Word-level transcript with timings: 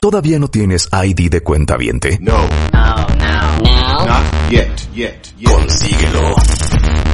¿Todavía 0.00 0.38
no 0.38 0.48
tienes 0.48 0.88
ID 0.92 1.30
de 1.30 1.42
cuenta 1.42 1.76
viente? 1.76 2.18
No. 2.20 2.38
No, 2.72 3.06
no. 3.16 3.58
No. 3.62 4.06
Not 4.06 4.50
yet, 4.50 4.68
yet, 4.94 5.36
yet. 5.36 5.50
Consíguelo 5.50 6.36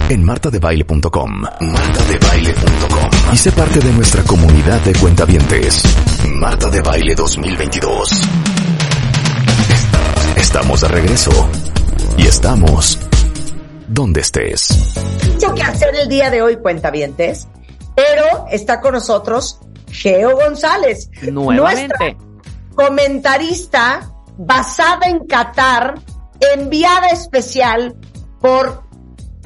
en 0.09 0.23
martadebaile.com. 0.23 1.42
Martadebaile.com. 1.60 3.10
Y 3.33 3.36
sé 3.36 3.52
parte 3.52 3.80
de 3.80 3.92
nuestra 3.92 4.22
comunidad 4.22 4.80
de 4.83 4.92
cuentavientes. 4.92 5.83
Marta 6.28 6.68
de 6.68 6.80
Baile 6.83 7.15
2022. 7.15 8.11
Estamos 10.36 10.80
de 10.82 10.88
regreso. 10.88 11.30
Y 12.18 12.26
estamos 12.26 12.98
donde 13.88 14.20
estés. 14.20 14.95
Mucho 15.32 15.54
que 15.54 15.62
hacer 15.62 15.95
el 15.95 16.08
día 16.08 16.30
de 16.30 16.42
hoy, 16.42 16.56
cuentavientes. 16.56 17.48
Pero 17.96 18.46
está 18.50 18.80
con 18.80 18.92
nosotros 18.95 19.58
Geo 19.90 20.36
González. 20.36 21.11
Nuevamente. 21.22 21.95
Nuestra 21.98 22.34
comentarista 22.75 24.11
basada 24.37 25.06
en 25.09 25.27
Qatar, 25.27 25.95
enviada 26.55 27.09
especial 27.09 27.95
por 28.41 28.83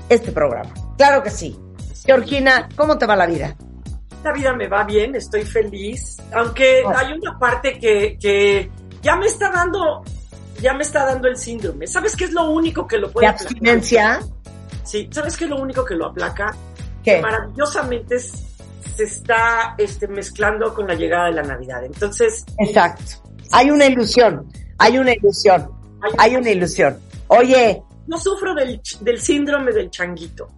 este 0.09 0.33
programa. 0.33 0.71
Claro 0.97 1.23
que 1.23 1.31
sí. 1.31 1.59
Georgina, 2.05 2.69
¿cómo 2.77 2.97
te 2.99 3.07
va 3.07 3.15
la 3.17 3.27
vida? 3.27 3.55
La 4.25 4.33
vida 4.33 4.53
me 4.55 4.67
va 4.67 4.85
bien, 4.85 5.15
estoy 5.15 5.43
feliz, 5.45 6.17
aunque 6.35 6.83
Oh. 6.85 6.91
hay 6.97 7.13
una 7.13 7.39
parte 7.39 7.79
que, 7.79 8.17
que 8.21 8.71
ya 9.03 9.15
me 9.17 9.27
está 9.27 9.51
dando, 9.51 10.03
ya 10.61 10.75
me 10.75 10.83
está 10.83 11.05
dando 11.05 11.29
el 11.29 11.37
síndrome. 11.37 11.87
¿Sabes 11.87 12.17
qué 12.17 12.25
es 12.25 12.33
lo 12.33 12.51
único 12.51 12.87
que 12.87 12.97
lo 12.99 13.09
¿De 13.09 13.13
puede 13.13 13.27
aplacar? 13.27 13.47
abstinencia? 13.47 14.21
Sí, 14.85 15.09
¿sabes 15.13 15.37
qué 15.37 15.45
es 15.45 15.51
lo 15.51 15.57
único 15.61 15.85
que 15.85 15.95
lo 15.95 16.07
aplaca? 16.07 16.55
¿Qué? 17.05 17.21
Maravillosamente 17.21 18.17
s- 18.17 18.48
se 18.97 19.05
está 19.05 19.75
este, 19.79 20.09
mezclando 20.09 20.75
con 20.75 20.87
la 20.87 20.95
llegada 20.95 21.27
de 21.27 21.33
la 21.33 21.43
Navidad. 21.43 21.85
Entonces, 21.85 22.45
Exacto. 22.59 23.03
Hay 23.53 23.71
una 23.71 23.87
ilusión. 23.87 24.47
Hay 24.79 24.99
una 24.99 25.13
ilusión. 25.13 25.71
Hay 26.19 26.37
una 26.37 26.51
ilusión. 26.51 26.99
Oye, 27.29 27.83
no 28.07 28.19
sufro 28.19 28.55
del, 28.55 28.81
del 29.01 29.21
síndrome 29.21 29.73
del 29.73 29.91
changuito. 29.91 30.49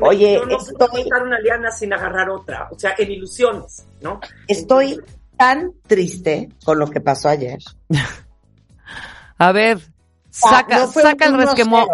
Oye, 0.00 0.36
no, 0.38 0.46
no 0.46 0.58
puedo 0.58 1.02
estoy- 1.02 1.22
una 1.22 1.38
liana 1.40 1.70
sin 1.70 1.92
agarrar 1.92 2.30
otra, 2.30 2.68
o 2.70 2.78
sea, 2.78 2.94
en 2.96 3.10
ilusiones, 3.12 3.84
¿no? 4.00 4.20
estoy 4.48 4.98
tan 5.36 5.72
triste 5.86 6.48
con 6.64 6.78
lo 6.78 6.86
que 6.86 7.00
pasó 7.02 7.28
ayer. 7.28 7.58
A 9.38 9.52
ver, 9.52 9.78
saca, 10.30 10.76
Ah, 10.76 10.78
no 10.80 10.88
fue 10.88 11.02
saca 11.02 11.26
el 11.26 11.34
un 11.34 11.40
1-0. 11.40 11.44
resquemor. 11.44 11.88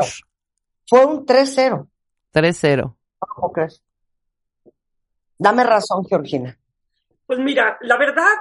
Fue 0.87 1.05
un 1.07 1.27
3-0. 1.27 1.87
3-0. 2.33 2.95
¿Cómo 3.19 3.53
crees? 3.53 3.83
Dame 5.39 5.65
razón, 5.65 6.05
Georgina. 6.05 6.57
Pues 7.27 7.39
mira, 7.39 7.79
la 7.83 7.97
verdad, 7.97 8.35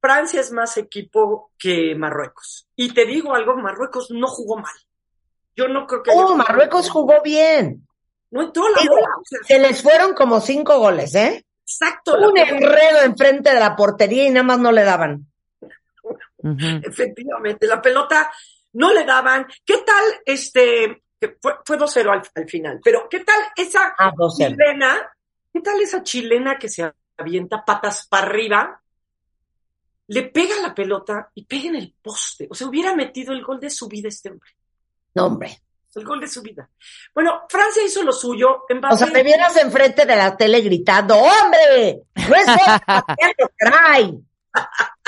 Francia 0.00 0.40
es 0.40 0.50
más 0.52 0.76
equipo 0.76 1.50
que 1.58 1.94
Marruecos. 1.94 2.66
Y 2.76 2.92
te 2.94 3.04
digo 3.04 3.34
algo, 3.34 3.54
Marruecos 3.56 4.10
no 4.10 4.26
jugó 4.28 4.56
mal. 4.56 4.72
Yo 5.54 5.68
no 5.68 5.86
creo 5.86 6.02
que... 6.02 6.10
Oh, 6.14 6.34
Marruecos 6.36 6.86
mal. 6.86 6.92
jugó 6.92 7.22
bien. 7.22 7.86
No 8.30 8.42
entró 8.42 8.68
la 8.70 8.80
Digo, 8.80 8.94
bola. 8.94 9.06
o 9.20 9.24
sea, 9.24 9.38
Se 9.46 9.58
les 9.58 9.82
fueron 9.82 10.14
como 10.14 10.40
cinco 10.40 10.78
goles, 10.78 11.14
¿eh? 11.14 11.44
exacto. 11.64 12.16
la 12.16 12.28
Un 12.28 12.38
enredo 12.38 13.02
enfrente 13.04 13.52
de 13.52 13.60
la 13.60 13.76
portería 13.76 14.24
y 14.26 14.30
nada 14.30 14.44
más 14.44 14.58
no 14.58 14.72
le 14.72 14.82
daban. 14.84 15.26
Efectivamente, 16.82 17.66
la 17.66 17.80
pelota 17.80 18.30
no 18.74 18.92
le 18.92 19.04
daban. 19.04 19.46
¿Qué 19.64 19.78
tal 19.78 20.04
este... 20.24 21.02
que 21.20 21.36
Fue, 21.40 21.54
fue 21.64 21.78
2-0 21.78 22.10
al, 22.10 22.22
al 22.34 22.48
final, 22.48 22.80
pero 22.82 23.06
¿qué 23.08 23.20
tal 23.20 23.36
esa 23.56 23.94
Ah, 23.98 24.12
2-0. 24.12 24.48
chilena? 24.48 25.12
¿Qué 25.52 25.60
tal 25.60 25.80
esa 25.80 26.02
chilena 26.02 26.58
que 26.58 26.68
se 26.68 26.90
avienta 27.16 27.64
patas 27.64 28.06
para 28.06 28.26
arriba? 28.26 28.82
Le 30.08 30.22
pega 30.24 30.56
la 30.62 30.74
pelota 30.74 31.30
y 31.34 31.44
pega 31.44 31.68
en 31.68 31.76
el 31.76 31.94
poste. 32.02 32.48
O 32.50 32.54
sea, 32.54 32.66
hubiera 32.66 32.94
metido 32.94 33.32
el 33.32 33.44
gol 33.44 33.60
de 33.60 33.70
su 33.70 33.86
vida 33.88 34.08
este 34.08 34.30
hombre. 34.30 34.50
No, 35.14 35.26
hombre. 35.26 35.62
El 35.94 36.04
gol 36.04 36.20
de 36.20 36.28
su 36.28 36.40
vida. 36.40 36.70
Bueno, 37.14 37.42
Francia 37.50 37.84
hizo 37.84 38.02
lo 38.02 38.12
suyo. 38.12 38.64
En 38.68 38.82
O 38.82 38.96
sea, 38.96 39.12
te 39.12 39.22
vieras 39.22 39.54
enfrente 39.58 40.06
de 40.06 40.16
la 40.16 40.34
tele 40.36 40.62
gritando, 40.62 41.16
¡hombre! 41.16 42.02
¡No 42.14 42.34
es 42.34 42.46
gol! 42.46 44.24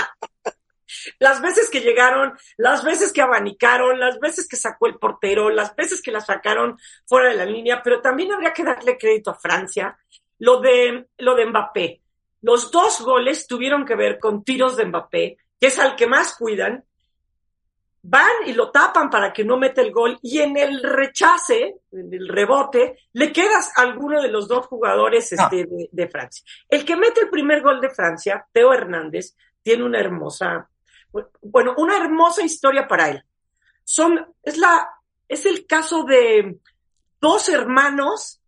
Las 1.18 1.40
veces 1.42 1.68
que 1.70 1.80
llegaron, 1.80 2.32
las 2.56 2.84
veces 2.84 3.12
que 3.12 3.20
abanicaron, 3.20 4.00
las 4.00 4.18
veces 4.20 4.48
que 4.48 4.56
sacó 4.56 4.86
el 4.86 4.98
portero, 4.98 5.50
las 5.50 5.74
veces 5.76 6.00
que 6.00 6.10
la 6.10 6.20
sacaron 6.20 6.78
fuera 7.06 7.28
de 7.28 7.36
la 7.36 7.44
línea, 7.44 7.82
pero 7.82 8.00
también 8.00 8.32
habría 8.32 8.52
que 8.52 8.64
darle 8.64 8.96
crédito 8.96 9.30
a 9.30 9.38
Francia. 9.38 9.98
Lo 10.44 10.60
de, 10.60 11.06
lo 11.18 11.34
de 11.34 11.46
Mbappé. 11.46 12.00
Los 12.42 12.70
dos 12.70 13.00
goles 13.00 13.46
tuvieron 13.46 13.86
que 13.86 13.94
ver 13.94 14.18
con 14.18 14.44
tiros 14.44 14.76
de 14.76 14.84
Mbappé, 14.84 15.38
que 15.58 15.66
es 15.68 15.78
al 15.78 15.96
que 15.96 16.06
más 16.06 16.36
cuidan. 16.36 16.84
Van 18.02 18.36
y 18.44 18.52
lo 18.52 18.70
tapan 18.70 19.08
para 19.08 19.32
que 19.32 19.44
no 19.44 19.56
meta 19.56 19.80
el 19.80 19.90
gol 19.90 20.18
y 20.20 20.40
en 20.40 20.58
el 20.58 20.82
rechace, 20.82 21.76
en 21.90 22.12
el 22.12 22.28
rebote, 22.28 22.98
le 23.14 23.32
quedas 23.32 23.72
a 23.78 23.82
alguno 23.82 24.20
de 24.20 24.28
los 24.28 24.46
dos 24.46 24.66
jugadores 24.66 25.32
No. 25.32 25.42
este, 25.42 25.64
de, 25.64 25.88
de 25.90 26.08
Francia. 26.08 26.44
El 26.68 26.84
que 26.84 26.96
mete 26.96 27.22
el 27.22 27.30
primer 27.30 27.62
gol 27.62 27.80
de 27.80 27.88
Francia, 27.88 28.46
Teo 28.52 28.74
Hernández, 28.74 29.34
tiene 29.62 29.84
una 29.84 29.98
hermosa, 30.00 30.68
bueno, 31.40 31.74
una 31.78 31.96
hermosa 31.96 32.42
historia 32.44 32.86
para 32.86 33.08
él. 33.08 33.24
Son, 33.84 34.34
es 34.42 34.58
la, 34.58 34.86
es 35.26 35.46
el 35.46 35.66
caso 35.66 36.04
de 36.04 36.58
dos 37.22 37.48
hermanos 37.48 38.42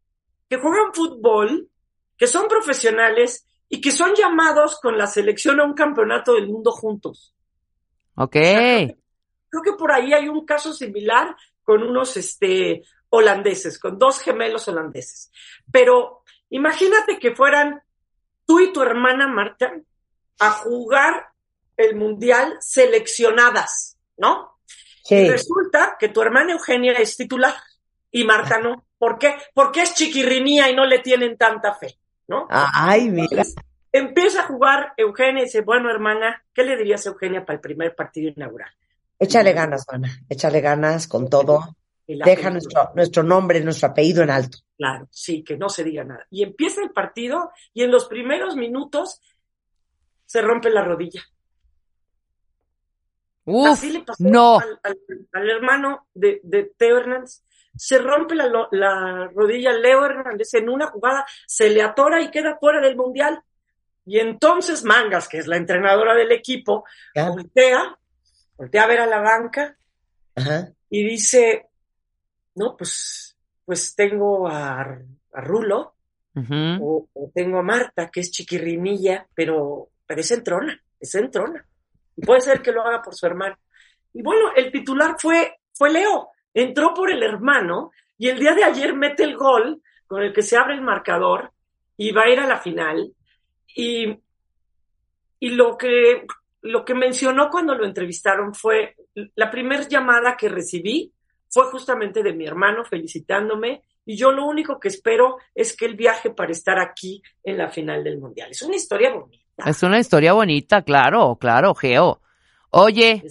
que 0.50 0.58
juegan 0.58 0.92
fútbol, 0.92 1.70
que 2.16 2.26
son 2.26 2.48
profesionales 2.48 3.46
y 3.68 3.80
que 3.80 3.90
son 3.90 4.14
llamados 4.14 4.78
con 4.80 4.96
la 4.96 5.06
selección 5.06 5.60
a 5.60 5.64
un 5.64 5.74
campeonato 5.74 6.34
del 6.34 6.48
mundo 6.48 6.70
juntos. 6.72 7.34
Ok. 8.14 8.32
Creo 8.32 9.62
que 9.64 9.72
por 9.78 9.92
ahí 9.92 10.12
hay 10.12 10.28
un 10.28 10.44
caso 10.46 10.72
similar 10.72 11.36
con 11.62 11.82
unos 11.82 12.16
este, 12.16 12.82
holandeses, 13.10 13.78
con 13.78 13.98
dos 13.98 14.20
gemelos 14.20 14.68
holandeses. 14.68 15.30
Pero 15.70 16.22
imagínate 16.50 17.18
que 17.18 17.34
fueran 17.34 17.82
tú 18.46 18.60
y 18.60 18.72
tu 18.72 18.82
hermana 18.82 19.26
Marta 19.28 19.72
a 20.38 20.50
jugar 20.50 21.28
el 21.76 21.96
mundial 21.96 22.56
seleccionadas, 22.60 23.98
¿no? 24.16 24.58
Y 25.08 25.08
Sí. 25.08 25.28
resulta 25.28 25.96
que 25.98 26.08
tu 26.08 26.20
hermana 26.22 26.52
Eugenia 26.52 26.92
es 26.94 27.16
titular 27.16 27.54
y 28.10 28.24
Marta 28.24 28.58
no. 28.58 28.86
¿Por 28.98 29.18
qué? 29.18 29.36
Porque 29.54 29.82
es 29.82 29.94
chiquirrinía 29.94 30.70
y 30.70 30.74
no 30.76 30.84
le 30.86 31.00
tienen 31.00 31.36
tanta 31.36 31.74
fe, 31.74 31.98
¿no? 32.28 32.46
Ay, 32.50 33.08
mira. 33.10 33.28
Entonces, 33.30 33.54
empieza 33.92 34.40
a 34.42 34.46
jugar 34.46 34.92
Eugenia 34.96 35.42
y 35.42 35.44
dice, 35.46 35.60
bueno, 35.62 35.90
hermana, 35.90 36.44
¿qué 36.52 36.64
le 36.64 36.76
dirías 36.76 37.06
a 37.06 37.10
Eugenia 37.10 37.44
para 37.44 37.54
el 37.56 37.60
primer 37.60 37.94
partido 37.94 38.30
inaugural? 38.34 38.70
Échale 39.18 39.52
ganas, 39.52 39.84
mana. 39.90 40.10
Échale 40.28 40.60
ganas 40.60 41.08
con 41.08 41.28
todo. 41.30 41.76
Deja 42.06 42.50
nuestro, 42.50 42.90
nuestro 42.94 43.22
nombre, 43.24 43.60
nuestro 43.62 43.88
apellido 43.88 44.22
en 44.22 44.30
alto. 44.30 44.58
Claro, 44.76 45.08
sí, 45.10 45.42
que 45.42 45.56
no 45.56 45.68
se 45.68 45.82
diga 45.82 46.04
nada. 46.04 46.24
Y 46.30 46.42
empieza 46.44 46.82
el 46.82 46.90
partido 46.90 47.50
y 47.74 47.82
en 47.82 47.90
los 47.90 48.04
primeros 48.06 48.54
minutos 48.54 49.20
se 50.24 50.40
rompe 50.42 50.70
la 50.70 50.84
rodilla. 50.84 51.22
Uf, 53.44 53.68
Así 53.68 53.90
le 53.90 54.00
pasó 54.02 54.22
no. 54.24 54.58
al, 54.58 54.78
al- 54.82 54.98
al 55.32 55.50
hermano 55.50 56.06
de, 56.14 56.40
de 56.42 56.64
Teo 56.76 56.98
Hernández. 56.98 57.42
Se 57.76 57.98
rompe 57.98 58.34
la, 58.34 58.50
la 58.70 59.30
rodilla 59.34 59.72
Leo 59.72 60.04
Hernández 60.04 60.54
en 60.54 60.68
una 60.68 60.86
jugada, 60.88 61.26
se 61.46 61.70
le 61.70 61.82
atora 61.82 62.20
y 62.20 62.30
queda 62.30 62.56
fuera 62.58 62.80
del 62.80 62.96
mundial. 62.96 63.42
Y 64.04 64.20
entonces 64.20 64.84
Mangas, 64.84 65.28
que 65.28 65.38
es 65.38 65.46
la 65.46 65.56
entrenadora 65.56 66.14
del 66.14 66.30
equipo, 66.32 66.84
voltea, 67.14 67.98
voltea 68.56 68.84
a 68.84 68.86
ver 68.86 69.00
a 69.00 69.06
la 69.06 69.20
banca 69.20 69.76
Ajá. 70.36 70.68
y 70.88 71.04
dice, 71.04 71.66
no, 72.54 72.76
pues, 72.76 73.36
pues 73.64 73.94
tengo 73.96 74.46
a, 74.48 74.80
a 74.80 75.40
Rulo, 75.40 75.94
o, 76.34 77.08
o 77.12 77.30
tengo 77.34 77.58
a 77.58 77.62
Marta, 77.62 78.10
que 78.10 78.20
es 78.20 78.30
chiquirrinilla, 78.30 79.26
pero, 79.34 79.88
pero 80.06 80.20
es 80.20 80.30
entrona, 80.30 80.80
es 81.00 81.14
entrona. 81.14 81.66
Y 82.14 82.24
puede 82.24 82.42
ser 82.42 82.62
que 82.62 82.72
lo 82.72 82.82
haga 82.82 83.02
por 83.02 83.14
su 83.14 83.26
hermano. 83.26 83.56
Y 84.12 84.22
bueno, 84.22 84.50
el 84.54 84.70
titular 84.70 85.16
fue, 85.18 85.58
fue 85.74 85.90
Leo. 85.90 86.30
Entró 86.56 86.94
por 86.94 87.10
el 87.10 87.22
hermano 87.22 87.90
y 88.16 88.30
el 88.30 88.38
día 88.38 88.54
de 88.54 88.64
ayer 88.64 88.94
mete 88.94 89.24
el 89.24 89.36
gol 89.36 89.82
con 90.06 90.22
el 90.22 90.32
que 90.32 90.40
se 90.40 90.56
abre 90.56 90.72
el 90.72 90.80
marcador 90.80 91.52
y 91.98 92.12
va 92.12 92.22
a 92.22 92.30
ir 92.30 92.40
a 92.40 92.46
la 92.46 92.56
final. 92.56 93.12
Y, 93.74 94.18
y 95.38 95.50
lo 95.50 95.76
que, 95.76 96.26
lo 96.62 96.82
que 96.82 96.94
mencionó 96.94 97.50
cuando 97.50 97.74
lo 97.74 97.84
entrevistaron 97.84 98.54
fue 98.54 98.96
la 99.34 99.50
primera 99.50 99.86
llamada 99.86 100.34
que 100.34 100.48
recibí 100.48 101.12
fue 101.50 101.66
justamente 101.66 102.22
de 102.22 102.32
mi 102.32 102.46
hermano 102.46 102.86
felicitándome 102.86 103.82
y 104.06 104.16
yo 104.16 104.32
lo 104.32 104.46
único 104.46 104.80
que 104.80 104.88
espero 104.88 105.36
es 105.54 105.76
que 105.76 105.84
él 105.84 105.94
viaje 105.94 106.30
para 106.30 106.52
estar 106.52 106.78
aquí 106.78 107.22
en 107.44 107.58
la 107.58 107.68
final 107.68 108.02
del 108.02 108.16
mundial. 108.16 108.50
Es 108.50 108.62
una 108.62 108.76
historia 108.76 109.12
bonita. 109.12 109.44
Es 109.66 109.82
una 109.82 109.98
historia 109.98 110.32
bonita, 110.32 110.80
claro, 110.80 111.36
claro, 111.36 111.74
Geo. 111.74 112.22
Oye, 112.70 113.22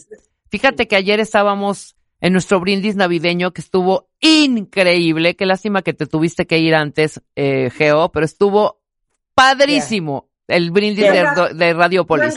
fíjate 0.52 0.88
que 0.88 0.96
ayer 0.96 1.20
estábamos 1.20 1.95
en 2.22 2.34
nuestro 2.34 2.60
brindis 2.60 2.96
navideño 2.96 3.52
que 3.52 3.62
estuvo 3.62 4.10
increíble. 4.22 5.36
Qué 5.36 5.46
lástima 5.46 5.82
que 5.82 5.94
te 5.94 6.06
tuviste 6.06 6.46
que 6.48 6.58
ir 6.60 6.74
antes, 6.76 7.22
eh, 7.36 7.70
Geo, 7.76 8.12
pero 8.12 8.26
estuvo 8.26 8.80
padrísimo 9.34 10.30
el 10.48 10.72
brindis 10.72 11.06
de, 11.06 11.12
Venga. 11.12 11.50
de 11.54 11.74
Radiopolis. 11.74 12.36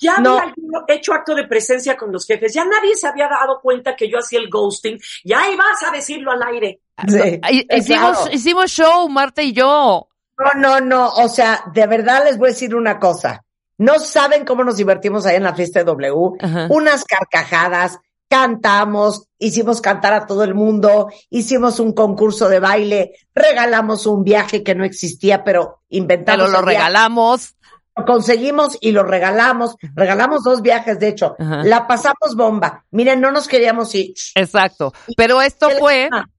Ya 0.00 0.18
No. 0.18 0.38
había 0.38 0.54
hecho 0.88 1.12
acto 1.12 1.34
de 1.34 1.48
presencia 1.48 1.96
con 1.96 2.12
los 2.12 2.24
jefes. 2.24 2.54
Ya 2.54 2.64
nadie 2.64 2.94
se 2.94 3.08
había 3.08 3.26
dado 3.28 3.60
cuenta 3.60 3.96
que 3.96 4.08
yo 4.08 4.18
hacía 4.18 4.38
el 4.38 4.48
ghosting. 4.48 4.96
Y 5.24 5.32
ahí 5.32 5.56
vas 5.56 5.82
a 5.86 5.90
decirlo 5.90 6.30
al 6.30 6.42
aire. 6.44 6.80
Sí, 7.08 7.40
Hi- 7.50 7.66
Hicimos, 7.76 8.16
claro. 8.18 8.32
hicimos 8.32 8.70
show, 8.70 9.08
Marta 9.08 9.42
y 9.42 9.52
yo. 9.52 10.08
No, 10.38 10.52
no, 10.60 10.80
no. 10.80 11.08
O 11.14 11.28
sea, 11.28 11.64
de 11.74 11.86
verdad 11.88 12.22
les 12.24 12.38
voy 12.38 12.48
a 12.50 12.52
decir 12.52 12.76
una 12.76 13.00
cosa. 13.00 13.44
No 13.78 13.98
saben 13.98 14.44
cómo 14.44 14.62
nos 14.62 14.76
divertimos 14.76 15.26
ahí 15.26 15.34
en 15.36 15.42
la 15.44 15.54
fiesta 15.54 15.80
de 15.80 15.84
W. 15.86 16.36
Ajá. 16.40 16.66
Unas 16.70 17.04
carcajadas, 17.04 17.98
cantamos, 18.28 19.28
hicimos 19.38 19.80
cantar 19.80 20.12
a 20.12 20.26
todo 20.26 20.44
el 20.44 20.54
mundo, 20.54 21.08
hicimos 21.30 21.80
un 21.80 21.92
concurso 21.92 22.48
de 22.48 22.60
baile, 22.60 23.12
regalamos 23.34 24.06
un 24.06 24.22
viaje 24.24 24.62
que 24.62 24.74
no 24.74 24.84
existía, 24.84 25.44
pero 25.44 25.82
inventamos. 25.88 26.46
Pero 26.46 26.60
lo 26.60 26.64
regalamos. 26.64 27.54
Lo 27.96 28.04
conseguimos 28.04 28.78
y 28.80 28.92
lo 28.92 29.02
regalamos. 29.02 29.76
Regalamos 29.94 30.44
dos 30.44 30.62
viajes, 30.62 31.00
de 31.00 31.08
hecho. 31.08 31.34
Ajá. 31.38 31.64
La 31.64 31.88
pasamos 31.88 32.36
bomba. 32.36 32.84
Miren, 32.92 33.20
no 33.20 33.32
nos 33.32 33.48
queríamos 33.48 33.92
ir. 33.94 34.14
Exacto. 34.36 34.92
Pero 35.16 35.42
esto 35.42 35.68
Qué 35.68 35.76
fue, 35.76 36.08
lástima. 36.10 36.30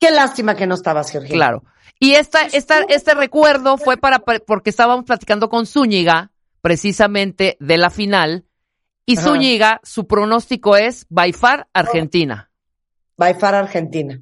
Qué 0.00 0.10
lástima 0.10 0.56
que 0.56 0.66
no 0.66 0.74
estabas, 0.74 1.10
Georgina. 1.10 1.34
claro. 1.34 1.62
Y 1.98 2.12
esta, 2.14 2.42
esta, 2.42 2.80
este 2.88 3.14
recuerdo 3.14 3.78
fue 3.78 3.96
para, 3.96 4.18
porque 4.18 4.68
estábamos 4.70 5.04
platicando 5.06 5.48
con 5.48 5.64
Zúñiga, 5.64 6.30
precisamente 6.60 7.56
de 7.60 7.78
la 7.78 7.88
final, 7.88 8.44
y 9.06 9.16
Ajá. 9.16 9.28
Zúñiga, 9.28 9.80
su 9.84 10.06
pronóstico 10.06 10.76
es 10.76 11.06
by 11.08 11.32
far 11.32 11.68
Argentina. 11.72 12.50
By 13.16 13.34
far 13.34 13.54
Argentina. 13.54 14.20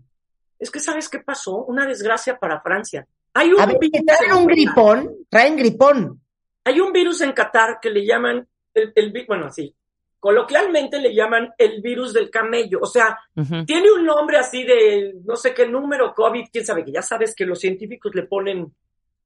Es 0.59 0.71
que, 0.71 0.79
¿sabes 0.79 1.09
qué 1.09 1.19
pasó? 1.19 1.65
Una 1.65 1.87
desgracia 1.87 2.39
para 2.39 2.61
Francia. 2.61 3.07
Hay 3.33 3.53
un, 3.53 3.61
A 3.61 3.67
ver, 3.67 3.79
virus 3.81 4.05
traen 4.07 4.31
en 4.31 4.37
un 4.37 4.45
Qatar. 4.45 4.55
gripón, 4.55 5.17
traen 5.29 5.57
gripón. 5.57 6.21
Hay 6.65 6.81
un 6.81 6.93
virus 6.93 7.21
en 7.23 7.33
Qatar 7.33 7.79
que 7.81 7.91
le 7.91 8.07
llaman, 8.07 8.47
el, 8.73 9.25
bueno, 9.27 9.47
así, 9.47 9.75
coloquialmente 10.21 10.99
le 11.01 11.15
llaman 11.15 11.53
el 11.59 11.83
virus 11.83 12.13
del 12.13 12.31
camello. 12.31 12.79
O 12.81 12.87
sea, 12.87 13.19
tiene 13.67 13.91
un 13.93 14.07
nombre 14.07 14.39
así 14.39 14.65
de 14.65 15.17
no 15.25 15.37
sé 15.37 15.53
qué 15.53 15.67
número, 15.67 16.15
COVID, 16.15 16.47
quién 16.53 16.65
sabe, 16.65 16.85
que 16.85 16.93
ya 16.93 17.03
sabes 17.03 17.35
que 17.35 17.45
los 17.45 17.59
científicos 17.59 18.15
le 18.15 18.23
ponen 18.23 18.73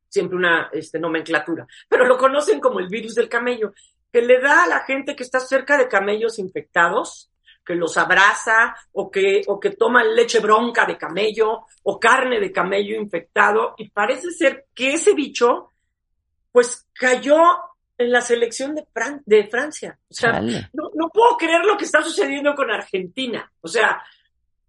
siempre 0.08 0.37
una 0.37 0.70
este, 0.72 0.99
nomenclatura, 0.99 1.66
pero 1.88 2.06
lo 2.06 2.16
conocen 2.16 2.60
como 2.60 2.81
el 2.81 2.88
virus 2.88 3.14
del 3.14 3.28
camello, 3.28 3.72
que 4.12 4.22
le 4.22 4.40
da 4.40 4.64
a 4.64 4.66
la 4.69 4.81
gente 4.81 5.14
que 5.14 5.22
está 5.22 5.40
cerca 5.40 5.76
de 5.76 5.88
camellos 5.88 6.38
infectados, 6.38 7.31
que 7.64 7.75
los 7.75 7.99
abraza 7.99 8.75
o 8.93 9.10
que, 9.10 9.43
o 9.46 9.60
que 9.60 9.70
toma 9.70 10.02
leche 10.02 10.40
bronca 10.40 10.87
de 10.87 10.96
camello 10.96 11.66
o 11.82 12.00
carne 12.00 12.40
de 12.40 12.50
camello 12.50 12.96
infectado 12.99 13.75
y 13.76 13.90
parece 13.90 14.31
ser 14.31 14.66
que 14.75 14.94
ese 14.94 15.12
bicho 15.12 15.72
pues 16.50 16.87
cayó 16.94 17.37
en 17.99 18.10
la 18.10 18.20
selección 18.22 18.75
de, 18.75 18.84
Fran- 18.87 19.22
de 19.26 19.49
Francia. 19.49 19.99
O 20.08 20.14
sea, 20.14 20.40
no, 20.40 20.90
no 20.94 21.08
puedo 21.10 21.37
creer 21.37 21.64
lo 21.64 21.76
que 21.76 21.84
está 21.84 22.00
sucediendo 22.02 22.55
con 22.55 22.70
Argentina. 22.70 23.52
O 23.60 23.69
sea, 23.69 24.02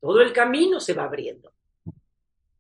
todo 0.02 0.20
el 0.22 0.34
camino 0.34 0.80
se 0.80 0.94
va 0.94 1.04
abriendo. 1.04 1.54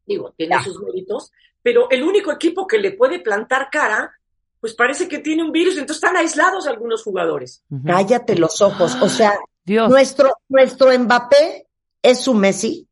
Digo, 0.05 0.31
tiene 0.37 0.55
Ya. 0.55 0.61
sus 0.63 0.79
méritos, 0.81 1.31
pero 1.61 1.89
el 1.89 2.01
único 2.03 2.31
equipo 2.31 2.65
que 2.65 2.77
le 2.77 2.91
puede 2.93 3.19
plantar 3.19 3.69
cara, 3.69 4.18
pues 4.59 4.75
parece 4.75 5.07
que 5.07 5.19
tiene 5.19 5.43
un 5.43 5.51
virus, 5.51 5.77
entonces 5.77 6.03
están 6.03 6.17
aislados 6.17 6.67
algunos 6.67 7.03
jugadores. 7.03 7.63
Cállate 7.85 8.35
los 8.35 8.61
ojos. 8.61 8.97
O 9.01 9.09
sea, 9.09 9.37
Dios. 9.63 9.89
nuestro, 9.89 10.33
nuestro 10.49 10.97
Mbappé 10.97 11.67
es 12.01 12.21
su 12.21 12.33
Messi. 12.33 12.87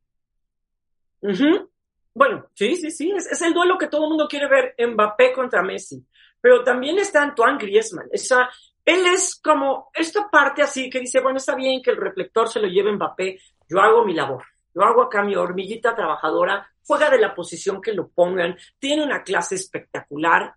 Ujú. 1.21 1.69
Bueno, 2.13 2.47
sí, 2.53 2.75
sí, 2.75 2.91
sí, 2.91 3.11
es, 3.11 3.27
es 3.27 3.41
el 3.41 3.53
duelo 3.53 3.77
que 3.77 3.87
todo 3.87 4.03
el 4.03 4.09
mundo 4.09 4.27
quiere 4.27 4.47
ver, 4.47 4.75
Mbappé 4.79 5.33
contra 5.33 5.61
Messi. 5.61 6.03
Pero 6.39 6.63
también 6.63 6.97
está 6.99 7.23
Antoine 7.23 7.57
Griezmann. 7.57 8.07
Esa, 8.11 8.49
él 8.85 9.05
es 9.07 9.39
como 9.43 9.89
esta 9.93 10.29
parte 10.29 10.63
así 10.63 10.89
que 10.89 10.99
dice, 10.99 11.19
bueno, 11.19 11.37
está 11.37 11.55
bien 11.55 11.81
que 11.81 11.91
el 11.91 11.97
reflector 11.97 12.47
se 12.47 12.59
lo 12.59 12.67
lleve 12.67 12.93
Mbappé, 12.93 13.39
yo 13.69 13.79
hago 13.81 14.05
mi 14.05 14.13
labor, 14.13 14.43
yo 14.73 14.83
hago 14.83 15.01
acá 15.01 15.23
mi 15.23 15.35
hormiguita 15.35 15.93
trabajadora, 15.93 16.71
juega 16.85 17.09
de 17.09 17.19
la 17.19 17.35
posición 17.35 17.81
que 17.81 17.91
lo 17.93 18.07
pongan, 18.07 18.57
tiene 18.79 19.03
una 19.03 19.23
clase 19.23 19.55
espectacular. 19.55 20.55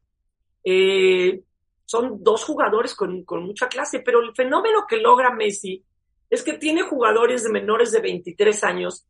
Eh, 0.65 1.43
son 1.85 2.23
dos 2.23 2.45
jugadores 2.45 2.95
con, 2.95 3.25
con 3.25 3.45
mucha 3.45 3.69
clase, 3.69 4.01
pero 4.01 4.21
el 4.21 4.35
fenómeno 4.35 4.87
que 4.89 4.99
logra 4.99 5.31
Messi 5.31 5.83
es 6.29 6.43
que 6.43 6.55
tiene 6.55 6.83
jugadores 6.83 7.43
de 7.43 7.51
menores 7.51 7.91
de 7.91 8.01
23 8.01 8.65
años 8.65 9.07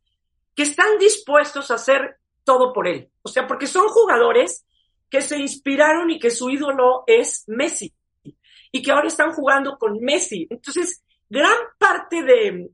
que 0.55 0.63
están 0.63 0.97
dispuestos 0.97 1.69
a 1.69 1.75
hacer 1.75 2.17
todo 2.43 2.73
por 2.73 2.87
él. 2.87 3.09
O 3.21 3.29
sea, 3.29 3.47
porque 3.47 3.67
son 3.67 3.87
jugadores 3.87 4.65
que 5.09 5.21
se 5.21 5.37
inspiraron 5.37 6.09
y 6.09 6.19
que 6.19 6.31
su 6.31 6.49
ídolo 6.49 7.03
es 7.05 7.43
Messi 7.47 7.93
y 8.71 8.81
que 8.81 8.91
ahora 8.91 9.07
están 9.07 9.33
jugando 9.33 9.77
con 9.77 9.99
Messi. 9.99 10.47
Entonces, 10.49 11.03
gran 11.29 11.55
parte 11.77 12.23
de, 12.23 12.69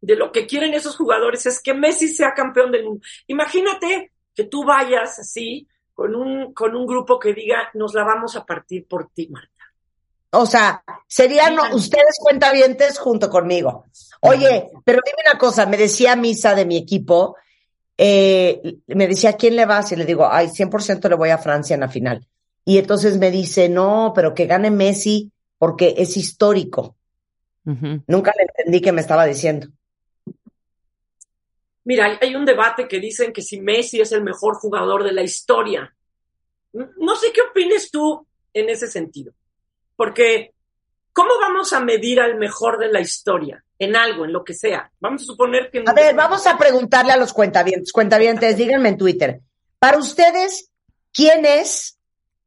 de 0.00 0.16
lo 0.16 0.32
que 0.32 0.46
quieren 0.46 0.74
esos 0.74 0.96
jugadores 0.96 1.44
es 1.46 1.60
que 1.60 1.74
Messi 1.74 2.08
sea 2.08 2.34
campeón 2.34 2.70
del 2.70 2.84
mundo. 2.84 3.04
Imagínate 3.26 4.12
que 4.34 4.44
tú 4.44 4.64
vayas 4.64 5.18
así 5.18 5.66
con 5.94 6.14
un, 6.14 6.52
con 6.52 6.74
un 6.74 6.86
grupo 6.86 7.18
que 7.18 7.34
diga, 7.34 7.70
nos 7.74 7.94
la 7.94 8.04
vamos 8.04 8.36
a 8.36 8.44
partir 8.44 8.86
por 8.86 9.10
ti, 9.10 9.28
Marta. 9.28 9.50
O 10.30 10.46
sea, 10.46 10.82
serían 11.06 11.58
ustedes 11.74 12.16
cuentavientes 12.18 12.98
junto 12.98 13.28
conmigo. 13.28 13.84
Oye, 14.20 14.70
pero 14.84 15.00
dime 15.04 15.18
una 15.30 15.38
cosa, 15.38 15.66
me 15.66 15.76
decía 15.76 16.16
Misa 16.16 16.54
de 16.54 16.64
mi 16.64 16.78
equipo, 16.78 17.36
eh, 17.98 18.78
me 18.86 19.08
decía, 19.08 19.30
¿a 19.30 19.36
quién 19.36 19.56
le 19.56 19.66
vas? 19.66 19.92
Y 19.92 19.96
le 19.96 20.06
digo, 20.06 20.26
ay, 20.30 20.48
100% 20.48 21.08
le 21.08 21.16
voy 21.16 21.30
a 21.30 21.38
Francia 21.38 21.74
en 21.74 21.80
la 21.80 21.88
final. 21.88 22.26
Y 22.64 22.78
entonces 22.78 23.18
me 23.18 23.30
dice, 23.30 23.68
no, 23.68 24.12
pero 24.14 24.32
que 24.32 24.46
gane 24.46 24.70
Messi 24.70 25.30
porque 25.58 25.94
es 25.98 26.16
histórico. 26.16 26.96
Nunca 27.64 28.32
le 28.36 28.42
entendí 28.42 28.80
qué 28.80 28.90
me 28.90 29.00
estaba 29.02 29.24
diciendo. 29.24 29.68
Mira, 31.84 32.18
hay, 32.20 32.34
un 32.36 32.44
debate 32.44 32.86
que 32.86 33.00
dicen 33.00 33.32
que 33.32 33.42
si 33.42 33.60
Messi 33.60 34.00
es 34.00 34.12
el 34.12 34.22
mejor 34.22 34.54
jugador 34.54 35.02
de 35.02 35.12
la 35.12 35.22
historia. 35.22 35.92
No 36.72 37.16
sé 37.16 37.32
qué 37.32 37.42
opines 37.42 37.90
tú 37.90 38.26
en 38.54 38.68
ese 38.68 38.86
sentido. 38.86 39.32
Porque, 39.96 40.54
¿cómo 41.12 41.30
vamos 41.40 41.72
a 41.72 41.80
medir 41.80 42.20
al 42.20 42.36
mejor 42.36 42.78
de 42.78 42.88
la 42.88 43.00
historia? 43.00 43.64
En 43.78 43.96
algo, 43.96 44.24
en 44.24 44.32
lo 44.32 44.44
que 44.44 44.54
sea. 44.54 44.92
Vamos 45.00 45.22
a 45.22 45.26
suponer 45.26 45.70
que... 45.70 45.82
A 45.84 45.92
ver, 45.92 46.14
vamos 46.14 46.46
a 46.46 46.56
preguntarle 46.56 47.12
a 47.12 47.16
los 47.16 47.32
cuentavientes. 47.32 47.92
Cuentavientes, 47.92 48.56
díganme 48.56 48.90
en 48.90 48.98
Twitter. 48.98 49.40
Para 49.80 49.98
ustedes, 49.98 50.70
¿quién 51.12 51.44
es 51.44 51.98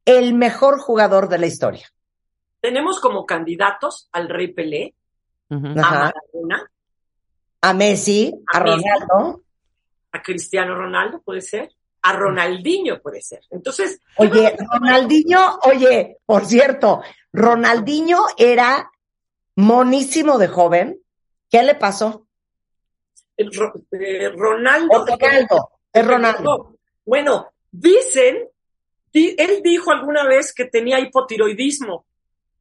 el 0.06 0.32
mejor 0.32 0.78
jugador 0.78 1.28
de 1.28 1.38
la 1.38 1.46
historia? 1.46 1.86
Tenemos 2.60 3.00
como 3.00 3.26
candidatos 3.26 4.08
al 4.12 4.30
Rey 4.30 4.48
Pelé, 4.48 4.94
a. 5.50 5.56
Maradona, 5.56 6.70
A 7.68 7.74
Messi, 7.74 8.32
a. 8.52 8.58
Ronaldo. 8.60 9.42
a 10.12 10.22
Cristiano 10.22 10.74
Ronaldo, 10.74 11.20
puede 11.20 11.40
ser, 11.40 11.74
a 12.02 12.12
Ronaldinho, 12.12 13.00
puede 13.02 13.20
ser. 13.20 13.40
Entonces, 13.50 14.00
Oye, 14.16 14.56
Ronaldinho, 14.72 15.58
oye, 15.64 16.18
por 16.24 16.44
cierto, 16.46 17.02
Ronaldinho 17.32 18.24
era 18.38 18.90
monísimo 19.56 20.38
de 20.38 20.48
joven. 20.48 21.00
¿Qué 21.50 21.62
le 21.62 21.74
pasó? 21.74 22.26
el 23.36 23.50
eh, 23.92 24.30
Ronaldo... 24.30 25.04
Ronaldo, 25.06 25.70
es 25.92 26.06
Ronaldo. 26.06 26.78
Bueno, 27.04 27.52
dicen, 27.70 28.48
di- 29.12 29.34
él 29.38 29.60
dijo 29.62 29.90
alguna 29.90 30.24
vez 30.24 30.54
que 30.54 30.64
tenía 30.64 30.98
hipotiroidismo 31.00 32.06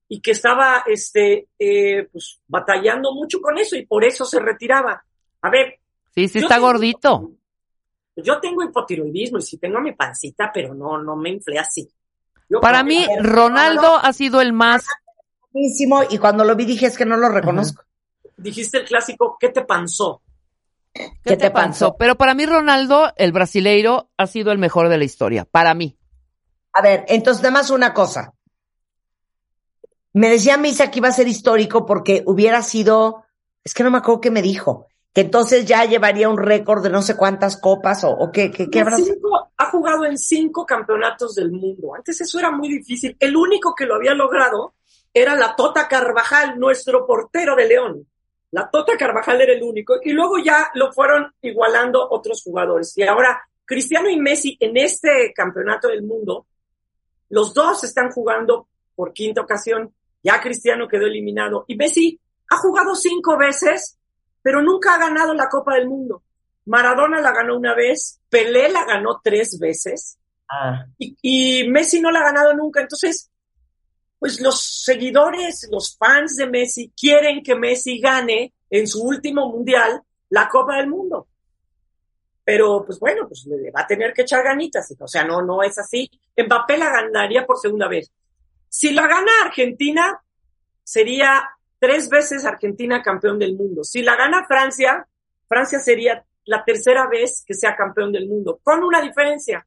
y 0.07 0.21
que 0.21 0.31
estaba 0.31 0.83
este, 0.87 1.47
eh, 1.57 2.07
pues, 2.11 2.39
batallando 2.47 3.13
mucho 3.13 3.39
con 3.41 3.57
eso 3.57 3.75
y 3.75 3.85
por 3.85 4.03
eso 4.05 4.25
se 4.25 4.39
retiraba. 4.39 5.03
A 5.41 5.49
ver, 5.49 5.79
Sí, 6.13 6.27
sí 6.27 6.39
está 6.39 6.55
tengo- 6.55 6.67
gordito. 6.67 7.31
Yo 8.17 8.39
tengo 8.39 8.63
hipotiroidismo 8.63 9.39
y 9.39 9.41
sí 9.41 9.57
tengo 9.57 9.81
mi 9.81 9.91
pancita, 9.93 10.49
pero 10.53 10.73
no, 10.73 10.97
no 11.01 11.15
me 11.17 11.31
inflé 11.31 11.59
así. 11.59 11.89
Yo 12.49 12.61
Para 12.61 12.81
mí, 12.83 13.05
Ronaldo 13.19 13.95
ha 13.97 14.13
sido 14.13 14.39
el 14.39 14.53
más. 14.53 14.85
Monísimo, 15.51 16.01
y 16.09 16.17
cuando 16.17 16.45
lo 16.45 16.55
vi 16.55 16.65
dije, 16.65 16.85
es 16.85 16.97
que 16.97 17.05
no 17.05 17.17
lo 17.17 17.27
reconozco. 17.29 17.83
Dijiste 18.37 18.77
el 18.77 18.85
clásico, 18.85 19.37
¿qué 19.39 19.49
te 19.49 19.63
panzó? 19.63 20.21
¿Qué 21.23 21.35
te 21.35 21.51
pasó? 21.51 21.95
Pero 21.97 22.15
para 22.15 22.33
mí, 22.33 22.45
Ronaldo, 22.45 23.11
el 23.17 23.33
brasileiro, 23.33 24.09
ha 24.17 24.27
sido 24.27 24.51
el 24.53 24.59
mejor 24.59 24.87
de 24.87 24.97
la 24.97 25.03
historia. 25.03 25.43
Para 25.43 25.73
mí. 25.73 25.97
A 26.71 26.81
ver, 26.81 27.03
entonces 27.09 27.41
nada 27.43 27.53
más 27.53 27.69
una 27.69 27.93
cosa. 27.93 28.33
Me 30.15 30.29
decía 30.29 30.57
Misa 30.57 30.89
que 30.89 30.99
iba 30.99 31.09
a 31.09 31.11
ser 31.11 31.27
histórico 31.27 31.85
porque 31.85 32.23
hubiera 32.25 32.61
sido, 32.61 33.25
es 33.63 33.73
que 33.73 33.83
no 33.83 33.91
me 33.91 33.97
acuerdo 33.97 34.21
qué 34.21 34.31
me 34.31 34.41
dijo, 34.41 34.87
que 35.13 35.21
entonces 35.21 35.65
ya 35.65 35.83
llevaría 35.83 36.29
un 36.29 36.37
récord 36.37 36.81
de 36.81 36.89
no 36.89 37.01
sé 37.01 37.17
cuántas 37.17 37.57
copas 37.59 38.03
o, 38.05 38.11
o 38.11 38.31
qué, 38.31 38.49
qué, 38.49 38.69
qué 38.69 38.79
habrá 38.79 38.95
sido. 38.95 39.13
Cinco- 39.15 39.51
ha 39.57 39.69
jugado 39.69 40.05
en 40.05 40.17
cinco 40.17 40.65
campeonatos 40.65 41.35
del 41.35 41.51
mundo. 41.51 41.95
Antes 41.95 42.19
eso 42.21 42.39
era 42.39 42.49
muy 42.51 42.69
difícil. 42.69 43.15
El 43.19 43.35
único 43.35 43.73
que 43.75 43.85
lo 43.85 43.95
había 43.95 44.13
logrado 44.13 44.73
era 45.13 45.35
la 45.35 45.55
Tota 45.55 45.87
Carvajal, 45.87 46.59
nuestro 46.59 47.05
portero 47.05 47.55
de 47.55 47.67
León. 47.67 48.07
La 48.51 48.69
Tota 48.69 48.97
Carvajal 48.97 49.41
era 49.41 49.53
el 49.53 49.63
único. 49.63 49.95
Y 50.03 50.11
luego 50.11 50.37
ya 50.37 50.69
lo 50.75 50.91
fueron 50.91 51.33
igualando 51.41 52.05
otros 52.09 52.41
jugadores. 52.43 52.97
Y 52.97 53.03
ahora 53.03 53.41
Cristiano 53.63 54.09
y 54.09 54.19
Messi 54.19 54.57
en 54.59 54.77
este 54.77 55.33
campeonato 55.33 55.87
del 55.87 56.03
mundo, 56.03 56.45
los 57.29 57.53
dos 57.53 57.83
están 57.83 58.11
jugando 58.11 58.67
por 58.95 59.11
quinta 59.13 59.41
ocasión. 59.41 59.93
Ya 60.25 60.41
Cristiano 60.41 60.87
quedó 60.89 61.05
eliminado. 61.05 61.63
Y 61.67 61.75
Messi 61.75 62.19
ha 62.49 62.57
jugado 62.57 62.95
cinco 62.95 63.37
veces, 63.37 63.97
pero 64.41 64.61
nunca 64.61 64.95
ha 64.95 64.97
ganado 64.97 65.33
la 65.33 65.47
Copa 65.47 65.75
del 65.75 65.87
Mundo. 65.87 66.23
Maradona 66.65 67.21
la 67.21 67.31
ganó 67.31 67.55
una 67.55 67.75
vez, 67.75 68.19
Pelé 68.27 68.69
la 68.69 68.83
ganó 68.85 69.21
tres 69.23 69.59
veces 69.59 70.17
Ah, 70.47 70.85
y, 70.97 71.17
y 71.21 71.67
Messi 71.69 72.01
no 72.01 72.11
la 72.11 72.19
ha 72.19 72.31
ganado 72.31 72.53
nunca. 72.53 72.81
Entonces, 72.81 73.31
pues 74.19 74.39
los 74.41 74.83
seguidores, 74.83 75.67
los 75.71 75.97
fans 75.97 76.35
de 76.37 76.47
Messi 76.47 76.91
quieren 76.99 77.43
que 77.43 77.55
Messi 77.55 77.99
gane 77.99 78.53
en 78.69 78.87
su 78.87 79.03
último 79.03 79.49
mundial 79.49 80.01
la 80.29 80.47
Copa 80.47 80.77
del 80.77 80.87
Mundo. 80.87 81.27
Pero, 82.43 82.83
pues 82.85 82.99
bueno, 82.99 83.27
pues 83.27 83.45
le 83.47 83.71
va 83.71 83.81
a 83.81 83.87
tener 83.87 84.13
que 84.13 84.21
echar 84.21 84.43
ganitas. 84.43 84.93
O 84.99 85.07
sea, 85.07 85.23
no, 85.23 85.41
no 85.41 85.63
es 85.63 85.77
así. 85.79 86.09
Mbappé 86.37 86.77
la 86.77 86.91
ganaría 86.91 87.45
por 87.45 87.57
segunda 87.57 87.87
vez. 87.87 88.11
Si 88.77 88.91
la 88.91 89.07
gana 89.07 89.31
Argentina, 89.45 90.21
sería 90.83 91.49
tres 91.79 92.09
veces 92.09 92.43
Argentina 92.43 93.01
campeón 93.01 93.39
del 93.39 93.55
mundo. 93.55 93.85
Si 93.85 94.01
la 94.01 94.17
gana 94.17 94.45
Francia, 94.45 95.07
Francia 95.47 95.79
sería 95.79 96.25
la 96.43 96.65
tercera 96.65 97.07
vez 97.07 97.45
que 97.47 97.53
sea 97.53 97.73
campeón 97.77 98.11
del 98.11 98.27
mundo, 98.27 98.59
con 98.61 98.83
una 98.83 99.01
diferencia. 99.01 99.65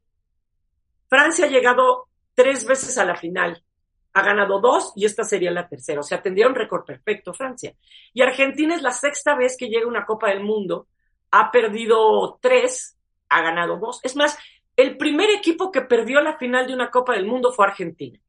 Francia 1.09 1.47
ha 1.47 1.49
llegado 1.49 2.09
tres 2.35 2.67
veces 2.67 2.99
a 2.99 3.07
la 3.07 3.17
final. 3.17 3.65
Ha 4.13 4.23
ganado 4.23 4.61
dos 4.61 4.93
y 4.95 5.07
esta 5.07 5.25
sería 5.25 5.53
la 5.53 5.67
tercera. 5.67 6.01
O 6.01 6.03
sea, 6.05 6.21
tendría 6.21 6.47
un 6.47 6.55
récord 6.55 6.85
perfecto 6.85 7.33
Francia. 7.33 7.75
Y 8.13 8.21
Argentina 8.21 8.75
es 8.75 8.83
la 8.83 8.93
sexta 8.93 9.35
vez 9.35 9.57
que 9.57 9.69
llega 9.69 9.87
a 9.87 9.89
una 9.89 10.05
Copa 10.05 10.29
del 10.29 10.45
Mundo. 10.45 10.87
Ha 11.31 11.51
perdido 11.51 12.39
tres, 12.43 12.95
ha 13.31 13.41
ganado 13.41 13.79
dos. 13.79 14.01
Es 14.03 14.17
más, 14.17 14.37
el 14.77 14.99
primer 14.99 15.31
equipo 15.31 15.73
que 15.73 15.81
perdió 15.81 16.21
la 16.21 16.37
final 16.37 16.67
de 16.67 16.75
una 16.75 16.91
Copa 16.91 17.15
del 17.15 17.25
Mundo 17.25 17.55
fue 17.55 17.65
Argentina. 17.65 18.21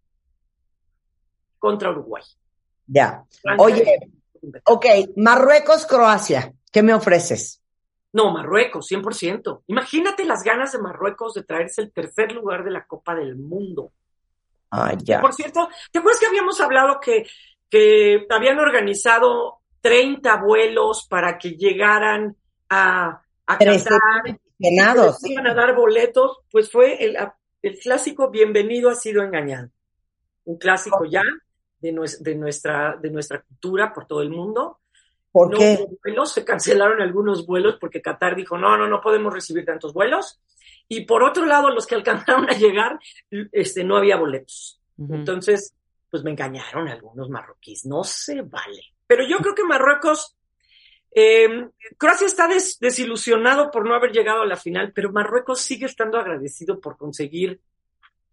Contra 1.59 1.91
Uruguay. 1.91 2.23
ya. 2.87 3.23
Francia- 3.41 3.63
Oye, 3.65 4.11
ok, 4.65 4.85
Marruecos, 5.17 5.85
Croacia, 5.85 6.53
¿qué 6.71 6.81
me 6.81 6.93
ofreces? 6.93 7.61
No, 8.11 8.31
Marruecos, 8.31 8.87
100%. 8.87 9.61
Imagínate 9.67 10.25
las 10.25 10.41
ganas 10.43 10.71
de 10.71 10.79
Marruecos 10.79 11.35
de 11.35 11.43
traerse 11.43 11.81
el 11.81 11.91
tercer 11.91 12.31
lugar 12.31 12.63
de 12.63 12.71
la 12.71 12.85
Copa 12.87 13.13
del 13.13 13.35
Mundo. 13.35 13.91
Ah, 14.71 14.93
ya. 14.97 15.21
Por 15.21 15.33
cierto, 15.33 15.69
¿te 15.91 15.99
acuerdas 15.99 16.19
que 16.19 16.25
habíamos 16.25 16.59
hablado 16.61 16.99
que, 16.99 17.27
que 17.69 18.25
habían 18.31 18.57
organizado 18.59 19.59
30 19.81 20.37
vuelos 20.37 21.05
para 21.07 21.37
que 21.37 21.51
llegaran 21.51 22.35
a, 22.69 23.21
a 23.45 23.57
Qatar? 23.57 24.39
les 24.57 25.23
iban 25.31 25.47
a 25.47 25.53
dar 25.53 25.75
boletos, 25.75 26.39
pues 26.51 26.71
fue 26.71 27.03
el, 27.03 27.15
el 27.61 27.79
clásico 27.79 28.29
Bienvenido 28.31 28.89
ha 28.89 28.95
sido 28.95 29.21
engañado. 29.23 29.69
Un 30.45 30.57
clásico 30.57 31.05
ya 31.05 31.21
de, 31.79 31.91
de, 32.19 32.35
nuestra, 32.35 32.97
de 33.01 33.09
nuestra 33.09 33.41
cultura 33.41 33.93
por 33.93 34.05
todo 34.05 34.21
el 34.21 34.29
mundo. 34.29 34.79
¿Por 35.31 35.51
No 35.51 35.57
qué? 35.57 35.77
hubo 35.79 35.97
vuelos, 36.03 36.31
se 36.33 36.43
cancelaron 36.43 37.01
algunos 37.01 37.45
vuelos 37.45 37.77
porque 37.79 38.01
Qatar 38.01 38.35
dijo, 38.35 38.57
no, 38.57 38.77
no, 38.77 38.87
no 38.87 38.99
podemos 38.99 39.33
recibir 39.33 39.63
tantos 39.65 39.93
vuelos. 39.93 40.41
Y 40.87 41.05
por 41.05 41.21
otro 41.23 41.45
lado, 41.45 41.69
los 41.69 41.85
que 41.85 41.95
alcanzaron 41.95 42.49
a 42.49 42.53
llegar, 42.53 42.99
este, 43.51 43.83
no 43.83 43.95
había 43.97 44.17
boletos. 44.17 44.81
Entonces, 44.97 45.75
pues 46.09 46.23
me 46.23 46.31
engañaron 46.31 46.87
algunos 46.87 47.29
marroquíes, 47.29 47.85
no 47.85 48.03
se 48.03 48.41
vale. 48.41 48.81
Pero 49.05 49.23
yo 49.27 49.37
creo 49.37 49.53
que 49.53 49.63
Marruecos, 49.63 50.35
eh, 51.11 51.69
Croacia 51.97 52.25
está 52.27 52.47
des- 52.47 52.79
desilusionado 52.79 53.69
por 53.71 53.87
no 53.87 53.93
haber 53.93 54.11
llegado 54.11 54.41
a 54.41 54.45
la 54.47 54.55
final, 54.57 54.91
pero 54.93 55.11
Marruecos 55.11 55.61
sigue 55.61 55.85
estando 55.85 56.17
agradecido 56.19 56.79
por 56.81 56.97
conseguir 56.97 57.61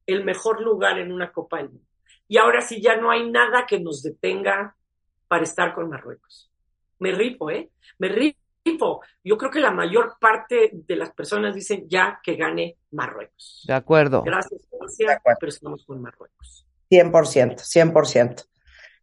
el 0.06 0.24
mejor 0.24 0.62
lugar 0.62 0.98
en 0.98 1.12
una 1.12 1.30
Copa 1.30 1.58
del 1.58 1.68
Mundo. 1.68 1.86
Y 2.28 2.38
ahora 2.38 2.60
sí 2.60 2.80
ya 2.80 2.96
no 2.96 3.10
hay 3.10 3.30
nada 3.30 3.66
que 3.66 3.80
nos 3.80 4.02
detenga 4.02 4.76
para 5.28 5.44
estar 5.44 5.74
con 5.74 5.88
Marruecos. 5.88 6.50
Me 6.98 7.12
rifo, 7.12 7.50
¿eh? 7.50 7.70
Me 7.98 8.08
rifo. 8.08 9.00
Yo 9.22 9.38
creo 9.38 9.50
que 9.50 9.60
la 9.60 9.70
mayor 9.70 10.16
parte 10.20 10.70
de 10.72 10.96
las 10.96 11.12
personas 11.12 11.54
dicen 11.54 11.88
ya 11.88 12.20
que 12.22 12.34
gane 12.34 12.76
Marruecos. 12.90 13.64
De 13.66 13.74
acuerdo. 13.74 14.22
Gracias, 14.22 14.62
De 14.98 15.12
acuerdo. 15.12 15.38
pero 15.40 15.50
estamos 15.50 15.84
con 15.84 16.02
Marruecos. 16.02 16.66
100%, 16.90 17.58
100%. 17.58 18.46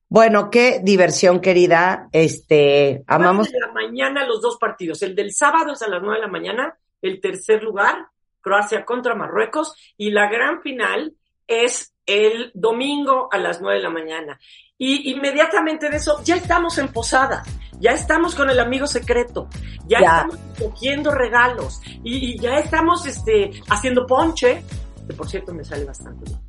Bueno, 0.10 0.50
qué 0.51 0.80
diversión, 0.84 1.39
querida. 1.39 2.08
Este, 2.12 3.03
amamos. 3.08 3.51
De 3.51 3.60
la 3.60 3.72
mañana 3.72 4.27
los 4.27 4.42
dos 4.42 4.58
partidos. 4.58 5.01
El 5.01 5.15
del 5.15 5.34
sábado 5.34 5.74
es 5.74 5.82
a 5.82 5.88
las 5.88 6.01
nueve 6.01 6.18
de 6.18 6.25
la 6.27 6.32
mañana, 6.32 6.77
el 7.01 7.20
tercer 7.20 7.63
lugar, 7.63 8.08
Croacia 8.42 8.86
contra 8.86 9.15
Marruecos, 9.15 9.74
y 9.98 10.12
la 10.12 10.30
gran 10.30 10.62
final 10.62 11.15
es 11.47 11.93
el 12.05 12.51
domingo 12.53 13.29
a 13.31 13.38
las 13.38 13.62
nueve 13.62 13.77
de 13.77 13.83
la 13.83 13.89
mañana. 13.89 14.39
Y 14.77 15.12
inmediatamente 15.12 15.89
de 15.89 15.97
eso, 15.97 16.21
ya 16.23 16.35
estamos 16.35 16.77
en 16.77 16.89
posada, 16.89 17.43
ya 17.79 17.91
estamos 17.91 18.35
con 18.35 18.50
el 18.50 18.59
amigo 18.59 18.88
secreto, 18.88 19.47
ya, 19.88 20.00
Ya. 20.01 20.07
estamos 20.07 20.38
cogiendo 20.59 21.12
regalos, 21.12 21.79
y, 22.03 22.31
y 22.33 22.38
ya 22.39 22.57
estamos 22.57 23.05
este, 23.05 23.51
haciendo 23.69 24.05
ponche, 24.05 24.63
que 25.07 25.13
por 25.13 25.29
cierto 25.29 25.53
me 25.53 25.63
sale 25.63 25.85
bastante 25.85 26.25
bien. 26.25 26.39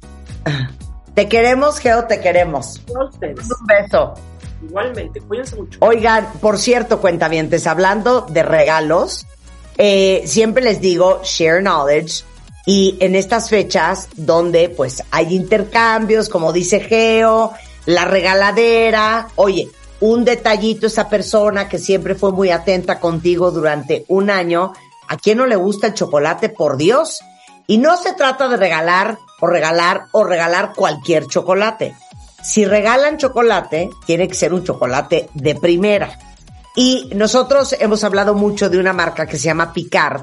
Te 1.14 1.28
queremos, 1.28 1.78
Geo, 1.78 2.06
te 2.06 2.20
queremos. 2.20 2.80
Ustedes, 2.88 3.38
Un 3.60 3.66
beso. 3.66 4.14
igualmente, 4.62 5.20
cuídense 5.20 5.54
mucho. 5.56 5.78
Oigan, 5.82 6.26
por 6.40 6.58
cierto, 6.58 7.00
cuentavientes, 7.00 7.66
hablando 7.68 8.22
de 8.22 8.42
regalos, 8.42 9.26
eh, 9.78 10.22
siempre 10.26 10.64
les 10.64 10.80
digo 10.80 11.20
share 11.22 11.60
knowledge 11.62 12.24
y 12.66 12.96
en 13.00 13.14
estas 13.14 13.50
fechas 13.50 14.08
donde 14.16 14.68
pues 14.70 15.02
hay 15.10 15.34
intercambios, 15.34 16.28
como 16.28 16.52
dice 16.52 16.80
Geo, 16.80 17.52
la 17.86 18.04
regaladera, 18.04 19.28
oye, 19.36 19.68
un 20.00 20.24
detallito 20.24 20.86
esa 20.86 21.08
persona 21.08 21.68
que 21.68 21.78
siempre 21.78 22.14
fue 22.14 22.32
muy 22.32 22.50
atenta 22.50 23.00
contigo 23.00 23.50
durante 23.50 24.04
un 24.08 24.30
año, 24.30 24.72
¿a 25.08 25.16
quién 25.16 25.38
no 25.38 25.46
le 25.46 25.56
gusta 25.56 25.88
el 25.88 25.94
chocolate? 25.94 26.48
Por 26.48 26.76
Dios. 26.76 27.20
Y 27.66 27.78
no 27.78 27.96
se 27.96 28.12
trata 28.12 28.48
de 28.48 28.56
regalar 28.56 29.18
o 29.40 29.46
regalar 29.46 30.06
o 30.12 30.24
regalar 30.24 30.72
cualquier 30.74 31.26
chocolate. 31.26 31.94
Si 32.42 32.66
regalan 32.66 33.16
chocolate, 33.16 33.88
tiene 34.04 34.28
que 34.28 34.34
ser 34.34 34.52
un 34.52 34.64
chocolate 34.64 35.30
de 35.32 35.54
primera. 35.54 36.18
Y 36.76 37.10
nosotros 37.14 37.74
hemos 37.78 38.04
hablado 38.04 38.34
mucho 38.34 38.68
de 38.68 38.78
una 38.78 38.92
marca 38.92 39.26
que 39.26 39.38
se 39.38 39.44
llama 39.44 39.72
Picard, 39.72 40.22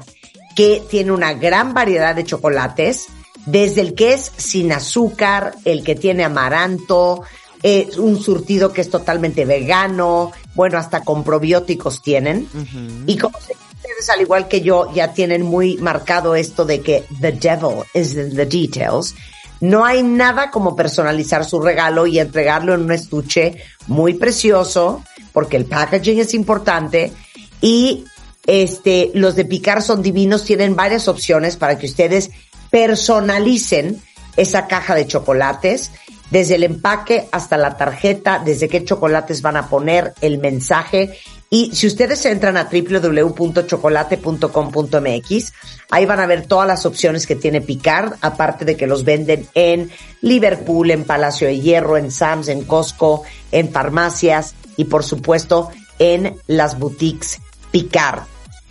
que 0.54 0.82
tiene 0.88 1.12
una 1.12 1.34
gran 1.34 1.74
variedad 1.74 2.14
de 2.14 2.24
chocolates, 2.24 3.06
desde 3.46 3.80
el 3.80 3.94
que 3.94 4.14
es 4.14 4.32
sin 4.36 4.72
azúcar, 4.72 5.54
el 5.64 5.82
que 5.82 5.94
tiene 5.94 6.24
amaranto, 6.24 7.22
eh, 7.62 7.88
un 7.98 8.20
surtido 8.20 8.72
que 8.72 8.80
es 8.80 8.90
totalmente 8.90 9.44
vegano, 9.44 10.32
bueno, 10.54 10.78
hasta 10.78 11.02
con 11.02 11.24
probióticos 11.24 12.02
tienen. 12.02 12.48
Ujú. 12.52 13.04
Y 13.06 13.16
como 13.16 13.38
ustedes, 13.38 14.10
al 14.10 14.20
igual 14.20 14.48
que 14.48 14.60
yo, 14.60 14.92
ya 14.94 15.12
tienen 15.12 15.42
muy 15.42 15.76
marcado 15.78 16.34
esto 16.34 16.64
de 16.64 16.80
que 16.80 17.04
the 17.20 17.32
devil 17.32 17.84
is 17.94 18.14
in 18.14 18.34
the 18.34 18.46
details, 18.46 19.14
no 19.60 19.84
hay 19.84 20.02
nada 20.02 20.50
como 20.50 20.74
personalizar 20.74 21.44
su 21.44 21.60
regalo 21.60 22.08
y 22.08 22.18
entregarlo 22.18 22.74
en 22.74 22.82
un 22.82 22.92
estuche 22.92 23.58
muy 23.86 24.14
precioso, 24.14 25.04
porque 25.32 25.56
el 25.56 25.66
packaging 25.66 26.18
es 26.18 26.34
importante 26.34 27.12
y 27.60 28.04
este, 28.46 29.10
los 29.14 29.36
de 29.36 29.44
Picar 29.44 29.82
son 29.82 30.02
divinos, 30.02 30.44
tienen 30.44 30.74
varias 30.76 31.08
opciones 31.08 31.56
para 31.56 31.78
que 31.78 31.86
ustedes 31.86 32.30
personalicen 32.70 34.00
esa 34.36 34.66
caja 34.66 34.94
de 34.94 35.06
chocolates, 35.06 35.90
desde 36.30 36.54
el 36.54 36.64
empaque 36.64 37.28
hasta 37.30 37.58
la 37.58 37.76
tarjeta, 37.76 38.40
desde 38.42 38.68
qué 38.68 38.82
chocolates 38.84 39.42
van 39.42 39.58
a 39.58 39.68
poner, 39.68 40.14
el 40.22 40.38
mensaje. 40.38 41.18
Y 41.50 41.72
si 41.74 41.86
ustedes 41.86 42.24
entran 42.24 42.56
a 42.56 42.70
www.chocolate.com.mx, 42.72 45.52
ahí 45.90 46.06
van 46.06 46.20
a 46.20 46.26
ver 46.26 46.46
todas 46.46 46.66
las 46.66 46.86
opciones 46.86 47.26
que 47.26 47.36
tiene 47.36 47.60
Picard, 47.60 48.14
aparte 48.22 48.64
de 48.64 48.78
que 48.78 48.86
los 48.86 49.04
venden 49.04 49.46
en 49.52 49.90
Liverpool, 50.22 50.90
en 50.90 51.04
Palacio 51.04 51.46
de 51.46 51.60
Hierro, 51.60 51.98
en 51.98 52.10
Sam's, 52.10 52.48
en 52.48 52.64
Costco, 52.64 53.24
en 53.50 53.70
farmacias 53.70 54.54
y 54.78 54.86
por 54.86 55.04
supuesto 55.04 55.68
en 55.98 56.36
las 56.46 56.78
boutiques 56.78 57.38
Picard. 57.72 58.22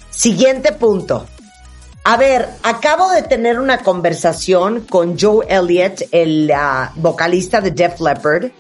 Siguiente 0.10 0.72
punto. 0.72 1.26
A 2.04 2.18
ver, 2.18 2.48
acabo 2.64 3.10
de 3.12 3.24
tener 3.24 3.60
una 3.60 3.80
conversación 3.80 4.82
con 4.90 5.20
Joe 5.20 5.46
Elliott, 5.50 6.04
el 6.12 6.52
ah, 6.52 6.92
vocalista 6.96 7.62
de 7.62 7.72
Def 7.72 8.00
Leppard. 8.00 8.52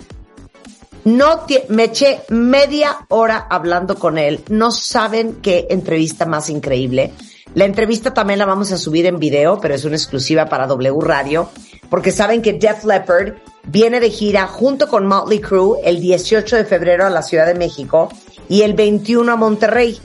No 1.06 1.48
me 1.70 1.86
eché 1.86 2.22
media 2.30 3.06
hora 3.10 3.48
hablando 3.50 3.96
con 3.96 4.20
él. 4.20 4.44
No 4.50 4.72
saben 4.72 5.38
qué 5.42 5.68
entrevista 5.72 6.28
más 6.28 6.50
increíble. 6.50 7.14
La 7.56 7.66
entrevista 7.66 8.14
también 8.14 8.40
la 8.40 8.46
vamos 8.46 8.72
a 8.72 8.78
subir 8.78 9.06
en 9.08 9.20
video, 9.20 9.60
pero 9.60 9.74
es 9.74 9.84
una 9.84 9.96
exclusiva 9.96 10.46
para 10.46 10.68
W 10.68 11.02
Radio, 11.02 11.50
porque 11.90 12.12
saben 12.12 12.42
que 12.42 12.54
Def 12.54 12.86
Leppard 12.86 13.34
viene 13.64 14.00
de 14.00 14.10
gira 14.10 14.48
junto 14.48 14.88
con 14.88 15.08
Motley 15.08 15.40
Crue 15.40 15.80
el 15.84 16.00
18 16.00 16.56
de 16.56 16.66
febrero 16.66 17.06
a 17.06 17.10
la 17.10 17.24
Ciudad 17.24 17.48
de 17.48 17.56
México 17.56 18.10
y 18.48 18.62
el 18.62 18.74
21 18.74 19.32
a 19.32 19.36
Monterrey. 19.36 20.00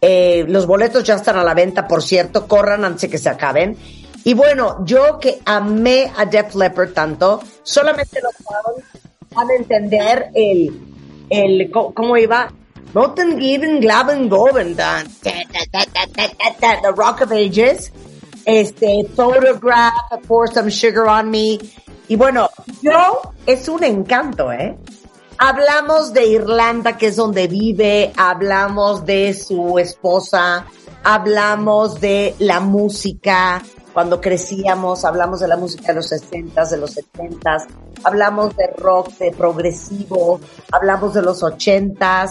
Eh, 0.00 0.44
los 0.48 0.66
boletos 0.66 1.04
ya 1.04 1.14
están 1.14 1.36
a 1.36 1.44
la 1.44 1.54
venta, 1.54 1.86
por 1.86 2.02
cierto, 2.02 2.46
corran 2.46 2.84
antes 2.84 3.02
de 3.02 3.10
que 3.10 3.18
se 3.18 3.28
acaben. 3.28 3.76
Y 4.24 4.34
bueno, 4.34 4.84
yo 4.84 5.18
que 5.18 5.40
amé 5.44 6.12
a 6.16 6.26
Def 6.26 6.54
Leppard 6.54 6.92
tanto, 6.92 7.40
solamente 7.62 8.20
lo 8.20 8.30
a 9.38 9.44
entender 9.56 10.30
el, 10.34 10.80
el 11.30 11.70
cómo 11.70 12.16
iba. 12.16 12.52
Ta, 15.22 15.32
ta, 15.70 15.84
ta, 15.92 16.52
ta, 16.60 16.80
The 16.82 16.88
Rock 16.88 17.22
of 17.22 17.32
Ages. 17.32 17.92
Este, 18.44 19.06
Photograph, 19.14 19.94
Pour 20.26 20.52
Some 20.52 20.70
Sugar 20.70 21.06
on 21.06 21.30
Me. 21.30 21.58
Y 22.08 22.16
bueno, 22.16 22.50
yo, 22.82 23.22
es 23.46 23.68
un 23.68 23.84
encanto, 23.84 24.50
¿eh? 24.50 24.76
Hablamos 25.42 26.12
de 26.12 26.26
Irlanda, 26.26 26.98
que 26.98 27.06
es 27.06 27.16
donde 27.16 27.48
vive, 27.48 28.12
hablamos 28.14 29.06
de 29.06 29.32
su 29.32 29.78
esposa, 29.78 30.66
hablamos 31.02 31.98
de 31.98 32.34
la 32.40 32.60
música, 32.60 33.62
cuando 33.94 34.20
crecíamos, 34.20 35.02
hablamos 35.06 35.40
de 35.40 35.48
la 35.48 35.56
música 35.56 35.88
de 35.88 35.94
los 35.94 36.08
60 36.08 36.62
de 36.66 36.76
los 36.76 36.90
70 36.92 37.56
hablamos 38.04 38.54
de 38.54 38.66
rock, 38.76 39.16
de 39.16 39.30
progresivo, 39.30 40.40
hablamos 40.72 41.14
de 41.14 41.22
los 41.22 41.42
80 41.42 42.30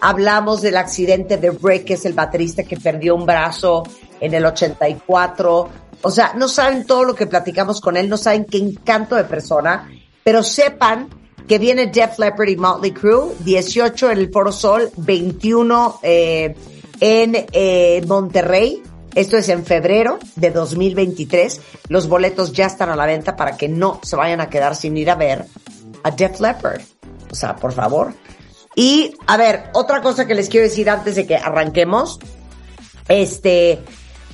hablamos 0.00 0.62
del 0.62 0.78
accidente 0.78 1.36
de 1.36 1.54
es 1.86 2.06
el 2.06 2.14
baterista 2.14 2.62
que 2.62 2.78
perdió 2.78 3.16
un 3.16 3.26
brazo 3.26 3.82
en 4.18 4.32
el 4.32 4.46
84. 4.46 5.68
O 6.00 6.10
sea, 6.10 6.32
no 6.34 6.48
saben 6.48 6.86
todo 6.86 7.04
lo 7.04 7.14
que 7.14 7.26
platicamos 7.26 7.82
con 7.82 7.98
él, 7.98 8.08
no 8.08 8.16
saben 8.16 8.46
qué 8.46 8.56
encanto 8.56 9.14
de 9.14 9.24
persona, 9.24 9.90
pero 10.24 10.42
sepan 10.42 11.25
que 11.46 11.58
viene 11.58 11.86
Def 11.86 12.18
Leppard 12.18 12.48
y 12.48 12.56
Motley 12.56 12.92
Crue, 12.92 13.34
18 13.40 14.10
en 14.10 14.18
el 14.18 14.30
Foro 14.30 14.52
Sol, 14.52 14.90
21 14.96 16.00
eh, 16.02 16.54
en 17.00 17.46
eh, 17.52 18.02
Monterrey. 18.06 18.82
Esto 19.14 19.36
es 19.36 19.48
en 19.48 19.64
febrero 19.64 20.18
de 20.34 20.50
2023. 20.50 21.60
Los 21.88 22.08
boletos 22.08 22.52
ya 22.52 22.66
están 22.66 22.90
a 22.90 22.96
la 22.96 23.06
venta 23.06 23.36
para 23.36 23.56
que 23.56 23.68
no 23.68 24.00
se 24.02 24.16
vayan 24.16 24.40
a 24.40 24.50
quedar 24.50 24.76
sin 24.76 24.96
ir 24.96 25.10
a 25.10 25.14
ver 25.14 25.46
a 26.02 26.10
Def 26.10 26.40
Leppard. 26.40 26.82
O 27.30 27.34
sea, 27.34 27.56
por 27.56 27.72
favor. 27.72 28.12
Y, 28.74 29.14
a 29.26 29.38
ver, 29.38 29.70
otra 29.72 30.02
cosa 30.02 30.26
que 30.26 30.34
les 30.34 30.48
quiero 30.48 30.66
decir 30.66 30.90
antes 30.90 31.14
de 31.16 31.26
que 31.26 31.36
arranquemos. 31.36 32.18
Este, 33.08 33.80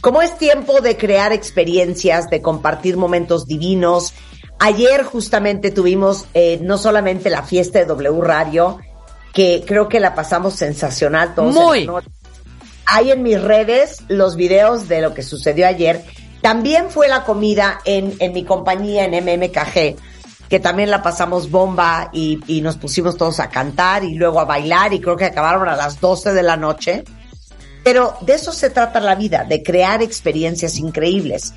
como 0.01 0.21
es 0.21 0.37
tiempo 0.37 0.81
de 0.81 0.97
crear 0.97 1.33
experiencias, 1.33 2.29
de 2.29 2.43
compartir 2.43 2.97
momentos 2.97 3.47
divinos. 3.47 4.13
Ayer 4.65 5.03
justamente 5.03 5.73
tuvimos 5.73 6.27
eh, 6.35 6.61
no 6.63 6.79
solamente 6.79 7.31
la 7.31 7.43
fiesta 7.43 7.81
de 7.81 7.85
W 7.85 8.21
Radio, 8.21 8.79
que 9.35 9.65
creo 9.67 9.89
que 9.89 9.99
la 9.99 10.15
pasamos 10.15 10.55
sensacional 10.55 11.35
todos. 11.35 11.53
Muy. 11.53 11.91
Hay 12.87 13.11
en 13.11 13.25
mis 13.25 13.43
redes 13.43 14.05
los 14.07 14.37
videos 14.37 14.87
de 14.87 15.03
lo 15.03 15.15
que 15.15 15.25
sucedió 15.25 15.67
ayer. 15.67 16.05
También 16.43 16.91
fue 16.91 17.09
la 17.09 17.25
comida 17.25 17.81
en, 17.85 18.15
en 18.21 18.33
mi 18.33 18.45
compañía 18.45 19.05
en 19.05 19.25
MMKG, 19.25 19.97
que 20.49 20.61
también 20.61 20.93
la 20.93 21.03
pasamos 21.03 21.51
bomba 21.51 22.11
y, 22.13 22.39
y 22.47 22.61
nos 22.61 22.77
pusimos 22.77 23.17
todos 23.17 23.41
a 23.41 23.49
cantar 23.49 24.05
y 24.05 24.15
luego 24.15 24.39
a 24.39 24.45
bailar 24.45 24.93
y 24.93 25.01
creo 25.01 25.17
que 25.17 25.25
acabaron 25.25 25.69
a 25.69 25.75
las 25.75 26.01
12 26.01 26.35
de 26.35 26.43
la 26.45 26.57
noche. 26.57 27.03
Pero 27.83 28.17
de 28.21 28.35
eso 28.35 28.53
se 28.53 28.71
trata 28.71 29.01
la 29.01 29.17
vida, 29.17 29.43
de 29.43 29.61
crear 29.65 30.03
experiencias 30.03 30.77
increíbles. 30.77 31.53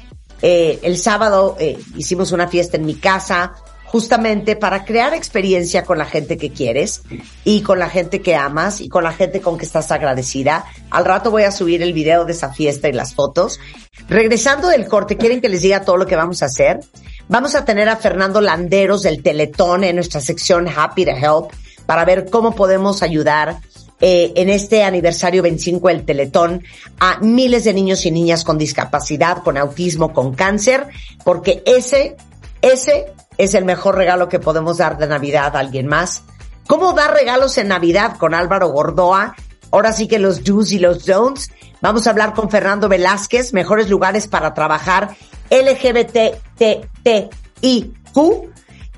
Eh, 0.47 0.79
el 0.83 0.99
sábado 0.99 1.57
eh, 1.59 1.75
hicimos 1.97 2.31
una 2.31 2.47
fiesta 2.47 2.77
en 2.77 2.85
mi 2.85 2.93
casa, 2.93 3.53
justamente 3.85 4.55
para 4.55 4.85
crear 4.85 5.15
experiencia 5.15 5.83
con 5.85 5.97
la 5.97 6.05
gente 6.05 6.37
que 6.37 6.51
quieres 6.51 7.01
y 7.43 7.63
con 7.63 7.79
la 7.79 7.89
gente 7.89 8.21
que 8.21 8.35
amas 8.35 8.79
y 8.79 8.87
con 8.87 9.03
la 9.03 9.11
gente 9.11 9.41
con 9.41 9.57
que 9.57 9.65
estás 9.65 9.91
agradecida. 9.91 10.65
Al 10.91 11.03
rato 11.03 11.31
voy 11.31 11.45
a 11.45 11.51
subir 11.51 11.81
el 11.81 11.93
video 11.93 12.25
de 12.25 12.33
esa 12.33 12.53
fiesta 12.53 12.87
y 12.87 12.93
las 12.93 13.15
fotos. 13.15 13.59
Regresando 14.07 14.67
del 14.67 14.87
corte, 14.87 15.17
¿quieren 15.17 15.41
que 15.41 15.49
les 15.49 15.63
diga 15.63 15.81
todo 15.81 15.97
lo 15.97 16.05
que 16.05 16.15
vamos 16.15 16.43
a 16.43 16.45
hacer? 16.45 16.79
Vamos 17.27 17.55
a 17.55 17.65
tener 17.65 17.89
a 17.89 17.95
Fernando 17.95 18.39
Landeros 18.39 19.01
del 19.01 19.23
Teletón 19.23 19.83
en 19.83 19.95
nuestra 19.95 20.21
sección 20.21 20.67
Happy 20.67 21.05
to 21.05 21.11
Help 21.11 21.53
para 21.87 22.05
ver 22.05 22.29
cómo 22.29 22.53
podemos 22.53 23.01
ayudar 23.01 23.61
eh, 24.01 24.33
en 24.35 24.49
este 24.49 24.83
aniversario 24.83 25.41
25 25.41 25.87
del 25.87 26.05
Teletón 26.05 26.63
a 26.99 27.19
miles 27.21 27.63
de 27.63 27.73
niños 27.73 28.05
y 28.05 28.11
niñas 28.11 28.43
con 28.43 28.57
discapacidad, 28.57 29.41
con 29.43 29.57
autismo, 29.57 30.13
con 30.13 30.35
cáncer, 30.35 30.87
porque 31.23 31.63
ese, 31.65 32.15
ese 32.61 33.05
es 33.37 33.53
el 33.53 33.65
mejor 33.65 33.95
regalo 33.95 34.29
que 34.29 34.39
podemos 34.39 34.77
dar 34.77 34.97
de 34.97 35.07
Navidad 35.07 35.55
a 35.55 35.59
alguien 35.59 35.87
más. 35.87 36.23
¿Cómo 36.67 36.93
dar 36.93 37.13
regalos 37.13 37.57
en 37.57 37.69
Navidad 37.69 38.17
con 38.17 38.33
Álvaro 38.33 38.69
Gordoa? 38.69 39.35
Ahora 39.71 39.93
sí 39.93 40.07
que 40.07 40.19
los 40.19 40.43
do's 40.43 40.71
y 40.71 40.79
los 40.79 41.05
don'ts. 41.05 41.49
Vamos 41.81 42.07
a 42.07 42.09
hablar 42.09 42.33
con 42.33 42.49
Fernando 42.49 42.89
Velázquez, 42.89 43.53
mejores 43.53 43.89
lugares 43.89 44.27
para 44.27 44.53
trabajar 44.53 45.15
LGBTTIQ 45.51 46.89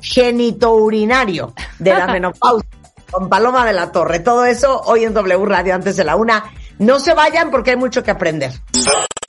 genitourinario 0.00 1.54
de 1.78 1.94
la 1.94 2.06
menopausia 2.12 2.68
con 3.10 3.28
Paloma 3.28 3.66
de 3.66 3.72
la 3.72 3.90
Torre. 3.92 4.20
Todo 4.20 4.44
eso 4.44 4.80
hoy 4.86 5.04
en 5.04 5.14
W 5.14 5.44
Radio 5.46 5.74
antes 5.74 5.96
de 5.96 6.04
la 6.04 6.16
una. 6.16 6.44
No 6.78 6.98
se 7.00 7.12
vayan 7.14 7.50
porque 7.50 7.70
hay 7.70 7.76
mucho 7.76 8.02
que 8.02 8.10
aprender. 8.10 8.52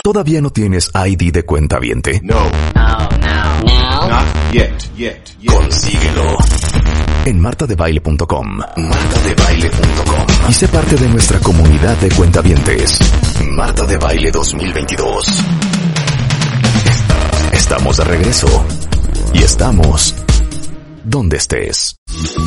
¿Todavía 0.04 0.42
no 0.42 0.50
tienes 0.52 0.90
ID 0.94 1.32
de 1.34 1.44
cuenta 1.44 1.78
viente? 1.80 2.20
No, 2.24 2.50
No, 2.76 2.98
no. 3.20 3.64
Now. 3.64 4.08
not 4.10 4.26
yet, 4.52 4.72
yet, 4.96 5.22
yet. 5.40 5.52
Consíguelo 5.54 6.38
en 7.26 7.40
martadebaile.com. 7.40 8.58
Martadebaile.com. 8.78 10.26
Y 10.50 10.54
sé 10.54 10.68
parte 10.70 10.96
de 10.96 11.08
nuestra 11.10 11.40
comunidad 11.40 11.96
de 11.98 12.10
cuentavientes. 12.10 12.98
Marta 13.50 13.86
de 13.86 13.98
Baile 13.98 14.32
2022. 14.32 15.26
Estamos 17.52 17.98
de 17.98 18.04
regreso. 18.06 18.48
Y 19.34 19.44
estamos 19.44 20.16
donde 21.04 21.38
estés. 21.38 21.96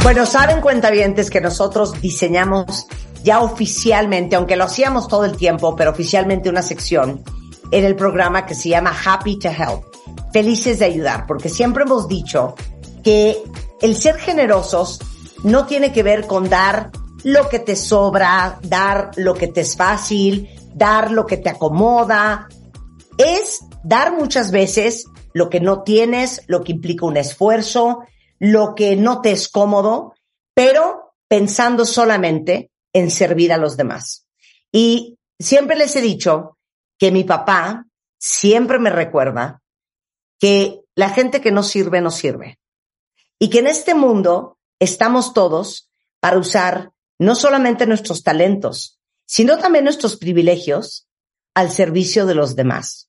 Bueno, 0.02 0.26
saben 0.26 0.60
cuentavientes 0.60 1.30
que 1.30 1.40
nosotros 1.40 2.00
diseñamos 2.00 2.86
ya 3.22 3.40
oficialmente, 3.40 4.36
aunque 4.36 4.56
lo 4.56 4.64
hacíamos 4.64 5.08
todo 5.08 5.24
el 5.24 5.36
tiempo, 5.36 5.74
pero 5.74 5.90
oficialmente 5.90 6.50
una 6.50 6.62
sección 6.62 7.22
en 7.70 7.84
el 7.84 7.96
programa 7.96 8.46
que 8.46 8.54
se 8.54 8.68
llama 8.68 8.94
Happy 9.04 9.38
to 9.38 9.48
Help. 9.48 9.84
Felices 10.32 10.78
de 10.78 10.84
ayudar, 10.84 11.26
porque 11.26 11.48
siempre 11.48 11.84
hemos 11.84 12.08
dicho 12.08 12.54
que 13.02 13.42
el 13.80 13.96
ser 13.96 14.16
generosos 14.16 15.00
no 15.42 15.66
tiene 15.66 15.92
que 15.92 16.02
ver 16.02 16.26
con 16.26 16.48
dar 16.48 16.90
lo 17.22 17.48
que 17.48 17.58
te 17.58 17.76
sobra, 17.76 18.58
dar 18.62 19.10
lo 19.16 19.34
que 19.34 19.48
te 19.48 19.62
es 19.62 19.76
fácil, 19.76 20.48
dar 20.74 21.10
lo 21.10 21.26
que 21.26 21.38
te 21.38 21.50
acomoda. 21.50 22.48
Es 23.16 23.60
dar 23.82 24.12
muchas 24.12 24.50
veces 24.50 25.06
lo 25.32 25.48
que 25.48 25.60
no 25.60 25.82
tienes, 25.82 26.42
lo 26.46 26.62
que 26.62 26.72
implica 26.72 27.06
un 27.06 27.16
esfuerzo, 27.16 28.00
lo 28.38 28.74
que 28.74 28.96
no 28.96 29.20
te 29.20 29.32
es 29.32 29.48
cómodo, 29.48 30.14
pero 30.54 31.14
pensando 31.28 31.84
solamente 31.84 32.70
en 32.92 33.10
servir 33.10 33.52
a 33.52 33.58
los 33.58 33.76
demás. 33.76 34.26
Y 34.72 35.18
siempre 35.38 35.76
les 35.76 35.94
he 35.96 36.00
dicho 36.00 36.58
que 36.98 37.10
mi 37.10 37.24
papá 37.24 37.86
siempre 38.18 38.78
me 38.78 38.90
recuerda 38.90 39.62
que 40.38 40.80
la 40.94 41.10
gente 41.10 41.40
que 41.40 41.50
no 41.50 41.62
sirve, 41.62 42.00
no 42.00 42.10
sirve. 42.10 42.58
Y 43.38 43.50
que 43.50 43.58
en 43.58 43.66
este 43.66 43.94
mundo 43.94 44.58
estamos 44.78 45.32
todos 45.34 45.90
para 46.20 46.38
usar 46.38 46.92
no 47.18 47.34
solamente 47.34 47.86
nuestros 47.86 48.22
talentos, 48.22 49.00
sino 49.26 49.58
también 49.58 49.84
nuestros 49.84 50.16
privilegios 50.16 51.08
al 51.54 51.70
servicio 51.70 52.26
de 52.26 52.34
los 52.34 52.56
demás. 52.56 53.08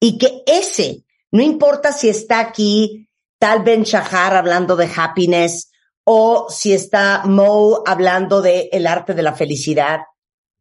Y 0.00 0.18
que 0.18 0.42
ese, 0.46 1.04
no 1.30 1.42
importa 1.42 1.92
si 1.92 2.08
está 2.08 2.40
aquí 2.40 3.03
tal 3.44 3.62
Ben 3.62 3.82
Shahar 3.82 4.36
hablando 4.36 4.74
de 4.74 4.90
happiness 4.96 5.70
o 6.02 6.46
si 6.48 6.72
está 6.72 7.24
Mo 7.26 7.82
hablando 7.84 8.40
de 8.40 8.70
el 8.72 8.86
arte 8.86 9.12
de 9.12 9.22
la 9.22 9.34
felicidad, 9.34 10.00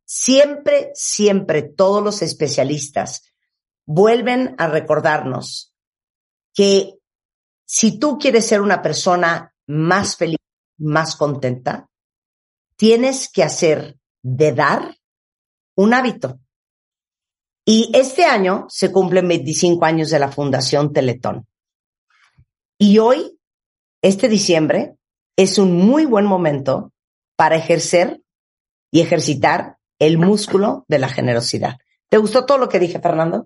siempre, 0.03 0.91
siempre 0.93 1.61
todos 1.61 2.03
los 2.03 2.21
especialistas 2.21 3.23
vuelven 3.85 4.55
a 4.57 4.67
recordarnos 4.67 5.73
que 6.53 6.95
si 7.63 7.99
tú 7.99 8.17
quieres 8.17 8.47
ser 8.47 8.59
una 8.59 8.81
persona 8.81 9.55
más 9.65 10.17
feliz, 10.17 10.39
más 10.77 11.15
contenta, 11.15 11.87
tienes 12.75 13.31
que 13.31 13.43
hacer 13.43 13.97
de 14.21 14.51
dar 14.51 14.97
un 15.77 15.93
hábito. 15.93 16.41
Y 17.63 17.91
este 17.93 18.25
año 18.25 18.65
se 18.67 18.91
cumplen 18.91 19.25
25 19.29 19.85
años 19.85 20.09
de 20.09 20.19
la 20.19 20.29
Fundación 20.29 20.91
Teletón. 20.91 21.47
Y 22.85 22.99
hoy, 22.99 23.39
este 24.01 24.27
diciembre, 24.27 24.97
es 25.37 25.57
un 25.57 25.71
muy 25.73 26.03
buen 26.03 26.25
momento 26.25 26.91
para 27.37 27.55
ejercer 27.55 28.19
y 28.91 28.99
ejercitar 28.99 29.77
el 29.99 30.17
músculo 30.17 30.83
de 30.89 30.99
la 30.99 31.07
generosidad. 31.07 31.77
¿Te 32.09 32.17
gustó 32.17 32.45
todo 32.45 32.57
lo 32.57 32.67
que 32.67 32.79
dije, 32.79 32.99
Fernando? 32.99 33.45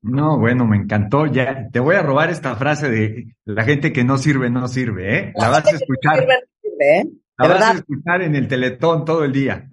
No, 0.00 0.36
bueno, 0.36 0.66
me 0.66 0.78
encantó. 0.78 1.26
Ya 1.26 1.68
te 1.70 1.78
voy 1.78 1.94
a 1.94 2.02
robar 2.02 2.30
esta 2.30 2.56
frase 2.56 2.90
de 2.90 3.36
la 3.44 3.62
gente 3.62 3.92
que 3.92 4.02
no 4.02 4.18
sirve, 4.18 4.50
no 4.50 4.66
sirve, 4.66 5.16
¿eh? 5.16 5.32
La 5.36 5.48
vas 5.48 5.64
a 5.64 5.76
escuchar, 5.76 6.18
Sirve, 6.18 6.34
sirve, 6.60 6.98
¿eh? 6.98 7.04
la 7.38 7.46
De 7.46 7.54
vas 7.54 7.62
a 7.62 7.72
escuchar 7.74 8.22
en 8.22 8.34
el 8.34 8.48
Teletón 8.48 9.04
todo 9.04 9.22
el 9.22 9.30
día. 9.30 9.68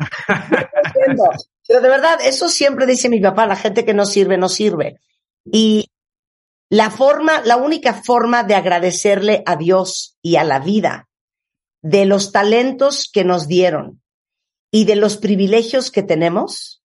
Pero 1.67 1.81
de 1.81 1.89
verdad, 1.89 2.19
eso 2.23 2.47
siempre 2.47 2.85
dice 2.85 3.09
mi 3.09 3.19
papá, 3.19 3.47
la 3.47 3.55
gente 3.55 3.85
que 3.85 3.95
no 3.95 4.05
sirve, 4.05 4.37
no 4.37 4.49
sirve. 4.49 4.99
Y 5.51 5.89
la 6.69 6.91
forma, 6.91 7.41
la 7.41 7.57
única 7.57 7.93
forma 7.93 8.43
de 8.43 8.55
agradecerle 8.55 9.43
a 9.45 9.55
Dios 9.55 10.17
y 10.21 10.35
a 10.35 10.43
la 10.43 10.59
vida 10.59 11.09
de 11.81 12.05
los 12.05 12.31
talentos 12.31 13.09
que 13.11 13.23
nos 13.23 13.47
dieron 13.47 14.01
y 14.71 14.85
de 14.85 14.95
los 14.95 15.17
privilegios 15.17 15.91
que 15.91 16.03
tenemos 16.03 16.83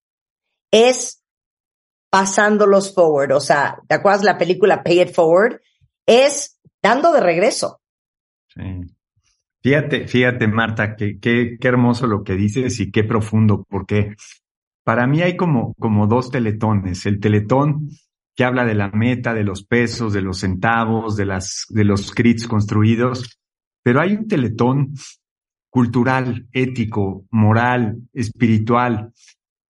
es 0.71 1.23
pasándolos 2.11 2.95
forward. 2.95 3.33
O 3.33 3.41
sea, 3.41 3.83
¿te 3.87 3.95
acuerdas 3.95 4.25
la 4.25 4.39
película 4.39 4.83
Pay 4.83 5.03
It 5.03 5.13
Forward? 5.13 5.61
Es 6.07 6.59
dando 6.83 7.13
de 7.13 7.21
regreso. 7.21 7.81
Sí. 8.49 8.63
Fíjate, 9.63 10.07
fíjate, 10.07 10.47
Marta, 10.47 10.95
que, 10.95 11.19
qué 11.19 11.59
hermoso 11.63 12.07
lo 12.07 12.23
que 12.23 12.35
dices 12.35 12.81
y 12.81 12.91
qué 12.91 13.03
profundo, 13.03 13.65
porque 13.69 14.15
para 14.85 15.07
mí 15.07 15.23
hay 15.23 15.37
como, 15.37 15.75
como 15.75 16.07
dos 16.07 16.31
teletones. 16.31 17.07
El 17.07 17.19
teletón 17.19 17.89
que 18.35 18.45
habla 18.45 18.65
de 18.65 18.75
la 18.75 18.89
meta, 18.91 19.33
de 19.35 19.45
los 19.45 19.65
pesos, 19.65 20.13
de 20.13 20.23
los 20.23 20.41
centavos, 20.41 21.17
de 21.17 21.27
las, 21.27 21.67
de 21.69 21.85
los 21.85 22.13
crits 22.13 22.47
construidos, 22.47 23.39
pero 23.83 24.01
hay 24.01 24.15
un 24.15 24.27
teletón 24.27 24.95
cultural, 25.71 26.47
ético, 26.53 27.27
moral, 27.31 27.99
espiritual, 28.13 29.13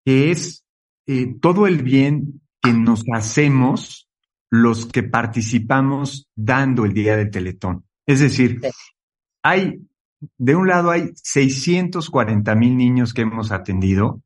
que 0.06 0.32
es 0.32 0.63
eh, 1.08 1.36
todo 1.39 1.67
el 1.67 1.82
bien 1.82 2.41
que 2.62 2.73
nos 2.73 3.04
hacemos 3.13 4.10
los 4.49 4.86
que 4.86 5.04
participamos 5.04 6.30
dando 6.36 6.86
el 6.86 6.93
día 6.93 7.17
del 7.17 7.32
teletón. 7.32 7.86
Es 8.06 8.19
decir, 8.19 8.62
hay, 9.43 9.82
de 10.38 10.56
un 10.56 10.67
lado 10.67 10.91
hay 10.91 11.12
640 11.15 12.56
mil 12.56 12.78
niños 12.78 13.13
que 13.13 13.21
hemos 13.23 13.52
atendido. 13.52 14.21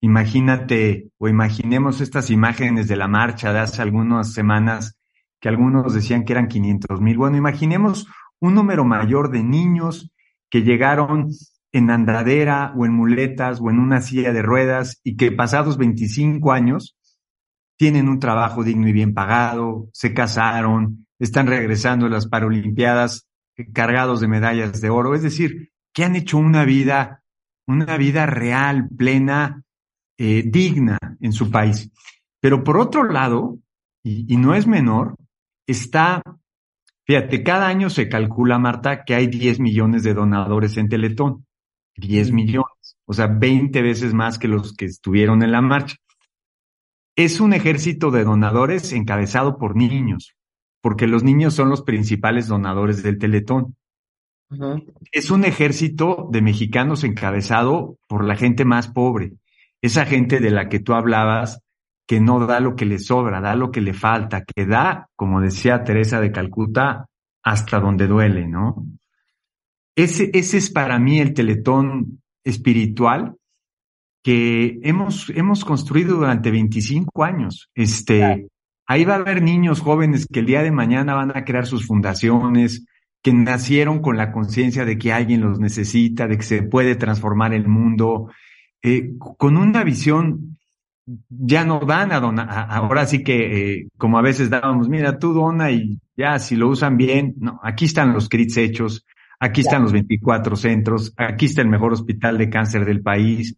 Imagínate 0.00 1.10
o 1.18 1.28
imaginemos 1.28 2.00
estas 2.00 2.30
imágenes 2.30 2.88
de 2.88 2.96
la 2.96 3.08
marcha 3.08 3.52
de 3.52 3.60
hace 3.60 3.82
algunas 3.82 4.32
semanas 4.32 4.98
que 5.40 5.48
algunos 5.48 5.94
decían 5.94 6.24
que 6.24 6.32
eran 6.32 6.48
500 6.48 7.00
mil. 7.00 7.16
Bueno, 7.18 7.36
imaginemos 7.36 8.06
un 8.40 8.54
número 8.54 8.84
mayor 8.84 9.30
de 9.30 9.42
niños 9.42 10.10
que 10.48 10.62
llegaron 10.62 11.28
en 11.72 11.90
andadera 11.90 12.72
o 12.76 12.84
en 12.84 12.92
muletas 12.92 13.60
o 13.60 13.70
en 13.70 13.78
una 13.78 14.00
silla 14.00 14.32
de 14.32 14.42
ruedas 14.42 15.00
y 15.04 15.16
que 15.16 15.32
pasados 15.32 15.76
25 15.78 16.52
años 16.52 16.96
tienen 17.76 18.08
un 18.08 18.18
trabajo 18.18 18.64
digno 18.64 18.88
y 18.88 18.92
bien 18.92 19.14
pagado, 19.14 19.88
se 19.92 20.12
casaron, 20.12 21.06
están 21.18 21.46
regresando 21.46 22.06
a 22.06 22.10
las 22.10 22.26
Paralimpiadas 22.26 23.26
cargados 23.72 24.20
de 24.20 24.28
medallas 24.28 24.80
de 24.80 24.90
oro, 24.90 25.14
es 25.14 25.22
decir, 25.22 25.70
que 25.92 26.04
han 26.04 26.16
hecho 26.16 26.38
una 26.38 26.64
vida, 26.64 27.22
una 27.66 27.96
vida 27.96 28.26
real, 28.26 28.88
plena, 28.96 29.62
eh, 30.20 30.44
digna 30.46 30.98
en 31.20 31.32
su 31.32 31.50
país. 31.50 31.90
Pero 32.40 32.62
por 32.62 32.78
otro 32.78 33.04
lado, 33.04 33.58
y, 34.04 34.32
y 34.32 34.36
no 34.36 34.54
es 34.54 34.66
menor, 34.66 35.16
está, 35.66 36.22
fíjate, 37.06 37.42
cada 37.42 37.66
año 37.66 37.90
se 37.90 38.08
calcula, 38.08 38.58
Marta, 38.58 39.04
que 39.04 39.14
hay 39.14 39.26
10 39.26 39.60
millones 39.60 40.02
de 40.02 40.14
donadores 40.14 40.76
en 40.76 40.88
Teletón. 40.88 41.46
10 41.96 42.32
millones, 42.32 42.96
o 43.04 43.12
sea, 43.12 43.26
20 43.26 43.82
veces 43.82 44.14
más 44.14 44.38
que 44.38 44.48
los 44.48 44.74
que 44.74 44.86
estuvieron 44.86 45.42
en 45.42 45.52
la 45.52 45.60
marcha. 45.60 45.96
Es 47.16 47.40
un 47.40 47.52
ejército 47.52 48.10
de 48.10 48.24
donadores 48.24 48.92
encabezado 48.92 49.58
por 49.58 49.76
niños 49.76 50.34
porque 50.80 51.06
los 51.06 51.22
niños 51.22 51.54
son 51.54 51.68
los 51.68 51.82
principales 51.82 52.48
donadores 52.48 53.02
del 53.02 53.18
Teletón. 53.18 53.76
Es 55.12 55.30
un 55.30 55.44
ejército 55.44 56.28
de 56.32 56.42
mexicanos 56.42 57.04
encabezado 57.04 57.98
por 58.08 58.24
la 58.24 58.36
gente 58.36 58.64
más 58.64 58.88
pobre, 58.88 59.34
esa 59.82 60.06
gente 60.06 60.40
de 60.40 60.50
la 60.50 60.68
que 60.68 60.80
tú 60.80 60.94
hablabas, 60.94 61.60
que 62.06 62.20
no 62.20 62.46
da 62.46 62.60
lo 62.60 62.74
que 62.74 62.86
le 62.86 62.98
sobra, 62.98 63.40
da 63.40 63.54
lo 63.54 63.70
que 63.70 63.80
le 63.80 63.94
falta, 63.94 64.44
que 64.44 64.66
da, 64.66 65.08
como 65.16 65.40
decía 65.40 65.84
Teresa 65.84 66.20
de 66.20 66.32
Calcuta, 66.32 67.06
hasta 67.42 67.80
donde 67.80 68.06
duele, 68.06 68.46
¿no? 68.46 68.84
Ese, 69.96 70.30
ese 70.32 70.58
es 70.58 70.70
para 70.70 70.98
mí 70.98 71.20
el 71.20 71.34
teletón 71.34 72.22
espiritual 72.44 73.36
que 74.22 74.78
hemos, 74.82 75.30
hemos 75.30 75.64
construido 75.64 76.16
durante 76.16 76.50
25 76.50 77.24
años. 77.24 77.70
Este, 77.74 78.48
Ahí 78.90 79.04
va 79.04 79.14
a 79.14 79.18
haber 79.18 79.40
niños 79.40 79.80
jóvenes 79.82 80.26
que 80.26 80.40
el 80.40 80.46
día 80.46 80.64
de 80.64 80.72
mañana 80.72 81.14
van 81.14 81.30
a 81.36 81.44
crear 81.44 81.64
sus 81.64 81.86
fundaciones, 81.86 82.86
que 83.22 83.32
nacieron 83.32 84.02
con 84.02 84.16
la 84.16 84.32
conciencia 84.32 84.84
de 84.84 84.98
que 84.98 85.12
alguien 85.12 85.42
los 85.42 85.60
necesita, 85.60 86.26
de 86.26 86.36
que 86.36 86.42
se 86.42 86.64
puede 86.64 86.96
transformar 86.96 87.54
el 87.54 87.68
mundo, 87.68 88.32
eh, 88.82 89.12
con 89.18 89.56
una 89.56 89.84
visión, 89.84 90.58
ya 91.28 91.64
no 91.64 91.80
dan 91.80 92.12
a 92.12 92.20
donar, 92.20 92.66
ahora 92.70 93.06
sí 93.06 93.22
que 93.22 93.72
eh, 93.72 93.88
como 93.96 94.18
a 94.18 94.22
veces 94.22 94.48
dábamos, 94.48 94.88
mira, 94.88 95.18
tú 95.18 95.32
dona 95.32 95.70
y 95.70 95.98
ya 96.16 96.38
si 96.38 96.56
lo 96.56 96.68
usan 96.68 96.96
bien, 96.96 97.34
no, 97.38 97.60
aquí 97.62 97.86
están 97.86 98.12
los 98.12 98.28
crits 98.28 98.56
hechos, 98.56 99.04
aquí 99.38 99.62
están 99.62 99.82
los 99.82 99.92
24 99.92 100.56
centros, 100.56 101.12
aquí 101.16 101.46
está 101.46 101.62
el 101.62 101.68
mejor 101.68 101.92
hospital 101.92 102.38
de 102.38 102.50
cáncer 102.50 102.84
del 102.84 103.02
país, 103.02 103.56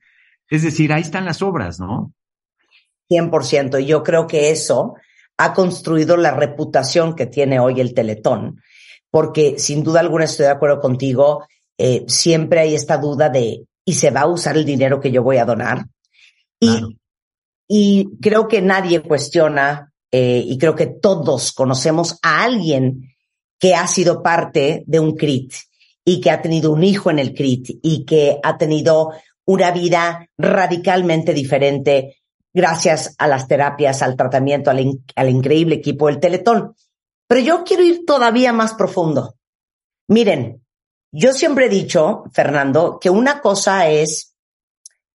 es 0.48 0.62
decir, 0.62 0.92
ahí 0.92 1.02
están 1.02 1.24
las 1.24 1.42
obras, 1.42 1.78
¿no? 1.78 2.12
100%, 3.10 3.82
y 3.82 3.86
yo 3.86 4.02
creo 4.02 4.26
que 4.26 4.50
eso 4.50 4.94
ha 5.36 5.52
construido 5.52 6.16
la 6.16 6.32
reputación 6.32 7.14
que 7.14 7.26
tiene 7.26 7.58
hoy 7.58 7.80
el 7.80 7.94
Teletón. 7.94 8.60
Porque 9.10 9.58
sin 9.58 9.82
duda 9.82 10.00
alguna 10.00 10.24
estoy 10.24 10.46
de 10.46 10.52
acuerdo 10.52 10.80
contigo, 10.80 11.46
eh, 11.76 12.04
siempre 12.06 12.60
hay 12.60 12.74
esta 12.74 12.96
duda 12.96 13.28
de, 13.28 13.66
¿y 13.84 13.94
se 13.94 14.10
va 14.10 14.22
a 14.22 14.26
usar 14.26 14.56
el 14.56 14.64
dinero 14.64 15.00
que 15.00 15.10
yo 15.10 15.22
voy 15.22 15.38
a 15.38 15.44
donar? 15.44 15.86
Y, 16.60 16.98
y 17.68 18.08
creo 18.20 18.48
que 18.48 18.62
nadie 18.62 19.00
cuestiona, 19.02 19.92
eh, 20.10 20.42
y 20.46 20.58
creo 20.58 20.74
que 20.74 20.86
todos 20.86 21.52
conocemos 21.52 22.18
a 22.22 22.44
alguien 22.44 23.14
que 23.58 23.74
ha 23.74 23.86
sido 23.86 24.22
parte 24.22 24.84
de 24.86 25.00
un 25.00 25.16
CRIT 25.16 25.54
y 26.04 26.20
que 26.20 26.30
ha 26.30 26.42
tenido 26.42 26.72
un 26.72 26.82
hijo 26.82 27.10
en 27.10 27.18
el 27.18 27.32
CRIT 27.32 27.78
y 27.82 28.04
que 28.04 28.38
ha 28.42 28.58
tenido 28.58 29.12
una 29.44 29.70
vida 29.70 30.28
radicalmente 30.36 31.32
diferente 31.32 32.22
gracias 32.52 33.14
a 33.18 33.28
las 33.28 33.48
terapias, 33.48 34.02
al 34.02 34.16
tratamiento, 34.16 34.70
al, 34.70 35.30
increíble 35.30 35.76
equipo 35.76 36.08
del 36.08 36.20
Teletón. 36.20 36.74
Pero 37.26 37.40
yo 37.40 37.64
quiero 37.64 37.82
ir 37.82 38.04
todavía 38.04 38.52
más 38.52 38.74
profundo. 38.74 39.36
Miren, 40.08 40.61
yo 41.12 41.32
siempre 41.32 41.66
he 41.66 41.68
dicho, 41.68 42.24
Fernando, 42.32 42.98
que 43.00 43.10
una 43.10 43.40
cosa 43.40 43.88
es 43.88 44.34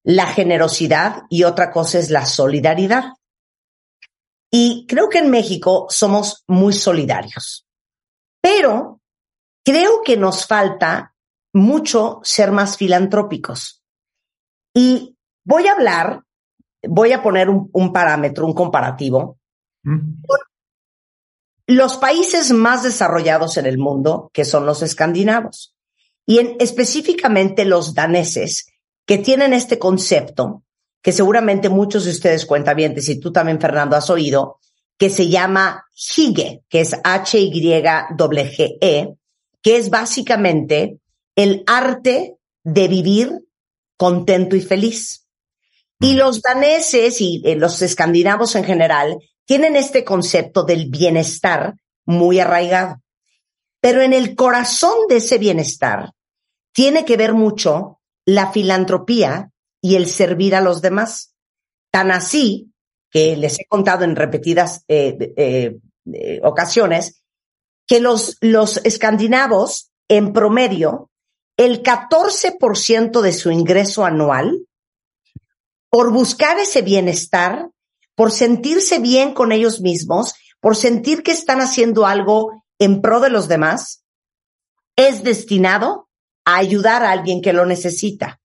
la 0.03 0.27
generosidad 0.27 1.23
y 1.29 1.43
otra 1.43 1.71
cosa 1.71 1.99
es 1.99 2.09
la 2.09 2.25
solidaridad. 2.25 3.13
Y 4.49 4.85
creo 4.87 5.09
que 5.09 5.17
en 5.17 5.29
México 5.29 5.87
somos 5.89 6.43
muy 6.47 6.73
solidarios. 6.73 7.67
Pero 8.39 9.01
creo 9.65 10.01
que 10.03 10.15
nos 10.15 10.45
falta 10.45 11.13
mucho 11.53 12.21
ser 12.23 12.51
más 12.51 12.77
filantrópicos. 12.77 13.83
Y 14.73 15.17
voy 15.43 15.67
a 15.67 15.73
hablar 15.73 16.23
voy 16.87 17.11
a 17.11 17.21
poner 17.21 17.49
un, 17.49 17.93
parámetro, 17.93 18.45
un 18.45 18.53
comparativo. 18.53 19.39
Mm. 19.83 20.21
Los 21.67 21.97
países 21.97 22.51
más 22.51 22.83
desarrollados 22.83 23.57
en 23.57 23.65
el 23.65 23.77
mundo, 23.77 24.29
que 24.33 24.45
son 24.45 24.65
los 24.65 24.81
escandinavos, 24.81 25.75
y 26.27 26.37
en, 26.39 26.57
específicamente 26.59 27.65
los 27.65 27.95
daneses, 27.95 28.67
que 29.07 29.17
tienen 29.17 29.53
este 29.53 29.79
concepto, 29.79 30.63
que 31.01 31.13
seguramente 31.13 31.69
muchos 31.69 32.03
de 32.05 32.11
ustedes 32.11 32.45
cuentavientes, 32.45 33.07
y 33.09 33.19
tú 33.19 33.31
también, 33.31 33.59
Fernando, 33.61 33.95
has 33.95 34.09
oído, 34.09 34.59
que 34.97 35.09
se 35.09 35.29
llama 35.29 35.85
Hige, 35.95 36.63
que 36.69 36.81
es 36.81 36.93
H-Y-G-E, 37.01 38.27
que 39.61 39.77
es 39.77 39.89
básicamente 39.89 40.99
el 41.35 41.63
arte 41.65 42.35
de 42.63 42.87
vivir 42.89 43.47
contento 43.95 44.57
y 44.57 44.61
feliz. 44.61 45.25
Y 45.99 46.13
los 46.13 46.41
daneses 46.41 47.21
y 47.21 47.41
eh, 47.45 47.55
los 47.55 47.81
escandinavos 47.81 48.55
en 48.55 48.65
general 48.65 49.17
tienen 49.45 49.77
este 49.77 50.03
concepto 50.03 50.63
del 50.63 50.89
bienestar 50.89 51.75
muy 52.05 52.39
arraigado. 52.39 53.01
Pero 53.79 54.01
en 54.01 54.11
el 54.13 54.35
corazón 54.35 55.07
de 55.07 55.17
ese 55.17 55.37
bienestar 55.37 56.11
tiene 56.77 57.05
que 57.05 57.17
ver 57.17 57.33
mucho 57.33 57.99
la 58.23 58.51
filantropía 58.51 59.51
y 59.81 59.95
el 59.95 60.05
servir 60.05 60.53
a 60.53 60.61
los 60.61 60.79
demás. 60.79 61.33
Tan 61.91 62.11
así 62.11 62.71
que 63.09 63.35
les 63.35 63.59
he 63.59 63.65
contado 63.65 64.03
en 64.03 64.15
repetidas 64.15 64.83
eh, 64.87 65.17
eh, 65.35 66.39
ocasiones 66.43 67.23
que 67.87 67.99
los, 67.99 68.37
los 68.41 68.77
escandinavos, 68.85 69.91
en 70.07 70.33
promedio, 70.33 71.09
el 71.57 71.81
14% 71.81 73.21
de 73.21 73.33
su 73.33 73.49
ingreso 73.49 74.05
anual 74.05 74.67
por 75.89 76.11
buscar 76.11 76.59
ese 76.59 76.83
bienestar, 76.83 77.71
por 78.13 78.31
sentirse 78.31 78.99
bien 78.99 79.33
con 79.33 79.51
ellos 79.51 79.81
mismos, 79.81 80.35
por 80.59 80.75
sentir 80.75 81.23
que 81.23 81.31
están 81.31 81.59
haciendo 81.59 82.05
algo 82.05 82.63
en 82.77 83.01
pro 83.01 83.19
de 83.19 83.31
los 83.31 83.47
demás, 83.47 84.03
es 84.95 85.23
destinado 85.23 86.06
a 86.47 86.55
ayudar 86.55 87.03
a 87.03 87.11
alguien 87.11 87.41
que 87.41 87.51
lo 87.51 87.65
necesita. 87.65 88.39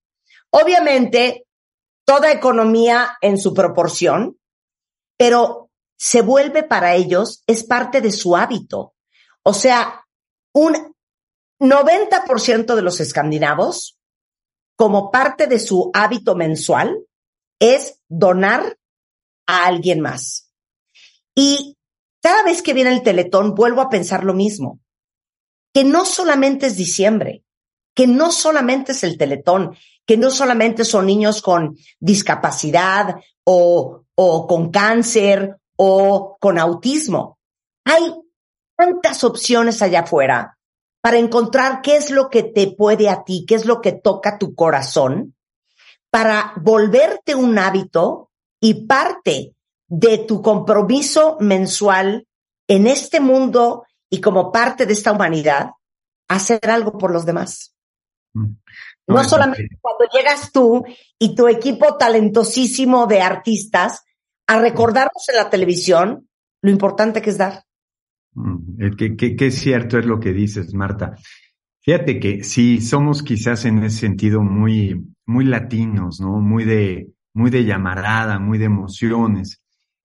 Obviamente, 0.51 1.47
toda 2.05 2.33
economía 2.33 3.17
en 3.21 3.39
su 3.39 3.55
proporción, 3.55 4.41
pero 5.17 5.71
se 5.97 6.21
vuelve 6.21 6.65
para 6.65 6.97
ellos, 6.97 7.45
es 7.47 7.63
parte 7.63 8.01
de 8.01 8.11
su 8.11 8.37
hábito. 8.37 8.97
O 9.45 9.55
sea, 9.55 10.05
un 10.53 10.97
90% 11.61 12.75
de 12.75 12.83
los 12.83 12.99
escandinavos, 12.99 14.01
como 14.77 15.13
parte 15.13 15.47
de 15.47 15.61
su 15.61 15.93
hábito 15.95 16.35
mensual, 16.35 17.07
es 17.61 18.01
donar 18.09 18.79
a 19.47 19.67
alguien 19.67 20.01
más. 20.01 20.51
Y 21.37 21.79
cada 22.21 22.43
vez 22.43 22.63
que 22.63 22.75
viene 22.75 22.91
el 22.91 23.05
teletón, 23.05 23.55
vuelvo 23.55 23.81
a 23.81 23.91
pensar 23.91 24.25
lo 24.25 24.35
mismo, 24.35 24.81
que 25.73 25.85
no 25.85 26.05
solamente 26.05 26.67
es 26.67 26.77
diciembre, 26.77 27.45
que 27.95 28.07
no 28.07 28.31
solamente 28.31 28.93
es 28.93 29.05
el 29.05 29.19
teletón, 29.19 29.77
que 30.07 30.17
no 30.17 30.31
solamente 30.31 30.85
son 30.85 31.07
niños 31.07 31.43
con 31.43 31.77
discapacidad 32.01 33.17
o, 33.45 34.05
o 34.15 34.47
con 34.47 34.71
cáncer 34.71 35.59
o 35.77 36.37
con 36.41 36.59
autismo. 36.59 37.39
Hay 37.85 38.15
tantas 38.77 39.25
opciones 39.25 39.83
allá 39.83 40.01
afuera 40.01 40.59
para 41.01 41.19
encontrar 41.19 41.83
qué 41.83 41.97
es 41.97 42.11
lo 42.11 42.31
que 42.31 42.43
te 42.43 42.69
puede 42.69 43.09
a 43.09 43.25
ti, 43.25 43.45
qué 43.47 43.57
es 43.57 43.67
lo 43.67 43.81
que 43.81 43.93
toca 43.93 44.39
tu 44.39 44.55
corazón, 44.55 45.35
para 46.11 46.53
volverte 46.61 47.35
un 47.35 47.59
hábito 47.59 48.31
y 48.61 48.87
parte 48.87 49.55
de 49.89 50.19
tu 50.19 50.41
compromiso 50.41 51.37
mensual 51.41 52.27
en 52.69 52.87
este 52.87 53.19
mundo 53.19 53.85
y 54.09 54.21
como 54.21 54.53
parte 54.53 54.87
de 54.87 54.93
esta 54.93 55.13
humanidad, 55.13 55.71
hacer 56.29 56.71
algo 56.71 56.97
por 56.99 57.11
los 57.11 57.27
demás. 57.27 57.75
No, 58.35 59.25
solamente 59.25 59.79
cuando 59.81 60.05
llegas 60.13 60.53
tú 60.53 60.85
y 61.19 61.35
tu 61.35 61.49
equipo 61.49 61.97
talentosísimo 61.97 63.07
de 63.07 63.21
artistas 63.21 64.05
a 64.47 64.61
recordarnos 64.61 65.29
en 65.29 65.37
la 65.37 65.51
televisión 65.51 66.29
lo 66.63 66.71
importante 66.71 67.21
que 67.21 67.31
es 67.31 67.39
dar. 67.39 67.65
Mm, 68.35 68.97
que, 68.97 69.37
es 69.39 69.59
cierto 69.59 69.99
es 69.99 70.07
lo 70.07 70.19
que 70.19 70.33
dices, 70.33 70.73
Marta. 70.75 71.17
Fíjate 71.81 72.21
que 72.21 72.45
sí, 72.45 72.81
somos 72.81 73.23
quizás 73.23 73.65
en 73.65 73.83
ese 73.83 73.99
sentido 73.99 74.41
muy, 74.41 75.05
muy 75.27 75.45
latinos, 75.45 76.21
¿no? 76.21 76.41
Muy 76.41 76.65
de, 76.65 77.09
muy 77.35 77.51
de 77.51 77.65
llamarada, 77.65 78.39
muy 78.39 78.59
de 78.59 78.67
emociones. 78.67 79.61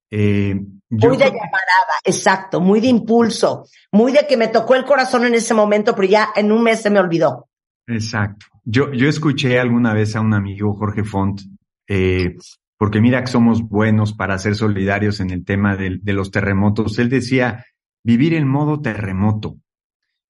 Eh, 0.09 0.55
muy 0.89 1.17
de 1.17 1.25
llamarada, 1.25 1.99
exacto, 2.03 2.61
muy 2.61 2.79
de 2.79 2.87
impulso, 2.87 3.65
muy 3.91 4.13
de 4.13 4.25
que 4.25 4.37
me 4.37 4.47
tocó 4.47 4.75
el 4.75 4.85
corazón 4.85 5.25
en 5.25 5.33
ese 5.33 5.53
momento, 5.53 5.93
pero 5.93 6.07
ya 6.07 6.29
en 6.35 6.51
un 6.51 6.63
mes 6.63 6.81
se 6.81 6.89
me 6.89 6.99
olvidó. 6.99 7.46
Exacto. 7.87 8.45
Yo, 8.65 8.91
yo 8.91 9.07
escuché 9.07 9.59
alguna 9.59 9.93
vez 9.93 10.15
a 10.15 10.21
un 10.21 10.33
amigo, 10.33 10.73
Jorge 10.73 11.05
Font, 11.05 11.41
eh, 11.87 12.35
porque 12.77 13.01
mira 13.01 13.21
que 13.21 13.31
somos 13.31 13.61
buenos 13.63 14.13
para 14.13 14.37
ser 14.37 14.55
solidarios 14.55 15.19
en 15.21 15.31
el 15.31 15.45
tema 15.45 15.75
de, 15.75 15.99
los 16.13 16.29
terremotos. 16.31 16.99
Él 16.99 17.09
decía, 17.09 17.65
vivir 18.03 18.33
en 18.33 18.47
modo 18.47 18.81
terremoto, 18.81 19.57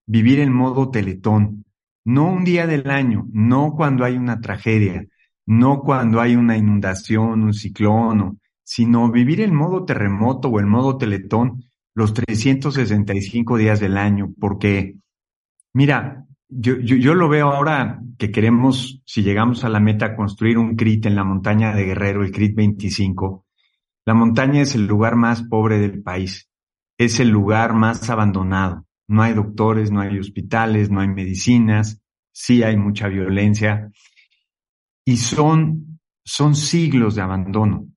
vivir 0.06 0.38
en 0.40 0.52
modo 0.52 0.90
teletón, 0.90 1.64
no 2.04 2.30
un 2.30 2.44
día 2.44 2.66
del 2.66 2.88
año, 2.88 3.26
no 3.32 3.74
cuando 3.76 4.04
hay 4.04 4.16
una 4.16 4.40
tragedia, 4.40 5.06
no 5.44 5.80
cuando 5.80 6.20
hay 6.20 6.36
una 6.36 6.56
inundación, 6.56 7.42
un 7.42 7.52
ciclón, 7.52 8.40
sino 8.62 9.10
vivir 9.10 9.40
en 9.40 9.54
modo 9.54 9.84
terremoto 9.84 10.48
o 10.48 10.60
en 10.60 10.68
modo 10.68 10.96
teletón 10.96 11.64
los 11.94 12.14
365 12.14 13.56
días 13.56 13.80
del 13.80 13.98
año, 13.98 14.32
porque 14.38 14.96
mira, 15.74 16.27
yo, 16.48 16.76
yo, 16.78 16.96
yo, 16.96 17.14
lo 17.14 17.28
veo 17.28 17.50
ahora 17.50 18.00
que 18.18 18.30
queremos, 18.30 19.02
si 19.04 19.22
llegamos 19.22 19.64
a 19.64 19.68
la 19.68 19.80
meta, 19.80 20.16
construir 20.16 20.58
un 20.58 20.76
CRIT 20.76 21.06
en 21.06 21.14
la 21.14 21.24
montaña 21.24 21.74
de 21.74 21.84
Guerrero, 21.84 22.22
el 22.22 22.32
CRIT 22.32 22.56
25. 22.56 23.44
La 24.06 24.14
montaña 24.14 24.62
es 24.62 24.74
el 24.74 24.86
lugar 24.86 25.16
más 25.16 25.42
pobre 25.42 25.78
del 25.78 26.02
país, 26.02 26.50
es 26.96 27.20
el 27.20 27.28
lugar 27.28 27.74
más 27.74 28.08
abandonado. 28.08 28.86
No 29.06 29.22
hay 29.22 29.34
doctores, 29.34 29.90
no 29.90 30.00
hay 30.00 30.18
hospitales, 30.18 30.90
no 30.90 31.00
hay 31.00 31.08
medicinas, 31.08 32.00
sí 32.32 32.62
hay 32.62 32.76
mucha 32.76 33.08
violencia. 33.08 33.90
Y 35.04 35.18
son, 35.18 36.00
son 36.24 36.54
siglos 36.54 37.14
de 37.14 37.22
abandono. 37.22 37.88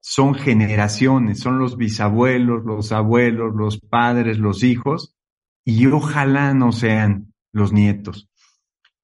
Son 0.00 0.34
generaciones, 0.34 1.40
son 1.40 1.58
los 1.58 1.76
bisabuelos, 1.76 2.64
los 2.64 2.90
abuelos, 2.92 3.54
los 3.54 3.80
padres, 3.80 4.38
los 4.38 4.62
hijos, 4.64 5.14
y 5.64 5.86
ojalá 5.86 6.54
no 6.54 6.72
sean 6.72 7.29
los 7.52 7.72
nietos. 7.72 8.28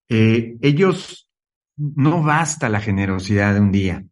Eh, 0.09 0.57
ellos, 0.61 1.31
no 1.77 2.23
basta 2.23 2.69
la 2.69 2.81
generosidad 2.81 3.55
de 3.55 3.61
un 3.61 3.73
día. 3.73 4.05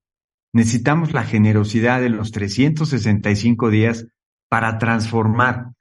Necesitamos 0.52 1.12
la 1.12 1.24
generosidad 1.24 2.00
de 2.00 2.10
los 2.10 2.30
365 2.30 3.70
días 3.70 4.06
para 4.48 4.78
transformar. 4.78 5.72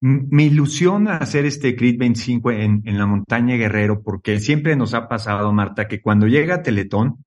Me 0.00 0.44
ilusiona 0.44 1.16
hacer 1.16 1.44
este 1.46 1.76
CRIT 1.76 1.98
25 1.98 2.52
en, 2.52 2.82
en 2.84 2.98
la 2.98 3.06
montaña 3.06 3.56
Guerrero 3.56 4.02
porque 4.02 4.38
siempre 4.40 4.76
nos 4.76 4.94
ha 4.94 5.08
pasado, 5.08 5.52
Marta, 5.52 5.88
que 5.88 6.00
cuando 6.00 6.26
llega 6.26 6.62
Teletón, 6.62 7.24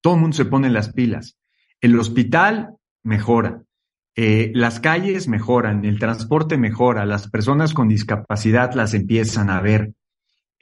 todo 0.00 0.14
el 0.14 0.20
mundo 0.20 0.36
se 0.36 0.44
pone 0.44 0.70
las 0.70 0.92
pilas. 0.92 1.36
El 1.80 1.98
hospital 1.98 2.76
mejora, 3.02 3.62
eh, 4.18 4.50
las 4.54 4.80
calles 4.80 5.28
mejoran, 5.28 5.84
el 5.84 5.98
transporte 5.98 6.56
mejora, 6.56 7.04
las 7.04 7.28
personas 7.28 7.74
con 7.74 7.88
discapacidad 7.88 8.72
las 8.72 8.94
empiezan 8.94 9.50
a 9.50 9.60
ver. 9.60 9.92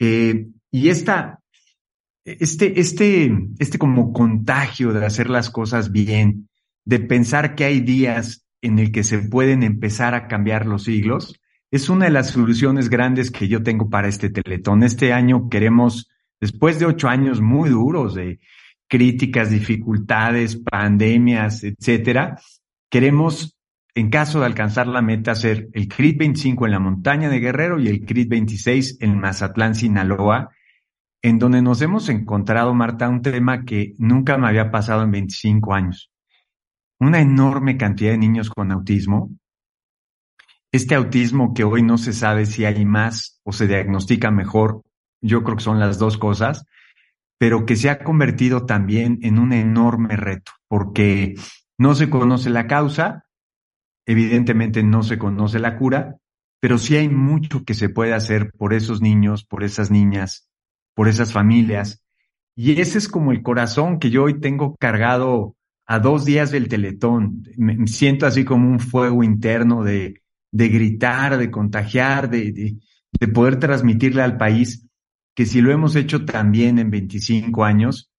Eh, 0.00 0.48
y 0.72 0.88
esta, 0.88 1.38
este, 2.24 2.80
este, 2.80 3.32
este 3.60 3.78
como 3.78 4.12
contagio 4.12 4.92
de 4.92 5.06
hacer 5.06 5.30
las 5.30 5.50
cosas 5.50 5.92
bien, 5.92 6.48
de 6.84 6.98
pensar 6.98 7.54
que 7.54 7.64
hay 7.64 7.78
días 7.78 8.44
en 8.60 8.80
el 8.80 8.90
que 8.90 9.04
se 9.04 9.18
pueden 9.18 9.62
empezar 9.62 10.16
a 10.16 10.26
cambiar 10.26 10.66
los 10.66 10.82
siglos, 10.82 11.40
es 11.70 11.88
una 11.88 12.06
de 12.06 12.10
las 12.10 12.30
soluciones 12.30 12.88
grandes 12.88 13.30
que 13.30 13.46
yo 13.46 13.62
tengo 13.62 13.88
para 13.88 14.08
este 14.08 14.30
teletón. 14.30 14.82
Este 14.82 15.12
año 15.12 15.48
queremos, 15.48 16.10
después 16.40 16.80
de 16.80 16.86
ocho 16.86 17.08
años 17.08 17.40
muy 17.40 17.70
duros 17.70 18.16
de 18.16 18.40
críticas, 18.88 19.50
dificultades, 19.50 20.56
pandemias, 20.56 21.62
etcétera, 21.62 22.40
Queremos, 22.90 23.56
en 23.94 24.10
caso 24.10 24.40
de 24.40 24.46
alcanzar 24.46 24.86
la 24.86 25.02
meta, 25.02 25.32
hacer 25.32 25.68
el 25.72 25.88
CRIT 25.88 26.18
25 26.18 26.66
en 26.66 26.72
la 26.72 26.78
montaña 26.78 27.28
de 27.28 27.40
Guerrero 27.40 27.80
y 27.80 27.88
el 27.88 28.04
CRIT 28.04 28.28
26 28.28 28.98
en 29.00 29.18
Mazatlán, 29.18 29.74
Sinaloa, 29.74 30.50
en 31.22 31.38
donde 31.38 31.62
nos 31.62 31.80
hemos 31.80 32.08
encontrado, 32.10 32.74
Marta, 32.74 33.08
un 33.08 33.22
tema 33.22 33.64
que 33.64 33.94
nunca 33.98 34.36
me 34.36 34.46
había 34.46 34.70
pasado 34.70 35.02
en 35.02 35.10
25 35.10 35.72
años. 35.72 36.10
Una 37.00 37.20
enorme 37.20 37.76
cantidad 37.76 38.10
de 38.10 38.18
niños 38.18 38.50
con 38.50 38.70
autismo. 38.70 39.30
Este 40.70 40.94
autismo 40.94 41.54
que 41.54 41.64
hoy 41.64 41.82
no 41.82 41.98
se 41.98 42.12
sabe 42.12 42.46
si 42.46 42.64
hay 42.64 42.84
más 42.84 43.40
o 43.42 43.52
se 43.52 43.66
diagnostica 43.66 44.30
mejor, 44.30 44.82
yo 45.22 45.42
creo 45.42 45.56
que 45.56 45.62
son 45.62 45.80
las 45.80 45.98
dos 45.98 46.18
cosas, 46.18 46.66
pero 47.38 47.64
que 47.64 47.76
se 47.76 47.90
ha 47.90 48.00
convertido 48.00 48.66
también 48.66 49.18
en 49.22 49.38
un 49.38 49.52
enorme 49.52 50.16
reto, 50.16 50.52
porque 50.68 51.34
no 51.78 51.94
se 51.94 52.10
conoce 52.10 52.50
la 52.50 52.66
causa, 52.66 53.26
evidentemente 54.06 54.82
no 54.82 55.02
se 55.02 55.18
conoce 55.18 55.58
la 55.58 55.76
cura, 55.76 56.16
pero 56.60 56.78
sí 56.78 56.96
hay 56.96 57.08
mucho 57.08 57.64
que 57.64 57.74
se 57.74 57.88
puede 57.88 58.14
hacer 58.14 58.52
por 58.56 58.72
esos 58.72 59.02
niños, 59.02 59.44
por 59.44 59.64
esas 59.64 59.90
niñas, 59.90 60.48
por 60.94 61.08
esas 61.08 61.32
familias. 61.32 62.02
Y 62.56 62.80
ese 62.80 62.98
es 62.98 63.08
como 63.08 63.32
el 63.32 63.42
corazón 63.42 63.98
que 63.98 64.10
yo 64.10 64.24
hoy 64.24 64.40
tengo 64.40 64.76
cargado 64.76 65.56
a 65.86 65.98
dos 65.98 66.24
días 66.24 66.50
del 66.50 66.68
teletón. 66.68 67.42
Me 67.56 67.86
siento 67.86 68.26
así 68.26 68.44
como 68.44 68.68
un 68.68 68.80
fuego 68.80 69.22
interno 69.22 69.82
de, 69.82 70.22
de 70.52 70.68
gritar, 70.68 71.36
de 71.36 71.50
contagiar, 71.50 72.30
de, 72.30 72.52
de, 72.52 73.28
poder 73.28 73.58
transmitirle 73.58 74.22
al 74.22 74.36
país 74.36 74.86
que 75.34 75.46
si 75.46 75.60
lo 75.60 75.72
hemos 75.72 75.96
hecho 75.96 76.24
también 76.24 76.78
en 76.78 76.90
25 76.90 77.64
años, 77.64 78.10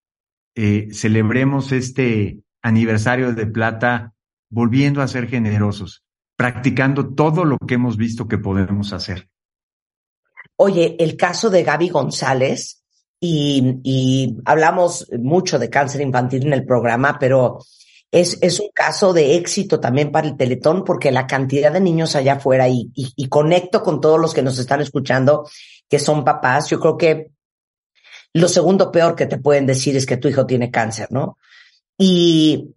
eh, 0.54 0.90
celebremos 0.92 1.72
este, 1.72 2.42
aniversario 2.66 3.34
de 3.34 3.46
plata 3.46 4.14
volviendo 4.50 5.04
a 5.04 5.08
ser 5.08 5.28
generosos, 5.28 6.04
practicando 6.36 7.14
todo 7.14 7.46
lo 7.46 7.58
que 7.60 7.76
hemos 7.76 7.96
visto 7.96 8.28
que 8.28 8.40
podemos 8.40 8.92
hacer. 8.92 9.30
Oye, 10.58 10.96
el 10.98 11.16
caso 11.16 11.52
de 11.52 11.64
Gaby 11.64 11.90
González, 11.90 12.84
y, 13.20 14.38
hablamos 14.46 15.08
mucho 15.20 15.60
de 15.60 15.70
cáncer 15.70 16.02
infantil 16.02 16.48
en 16.48 16.54
el 16.54 16.66
programa, 16.66 17.18
pero 17.20 17.60
es, 18.12 18.38
es, 18.42 18.60
un 18.60 18.70
caso 18.74 19.14
de 19.14 19.36
éxito 19.36 19.80
también 19.80 20.12
para 20.12 20.28
el 20.28 20.38
Teletón 20.38 20.84
porque 20.84 21.12
la 21.12 21.28
cantidad 21.28 21.72
de 21.72 21.82
niños 21.82 22.16
allá 22.16 22.34
afuera 22.34 22.68
y, 22.68 22.92
y, 22.94 23.28
conecto 23.30 23.84
con 23.84 24.02
todos 24.02 24.20
los 24.20 24.34
que 24.34 24.42
nos 24.42 24.58
están 24.58 24.82
escuchando 24.82 25.48
que 25.88 26.00
son 26.00 26.24
papás, 26.24 26.70
yo 26.70 26.80
creo 26.80 26.98
que 26.98 27.32
lo 28.34 28.48
segundo 28.48 28.92
peor 28.92 29.16
que 29.16 29.28
te 29.28 29.38
pueden 29.38 29.66
decir 29.66 29.96
es 29.96 30.06
que 30.06 30.18
tu 30.18 30.28
hijo 30.28 30.46
tiene 30.46 30.72
cáncer, 30.72 31.08
¿no? 31.12 31.38
Y, 31.98 32.76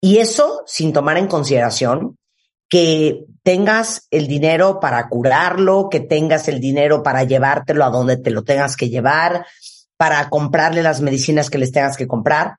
y 0.00 0.18
eso 0.18 0.62
sin 0.66 0.92
tomar 0.92 1.18
en 1.18 1.28
consideración 1.28 2.18
que 2.68 3.26
tengas 3.42 4.06
el 4.10 4.26
dinero 4.26 4.80
para 4.80 5.08
curarlo, 5.08 5.88
que 5.90 6.00
tengas 6.00 6.48
el 6.48 6.60
dinero 6.60 7.02
para 7.02 7.24
llevártelo 7.24 7.84
a 7.84 7.90
donde 7.90 8.16
te 8.16 8.30
lo 8.30 8.42
tengas 8.42 8.76
que 8.76 8.88
llevar, 8.88 9.46
para 9.96 10.28
comprarle 10.30 10.82
las 10.82 11.00
medicinas 11.00 11.50
que 11.50 11.58
les 11.58 11.70
tengas 11.70 11.96
que 11.96 12.08
comprar. 12.08 12.56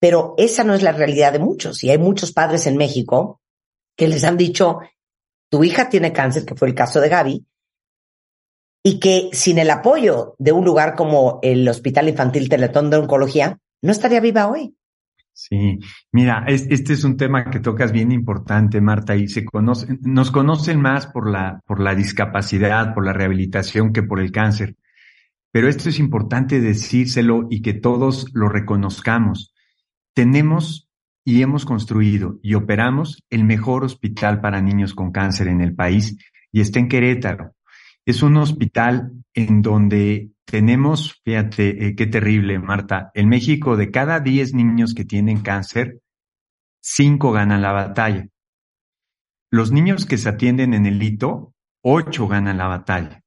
Pero 0.00 0.34
esa 0.36 0.64
no 0.64 0.74
es 0.74 0.82
la 0.82 0.92
realidad 0.92 1.32
de 1.32 1.38
muchos. 1.38 1.84
Y 1.84 1.90
hay 1.90 1.98
muchos 1.98 2.32
padres 2.32 2.66
en 2.66 2.76
México 2.76 3.40
que 3.96 4.08
les 4.08 4.24
han 4.24 4.36
dicho, 4.36 4.80
tu 5.50 5.64
hija 5.64 5.88
tiene 5.88 6.12
cáncer, 6.12 6.44
que 6.44 6.54
fue 6.54 6.68
el 6.68 6.74
caso 6.74 7.00
de 7.00 7.08
Gaby, 7.08 7.46
y 8.82 9.00
que 9.00 9.30
sin 9.32 9.58
el 9.58 9.70
apoyo 9.70 10.34
de 10.38 10.52
un 10.52 10.64
lugar 10.64 10.94
como 10.94 11.40
el 11.42 11.68
Hospital 11.68 12.08
Infantil 12.08 12.48
Teletón 12.48 12.90
de 12.90 12.98
Oncología, 12.98 13.58
no 13.82 13.92
estaría 13.92 14.20
viva 14.20 14.48
hoy. 14.48 14.74
Sí, 15.32 15.78
mira, 16.12 16.44
es- 16.48 16.66
este 16.70 16.94
es 16.94 17.04
un 17.04 17.16
tema 17.16 17.50
que 17.50 17.60
tocas 17.60 17.92
bien 17.92 18.10
importante, 18.10 18.80
Marta, 18.80 19.14
y 19.16 19.28
se 19.28 19.44
conocen, 19.44 19.98
nos 20.02 20.30
conocen 20.30 20.80
más 20.80 21.06
por 21.06 21.30
la, 21.30 21.60
por 21.66 21.80
la 21.80 21.94
discapacidad, 21.94 22.94
por 22.94 23.04
la 23.04 23.12
rehabilitación 23.12 23.92
que 23.92 24.02
por 24.02 24.18
el 24.20 24.32
cáncer. 24.32 24.76
Pero 25.52 25.68
esto 25.68 25.88
es 25.90 25.98
importante 25.98 26.60
decírselo 26.60 27.46
y 27.50 27.60
que 27.62 27.74
todos 27.74 28.26
lo 28.32 28.48
reconozcamos. 28.48 29.54
Tenemos 30.14 30.88
y 31.24 31.42
hemos 31.42 31.64
construido 31.66 32.38
y 32.42 32.54
operamos 32.54 33.22
el 33.30 33.44
mejor 33.44 33.84
hospital 33.84 34.40
para 34.40 34.62
niños 34.62 34.94
con 34.94 35.12
cáncer 35.12 35.48
en 35.48 35.60
el 35.60 35.74
país 35.74 36.16
y 36.52 36.60
está 36.60 36.78
en 36.78 36.88
Querétaro. 36.88 37.54
Es 38.06 38.22
un 38.22 38.36
hospital 38.36 39.12
en 39.34 39.60
donde 39.60 40.30
tenemos, 40.46 41.20
fíjate, 41.24 41.86
eh, 41.86 41.94
qué 41.96 42.06
terrible, 42.06 42.58
Marta, 42.58 43.10
en 43.14 43.28
México 43.28 43.76
de 43.76 43.90
cada 43.90 44.20
10 44.20 44.54
niños 44.54 44.94
que 44.94 45.04
tienen 45.04 45.40
cáncer, 45.40 46.00
5 46.80 47.32
ganan 47.32 47.62
la 47.62 47.72
batalla. 47.72 48.28
Los 49.50 49.72
niños 49.72 50.06
que 50.06 50.18
se 50.18 50.28
atienden 50.28 50.72
en 50.72 50.86
el 50.86 51.02
hito, 51.02 51.52
8 51.82 52.28
ganan 52.28 52.58
la 52.58 52.68
batalla. 52.68 53.22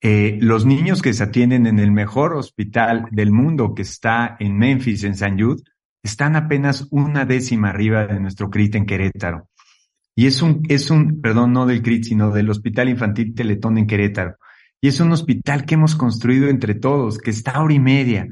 Eh, 0.00 0.38
los 0.40 0.66
niños 0.66 1.00
que 1.00 1.12
se 1.12 1.22
atienden 1.22 1.66
en 1.66 1.78
el 1.78 1.92
mejor 1.92 2.34
hospital 2.34 3.06
del 3.12 3.30
mundo 3.30 3.72
que 3.74 3.82
está 3.82 4.36
en 4.40 4.58
Memphis, 4.58 5.04
en 5.04 5.14
San 5.14 5.38
Jude, 5.38 5.62
están 6.02 6.34
apenas 6.34 6.88
una 6.90 7.24
décima 7.24 7.70
arriba 7.70 8.06
de 8.06 8.18
nuestro 8.18 8.50
CRIT 8.50 8.74
en 8.74 8.86
Querétaro. 8.86 9.48
Y 10.16 10.26
es 10.26 10.42
un, 10.42 10.62
es 10.68 10.90
un, 10.90 11.20
perdón, 11.20 11.52
no 11.52 11.66
del 11.66 11.82
CRIT, 11.82 12.04
sino 12.04 12.32
del 12.32 12.50
Hospital 12.50 12.88
Infantil 12.88 13.34
Teletón 13.34 13.78
en 13.78 13.86
Querétaro. 13.86 14.36
Y 14.84 14.88
es 14.88 14.98
un 14.98 15.12
hospital 15.12 15.64
que 15.64 15.76
hemos 15.76 15.94
construido 15.94 16.48
entre 16.48 16.74
todos, 16.74 17.18
que 17.18 17.30
está 17.30 17.52
a 17.52 17.62
hora 17.62 17.72
y 17.72 17.78
media, 17.78 18.26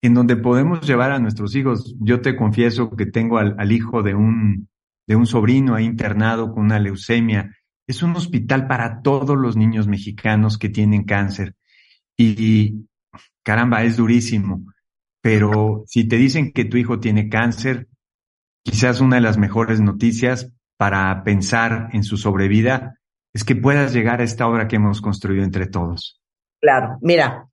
en 0.00 0.14
donde 0.14 0.36
podemos 0.36 0.86
llevar 0.86 1.10
a 1.10 1.18
nuestros 1.18 1.56
hijos. 1.56 1.96
Yo 1.98 2.20
te 2.20 2.36
confieso 2.36 2.90
que 2.90 3.04
tengo 3.04 3.38
al, 3.38 3.72
hijo 3.72 4.04
de 4.04 4.14
un, 4.14 4.68
de 5.08 5.16
un 5.16 5.26
sobrino 5.26 5.74
ahí 5.74 5.84
internado 5.86 6.52
con 6.52 6.66
una 6.66 6.78
leucemia. 6.78 7.52
Es 7.88 8.04
un 8.04 8.14
hospital 8.14 8.68
para 8.68 9.02
todos 9.02 9.36
los 9.36 9.56
niños 9.56 9.88
mexicanos 9.88 10.56
que 10.56 10.68
tienen 10.68 11.02
cáncer. 11.02 11.56
Y, 12.16 12.36
y 12.38 12.88
caramba, 13.42 13.82
es 13.82 13.96
durísimo. 13.96 14.72
Pero 15.20 15.82
si 15.88 16.06
te 16.06 16.16
dicen 16.16 16.52
que 16.52 16.64
tu 16.64 16.76
hijo 16.76 17.00
tiene 17.00 17.28
cáncer, 17.28 17.88
quizás 18.62 19.00
una 19.00 19.16
de 19.16 19.22
las 19.22 19.36
mejores 19.36 19.80
noticias 19.80 20.52
para 20.76 21.24
pensar 21.24 21.88
en 21.92 22.04
su 22.04 22.16
sobrevida 22.16 22.97
es 23.38 23.44
que 23.44 23.54
puedas 23.54 23.92
llegar 23.92 24.20
a 24.20 24.24
esta 24.24 24.48
obra 24.48 24.66
que 24.66 24.74
hemos 24.74 25.00
construido 25.00 25.44
entre 25.44 25.68
todos. 25.68 26.20
Claro, 26.60 26.98
mira, 27.02 27.48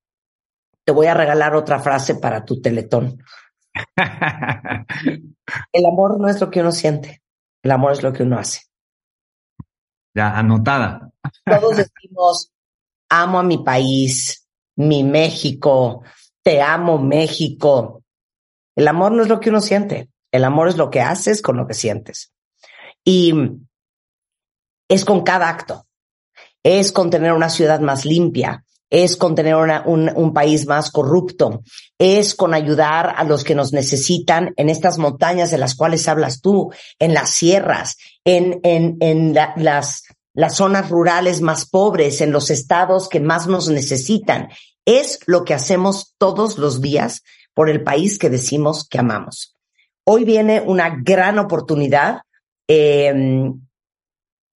te 0.83 0.91
voy 0.91 1.05
a 1.05 1.13
regalar 1.13 1.53
otra 1.53 1.77
frase 1.79 2.15
para 2.15 2.43
tu 2.43 2.59
teletón. 2.59 3.21
El 5.71 5.85
amor 5.85 6.19
no 6.19 6.27
es 6.27 6.41
lo 6.41 6.49
que 6.49 6.61
uno 6.61 6.71
siente, 6.71 7.21
el 7.61 7.69
amor 7.69 7.91
es 7.91 8.01
lo 8.01 8.11
que 8.13 8.23
uno 8.23 8.39
hace. 8.39 8.61
ya, 10.15 10.35
anotada. 10.35 11.11
Todos 11.45 11.77
decimos, 12.01 12.51
amo 13.07 13.37
a 13.37 13.43
mi 13.43 13.59
país, 13.59 14.47
mi 14.77 15.03
México, 15.03 16.01
te 16.41 16.63
amo 16.63 16.97
México. 16.97 18.01
El 18.75 18.87
amor 18.87 19.11
no 19.11 19.21
es 19.21 19.29
lo 19.29 19.39
que 19.39 19.51
uno 19.51 19.61
siente, 19.61 20.09
el 20.31 20.45
amor 20.45 20.67
es 20.67 20.77
lo 20.77 20.89
que 20.89 21.01
haces 21.01 21.43
con 21.43 21.57
lo 21.57 21.67
que 21.67 21.75
sientes. 21.75 22.33
Y 23.03 23.35
es 24.87 25.05
con 25.05 25.21
cada 25.23 25.49
acto, 25.49 25.85
es 26.63 26.91
con 26.91 27.09
tener 27.09 27.33
una 27.33 27.49
ciudad 27.49 27.79
más 27.79 28.05
limpia, 28.05 28.63
es 28.89 29.17
con 29.17 29.35
tener 29.35 29.55
un, 29.55 30.33
país 30.33 30.67
más 30.67 30.91
corrupto, 30.91 31.63
es 31.97 32.35
con 32.35 32.53
ayudar 32.53 33.13
a 33.17 33.23
los 33.23 33.43
que 33.43 33.55
nos 33.55 33.73
necesitan 33.73 34.53
en 34.57 34.69
estas 34.69 34.97
montañas 34.97 35.51
de 35.51 35.57
las 35.57 35.75
cuales 35.75 36.07
hablas 36.07 36.41
tú, 36.41 36.71
en 36.99 37.13
las 37.13 37.31
sierras, 37.31 37.97
en, 38.23 38.59
en, 38.63 38.97
en 38.99 39.33
la- 39.33 39.53
las, 39.57 40.03
zonas 40.49 40.89
rurales 40.89 41.41
más 41.41 41.67
pobres, 41.67 42.21
en 42.21 42.31
los 42.31 42.49
estados 42.49 43.09
que 43.09 43.19
más 43.19 43.47
nos 43.47 43.69
necesitan. 43.69 44.49
Es 44.85 45.19
lo 45.25 45.43
que 45.45 45.55
hacemos 45.55 46.13
todos 46.17 46.57
los 46.57 46.79
días 46.79 47.23
por 47.53 47.69
el 47.69 47.83
país 47.83 48.19
que 48.19 48.29
decimos 48.29 48.87
que 48.87 48.99
amamos. 48.99 49.55
Hoy 50.03 50.25
viene 50.25 50.61
una 50.61 50.89
gran 51.01 51.39
oportunidad 51.39 52.21
eh, 52.67 53.51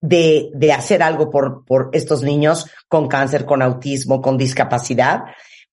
de, 0.01 0.49
de 0.53 0.73
hacer 0.73 1.03
algo 1.03 1.29
por, 1.29 1.65
por 1.65 1.89
estos 1.93 2.23
niños 2.23 2.69
con 2.87 3.07
cáncer, 3.07 3.45
con 3.45 3.61
autismo, 3.61 4.21
con 4.21 4.37
discapacidad, 4.37 5.23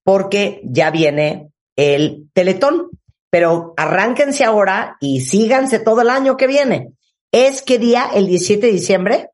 porque 0.02 0.60
ya 0.64 0.90
viene 0.90 1.50
el 1.76 2.28
teletón. 2.32 2.90
Pero 3.28 3.74
arránquense 3.76 4.44
ahora 4.44 4.96
y 5.00 5.20
síganse 5.20 5.80
todo 5.80 6.00
el 6.00 6.10
año 6.10 6.36
que 6.36 6.46
viene. 6.46 6.92
¿Es 7.32 7.60
qué 7.60 7.78
día? 7.78 8.06
¿El 8.14 8.26
17 8.28 8.66
de 8.66 8.72
diciembre? 8.72 9.30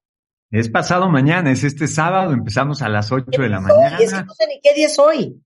Es 0.50 0.68
pasado 0.68 1.08
mañana, 1.08 1.50
es 1.50 1.62
este 1.62 1.86
sábado, 1.86 2.32
empezamos 2.32 2.82
a 2.82 2.88
las 2.88 3.12
8 3.12 3.40
de 3.40 3.48
la 3.48 3.58
Hoy, 3.58 3.64
es 3.64 3.98
que 3.98 4.06
mañana. 4.06 4.24
no 4.26 4.34
sé 4.34 4.46
ni 4.48 4.60
qué 4.60 4.74
día 4.74 4.86
es 4.86 4.98
hoy. 4.98 5.40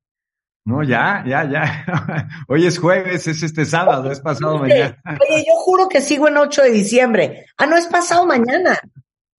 No, 0.64 0.82
ya, 0.82 1.22
ya, 1.24 1.48
ya. 1.48 2.28
Hoy 2.48 2.66
es 2.66 2.78
jueves, 2.78 3.28
es 3.28 3.40
este 3.44 3.64
sábado, 3.64 4.10
es 4.10 4.18
pasado 4.20 4.58
mañana. 4.58 5.00
Oye, 5.04 5.44
yo 5.46 5.54
juro 5.54 5.88
que 5.88 6.00
sigo 6.00 6.26
en 6.26 6.38
8 6.38 6.62
de 6.62 6.70
diciembre. 6.72 7.46
Ah, 7.56 7.66
no, 7.66 7.76
es 7.76 7.86
pasado 7.86 8.26
mañana. 8.26 8.76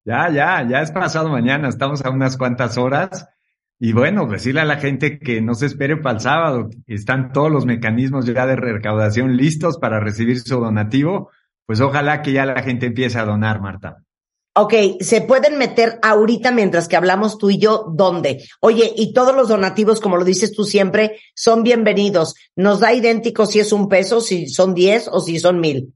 Ya, 0.08 0.30
ya, 0.30 0.66
ya 0.66 0.80
es 0.80 0.90
pasado 0.90 1.28
mañana, 1.28 1.68
estamos 1.68 2.02
a 2.02 2.08
unas 2.08 2.38
cuantas 2.38 2.78
horas. 2.78 3.28
Y 3.78 3.92
bueno, 3.92 4.26
decirle 4.26 4.62
a 4.62 4.64
la 4.64 4.78
gente 4.78 5.18
que 5.18 5.42
no 5.42 5.54
se 5.54 5.66
espere 5.66 5.98
para 5.98 6.14
el 6.14 6.22
sábado, 6.22 6.70
están 6.86 7.30
todos 7.30 7.52
los 7.52 7.66
mecanismos 7.66 8.24
ya 8.24 8.46
de 8.46 8.56
recaudación 8.56 9.36
listos 9.36 9.76
para 9.76 10.00
recibir 10.00 10.40
su 10.40 10.60
donativo. 10.60 11.28
Pues 11.66 11.82
ojalá 11.82 12.22
que 12.22 12.32
ya 12.32 12.46
la 12.46 12.62
gente 12.62 12.86
empiece 12.86 13.18
a 13.18 13.26
donar, 13.26 13.60
Marta. 13.60 13.98
Ok, 14.54 14.72
se 15.00 15.20
pueden 15.20 15.58
meter 15.58 15.98
ahorita 16.00 16.52
mientras 16.52 16.88
que 16.88 16.96
hablamos 16.96 17.36
tú 17.36 17.50
y 17.50 17.58
yo, 17.58 17.92
¿dónde? 17.94 18.42
Oye, 18.62 18.90
y 18.96 19.12
todos 19.12 19.36
los 19.36 19.48
donativos, 19.48 20.00
como 20.00 20.16
lo 20.16 20.24
dices 20.24 20.52
tú 20.54 20.64
siempre, 20.64 21.20
son 21.34 21.62
bienvenidos. 21.62 22.34
Nos 22.56 22.80
da 22.80 22.94
idéntico 22.94 23.44
si 23.44 23.60
es 23.60 23.74
un 23.74 23.90
peso, 23.90 24.22
si 24.22 24.48
son 24.48 24.72
10 24.72 25.10
o 25.12 25.20
si 25.20 25.38
son 25.38 25.60
mil. 25.60 25.92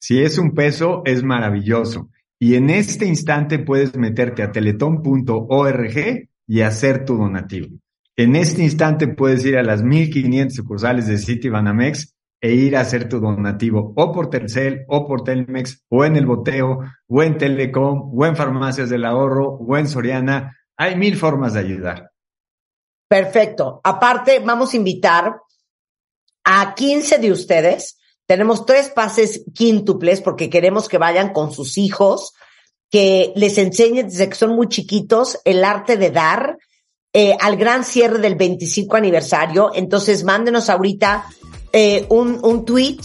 Si 0.00 0.22
es 0.22 0.36
un 0.36 0.52
peso, 0.52 1.00
es 1.06 1.22
maravilloso. 1.22 2.10
Y 2.44 2.56
en 2.56 2.68
este 2.68 3.06
instante 3.06 3.58
puedes 3.58 3.96
meterte 3.96 4.42
a 4.42 4.52
teletón.org 4.52 6.28
y 6.46 6.60
hacer 6.60 7.06
tu 7.06 7.16
donativo. 7.16 7.68
En 8.16 8.36
este 8.36 8.62
instante 8.62 9.08
puedes 9.08 9.46
ir 9.46 9.56
a 9.56 9.62
las 9.62 9.82
1500 9.82 10.54
sucursales 10.54 11.06
de 11.06 11.16
City 11.16 11.48
Banamex 11.48 12.14
e 12.42 12.52
ir 12.52 12.76
a 12.76 12.82
hacer 12.82 13.08
tu 13.08 13.18
donativo 13.18 13.94
o 13.96 14.12
por 14.12 14.28
Telcel 14.28 14.84
o 14.88 15.06
por 15.06 15.24
Telmex 15.24 15.86
o 15.88 16.04
en 16.04 16.16
el 16.16 16.26
boteo 16.26 16.80
o 17.08 17.22
en 17.22 17.38
Telecom 17.38 18.12
o 18.14 18.26
en 18.26 18.36
Farmacias 18.36 18.90
del 18.90 19.06
Ahorro 19.06 19.54
o 19.54 19.78
en 19.78 19.88
Soriana. 19.88 20.54
Hay 20.76 20.96
mil 20.96 21.16
formas 21.16 21.54
de 21.54 21.60
ayudar. 21.60 22.10
Perfecto. 23.08 23.80
Aparte, 23.82 24.40
vamos 24.40 24.74
a 24.74 24.76
invitar 24.76 25.34
a 26.44 26.74
15 26.74 27.16
de 27.16 27.32
ustedes. 27.32 27.98
Tenemos 28.26 28.64
tres 28.64 28.88
pases 28.88 29.44
quíntuples 29.54 30.20
porque 30.20 30.48
queremos 30.48 30.88
que 30.88 30.98
vayan 30.98 31.32
con 31.32 31.52
sus 31.52 31.76
hijos, 31.76 32.32
que 32.90 33.32
les 33.36 33.58
enseñen 33.58 34.08
desde 34.08 34.28
que 34.28 34.34
son 34.34 34.54
muy 34.54 34.68
chiquitos 34.68 35.38
el 35.44 35.64
arte 35.64 35.96
de 35.96 36.10
dar 36.10 36.58
eh, 37.12 37.36
al 37.40 37.56
gran 37.56 37.84
cierre 37.84 38.18
del 38.18 38.34
25 38.34 38.96
aniversario. 38.96 39.70
Entonces, 39.74 40.24
mándenos 40.24 40.70
ahorita 40.70 41.26
eh, 41.72 42.06
un, 42.08 42.40
un 42.42 42.64
tweet 42.64 42.98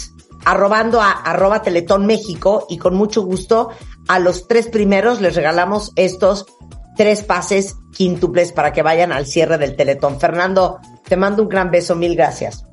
arrobando 0.46 1.02
a 1.02 1.12
arroba 1.12 1.62
Teletón 1.62 2.06
México 2.06 2.66
y 2.70 2.78
con 2.78 2.96
mucho 2.96 3.24
gusto 3.24 3.70
a 4.08 4.20
los 4.20 4.48
tres 4.48 4.68
primeros 4.68 5.22
les 5.22 5.36
regalamos 5.36 5.92
estos 5.96 6.46
tres 6.96 7.24
pases 7.24 7.76
quíntuples 7.96 8.52
para 8.52 8.74
que 8.74 8.82
vayan 8.82 9.12
al 9.12 9.26
cierre 9.26 9.58
del 9.58 9.76
Teletón. 9.76 10.20
Fernando, 10.20 10.80
te 11.08 11.16
mando 11.18 11.44
un 11.44 11.50
gran 11.50 11.72
beso, 11.72 11.96
mil 11.96 12.16
gracias. 12.16 12.69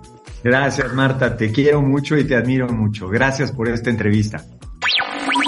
Gracias, 0.47 0.95
Marta. 0.95 1.37
Te 1.37 1.51
quiero 1.51 1.83
mucho 1.83 2.17
y 2.17 2.23
te 2.23 2.37
admiro 2.37 2.69
mucho. 2.69 3.09
Gracias 3.09 3.51
por 3.51 3.69
esta 3.69 3.91
entrevista. 3.91 4.45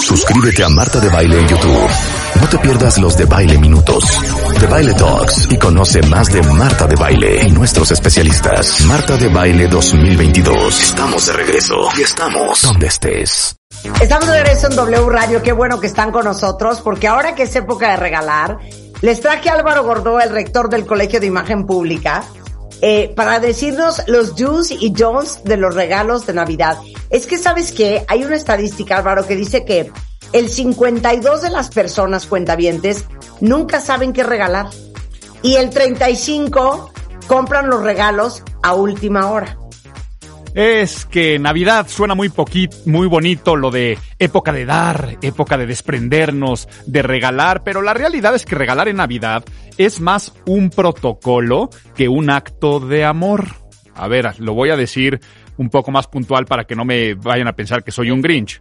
Suscríbete 0.01 0.64
a 0.64 0.68
Marta 0.68 0.99
de 0.99 1.09
Baile 1.09 1.38
en 1.38 1.46
YouTube. 1.46 1.88
No 2.40 2.49
te 2.49 2.59
pierdas 2.59 2.99
los 2.99 3.16
de 3.16 3.24
Baile 3.24 3.59
Minutos, 3.59 4.05
de 4.61 4.66
Baile 4.66 4.94
Talks 4.94 5.53
y 5.53 5.57
conoce 5.57 6.03
más 6.03 6.32
de 6.32 6.42
Marta 6.42 6.88
de 6.88 6.96
Baile 6.96 7.46
y 7.46 7.51
nuestros 7.53 7.92
especialistas. 7.92 8.80
Marta 8.86 9.16
de 9.16 9.28
Baile 9.28 9.68
2022. 9.68 10.82
Estamos 10.82 11.26
de 11.26 11.32
regreso 11.32 11.76
y 11.96 12.03
estamos 12.03 12.62
donde 12.62 12.88
estés. 12.88 13.57
Estamos 14.01 14.26
de 14.26 14.42
regreso 14.42 14.66
en 14.68 14.74
W 14.74 15.11
Radio, 15.11 15.42
qué 15.44 15.53
bueno 15.53 15.78
que 15.78 15.86
están 15.86 16.11
con 16.11 16.24
nosotros, 16.24 16.80
porque 16.80 17.07
ahora 17.07 17.36
que 17.36 17.44
es 17.44 17.55
época 17.55 17.90
de 17.90 17.96
regalar, 17.99 18.59
les 19.01 19.20
traje 19.20 19.49
a 19.49 19.55
Álvaro 19.55 19.84
Gordó, 19.84 20.18
el 20.18 20.30
rector 20.30 20.68
del 20.68 20.86
Colegio 20.86 21.20
de 21.20 21.26
Imagen 21.26 21.66
Pública, 21.66 22.24
eh, 22.81 23.12
para 23.16 23.41
decirnos 23.41 24.03
los 24.07 24.37
do's 24.37 24.70
y 24.70 24.91
don'ts 24.91 25.45
de 25.45 25.57
los 25.57 25.74
regalos 25.74 26.26
de 26.26 26.35
Navidad. 26.35 26.79
Es 27.11 27.26
que, 27.26 27.39
¿sabes 27.39 27.72
qué? 27.72 28.05
Hay 28.09 28.24
una 28.24 28.37
estadística, 28.37 28.97
Álvaro, 28.97 29.26
que 29.26 29.37
dice 29.37 29.64
que 29.64 29.91
el 30.33 30.49
52 30.49 31.43
de 31.43 31.51
las 31.51 31.70
personas 31.70 32.26
cuentavientes 32.26 33.05
nunca 33.41 33.81
saben 33.81 34.12
qué 34.12 34.22
regalar. 34.22 34.68
Y 35.43 35.55
el 35.55 35.70
35 35.70 36.91
compran 37.26 37.68
los 37.68 37.83
regalos 37.83 38.43
a 38.62 38.74
última 38.74 39.31
hora. 39.31 39.57
Es 40.61 41.07
que 41.07 41.39
Navidad 41.39 41.87
suena 41.87 42.17
muy 42.17 42.31
poquito, 42.31 42.77
muy 42.85 43.07
bonito 43.07 43.55
lo 43.55 43.71
de 43.71 43.97
época 44.19 44.51
de 44.51 44.67
dar, 44.67 45.17
época 45.23 45.57
de 45.57 45.67
desprendernos, 45.67 46.69
de 46.85 47.01
regalar, 47.03 47.63
pero 47.63 47.81
la 47.81 47.95
realidad 47.95 48.35
es 48.35 48.45
que 48.45 48.57
regalar 48.57 48.89
en 48.89 48.97
Navidad 48.97 49.45
es 49.77 50.01
más 50.01 50.35
un 50.47 50.71
protocolo 50.71 51.71
que 51.95 52.09
un 52.09 52.29
acto 52.29 52.81
de 52.81 53.05
amor. 53.05 53.47
A 53.95 54.09
ver, 54.09 54.35
lo 54.41 54.53
voy 54.53 54.71
a 54.71 54.77
decir 54.77 55.21
un 55.59 55.71
poco 55.71 55.93
más 55.93 56.09
puntual 56.09 56.45
para 56.45 56.65
que 56.65 56.75
no 56.75 56.85
me 56.85 57.15
vayan 57.15 57.47
a 57.47 57.55
pensar 57.55 57.85
que 57.85 57.93
soy 57.93 58.11
un 58.11 58.21
Grinch. 58.21 58.61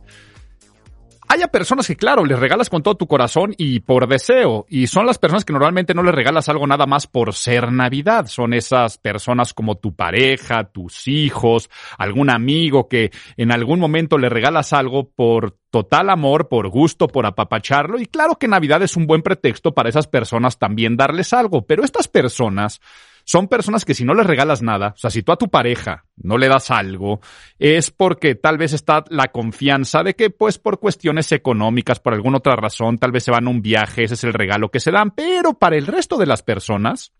Haya 1.29 1.49
personas 1.49 1.87
que, 1.87 1.97
claro, 1.97 2.23
les 2.23 2.39
regalas 2.39 2.69
con 2.69 2.81
todo 2.81 2.95
tu 2.95 3.05
corazón 3.05 3.53
y 3.57 3.81
por 3.81 4.07
deseo, 4.07 4.65
y 4.69 4.87
son 4.87 5.05
las 5.05 5.17
personas 5.17 5.43
que 5.43 5.51
normalmente 5.51 5.93
no 5.93 6.01
les 6.01 6.15
regalas 6.15 6.47
algo 6.47 6.65
nada 6.65 6.85
más 6.85 7.05
por 7.05 7.33
ser 7.33 7.71
Navidad. 7.71 8.27
Son 8.27 8.53
esas 8.53 8.97
personas 8.97 9.53
como 9.53 9.75
tu 9.75 9.93
pareja, 9.93 10.71
tus 10.71 11.07
hijos, 11.09 11.69
algún 11.97 12.29
amigo 12.29 12.87
que 12.87 13.11
en 13.35 13.51
algún 13.51 13.79
momento 13.79 14.17
le 14.17 14.29
regalas 14.29 14.71
algo 14.71 15.09
por 15.09 15.57
total 15.69 16.09
amor, 16.09 16.47
por 16.47 16.69
gusto, 16.69 17.07
por 17.07 17.25
apapacharlo, 17.25 17.99
y 17.99 18.05
claro 18.05 18.37
que 18.39 18.47
Navidad 18.47 18.81
es 18.81 18.95
un 18.95 19.05
buen 19.05 19.21
pretexto 19.21 19.73
para 19.73 19.89
esas 19.89 20.07
personas 20.07 20.57
también 20.57 20.95
darles 20.95 21.33
algo, 21.33 21.65
pero 21.65 21.83
estas 21.83 22.07
personas 22.07 22.79
son 23.27 23.49
personas 23.49 23.83
que 23.83 23.93
si 23.93 24.05
no 24.05 24.13
les 24.13 24.25
regalas 24.25 24.61
nada, 24.61 24.93
o 24.95 24.97
sea, 24.97 25.09
si 25.09 25.21
tú 25.21 25.33
a 25.33 25.37
tu 25.37 25.49
pareja 25.49 26.05
no 26.15 26.37
le 26.37 26.47
das 26.47 26.71
algo, 26.71 27.19
es 27.59 27.91
porque 27.91 28.35
tal 28.35 28.57
vez 28.57 28.71
está 28.71 29.03
la 29.09 29.27
confianza 29.27 30.01
de 30.01 30.15
que, 30.15 30.29
pues, 30.29 30.57
por 30.57 30.79
cuestiones 30.79 31.33
económicas, 31.33 31.99
por 31.99 32.13
alguna 32.13 32.37
otra 32.37 32.55
razón, 32.55 32.97
tal 32.97 33.11
vez 33.11 33.25
se 33.25 33.31
van 33.31 33.45
a 33.45 33.49
un 33.49 33.61
viaje, 33.61 34.05
ese 34.05 34.13
es 34.13 34.23
el 34.23 34.31
regalo 34.31 34.71
que 34.71 34.79
se 34.79 34.91
dan, 34.91 35.11
pero 35.11 35.55
para 35.55 35.75
el 35.75 35.87
resto 35.87 36.15
de 36.15 36.25
las 36.25 36.41
personas, 36.41 37.11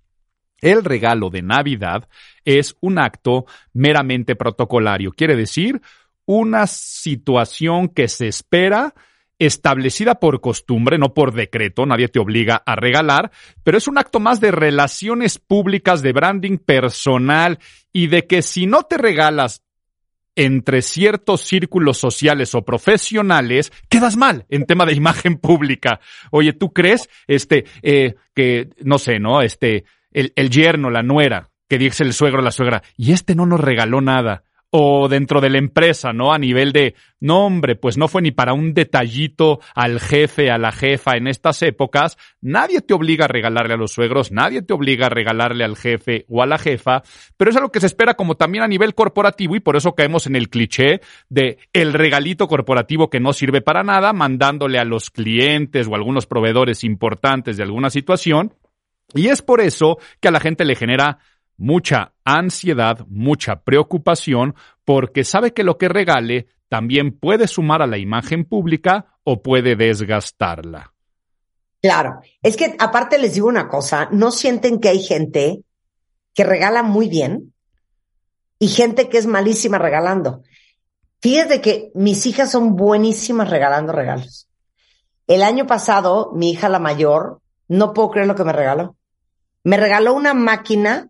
el 0.62 0.86
regalo 0.86 1.30
de 1.30 1.42
Navidad 1.42 2.08
es 2.46 2.78
un 2.80 3.00
acto 3.00 3.46
meramente 3.74 4.38
protocolario. 4.38 5.12
Quiere 5.12 5.36
decir, 5.36 5.82
una 6.26 6.68
situación 6.68 7.90
que 7.90 8.08
se 8.08 8.30
espera 8.30 8.94
establecida 9.40 10.16
por 10.16 10.42
costumbre, 10.42 10.98
no 10.98 11.14
por 11.14 11.34
decreto, 11.34 11.86
nadie 11.86 12.08
te 12.08 12.20
obliga 12.20 12.62
a 12.66 12.76
regalar, 12.76 13.32
pero 13.64 13.78
es 13.78 13.88
un 13.88 13.98
acto 13.98 14.20
más 14.20 14.40
de 14.40 14.52
relaciones 14.52 15.38
públicas, 15.38 16.02
de 16.02 16.14
branding 16.14 16.58
personal 16.58 17.60
y 17.94 18.08
de 18.08 18.26
que 18.26 18.42
si 18.42 18.66
no 18.66 18.84
te 18.84 18.98
regalas 18.98 19.64
entre 20.36 20.84
ciertos 20.84 21.42
círculos 21.42 21.98
sociales 21.98 22.54
o 22.54 22.64
profesionales, 22.64 23.72
quedas 23.90 24.18
mal 24.18 24.46
en 24.50 24.66
tema 24.66 24.86
de 24.86 24.94
imagen 24.94 25.38
pública. 25.38 26.00
Oye, 26.30 26.54
¿tú 26.54 26.74
crees 26.74 27.10
este 27.26 27.66
eh, 27.82 28.16
que, 28.36 28.70
no 28.84 29.00
sé, 29.00 29.20
¿no? 29.20 29.42
Este, 29.42 29.86
el, 30.12 30.34
el 30.36 30.52
yerno, 30.52 30.92
la 30.92 31.02
nuera, 31.02 31.50
que 31.68 31.80
dice 31.80 32.04
el 32.04 32.14
suegro, 32.14 32.44
la 32.44 32.52
suegra, 32.52 32.84
y 32.96 33.14
este 33.14 33.34
no 33.34 33.48
nos 33.48 33.60
regaló 33.60 34.00
nada 34.00 34.44
o 34.70 35.08
dentro 35.08 35.40
de 35.40 35.50
la 35.50 35.58
empresa, 35.58 36.12
¿no? 36.12 36.34
A 36.34 36.38
nivel 36.38 36.74
de, 36.74 36.96
no 37.20 37.46
hombre, 37.46 37.76
pues 37.76 37.98
no 37.98 38.08
fue 38.08 38.22
ni 38.22 38.32
para 38.32 38.54
un 38.54 38.74
detallito 38.74 39.60
al 39.74 40.00
jefe, 40.00 40.52
a 40.52 40.58
la 40.58 40.72
jefa 40.72 41.16
en 41.16 41.28
estas 41.28 41.62
épocas, 41.62 42.18
nadie 42.42 42.82
te 42.82 42.94
obliga 42.94 43.26
a 43.26 43.30
regalarle 43.30 43.76
a 43.76 43.78
los 43.78 43.92
suegros, 43.92 44.32
nadie 44.32 44.62
te 44.62 44.74
obliga 44.74 45.06
a 45.06 45.10
regalarle 45.10 45.64
al 45.64 45.78
jefe 45.78 46.26
o 46.28 46.44
a 46.44 46.46
la 46.46 46.58
jefa, 46.58 47.04
pero 47.38 47.52
es 47.52 47.58
algo 47.58 47.72
que 47.72 47.80
se 47.80 47.88
espera 47.88 48.16
como 48.16 48.36
también 48.36 48.64
a 48.64 48.68
nivel 48.68 48.94
corporativo 48.94 49.56
y 49.56 49.62
por 49.62 49.78
eso 49.78 49.96
caemos 49.96 50.28
en 50.28 50.36
el 50.36 50.50
cliché 50.50 51.00
de 51.30 51.58
el 51.74 51.94
regalito 51.94 52.48
corporativo 52.48 53.10
que 53.10 53.20
no 53.20 53.34
sirve 53.34 53.62
para 53.62 53.84
nada, 53.84 54.12
mandándole 54.12 54.80
a 54.80 54.86
los 54.86 55.10
clientes 55.10 55.88
o 55.88 55.94
a 55.94 55.98
algunos 55.98 56.26
proveedores 56.26 56.84
importantes 56.84 57.58
de 57.58 57.64
alguna 57.64 57.90
situación. 57.90 58.54
Y 59.14 59.28
es 59.28 59.42
por 59.42 59.62
eso 59.62 60.00
que 60.20 60.28
a 60.28 60.32
la 60.32 60.42
gente 60.42 60.66
le 60.66 60.76
genera 60.76 61.20
mucha 61.58 62.14
ansiedad, 62.24 63.06
mucha 63.08 63.62
preocupación, 63.64 64.56
porque 64.86 65.24
sabe 65.24 65.54
que 65.54 65.64
lo 65.64 65.78
que 65.78 65.90
regale 65.90 66.48
también 66.70 67.18
puede 67.18 67.48
sumar 67.48 67.82
a 67.82 67.88
la 67.88 67.98
imagen 67.98 68.46
pública 68.46 69.20
o 69.24 69.42
puede 69.42 69.76
desgastarla. 69.76 70.94
Claro, 71.82 72.22
es 72.42 72.58
que 72.58 72.76
aparte 72.80 73.18
les 73.18 73.34
digo 73.34 73.48
una 73.48 73.68
cosa, 73.68 74.10
¿no 74.12 74.32
sienten 74.32 74.80
que 74.80 74.90
hay 74.90 75.00
gente 75.00 75.64
que 76.34 76.44
regala 76.44 76.84
muy 76.84 77.08
bien 77.08 77.54
y 78.60 78.68
gente 78.68 79.10
que 79.10 79.18
es 79.18 79.28
malísima 79.28 79.78
regalando? 79.78 80.44
Fíjate 81.22 81.62
que 81.62 81.92
mis 81.94 82.26
hijas 82.26 82.52
son 82.52 82.76
buenísimas 82.76 83.50
regalando 83.50 83.92
regalos. 83.92 84.48
El 85.28 85.44
año 85.44 85.68
pasado, 85.68 86.32
mi 86.34 86.52
hija 86.52 86.70
la 86.70 86.80
mayor, 86.80 87.42
no 87.68 87.94
puedo 87.94 88.12
creer 88.12 88.28
lo 88.28 88.36
que 88.36 88.44
me 88.44 88.54
regaló. 88.54 88.96
Me 89.64 89.78
regaló 89.78 90.14
una 90.14 90.34
máquina 90.34 91.10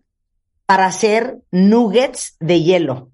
para 0.68 0.84
hacer 0.84 1.38
nuggets 1.50 2.36
de 2.40 2.62
hielo. 2.62 3.10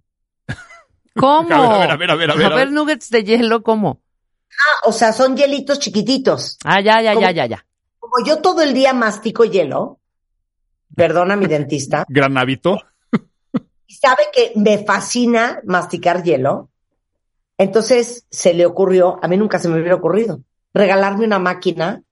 ¿Cómo? 1.15 1.55
A 1.55 1.79
ver, 1.79 1.91
a 1.93 1.97
ver, 1.97 2.11
a 2.11 2.17
ver, 2.17 2.31
a 2.33 2.35
ver, 2.35 2.53
a 2.53 2.57
ver. 2.57 2.73
nuggets 2.73 3.11
de 3.11 3.23
hielo, 3.23 3.63
¿cómo? 3.63 4.01
Ah, 4.51 4.89
o 4.89 4.93
sea, 4.93 5.13
son 5.13 5.37
hielitos 5.37 5.79
chiquititos. 5.79 6.59
Ah, 6.65 6.81
ya, 6.81 7.01
ya, 7.01 7.15
¿Cómo? 7.15 7.21
ya, 7.27 7.31
ya, 7.31 7.47
ya. 7.47 7.67
Como 8.01 8.27
yo 8.27 8.39
todo 8.43 8.61
el 8.61 8.75
día 8.75 8.93
mastico 8.93 9.45
hielo, 9.45 10.01
perdona 10.97 11.37
mi 11.37 11.47
dentista, 11.47 12.05
Gran 12.09 12.37
hábito. 12.37 12.77
y 13.87 13.95
sabe 13.95 14.25
que 14.33 14.51
me 14.57 14.85
fascina 14.85 15.61
masticar 15.65 16.25
hielo, 16.25 16.71
entonces 17.57 18.27
se 18.33 18.53
le 18.53 18.67
ocurrió, 18.67 19.21
a 19.23 19.29
mí 19.29 19.37
nunca 19.37 19.61
se 19.61 19.69
me 19.69 19.79
hubiera 19.79 19.95
ocurrido, 19.95 20.41
regalarme 20.73 21.25
una 21.25 21.39
máquina 21.39 22.03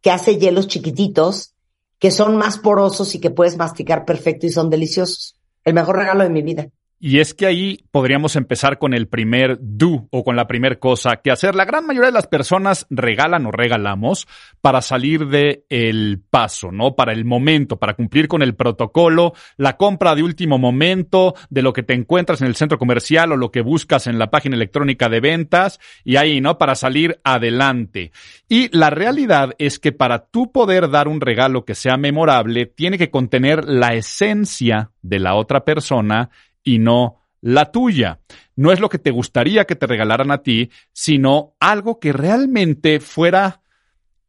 que 0.00 0.10
hace 0.10 0.38
hielos 0.38 0.66
chiquititos, 0.66 1.52
que 1.98 2.10
son 2.10 2.36
más 2.36 2.58
porosos 2.58 3.14
y 3.14 3.20
que 3.20 3.30
puedes 3.30 3.56
masticar 3.56 4.04
perfecto 4.04 4.46
y 4.46 4.52
son 4.52 4.70
deliciosos. 4.70 5.36
El 5.64 5.74
mejor 5.74 5.96
regalo 5.96 6.22
de 6.22 6.30
mi 6.30 6.42
vida. 6.42 6.68
Y 7.00 7.20
es 7.20 7.32
que 7.32 7.46
ahí 7.46 7.84
podríamos 7.92 8.34
empezar 8.34 8.78
con 8.78 8.92
el 8.92 9.06
primer 9.06 9.58
do 9.60 10.08
o 10.10 10.24
con 10.24 10.34
la 10.34 10.48
primer 10.48 10.80
cosa 10.80 11.18
que 11.22 11.30
hacer. 11.30 11.54
La 11.54 11.64
gran 11.64 11.86
mayoría 11.86 12.08
de 12.08 12.12
las 12.12 12.26
personas 12.26 12.86
regalan 12.90 13.46
o 13.46 13.52
regalamos 13.52 14.26
para 14.60 14.82
salir 14.82 15.28
de 15.28 15.64
el 15.68 16.20
paso, 16.28 16.72
¿no? 16.72 16.96
Para 16.96 17.12
el 17.12 17.24
momento, 17.24 17.78
para 17.78 17.94
cumplir 17.94 18.26
con 18.26 18.42
el 18.42 18.56
protocolo, 18.56 19.32
la 19.56 19.76
compra 19.76 20.16
de 20.16 20.24
último 20.24 20.58
momento, 20.58 21.36
de 21.50 21.62
lo 21.62 21.72
que 21.72 21.84
te 21.84 21.94
encuentras 21.94 22.40
en 22.40 22.48
el 22.48 22.56
centro 22.56 22.78
comercial 22.78 23.30
o 23.30 23.36
lo 23.36 23.52
que 23.52 23.60
buscas 23.60 24.08
en 24.08 24.18
la 24.18 24.30
página 24.32 24.56
electrónica 24.56 25.08
de 25.08 25.20
ventas 25.20 25.78
y 26.02 26.16
ahí, 26.16 26.40
¿no? 26.40 26.58
Para 26.58 26.74
salir 26.74 27.20
adelante. 27.22 28.10
Y 28.48 28.76
la 28.76 28.90
realidad 28.90 29.54
es 29.58 29.78
que 29.78 29.92
para 29.92 30.26
tú 30.26 30.50
poder 30.50 30.90
dar 30.90 31.06
un 31.06 31.20
regalo 31.20 31.64
que 31.64 31.76
sea 31.76 31.96
memorable, 31.96 32.66
tiene 32.66 32.98
que 32.98 33.10
contener 33.10 33.66
la 33.66 33.94
esencia 33.94 34.90
de 35.02 35.20
la 35.20 35.34
otra 35.34 35.64
persona 35.64 36.30
y 36.68 36.78
no 36.78 37.24
la 37.40 37.72
tuya. 37.72 38.20
No 38.56 38.72
es 38.72 38.80
lo 38.80 38.88
que 38.88 38.98
te 38.98 39.10
gustaría 39.10 39.64
que 39.64 39.76
te 39.76 39.86
regalaran 39.86 40.30
a 40.30 40.42
ti, 40.42 40.70
sino 40.92 41.54
algo 41.60 41.98
que 41.98 42.12
realmente 42.12 43.00
fuera 43.00 43.62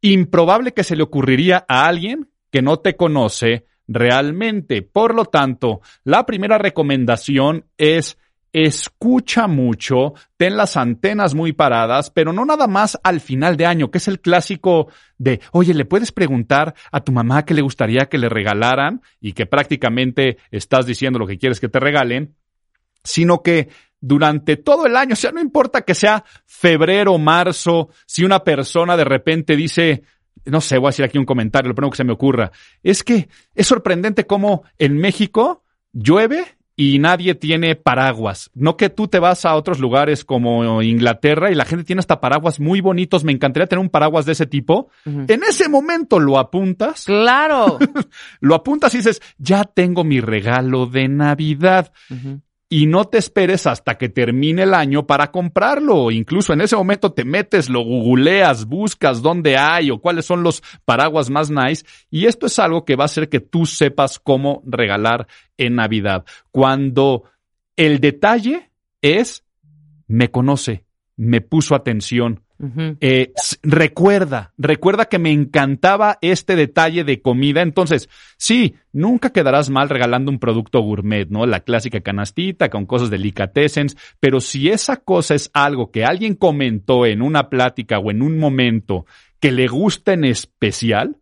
improbable 0.01 0.73
que 0.73 0.85
se 0.85 0.95
le 0.95 1.03
ocurriría 1.03 1.65
a 1.67 1.87
alguien 1.87 2.29
que 2.49 2.61
no 2.61 2.77
te 2.77 2.95
conoce 2.95 3.65
realmente. 3.87 4.81
Por 4.83 5.15
lo 5.15 5.25
tanto, 5.25 5.81
la 6.05 6.25
primera 6.25 6.57
recomendación 6.57 7.65
es 7.77 8.17
escucha 8.53 9.47
mucho, 9.47 10.13
ten 10.37 10.57
las 10.57 10.77
antenas 10.77 11.35
muy 11.35 11.53
paradas, 11.53 12.09
pero 12.09 12.33
no 12.33 12.45
nada 12.45 12.67
más 12.67 12.99
al 13.03 13.19
final 13.19 13.57
de 13.57 13.65
año, 13.65 13.91
que 13.91 13.99
es 13.99 14.07
el 14.07 14.19
clásico 14.19 14.87
de, 15.17 15.39
oye, 15.51 15.73
¿le 15.73 15.85
puedes 15.85 16.11
preguntar 16.11 16.73
a 16.91 17.01
tu 17.01 17.11
mamá 17.11 17.45
qué 17.45 17.53
le 17.53 17.61
gustaría 17.61 18.07
que 18.07 18.17
le 18.17 18.29
regalaran? 18.29 19.01
Y 19.19 19.33
que 19.33 19.45
prácticamente 19.45 20.37
estás 20.51 20.85
diciendo 20.85 21.19
lo 21.19 21.27
que 21.27 21.37
quieres 21.37 21.59
que 21.59 21.69
te 21.69 21.79
regalen, 21.79 22.35
sino 23.03 23.41
que 23.41 23.69
durante 24.01 24.57
todo 24.57 24.85
el 24.85 24.95
año, 24.95 25.13
o 25.13 25.17
sea, 25.17 25.31
no 25.31 25.41
importa 25.41 25.81
que 25.81 25.93
sea 25.93 26.23
febrero, 26.45 27.17
marzo, 27.17 27.89
si 28.05 28.23
una 28.23 28.43
persona 28.43 28.95
de 28.95 29.03
repente 29.03 29.55
dice, 29.55 30.03
no 30.45 30.61
sé, 30.61 30.77
voy 30.77 30.87
a 30.87 30.89
decir 30.89 31.05
aquí 31.05 31.17
un 31.17 31.25
comentario, 31.25 31.69
lo 31.69 31.75
primero 31.75 31.91
que 31.91 31.97
se 31.97 32.03
me 32.03 32.13
ocurra, 32.13 32.51
es 32.81 33.03
que 33.03 33.29
es 33.53 33.67
sorprendente 33.67 34.25
cómo 34.25 34.63
en 34.77 34.97
México 34.97 35.63
llueve 35.91 36.58
y 36.79 36.97
nadie 36.97 37.35
tiene 37.35 37.75
paraguas. 37.75 38.51
No 38.53 38.77
que 38.77 38.89
tú 38.89 39.09
te 39.09 39.19
vas 39.19 39.43
a 39.43 39.53
otros 39.55 39.79
lugares 39.79 40.23
como 40.23 40.81
Inglaterra 40.81 41.51
y 41.51 41.55
la 41.55 41.65
gente 41.65 41.83
tiene 41.83 41.99
hasta 41.99 42.21
paraguas 42.21 42.61
muy 42.61 42.79
bonitos. 42.79 43.25
Me 43.25 43.33
encantaría 43.33 43.67
tener 43.67 43.83
un 43.83 43.89
paraguas 43.89 44.25
de 44.25 44.31
ese 44.31 44.45
tipo. 44.45 44.87
En 45.03 45.43
ese 45.43 45.67
momento 45.67 46.21
lo 46.21 46.39
apuntas, 46.39 47.03
Claro. 47.03 47.79
lo 48.39 48.55
apuntas 48.55 48.93
y 48.93 48.99
dices, 48.99 49.21
ya 49.37 49.65
tengo 49.65 50.05
mi 50.05 50.21
regalo 50.21 50.85
de 50.85 51.09
Navidad. 51.09 51.91
Y 52.71 52.85
no 52.85 53.05
te 53.05 53.17
esperes 53.17 53.65
hasta 53.65 53.97
que 53.97 54.09
termine 54.09 54.61
el 54.61 54.75
año 54.75 55.07
para 55.07 55.31
comprarlo. 55.31 56.11
Incluso 56.11 56.53
en 56.53 56.61
ese 56.61 56.75
momento 56.75 57.11
te 57.11 57.25
metes, 57.25 57.67
lo 57.67 57.81
googleas, 57.81 58.65
buscas 58.65 59.23
dónde 59.23 59.57
hay 59.57 59.89
o 59.89 59.99
cuáles 59.99 60.25
son 60.25 60.43
los 60.43 60.61
paraguas 60.85 61.31
más 61.31 61.49
nice. 61.49 61.83
Y 62.11 62.27
esto 62.27 62.45
es 62.45 62.59
algo 62.59 62.85
que 62.85 62.95
va 62.95 63.05
a 63.05 63.05
hacer 63.05 63.27
que 63.27 63.39
tú 63.39 63.65
sepas 63.65 64.19
cómo 64.19 64.61
regalar 64.67 65.27
en 65.57 65.75
Navidad. 65.75 66.25
Cuando 66.51 67.23
el 67.75 67.99
detalle 67.99 68.69
es, 69.01 69.43
me 70.07 70.29
conoce, 70.29 70.85
me 71.17 71.41
puso 71.41 71.73
atención, 71.73 72.43
eh, 72.99 73.31
recuerda, 73.63 74.53
recuerda 74.57 75.05
que 75.05 75.17
me 75.17 75.31
encantaba 75.31 76.17
este 76.21 76.55
detalle 76.55 77.05
de 77.05 77.21
comida. 77.21 77.61
Entonces, 77.61 78.09
sí, 78.37 78.75
nunca 78.91 79.31
quedarás 79.31 79.69
mal 79.69 79.87
regalando 79.87 80.29
un 80.29 80.39
producto 80.39 80.81
gourmet, 80.81 81.29
¿no? 81.29 81.45
La 81.45 81.61
clásica 81.61 82.01
canastita 82.01 82.69
con 82.69 82.85
cosas 82.85 83.09
delicatessens. 83.09 83.95
Pero 84.19 84.41
si 84.41 84.69
esa 84.69 84.97
cosa 84.97 85.35
es 85.35 85.49
algo 85.53 85.91
que 85.91 86.03
alguien 86.03 86.35
comentó 86.35 87.05
en 87.05 87.21
una 87.21 87.49
plática 87.49 87.97
o 87.99 88.11
en 88.11 88.21
un 88.21 88.37
momento 88.37 89.05
que 89.39 89.51
le 89.53 89.67
gusta 89.67 90.13
en 90.13 90.25
especial, 90.25 91.15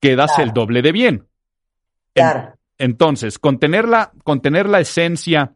quedas 0.00 0.38
el 0.38 0.52
doble 0.52 0.80
de 0.82 0.92
bien. 0.92 1.26
Claro. 2.12 2.58
entonces, 2.76 3.38
contener 3.38 3.86
la, 3.86 4.12
contener 4.24 4.68
la 4.68 4.80
esencia 4.80 5.54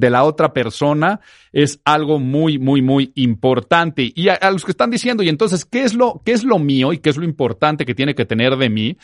de 0.00 0.10
la 0.10 0.24
otra 0.24 0.52
persona 0.52 1.20
es 1.52 1.80
algo 1.84 2.18
muy, 2.18 2.58
muy, 2.58 2.82
muy 2.82 3.12
importante. 3.14 4.12
Y 4.14 4.28
a, 4.28 4.50
los 4.50 4.64
que 4.64 4.70
están 4.70 4.90
diciendo, 4.90 5.22
y 5.22 5.28
entonces, 5.28 5.64
¿qué 5.64 5.82
es, 5.82 5.94
lo, 5.94 6.22
¿qué 6.24 6.32
es 6.32 6.44
lo 6.44 6.58
mío 6.58 6.92
y 6.92 6.98
qué 6.98 7.10
es 7.10 7.16
lo 7.16 7.24
importante 7.24 7.84
que 7.84 7.94
tiene 7.94 8.14
que 8.14 8.24
tener 8.24 8.56
de 8.56 8.70
mí? 8.70 8.96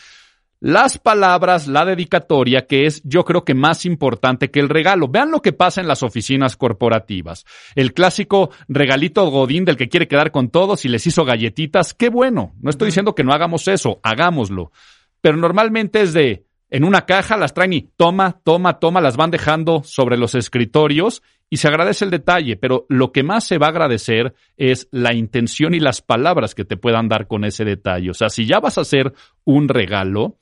Las 0.64 0.96
palabras, 0.96 1.66
la 1.66 1.84
dedicatoria, 1.84 2.66
que 2.68 2.86
es 2.86 3.02
yo 3.02 3.24
creo 3.24 3.44
que 3.44 3.52
más 3.52 3.84
importante 3.84 4.52
que 4.52 4.60
el 4.60 4.68
regalo. 4.68 5.08
Vean 5.08 5.32
lo 5.32 5.42
que 5.42 5.52
pasa 5.52 5.80
en 5.80 5.88
las 5.88 6.04
oficinas 6.04 6.56
corporativas. 6.56 7.44
El 7.74 7.92
clásico 7.92 8.50
regalito 8.68 9.28
godín 9.28 9.64
del 9.64 9.76
que 9.76 9.88
quiere 9.88 10.06
quedar 10.06 10.30
con 10.30 10.50
todos 10.50 10.84
y 10.84 10.88
les 10.88 11.04
hizo 11.04 11.24
galletitas. 11.24 11.94
Qué 11.94 12.10
bueno. 12.10 12.54
No 12.60 12.70
estoy 12.70 12.86
diciendo 12.86 13.16
que 13.16 13.24
no 13.24 13.32
hagamos 13.32 13.66
eso, 13.66 13.98
hagámoslo. 14.04 14.70
Pero 15.20 15.36
normalmente 15.36 16.00
es 16.00 16.12
de, 16.12 16.46
en 16.72 16.84
una 16.84 17.04
caja, 17.04 17.36
las 17.36 17.52
traen 17.52 17.74
y 17.74 17.82
toma, 17.82 18.40
toma, 18.42 18.78
toma, 18.78 19.02
las 19.02 19.18
van 19.18 19.30
dejando 19.30 19.82
sobre 19.84 20.16
los 20.16 20.34
escritorios 20.34 21.22
y 21.50 21.58
se 21.58 21.68
agradece 21.68 22.06
el 22.06 22.10
detalle, 22.10 22.56
pero 22.56 22.86
lo 22.88 23.12
que 23.12 23.22
más 23.22 23.46
se 23.46 23.58
va 23.58 23.66
a 23.66 23.68
agradecer 23.68 24.34
es 24.56 24.88
la 24.90 25.12
intención 25.12 25.74
y 25.74 25.80
las 25.80 26.00
palabras 26.00 26.54
que 26.54 26.64
te 26.64 26.78
puedan 26.78 27.10
dar 27.10 27.26
con 27.26 27.44
ese 27.44 27.66
detalle. 27.66 28.08
O 28.08 28.14
sea, 28.14 28.30
si 28.30 28.46
ya 28.46 28.58
vas 28.58 28.78
a 28.78 28.80
hacer 28.80 29.12
un 29.44 29.68
regalo, 29.68 30.38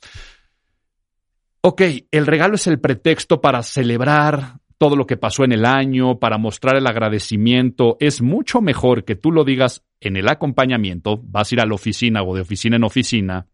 ok, 1.62 1.82
el 2.12 2.28
regalo 2.28 2.54
es 2.54 2.68
el 2.68 2.78
pretexto 2.78 3.40
para 3.40 3.64
celebrar 3.64 4.60
todo 4.78 4.94
lo 4.94 5.08
que 5.08 5.16
pasó 5.16 5.42
en 5.42 5.50
el 5.50 5.64
año, 5.64 6.20
para 6.20 6.38
mostrar 6.38 6.76
el 6.76 6.86
agradecimiento. 6.86 7.96
Es 7.98 8.22
mucho 8.22 8.60
mejor 8.60 9.04
que 9.04 9.16
tú 9.16 9.32
lo 9.32 9.42
digas 9.42 9.82
en 10.00 10.16
el 10.16 10.28
acompañamiento, 10.28 11.20
vas 11.24 11.50
a 11.50 11.54
ir 11.56 11.60
a 11.60 11.66
la 11.66 11.74
oficina 11.74 12.22
o 12.22 12.36
de 12.36 12.42
oficina 12.42 12.76
en 12.76 12.84
oficina 12.84 13.48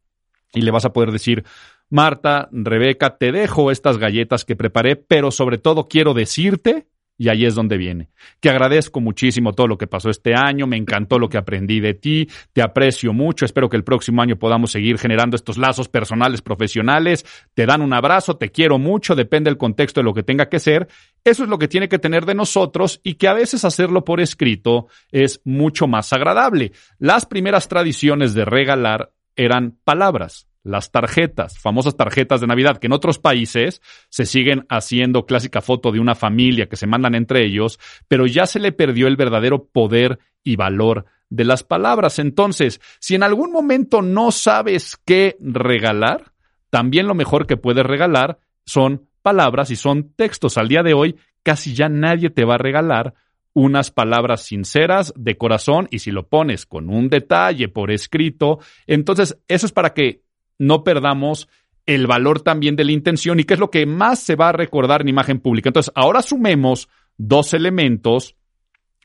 y 0.52 0.62
le 0.62 0.70
vas 0.70 0.84
a 0.84 0.92
poder 0.92 1.10
decir, 1.10 1.44
Marta, 1.88 2.48
Rebeca, 2.50 3.16
te 3.16 3.30
dejo 3.30 3.70
estas 3.70 3.98
galletas 3.98 4.44
que 4.44 4.56
preparé, 4.56 4.96
pero 4.96 5.30
sobre 5.30 5.58
todo 5.58 5.86
quiero 5.86 6.14
decirte, 6.14 6.88
y 7.16 7.28
ahí 7.28 7.46
es 7.46 7.54
donde 7.54 7.76
viene, 7.76 8.10
que 8.40 8.50
agradezco 8.50 9.00
muchísimo 9.00 9.52
todo 9.52 9.68
lo 9.68 9.78
que 9.78 9.86
pasó 9.86 10.10
este 10.10 10.34
año, 10.34 10.66
me 10.66 10.76
encantó 10.76 11.18
lo 11.18 11.28
que 11.28 11.38
aprendí 11.38 11.78
de 11.78 11.94
ti, 11.94 12.28
te 12.52 12.60
aprecio 12.60 13.12
mucho, 13.12 13.44
espero 13.44 13.68
que 13.68 13.76
el 13.76 13.84
próximo 13.84 14.20
año 14.20 14.36
podamos 14.36 14.72
seguir 14.72 14.98
generando 14.98 15.36
estos 15.36 15.58
lazos 15.58 15.88
personales, 15.88 16.42
profesionales, 16.42 17.24
te 17.54 17.66
dan 17.66 17.82
un 17.82 17.94
abrazo, 17.94 18.36
te 18.36 18.50
quiero 18.50 18.78
mucho, 18.78 19.14
depende 19.14 19.48
del 19.48 19.58
contexto 19.58 20.00
de 20.00 20.04
lo 20.04 20.12
que 20.12 20.24
tenga 20.24 20.48
que 20.48 20.58
ser, 20.58 20.88
eso 21.24 21.44
es 21.44 21.48
lo 21.48 21.58
que 21.58 21.68
tiene 21.68 21.88
que 21.88 22.00
tener 22.00 22.26
de 22.26 22.34
nosotros 22.34 23.00
y 23.04 23.14
que 23.14 23.28
a 23.28 23.34
veces 23.34 23.64
hacerlo 23.64 24.04
por 24.04 24.20
escrito 24.20 24.88
es 25.12 25.40
mucho 25.44 25.86
más 25.86 26.12
agradable. 26.12 26.72
Las 26.98 27.26
primeras 27.26 27.68
tradiciones 27.68 28.34
de 28.34 28.44
regalar 28.44 29.12
eran 29.36 29.78
palabras 29.84 30.48
las 30.66 30.90
tarjetas, 30.90 31.58
famosas 31.58 31.96
tarjetas 31.96 32.40
de 32.40 32.48
Navidad, 32.48 32.78
que 32.78 32.88
en 32.88 32.92
otros 32.92 33.18
países 33.18 33.80
se 34.08 34.26
siguen 34.26 34.66
haciendo 34.68 35.24
clásica 35.24 35.60
foto 35.60 35.92
de 35.92 36.00
una 36.00 36.14
familia 36.14 36.68
que 36.68 36.76
se 36.76 36.88
mandan 36.88 37.14
entre 37.14 37.44
ellos, 37.44 37.78
pero 38.08 38.26
ya 38.26 38.46
se 38.46 38.58
le 38.58 38.72
perdió 38.72 39.06
el 39.06 39.16
verdadero 39.16 39.64
poder 39.66 40.18
y 40.42 40.56
valor 40.56 41.06
de 41.30 41.44
las 41.44 41.62
palabras. 41.62 42.18
Entonces, 42.18 42.80
si 42.98 43.14
en 43.14 43.22
algún 43.22 43.52
momento 43.52 44.02
no 44.02 44.32
sabes 44.32 44.98
qué 45.04 45.36
regalar, 45.40 46.32
también 46.70 47.06
lo 47.06 47.14
mejor 47.14 47.46
que 47.46 47.56
puedes 47.56 47.86
regalar 47.86 48.38
son 48.64 49.08
palabras 49.22 49.70
y 49.70 49.76
son 49.76 50.12
textos. 50.14 50.58
Al 50.58 50.68
día 50.68 50.82
de 50.82 50.94
hoy, 50.94 51.16
casi 51.44 51.74
ya 51.74 51.88
nadie 51.88 52.30
te 52.30 52.44
va 52.44 52.56
a 52.56 52.58
regalar 52.58 53.14
unas 53.52 53.90
palabras 53.90 54.42
sinceras 54.42 55.14
de 55.16 55.38
corazón 55.38 55.88
y 55.90 56.00
si 56.00 56.10
lo 56.10 56.26
pones 56.28 56.66
con 56.66 56.90
un 56.90 57.08
detalle 57.08 57.68
por 57.68 57.90
escrito, 57.90 58.58
entonces 58.86 59.38
eso 59.48 59.64
es 59.64 59.72
para 59.72 59.94
que 59.94 60.25
no 60.58 60.84
perdamos 60.84 61.48
el 61.86 62.06
valor 62.06 62.40
también 62.40 62.76
de 62.76 62.84
la 62.84 62.92
intención 62.92 63.38
y 63.38 63.44
qué 63.44 63.54
es 63.54 63.60
lo 63.60 63.70
que 63.70 63.86
más 63.86 64.18
se 64.20 64.34
va 64.34 64.48
a 64.48 64.52
recordar 64.52 65.02
en 65.02 65.08
imagen 65.08 65.40
pública. 65.40 65.68
Entonces, 65.68 65.92
ahora 65.94 66.22
sumemos 66.22 66.88
dos 67.16 67.54
elementos. 67.54 68.36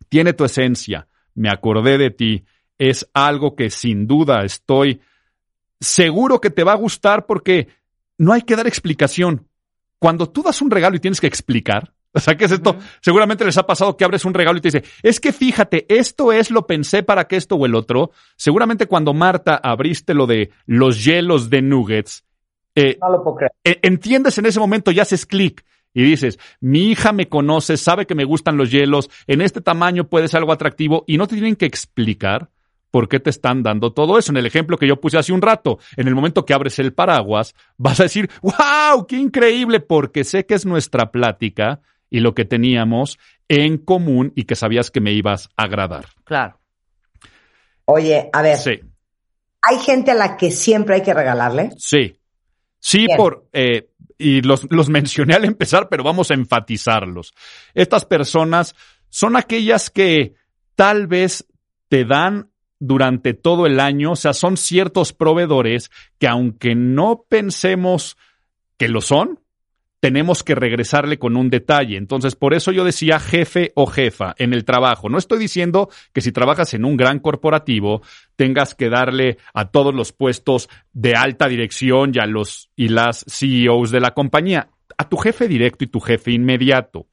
Tiene 0.09 0.33
tu 0.33 0.43
esencia, 0.43 1.07
me 1.35 1.49
acordé 1.49 1.97
de 1.97 2.09
ti, 2.09 2.43
es 2.77 3.07
algo 3.13 3.55
que 3.55 3.69
sin 3.69 4.07
duda 4.07 4.43
estoy 4.43 4.99
seguro 5.79 6.41
que 6.41 6.49
te 6.49 6.63
va 6.63 6.73
a 6.73 6.77
gustar 6.77 7.25
porque 7.25 7.67
no 8.17 8.33
hay 8.33 8.41
que 8.41 8.55
dar 8.55 8.67
explicación. 8.67 9.47
Cuando 9.99 10.27
tú 10.27 10.41
das 10.41 10.61
un 10.61 10.71
regalo 10.71 10.95
y 10.95 10.99
tienes 10.99 11.21
que 11.21 11.27
explicar, 11.27 11.93
o 12.13 12.19
sea, 12.19 12.35
¿qué 12.35 12.45
es 12.45 12.51
esto? 12.51 12.77
Seguramente 13.01 13.45
les 13.45 13.57
ha 13.57 13.65
pasado 13.65 13.95
que 13.95 14.03
abres 14.03 14.25
un 14.25 14.33
regalo 14.33 14.57
y 14.57 14.61
te 14.61 14.67
dice, 14.67 14.83
es 15.01 15.19
que 15.19 15.31
fíjate, 15.31 15.85
esto 15.89 16.31
es 16.31 16.51
lo 16.51 16.67
pensé 16.67 17.03
para 17.03 17.27
que 17.27 17.37
esto 17.37 17.55
o 17.55 17.65
el 17.65 17.75
otro. 17.75 18.11
Seguramente 18.35 18.87
cuando 18.87 19.13
Marta 19.13 19.55
abriste 19.55 20.13
lo 20.13 20.27
de 20.27 20.51
los 20.65 21.03
hielos 21.03 21.49
de 21.49 21.61
nuggets, 21.61 22.25
eh, 22.75 22.97
no 23.01 23.11
lo 23.11 23.23
puedo 23.23 23.37
creer. 23.37 23.51
E, 23.63 23.79
entiendes 23.83 24.37
en 24.37 24.45
ese 24.45 24.59
momento 24.59 24.91
y 24.91 24.99
haces 24.99 25.25
clic 25.25 25.65
y 25.93 26.03
dices, 26.03 26.39
mi 26.59 26.91
hija 26.91 27.11
me 27.11 27.27
conoce, 27.27 27.77
sabe 27.77 28.05
que 28.05 28.15
me 28.15 28.23
gustan 28.23 28.57
los 28.57 28.71
hielos, 28.71 29.09
en 29.27 29.41
este 29.41 29.61
tamaño 29.61 30.07
puede 30.07 30.27
ser 30.27 30.39
algo 30.39 30.53
atractivo 30.53 31.03
y 31.07 31.17
no 31.17 31.27
te 31.27 31.35
tienen 31.35 31.55
que 31.55 31.65
explicar 31.65 32.49
por 32.91 33.07
qué 33.07 33.19
te 33.19 33.29
están 33.29 33.63
dando 33.63 33.93
todo 33.93 34.17
eso. 34.17 34.31
En 34.31 34.37
el 34.37 34.45
ejemplo 34.45 34.77
que 34.77 34.87
yo 34.87 34.99
puse 34.99 35.17
hace 35.17 35.33
un 35.33 35.41
rato, 35.41 35.79
en 35.95 36.07
el 36.07 36.15
momento 36.15 36.45
que 36.45 36.53
abres 36.53 36.77
el 36.79 36.93
paraguas, 36.93 37.55
vas 37.77 37.99
a 37.99 38.03
decir, 38.03 38.29
wow, 38.41 39.05
qué 39.07 39.17
increíble, 39.17 39.79
porque 39.79 40.23
sé 40.23 40.45
que 40.45 40.55
es 40.55 40.65
nuestra 40.65 41.11
plática 41.11 41.81
y 42.11 42.19
lo 42.19 42.35
que 42.35 42.45
teníamos 42.45 43.17
en 43.47 43.79
común 43.79 44.33
y 44.35 44.43
que 44.43 44.55
sabías 44.55 44.91
que 44.91 45.01
me 45.01 45.13
ibas 45.13 45.49
a 45.57 45.63
agradar. 45.63 46.05
Claro. 46.23 46.59
Oye, 47.85 48.29
a 48.31 48.41
ver. 48.43 48.57
Sí. 48.57 48.79
¿Hay 49.63 49.79
gente 49.79 50.11
a 50.11 50.15
la 50.15 50.37
que 50.37 50.51
siempre 50.51 50.95
hay 50.95 51.01
que 51.01 51.13
regalarle? 51.13 51.71
Sí. 51.77 52.15
Sí, 52.79 53.07
por, 53.15 53.47
eh, 53.53 53.89
y 54.17 54.41
los, 54.41 54.71
los 54.71 54.89
mencioné 54.89 55.35
al 55.35 55.45
empezar, 55.45 55.87
pero 55.89 56.03
vamos 56.03 56.31
a 56.31 56.33
enfatizarlos. 56.33 57.33
Estas 57.73 58.05
personas 58.05 58.75
son 59.09 59.35
aquellas 59.35 59.89
que 59.89 60.33
tal 60.75 61.07
vez 61.07 61.45
te 61.89 62.05
dan 62.05 62.49
durante 62.79 63.35
todo 63.35 63.67
el 63.67 63.79
año, 63.79 64.13
o 64.13 64.15
sea, 64.15 64.33
son 64.33 64.57
ciertos 64.57 65.13
proveedores 65.13 65.91
que 66.17 66.27
aunque 66.27 66.73
no 66.73 67.25
pensemos 67.29 68.17
que 68.77 68.87
lo 68.87 69.01
son, 69.01 69.39
tenemos 70.01 70.43
que 70.43 70.55
regresarle 70.55 71.19
con 71.19 71.37
un 71.37 71.49
detalle. 71.49 71.95
Entonces, 71.95 72.35
por 72.35 72.53
eso 72.53 72.71
yo 72.71 72.83
decía 72.83 73.19
jefe 73.19 73.71
o 73.75 73.85
jefa 73.85 74.33
en 74.37 74.51
el 74.51 74.65
trabajo. 74.65 75.09
No 75.09 75.19
estoy 75.19 75.37
diciendo 75.39 75.89
que 76.11 76.21
si 76.21 76.31
trabajas 76.31 76.73
en 76.73 76.85
un 76.85 76.97
gran 76.97 77.19
corporativo 77.19 78.01
tengas 78.35 78.73
que 78.73 78.89
darle 78.89 79.37
a 79.53 79.69
todos 79.69 79.93
los 79.93 80.11
puestos 80.11 80.69
de 80.91 81.15
alta 81.15 81.47
dirección 81.47 82.11
y 82.15 82.19
a 82.19 82.25
los 82.25 82.71
y 82.75 82.89
las 82.89 83.23
CEOs 83.29 83.91
de 83.91 83.99
la 83.99 84.15
compañía, 84.15 84.69
a 84.97 85.07
tu 85.07 85.17
jefe 85.17 85.47
directo 85.47 85.83
y 85.83 85.87
tu 85.87 85.99
jefe 85.99 86.31
inmediato. 86.31 87.05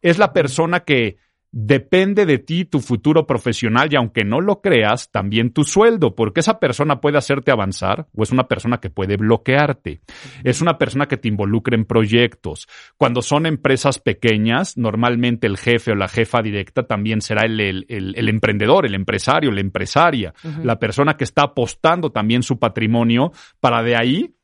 Es 0.00 0.18
la 0.18 0.32
persona 0.32 0.80
que 0.80 1.16
depende 1.50 2.26
de 2.26 2.38
ti 2.38 2.64
tu 2.64 2.80
futuro 2.80 3.26
profesional 3.26 3.88
y 3.90 3.96
aunque 3.96 4.24
no 4.24 4.40
lo 4.40 4.60
creas, 4.60 5.10
también 5.10 5.52
tu 5.52 5.64
sueldo, 5.64 6.14
porque 6.14 6.40
esa 6.40 6.60
persona 6.60 7.00
puede 7.00 7.18
hacerte 7.18 7.50
avanzar 7.50 8.06
o 8.14 8.22
es 8.22 8.30
una 8.30 8.48
persona 8.48 8.78
que 8.78 8.90
puede 8.90 9.16
bloquearte. 9.16 10.00
Es 10.44 10.60
una 10.60 10.78
persona 10.78 11.06
que 11.06 11.16
te 11.16 11.28
involucra 11.28 11.74
en 11.74 11.84
proyectos. 11.84 12.68
Cuando 12.96 13.22
son 13.22 13.46
empresas 13.46 13.98
pequeñas, 13.98 14.76
normalmente 14.76 15.46
el 15.46 15.56
jefe 15.56 15.92
o 15.92 15.94
la 15.94 16.08
jefa 16.08 16.42
directa 16.42 16.86
también 16.86 17.22
será 17.22 17.44
el, 17.44 17.60
el, 17.60 18.28
emprendedor, 18.28 18.84
el 18.86 18.94
empresario, 18.94 19.50
la 19.50 19.60
empresaria, 19.60 20.34
la 20.62 20.78
persona 20.78 21.16
que 21.16 21.24
está 21.24 21.42
apostando 21.42 22.10
también 22.10 22.42
su 22.42 22.58
patrimonio 22.58 23.32
para 23.60 23.82
de 23.82 23.96
ahí 23.96 24.34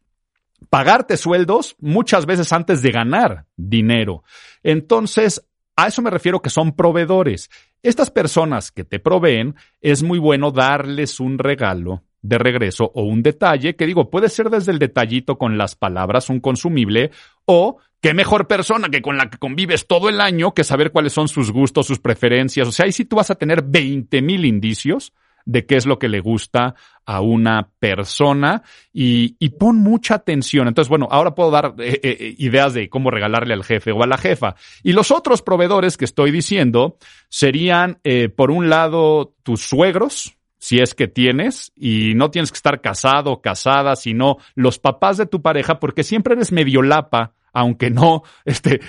pagarte 0.71 1.17
sueldos 1.17 1.77
muchas 1.81 2.27
veces 2.27 2.53
antes 2.53 2.81
de 2.83 2.91
ganar 2.91 3.47
dinero. 3.57 4.25
Entonces, 4.63 5.47
a 5.77 5.87
eso 5.89 6.03
me 6.03 6.11
refiero 6.11 6.41
que 6.41 6.51
son 6.51 6.73
proveedores. 6.73 7.51
Estas 7.83 8.11
personas 8.11 8.71
que 8.71 8.85
te 8.85 8.99
proveen, 8.99 9.55
es 9.81 10.03
muy 10.03 10.19
bueno 10.19 10.51
darles 10.51 11.21
un 11.21 11.39
regalo 11.39 12.03
de 12.23 12.39
regreso 12.39 12.91
o 12.95 13.03
un 13.03 13.23
detalle, 13.23 13.77
que 13.77 13.87
digo, 13.87 14.09
puede 14.09 14.29
ser 14.29 14.49
desde 14.49 14.73
el 14.73 14.79
detallito 14.79 15.37
con 15.37 15.59
las 15.59 15.75
palabras, 15.75 16.31
un 16.31 16.41
consumible, 16.41 17.11
o 17.45 17.79
qué 18.01 18.15
mejor 18.15 18.47
persona 18.47 18.89
que 18.89 19.03
con 19.03 19.19
la 19.19 19.29
que 19.29 19.39
convives 19.39 19.87
todo 19.87 20.09
el 20.09 20.21
año 20.21 20.55
que 20.55 20.65
saber 20.65 20.91
cuáles 20.91 21.13
son 21.13 21.29
sus 21.29 21.51
gustos, 21.51 21.87
sus 21.87 21.99
preferencias. 21.99 22.69
O 22.69 22.73
sea, 22.73 22.87
ahí 22.87 22.93
sí 22.93 23.05
tú 23.05 23.17
vas 23.17 23.31
a 23.31 23.35
tener 23.35 23.63
20 23.63 24.23
mil 24.23 24.47
indicios 24.47 25.13
de 25.45 25.67
qué 25.67 25.77
es 25.77 25.87
lo 25.87 25.99
que 25.99 26.09
le 26.09 26.21
gusta 26.21 26.75
a 27.07 27.21
una 27.21 27.71
persona 27.79 28.63
y, 28.93 29.37
y 29.39 29.51
pon 29.51 29.77
mucha 29.77 30.15
atención. 30.15 30.69
Entonces, 30.69 30.89
bueno, 30.89 31.09
ahora 31.11 31.35
puedo 31.35 31.51
dar 31.51 31.75
eh, 31.79 32.01
eh, 32.03 32.35
ideas 32.39 32.75
de 32.75 32.89
cómo 32.89 33.11
regalarle 33.11 33.55
al 33.55 33.65
jefe 33.65 33.93
o 33.93 34.03
a 34.03 34.07
la 34.07 34.19
jefa. 34.19 34.55
Y 34.83 34.93
los 34.93 35.11
otros 35.11 35.43
proveedores 35.43 35.97
que 35.97 36.05
estoy 36.05 36.31
diciendo 36.31 36.97
serían, 37.29 37.99
eh, 38.05 38.29
por 38.29 38.51
un 38.51 38.71
lado, 38.71 39.35
tus 39.43 39.61
suegros, 39.61 40.37
si 40.59 40.79
es 40.79 40.95
que 40.95 41.09
tienes, 41.09 41.73
y 41.77 42.15
no 42.15 42.31
tienes 42.31 42.51
que 42.51 42.57
estar 42.57 42.81
casado, 42.81 43.43
casada, 43.43 43.97
sino 43.97 44.39
los 44.55 44.79
papás 44.79 45.19
de 45.19 45.27
tu 45.27 45.43
pareja, 45.43 45.79
porque 45.79 46.03
siempre 46.03 46.35
eres 46.35 46.53
medio 46.53 46.81
lapa 46.81 47.35
aunque 47.55 47.91
no, 47.91 48.23
este, 48.45 48.81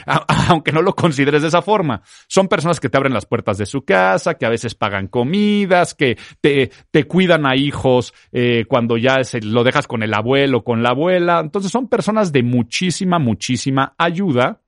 aunque 0.49 0.71
no 0.71 0.81
lo 0.81 0.95
consideres 0.95 1.43
de 1.43 1.47
esa 1.47 1.61
forma. 1.61 2.01
Son 2.27 2.47
personas 2.47 2.79
que 2.79 2.89
te 2.89 2.97
abren 2.97 3.13
las 3.13 3.25
puertas 3.25 3.57
de 3.57 3.65
su 3.65 3.85
casa, 3.85 4.33
que 4.33 4.45
a 4.45 4.49
veces 4.49 4.75
pagan 4.75 5.07
comidas, 5.07 5.93
que 5.93 6.17
te, 6.41 6.71
te 6.91 7.05
cuidan 7.05 7.45
a 7.45 7.55
hijos 7.55 8.13
eh, 8.31 8.65
cuando 8.67 8.97
ya 8.97 9.23
se, 9.23 9.41
lo 9.41 9.63
dejas 9.63 9.87
con 9.87 10.03
el 10.03 10.13
abuelo, 10.13 10.63
con 10.63 10.83
la 10.83 10.89
abuela. 10.89 11.39
Entonces 11.39 11.71
son 11.71 11.87
personas 11.87 12.31
de 12.31 12.43
muchísima, 12.43 13.19
muchísima 13.19 13.93
ayuda 13.97 14.61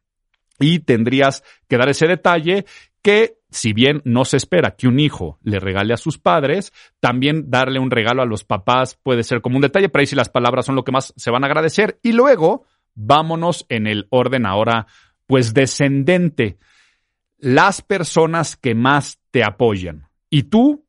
y 0.59 0.79
tendrías 0.79 1.43
que 1.67 1.77
dar 1.77 1.89
ese 1.89 2.07
detalle 2.07 2.65
que 3.01 3.37
si 3.49 3.73
bien 3.73 4.01
no 4.03 4.25
se 4.25 4.37
espera 4.37 4.75
que 4.75 4.87
un 4.87 4.99
hijo 4.99 5.39
le 5.41 5.59
regale 5.59 5.93
a 5.93 5.97
sus 5.97 6.17
padres, 6.17 6.73
también 6.99 7.49
darle 7.49 7.79
un 7.79 7.91
regalo 7.91 8.21
a 8.21 8.25
los 8.25 8.43
papás 8.43 8.99
puede 9.01 9.23
ser 9.23 9.41
como 9.41 9.55
un 9.55 9.61
detalle, 9.61 9.89
pero 9.89 10.01
ahí 10.01 10.07
sí 10.07 10.15
las 10.15 10.29
palabras 10.29 10.65
son 10.65 10.75
lo 10.75 10.83
que 10.83 10.91
más 10.91 11.13
se 11.15 11.31
van 11.31 11.43
a 11.43 11.47
agradecer. 11.47 11.99
Y 12.03 12.11
luego, 12.11 12.65
vámonos 12.97 13.65
en 13.69 13.87
el 13.87 14.07
orden 14.09 14.45
ahora, 14.45 14.87
pues 15.27 15.53
descendente. 15.53 16.57
Las 17.37 17.81
personas 17.81 18.57
que 18.57 18.75
más 18.75 19.19
te 19.31 19.43
apoyan. 19.43 20.09
Y 20.29 20.43
tú, 20.43 20.83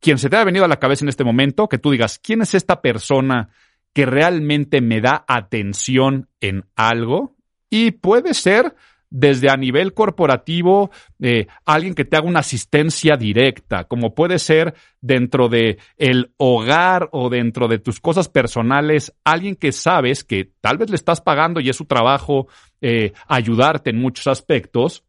quien 0.00 0.18
se 0.18 0.30
te 0.30 0.36
ha 0.36 0.44
venido 0.44 0.64
a 0.64 0.68
la 0.68 0.78
cabeza 0.78 1.04
en 1.04 1.08
este 1.10 1.24
momento, 1.24 1.68
que 1.68 1.78
tú 1.78 1.90
digas, 1.90 2.18
¿quién 2.18 2.40
es 2.40 2.54
esta 2.54 2.80
persona 2.80 3.50
que 3.92 4.06
realmente 4.06 4.80
me 4.80 5.00
da 5.00 5.24
atención 5.26 6.28
en 6.40 6.64
algo? 6.76 7.36
Y 7.68 7.90
puede 7.90 8.32
ser 8.34 8.74
desde 9.10 9.50
a 9.50 9.56
nivel 9.56 9.92
corporativo, 9.92 10.90
eh, 11.20 11.48
alguien 11.66 11.94
que 11.94 12.04
te 12.04 12.16
haga 12.16 12.28
una 12.28 12.40
asistencia 12.40 13.16
directa, 13.16 13.84
como 13.84 14.14
puede 14.14 14.38
ser 14.38 14.74
dentro 15.00 15.48
de 15.48 15.78
el 15.96 16.32
hogar 16.36 17.08
o 17.12 17.28
dentro 17.28 17.66
de 17.66 17.80
tus 17.80 17.98
cosas 18.00 18.28
personales, 18.28 19.12
alguien 19.24 19.56
que 19.56 19.72
sabes 19.72 20.22
que 20.22 20.52
tal 20.60 20.78
vez 20.78 20.90
le 20.90 20.96
estás 20.96 21.20
pagando 21.20 21.60
y 21.60 21.68
es 21.68 21.76
su 21.76 21.86
trabajo 21.86 22.46
eh, 22.80 23.12
ayudarte 23.26 23.90
en 23.90 24.00
muchos 24.00 24.28
aspectos, 24.28 25.04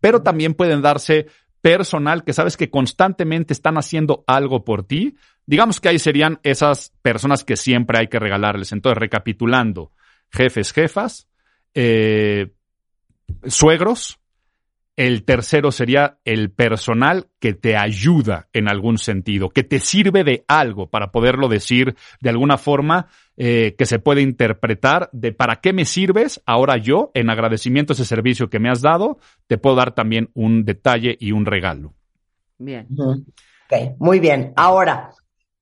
pero 0.00 0.22
también 0.22 0.54
pueden 0.54 0.80
darse 0.80 1.26
personal 1.60 2.24
que 2.24 2.32
sabes 2.32 2.56
que 2.56 2.70
constantemente 2.70 3.52
están 3.52 3.76
haciendo 3.76 4.24
algo 4.26 4.64
por 4.64 4.84
ti. 4.84 5.16
Digamos 5.44 5.80
que 5.80 5.88
ahí 5.88 5.98
serían 5.98 6.38
esas 6.44 6.92
personas 7.02 7.44
que 7.44 7.56
siempre 7.56 7.98
hay 7.98 8.08
que 8.08 8.18
regalarles. 8.18 8.72
Entonces, 8.72 8.98
recapitulando, 8.98 9.92
jefes, 10.30 10.72
jefas, 10.72 11.28
eh, 11.74 12.52
suegros. 13.46 14.18
El 14.96 15.22
tercero 15.22 15.70
sería 15.70 16.18
el 16.24 16.50
personal 16.50 17.28
que 17.38 17.52
te 17.52 17.76
ayuda 17.76 18.48
en 18.52 18.68
algún 18.68 18.98
sentido, 18.98 19.48
que 19.48 19.62
te 19.62 19.78
sirve 19.78 20.24
de 20.24 20.44
algo 20.48 20.90
para 20.90 21.12
poderlo 21.12 21.46
decir 21.46 21.94
de 22.20 22.30
alguna 22.30 22.58
forma 22.58 23.06
eh, 23.36 23.76
que 23.78 23.86
se 23.86 24.00
puede 24.00 24.22
interpretar 24.22 25.08
de 25.12 25.32
para 25.32 25.60
qué 25.60 25.72
me 25.72 25.84
sirves. 25.84 26.42
Ahora 26.46 26.78
yo, 26.78 27.12
en 27.14 27.30
agradecimiento 27.30 27.92
a 27.92 27.94
ese 27.94 28.04
servicio 28.04 28.50
que 28.50 28.58
me 28.58 28.70
has 28.70 28.80
dado, 28.80 29.18
te 29.46 29.56
puedo 29.56 29.76
dar 29.76 29.94
también 29.94 30.30
un 30.34 30.64
detalle 30.64 31.16
y 31.20 31.30
un 31.30 31.46
regalo. 31.46 31.94
Bien. 32.58 32.88
Ujú. 32.90 33.24
Ok, 33.70 33.96
muy 34.00 34.18
bien. 34.18 34.52
Ahora, 34.56 35.12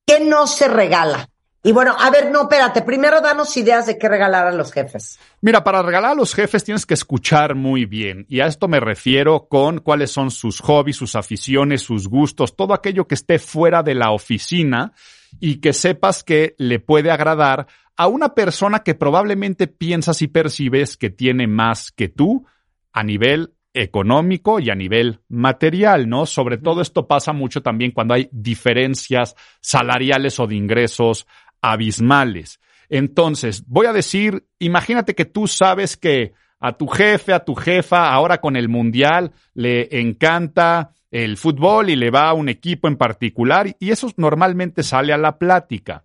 ¿qué 0.03 0.19
no 0.19 0.47
se 0.47 0.67
regala? 0.67 1.29
Y 1.67 1.73
bueno, 1.73 1.93
a 1.99 2.09
ver, 2.09 2.31
no, 2.31 2.43
espérate, 2.43 2.81
primero 2.81 3.19
danos 3.19 3.57
ideas 3.57 3.87
de 3.87 3.97
qué 3.97 4.07
regalar 4.07 4.47
a 4.47 4.53
los 4.53 4.71
jefes. 4.71 5.19
Mira, 5.41 5.65
para 5.65 5.81
regalar 5.81 6.11
a 6.11 6.15
los 6.15 6.33
jefes 6.33 6.63
tienes 6.63 6.85
que 6.85 6.93
escuchar 6.93 7.55
muy 7.55 7.83
bien. 7.83 8.25
Y 8.29 8.39
a 8.39 8.47
esto 8.47 8.69
me 8.69 8.79
refiero 8.79 9.49
con 9.49 9.79
cuáles 9.79 10.09
son 10.09 10.31
sus 10.31 10.61
hobbies, 10.61 10.95
sus 10.95 11.17
aficiones, 11.17 11.81
sus 11.81 12.07
gustos, 12.07 12.55
todo 12.55 12.73
aquello 12.73 13.05
que 13.05 13.15
esté 13.15 13.37
fuera 13.37 13.83
de 13.83 13.95
la 13.95 14.11
oficina 14.11 14.93
y 15.41 15.57
que 15.57 15.73
sepas 15.73 16.23
que 16.23 16.55
le 16.57 16.79
puede 16.79 17.11
agradar 17.11 17.67
a 17.97 18.07
una 18.07 18.33
persona 18.33 18.79
que 18.79 18.95
probablemente 18.95 19.67
piensas 19.67 20.21
y 20.21 20.27
percibes 20.27 20.95
que 20.95 21.09
tiene 21.09 21.47
más 21.47 21.91
que 21.91 22.07
tú 22.07 22.45
a 22.93 23.03
nivel 23.03 23.57
económico 23.73 24.59
y 24.59 24.69
a 24.69 24.75
nivel 24.75 25.19
material, 25.29 26.09
¿no? 26.09 26.25
Sobre 26.25 26.57
todo 26.57 26.81
esto 26.81 27.07
pasa 27.07 27.33
mucho 27.33 27.61
también 27.61 27.91
cuando 27.91 28.13
hay 28.13 28.29
diferencias 28.31 29.35
salariales 29.61 30.39
o 30.39 30.47
de 30.47 30.55
ingresos 30.55 31.27
abismales. 31.61 32.59
Entonces, 32.89 33.63
voy 33.67 33.87
a 33.87 33.93
decir, 33.93 34.45
imagínate 34.59 35.13
que 35.13 35.25
tú 35.25 35.47
sabes 35.47 35.97
que 35.97 36.33
a 36.59 36.73
tu 36.73 36.87
jefe, 36.87 37.33
a 37.33 37.43
tu 37.43 37.55
jefa, 37.55 38.11
ahora 38.11 38.39
con 38.39 38.55
el 38.55 38.69
mundial, 38.69 39.31
le 39.53 39.99
encanta 39.99 40.91
el 41.11 41.37
fútbol 41.37 41.89
y 41.89 41.95
le 41.95 42.11
va 42.11 42.29
a 42.29 42.33
un 42.33 42.49
equipo 42.49 42.87
en 42.87 42.97
particular 42.97 43.75
y 43.79 43.91
eso 43.91 44.11
normalmente 44.17 44.83
sale 44.83 45.13
a 45.13 45.17
la 45.17 45.37
plática. 45.37 46.03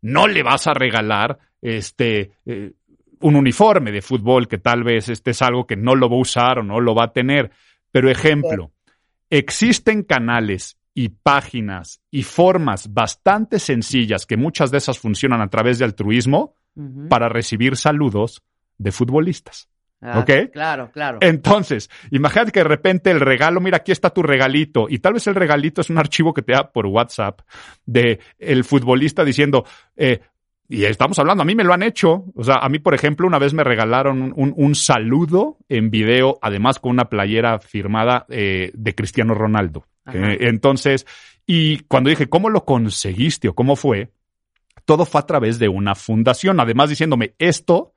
No 0.00 0.26
le 0.26 0.42
vas 0.42 0.66
a 0.66 0.74
regalar 0.74 1.38
este 1.60 2.32
eh, 2.46 2.72
un 3.20 3.36
uniforme 3.36 3.90
de 3.90 4.02
fútbol 4.02 4.46
que 4.46 4.58
tal 4.58 4.84
vez 4.84 5.08
este 5.08 5.32
es 5.32 5.42
algo 5.42 5.66
que 5.66 5.76
no 5.76 5.94
lo 5.94 6.08
va 6.08 6.16
a 6.16 6.20
usar 6.20 6.58
o 6.60 6.62
no 6.62 6.80
lo 6.80 6.94
va 6.94 7.04
a 7.04 7.12
tener. 7.12 7.50
Pero 7.90 8.10
ejemplo, 8.10 8.72
existen 9.28 10.02
canales 10.02 10.77
y 10.98 11.10
páginas 11.10 12.00
y 12.10 12.24
formas 12.24 12.92
bastante 12.92 13.60
sencillas 13.60 14.26
que 14.26 14.36
muchas 14.36 14.72
de 14.72 14.78
esas 14.78 14.98
funcionan 14.98 15.40
a 15.40 15.48
través 15.48 15.78
de 15.78 15.84
altruismo 15.84 16.56
para 17.08 17.28
recibir 17.28 17.76
saludos 17.76 18.42
de 18.78 18.90
futbolistas. 18.90 19.68
Ah, 20.00 20.18
¿ok? 20.18 20.50
Claro, 20.52 20.90
claro. 20.90 21.18
Entonces, 21.20 21.88
imagínate 22.10 22.50
que 22.50 22.60
de 22.60 22.68
repente 22.68 23.12
el 23.12 23.20
regalo, 23.20 23.60
mira, 23.60 23.76
aquí 23.76 23.92
está 23.92 24.10
tu 24.10 24.24
regalito, 24.24 24.88
y 24.88 24.98
tal 24.98 25.12
vez 25.12 25.28
el 25.28 25.36
regalito 25.36 25.82
es 25.82 25.90
un 25.90 25.98
archivo 25.98 26.34
que 26.34 26.42
te 26.42 26.52
da 26.52 26.72
por 26.72 26.86
WhatsApp 26.86 27.42
de 27.86 28.18
el 28.36 28.64
futbolista 28.64 29.24
diciendo, 29.24 29.64
eh, 29.96 30.20
y 30.68 30.84
estamos 30.84 31.18
hablando, 31.18 31.42
a 31.42 31.46
mí 31.46 31.54
me 31.54 31.64
lo 31.64 31.72
han 31.72 31.82
hecho, 31.82 32.24
o 32.34 32.44
sea, 32.44 32.56
a 32.56 32.68
mí, 32.68 32.78
por 32.78 32.94
ejemplo, 32.94 33.26
una 33.26 33.38
vez 33.38 33.54
me 33.54 33.64
regalaron 33.64 34.34
un, 34.36 34.52
un- 34.56 34.74
saludo 34.74 35.56
en 35.68 35.90
video, 35.90 36.38
además 36.42 36.78
con 36.78 36.90
una 36.92 37.08
playera 37.08 37.58
firmada 37.58 38.26
eh, 38.28 38.70
de 38.74 38.94
Cristiano 38.94 39.34
Ronaldo. 39.34 39.86
Eh, 40.12 40.38
entonces, 40.42 41.06
y 41.46 41.78
cuando 41.80 42.10
dije, 42.10 42.28
¿cómo 42.28 42.50
lo 42.50 42.64
conseguiste 42.64 43.48
o 43.48 43.54
cómo 43.54 43.76
fue? 43.76 44.10
Todo 44.84 45.04
fue 45.06 45.20
a 45.20 45.26
través 45.26 45.58
de 45.58 45.68
una 45.68 45.94
fundación, 45.94 46.60
además 46.60 46.90
diciéndome, 46.90 47.34
esto 47.38 47.94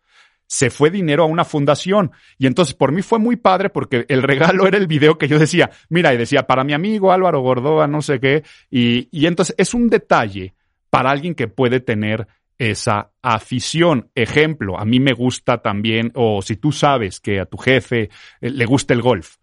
se 0.48 0.70
fue 0.70 0.90
dinero 0.90 1.24
a 1.24 1.28
una 1.28 1.46
fundación. 1.46 2.12
Y 2.38 2.48
entonces 2.48 2.74
por 2.76 2.92
mí 2.92 3.02
fue 3.02 3.20
muy 3.20 3.38
padre 3.38 3.70
porque 3.70 4.06
el 4.10 4.22
regalo 4.24 4.68
era 4.68 4.78
el 4.78 4.88
video 4.88 5.18
que 5.18 5.30
yo 5.30 5.40
decía, 5.40 5.72
mira, 5.88 6.14
y 6.14 6.18
decía, 6.18 6.48
para 6.48 6.66
mi 6.66 6.74
amigo 6.74 7.14
Álvaro 7.14 7.40
Gordoa, 7.40 7.88
no 7.88 8.02
sé 8.02 8.20
qué. 8.20 8.44
Y, 8.70 9.08
y 9.12 9.28
entonces 9.28 9.56
es 9.58 9.74
un 9.74 9.90
detalle 9.90 10.54
para 10.90 11.10
alguien 11.12 11.36
que 11.36 11.48
puede 11.48 11.80
tener 11.80 12.28
esa 12.62 13.12
afición. 13.24 14.12
Ejemplo, 14.14 14.80
a 14.80 14.86
mí 14.86 15.00
me 15.00 15.14
gusta 15.14 15.64
también, 15.64 16.12
o 16.14 16.44
si 16.44 16.58
tú 16.58 16.72
sabes 16.72 17.20
que 17.20 17.40
a 17.40 17.48
tu 17.48 17.58
jefe 17.58 18.10
eh, 18.40 18.50
le 18.52 18.66
gusta 18.66 18.94
el 18.94 19.02
golf, 19.02 19.38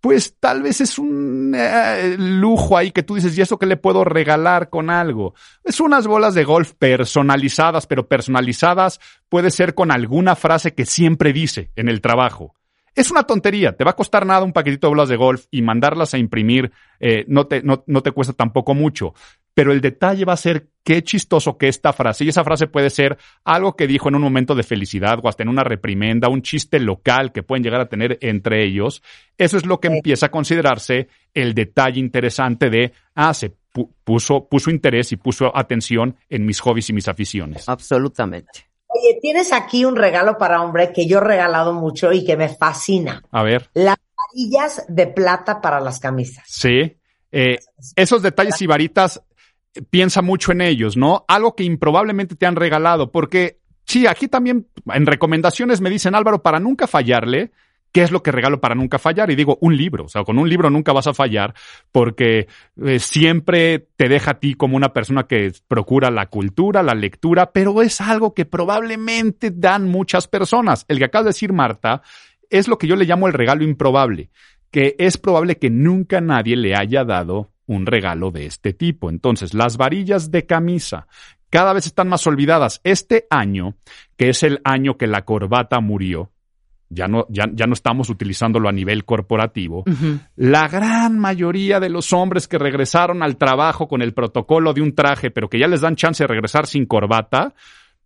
pues 0.00 0.36
tal 0.38 0.62
vez 0.62 0.80
es 0.80 0.98
un 0.98 1.54
eh, 1.54 2.16
lujo 2.18 2.78
ahí 2.78 2.90
que 2.90 3.02
tú 3.02 3.16
dices, 3.16 3.36
¿y 3.36 3.42
eso 3.42 3.58
qué 3.58 3.66
le 3.66 3.76
puedo 3.76 4.02
regalar 4.02 4.70
con 4.70 4.88
algo? 4.88 5.34
Es 5.62 5.78
unas 5.80 6.06
bolas 6.06 6.34
de 6.34 6.44
golf 6.44 6.72
personalizadas, 6.72 7.86
pero 7.86 8.08
personalizadas 8.08 8.98
puede 9.28 9.50
ser 9.50 9.74
con 9.74 9.90
alguna 9.90 10.34
frase 10.34 10.72
que 10.72 10.86
siempre 10.86 11.34
dice 11.34 11.70
en 11.76 11.88
el 11.88 12.00
trabajo. 12.00 12.54
Es 12.94 13.10
una 13.10 13.24
tontería, 13.24 13.76
te 13.76 13.84
va 13.84 13.90
a 13.90 13.96
costar 13.96 14.24
nada 14.24 14.42
un 14.42 14.52
paquetito 14.52 14.86
de 14.86 14.92
bolas 14.92 15.08
de 15.08 15.16
golf 15.16 15.46
y 15.50 15.62
mandarlas 15.62 16.14
a 16.14 16.18
imprimir 16.18 16.72
eh, 16.98 17.24
no, 17.28 17.46
te, 17.46 17.62
no, 17.62 17.84
no 17.86 18.02
te 18.02 18.10
cuesta 18.10 18.32
tampoco 18.32 18.74
mucho. 18.74 19.14
Pero 19.58 19.72
el 19.72 19.80
detalle 19.80 20.24
va 20.24 20.34
a 20.34 20.36
ser 20.36 20.68
qué 20.84 21.02
chistoso 21.02 21.58
que 21.58 21.66
esta 21.66 21.92
frase, 21.92 22.22
y 22.24 22.28
esa 22.28 22.44
frase 22.44 22.68
puede 22.68 22.90
ser 22.90 23.18
algo 23.42 23.74
que 23.74 23.88
dijo 23.88 24.08
en 24.08 24.14
un 24.14 24.22
momento 24.22 24.54
de 24.54 24.62
felicidad 24.62 25.18
o 25.20 25.28
hasta 25.28 25.42
en 25.42 25.48
una 25.48 25.64
reprimenda, 25.64 26.28
un 26.28 26.42
chiste 26.42 26.78
local 26.78 27.32
que 27.32 27.42
pueden 27.42 27.64
llegar 27.64 27.80
a 27.80 27.88
tener 27.88 28.18
entre 28.20 28.64
ellos. 28.64 29.02
Eso 29.36 29.56
es 29.56 29.66
lo 29.66 29.80
que 29.80 29.88
Sí. 29.88 29.96
empieza 29.96 30.26
a 30.26 30.30
considerarse 30.30 31.08
el 31.34 31.54
detalle 31.54 31.98
interesante 31.98 32.70
de, 32.70 32.92
ah, 33.16 33.34
se 33.34 33.50
pu- 33.74 33.90
puso, 34.04 34.46
puso 34.48 34.70
interés 34.70 35.10
y 35.10 35.16
puso 35.16 35.50
atención 35.56 36.14
en 36.28 36.46
mis 36.46 36.60
hobbies 36.60 36.88
y 36.90 36.92
mis 36.92 37.08
aficiones. 37.08 37.68
Absolutamente. 37.68 38.68
Oye, 38.86 39.18
tienes 39.20 39.52
aquí 39.52 39.84
un 39.84 39.96
regalo 39.96 40.38
para 40.38 40.62
hombre 40.62 40.92
que 40.92 41.08
yo 41.08 41.18
he 41.18 41.22
regalado 41.24 41.72
mucho 41.74 42.12
y 42.12 42.24
que 42.24 42.36
me 42.36 42.48
fascina. 42.48 43.24
A 43.32 43.42
ver. 43.42 43.70
Las 43.74 43.96
varillas 44.16 44.84
de 44.88 45.08
plata 45.08 45.60
para 45.60 45.80
las 45.80 45.98
camisas. 45.98 46.44
Sí. 46.46 46.94
Eh, 47.30 47.58
esos 47.96 48.22
detalles 48.22 48.62
y 48.62 48.66
varitas, 48.66 49.20
piensa 49.90 50.22
mucho 50.22 50.52
en 50.52 50.60
ellos, 50.60 50.96
¿no? 50.96 51.24
Algo 51.28 51.54
que 51.54 51.64
improbablemente 51.64 52.34
te 52.34 52.46
han 52.46 52.56
regalado, 52.56 53.12
porque 53.12 53.58
Sí, 53.88 54.06
aquí 54.06 54.28
también 54.28 54.66
en 54.92 55.06
recomendaciones 55.06 55.80
me 55.80 55.88
dicen 55.88 56.14
Álvaro, 56.14 56.42
para 56.42 56.60
nunca 56.60 56.86
fallarle, 56.86 57.52
¿qué 57.90 58.02
es 58.02 58.10
lo 58.10 58.22
que 58.22 58.32
regalo 58.32 58.60
para 58.60 58.74
nunca 58.74 58.98
fallar? 58.98 59.30
Y 59.30 59.34
digo, 59.34 59.56
un 59.62 59.78
libro. 59.78 60.04
O 60.04 60.08
sea, 60.08 60.24
con 60.24 60.38
un 60.38 60.46
libro 60.46 60.68
nunca 60.68 60.92
vas 60.92 61.06
a 61.06 61.14
fallar 61.14 61.54
porque 61.90 62.48
eh, 62.84 62.98
siempre 62.98 63.88
te 63.96 64.10
deja 64.10 64.32
a 64.32 64.40
ti 64.40 64.52
como 64.56 64.76
una 64.76 64.92
persona 64.92 65.26
que 65.26 65.52
procura 65.66 66.10
la 66.10 66.26
cultura, 66.26 66.82
la 66.82 66.94
lectura, 66.94 67.50
pero 67.50 67.80
es 67.80 68.02
algo 68.02 68.34
que 68.34 68.44
probablemente 68.44 69.50
dan 69.50 69.88
muchas 69.88 70.28
personas. 70.28 70.84
El 70.88 70.98
que 70.98 71.06
acaba 71.06 71.24
de 71.24 71.30
decir 71.30 71.54
Marta 71.54 72.02
es 72.50 72.68
lo 72.68 72.76
que 72.76 72.88
yo 72.88 72.94
le 72.94 73.06
llamo 73.06 73.26
el 73.26 73.32
regalo 73.32 73.64
improbable, 73.64 74.28
que 74.70 74.96
es 74.98 75.16
probable 75.16 75.56
que 75.56 75.70
nunca 75.70 76.20
nadie 76.20 76.56
le 76.56 76.76
haya 76.76 77.04
dado 77.04 77.52
un 77.68 77.86
regalo 77.86 78.32
de 78.32 78.46
este 78.46 78.72
tipo. 78.72 79.10
Entonces, 79.10 79.54
las 79.54 79.76
varillas 79.76 80.32
de 80.32 80.46
camisa 80.46 81.06
cada 81.50 81.72
vez 81.72 81.86
están 81.86 82.08
más 82.08 82.26
olvidadas. 82.26 82.80
Este 82.82 83.26
año, 83.30 83.76
que 84.16 84.30
es 84.30 84.42
el 84.42 84.60
año 84.64 84.96
que 84.96 85.06
la 85.06 85.24
corbata 85.24 85.80
murió, 85.80 86.32
ya 86.90 87.06
no, 87.06 87.26
ya, 87.28 87.44
ya 87.52 87.66
no 87.66 87.74
estamos 87.74 88.08
utilizándolo 88.08 88.68
a 88.68 88.72
nivel 88.72 89.04
corporativo, 89.04 89.84
la 90.36 90.68
gran 90.68 91.18
mayoría 91.18 91.80
de 91.80 91.90
los 91.90 92.14
hombres 92.14 92.48
que 92.48 92.58
regresaron 92.58 93.22
al 93.22 93.36
trabajo 93.36 93.88
con 93.88 94.00
el 94.00 94.14
protocolo 94.14 94.72
de 94.72 94.80
un 94.80 94.94
traje, 94.94 95.30
pero 95.30 95.50
que 95.50 95.58
ya 95.58 95.68
les 95.68 95.82
dan 95.82 95.96
chance 95.96 96.24
de 96.24 96.28
regresar 96.28 96.66
sin 96.66 96.86
corbata, 96.86 97.54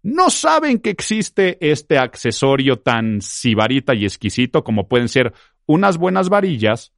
no 0.03 0.31
saben 0.31 0.81
que 0.81 0.91
existe 0.91 1.59
este 1.61 1.97
accesorio 1.97 2.81
tan 2.81 3.21
sibarita 3.21 3.95
y 3.95 4.05
exquisito 4.05 4.65
como 4.65 4.89
pueden 4.89 5.09
ser 5.09 5.33
unas 5.67 5.97
buenas 5.97 6.29
varillas, 6.29 6.93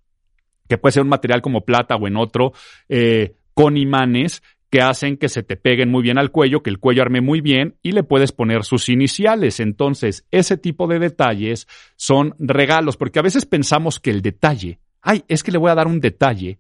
que 0.69 0.79
puede 0.79 0.93
ser 0.93 1.03
un 1.03 1.09
material 1.09 1.43
como 1.43 1.65
plata 1.65 1.97
o 1.97 2.07
en 2.07 2.17
otro, 2.17 2.53
eh, 2.89 3.35
con 3.55 3.77
imanes 3.77 4.43
que 4.75 4.81
hacen 4.81 5.17
que 5.17 5.29
se 5.29 5.45
te 5.45 5.57
peguen 5.57 5.89
muy 5.89 6.03
bien 6.03 6.19
al 6.19 6.33
cuello, 6.33 6.65
que 6.65 6.71
el 6.71 6.81
cuello 6.81 7.03
arme 7.03 7.21
muy 7.21 7.41
bien 7.41 7.77
y 7.81 7.93
le 7.93 8.03
puedes 8.03 8.33
poner 8.33 8.65
sus 8.65 8.89
iniciales. 8.89 9.61
Entonces, 9.61 10.27
ese 10.33 10.57
tipo 10.57 10.89
de 10.89 10.99
detalles 10.99 11.69
son 11.95 12.35
regalos, 12.41 12.97
porque 12.97 13.21
a 13.21 13.23
veces 13.23 13.47
pensamos 13.47 14.01
que 14.01 14.11
el 14.11 14.21
detalle, 14.21 14.81
ay, 15.01 15.23
es 15.29 15.45
que 15.45 15.53
le 15.53 15.59
voy 15.59 15.71
a 15.71 15.77
dar 15.77 15.87
un 15.87 16.01
detalle. 16.01 16.59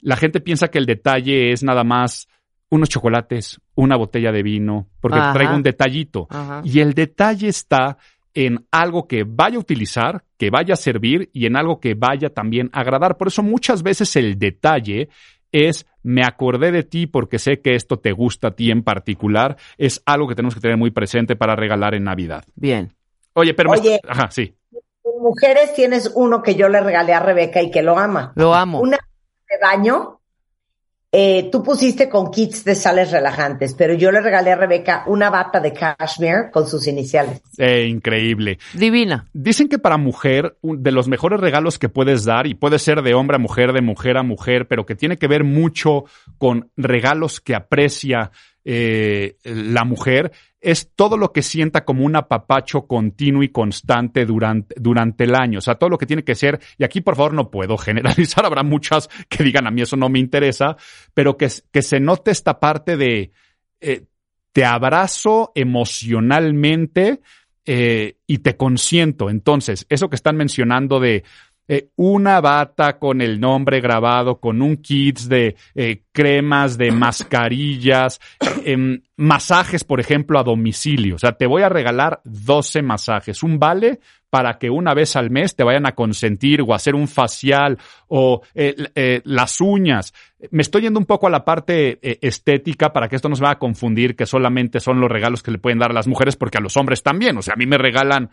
La 0.00 0.16
gente 0.16 0.40
piensa 0.40 0.68
que 0.68 0.78
el 0.78 0.86
detalle 0.86 1.50
es 1.50 1.64
nada 1.64 1.82
más 1.82 2.28
unos 2.68 2.88
chocolates, 2.88 3.60
una 3.74 3.96
botella 3.96 4.30
de 4.30 4.44
vino, 4.44 4.88
porque 5.00 5.18
Ajá. 5.18 5.32
traigo 5.32 5.56
un 5.56 5.62
detallito. 5.64 6.28
Ajá. 6.30 6.62
Y 6.64 6.78
el 6.78 6.94
detalle 6.94 7.48
está 7.48 7.98
en 8.36 8.66
algo 8.70 9.08
que 9.08 9.24
vaya 9.26 9.56
a 9.56 9.60
utilizar, 9.60 10.22
que 10.36 10.50
vaya 10.50 10.74
a 10.74 10.76
servir 10.76 11.30
y 11.32 11.46
en 11.46 11.56
algo 11.56 11.80
que 11.80 11.94
vaya 11.94 12.28
también 12.28 12.68
a 12.74 12.80
agradar. 12.80 13.16
Por 13.16 13.28
eso 13.28 13.42
muchas 13.42 13.82
veces 13.82 14.14
el 14.14 14.38
detalle 14.38 15.08
es 15.52 15.86
me 16.02 16.22
acordé 16.22 16.70
de 16.70 16.82
ti 16.82 17.06
porque 17.06 17.38
sé 17.38 17.60
que 17.62 17.74
esto 17.74 17.98
te 17.98 18.12
gusta 18.12 18.48
a 18.48 18.50
ti 18.50 18.70
en 18.70 18.82
particular, 18.82 19.56
es 19.78 20.02
algo 20.04 20.28
que 20.28 20.34
tenemos 20.34 20.54
que 20.54 20.60
tener 20.60 20.76
muy 20.76 20.90
presente 20.90 21.34
para 21.34 21.56
regalar 21.56 21.94
en 21.94 22.04
Navidad. 22.04 22.44
Bien. 22.54 22.94
Oye, 23.32 23.54
pero 23.54 23.70
me- 23.70 23.78
Oye. 23.78 24.00
ajá, 24.06 24.30
sí. 24.30 24.54
En 24.72 25.22
mujeres 25.22 25.72
tienes 25.74 26.12
uno 26.14 26.42
que 26.42 26.56
yo 26.56 26.68
le 26.68 26.80
regalé 26.82 27.14
a 27.14 27.20
Rebeca 27.20 27.62
y 27.62 27.70
que 27.70 27.82
lo 27.82 27.98
ama. 27.98 28.32
Lo 28.36 28.54
amo. 28.54 28.80
Una 28.80 28.98
de 29.48 29.56
baño. 29.62 30.20
Eh, 31.18 31.48
tú 31.50 31.62
pusiste 31.62 32.10
con 32.10 32.30
kits 32.30 32.62
de 32.62 32.74
sales 32.74 33.10
relajantes, 33.10 33.72
pero 33.72 33.94
yo 33.94 34.12
le 34.12 34.20
regalé 34.20 34.52
a 34.52 34.56
Rebeca 34.56 35.04
una 35.06 35.30
bata 35.30 35.60
de 35.60 35.72
cashmere 35.72 36.50
con 36.52 36.66
sus 36.68 36.86
iniciales. 36.86 37.40
Eh, 37.56 37.86
increíble. 37.86 38.58
Divina. 38.74 39.26
Dicen 39.32 39.70
que 39.70 39.78
para 39.78 39.96
mujer, 39.96 40.58
un- 40.60 40.82
de 40.82 40.92
los 40.92 41.08
mejores 41.08 41.40
regalos 41.40 41.78
que 41.78 41.88
puedes 41.88 42.26
dar, 42.26 42.46
y 42.46 42.52
puede 42.54 42.78
ser 42.78 43.00
de 43.00 43.14
hombre 43.14 43.36
a 43.36 43.38
mujer, 43.38 43.72
de 43.72 43.80
mujer 43.80 44.18
a 44.18 44.22
mujer, 44.22 44.68
pero 44.68 44.84
que 44.84 44.94
tiene 44.94 45.16
que 45.16 45.26
ver 45.26 45.42
mucho 45.42 46.04
con 46.36 46.70
regalos 46.76 47.40
que 47.40 47.54
aprecia 47.54 48.30
eh, 48.68 49.36
la 49.44 49.84
mujer, 49.84 50.32
es 50.60 50.92
todo 50.94 51.16
lo 51.16 51.32
que 51.32 51.42
sienta 51.42 51.84
como 51.84 52.04
un 52.04 52.16
apapacho 52.16 52.86
continuo 52.86 53.42
y 53.42 53.50
constante 53.50 54.24
durante, 54.24 54.74
durante 54.78 55.24
el 55.24 55.34
año. 55.34 55.58
O 55.58 55.62
sea, 55.62 55.76
todo 55.76 55.90
lo 55.90 55.98
que 55.98 56.06
tiene 56.06 56.24
que 56.24 56.34
ser, 56.34 56.60
y 56.78 56.84
aquí 56.84 57.00
por 57.00 57.16
favor 57.16 57.34
no 57.34 57.50
puedo 57.50 57.76
generalizar, 57.78 58.44
habrá 58.44 58.62
muchas 58.62 59.08
que 59.28 59.44
digan 59.44 59.66
a 59.66 59.70
mí 59.70 59.82
eso 59.82 59.96
no 59.96 60.08
me 60.08 60.18
interesa, 60.18 60.76
pero 61.14 61.36
que, 61.36 61.48
que 61.70 61.82
se 61.82 62.00
note 62.00 62.30
esta 62.30 62.58
parte 62.58 62.96
de 62.96 63.32
eh, 63.80 64.06
te 64.52 64.64
abrazo 64.64 65.52
emocionalmente 65.54 67.20
eh, 67.66 68.16
y 68.26 68.38
te 68.38 68.56
consiento. 68.56 69.28
Entonces, 69.28 69.86
eso 69.88 70.08
que 70.08 70.16
están 70.16 70.36
mencionando 70.36 70.98
de 70.98 71.24
eh, 71.68 71.88
una 71.96 72.40
bata 72.40 72.98
con 72.98 73.20
el 73.20 73.40
nombre 73.40 73.80
grabado, 73.80 74.38
con 74.38 74.62
un 74.62 74.76
kit 74.76 75.20
de 75.20 75.56
eh, 75.74 76.02
cremas, 76.12 76.78
de 76.78 76.90
mascarillas, 76.90 78.20
em, 78.64 79.00
masajes, 79.16 79.84
por 79.84 80.00
ejemplo, 80.00 80.38
a 80.38 80.44
domicilio. 80.44 81.16
O 81.16 81.18
sea, 81.18 81.32
te 81.32 81.46
voy 81.46 81.62
a 81.62 81.68
regalar 81.68 82.20
12 82.24 82.82
masajes, 82.82 83.42
un 83.42 83.58
vale 83.58 84.00
para 84.30 84.58
que 84.58 84.70
una 84.70 84.94
vez 84.94 85.16
al 85.16 85.30
mes 85.30 85.54
te 85.54 85.64
vayan 85.64 85.86
a 85.86 85.94
consentir 85.94 86.60
o 86.62 86.74
hacer 86.74 86.94
un 86.94 87.08
facial 87.08 87.78
o 88.08 88.42
eh, 88.54 88.74
eh, 88.94 89.20
las 89.24 89.60
uñas. 89.60 90.12
Me 90.50 90.62
estoy 90.62 90.82
yendo 90.82 90.98
un 90.98 91.06
poco 91.06 91.26
a 91.26 91.30
la 91.30 91.44
parte 91.44 91.98
eh, 92.02 92.18
estética 92.20 92.92
para 92.92 93.08
que 93.08 93.16
esto 93.16 93.28
no 93.28 93.36
se 93.36 93.42
vaya 93.42 93.54
a 93.54 93.58
confundir 93.58 94.16
que 94.16 94.26
solamente 94.26 94.80
son 94.80 95.00
los 95.00 95.10
regalos 95.10 95.42
que 95.42 95.50
le 95.50 95.58
pueden 95.58 95.78
dar 95.78 95.90
a 95.90 95.94
las 95.94 96.06
mujeres 96.06 96.36
porque 96.36 96.58
a 96.58 96.60
los 96.60 96.76
hombres 96.76 97.02
también. 97.02 97.36
O 97.38 97.42
sea, 97.42 97.54
a 97.54 97.56
mí 97.56 97.66
me 97.66 97.78
regalan 97.78 98.30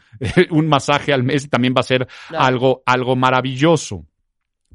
un 0.49 0.67
masaje 0.67 1.13
al 1.13 1.23
mes 1.23 1.45
y 1.45 1.49
también 1.49 1.73
va 1.75 1.81
a 1.81 1.83
ser 1.83 2.07
algo, 2.37 2.81
algo 2.85 3.15
maravilloso. 3.15 4.05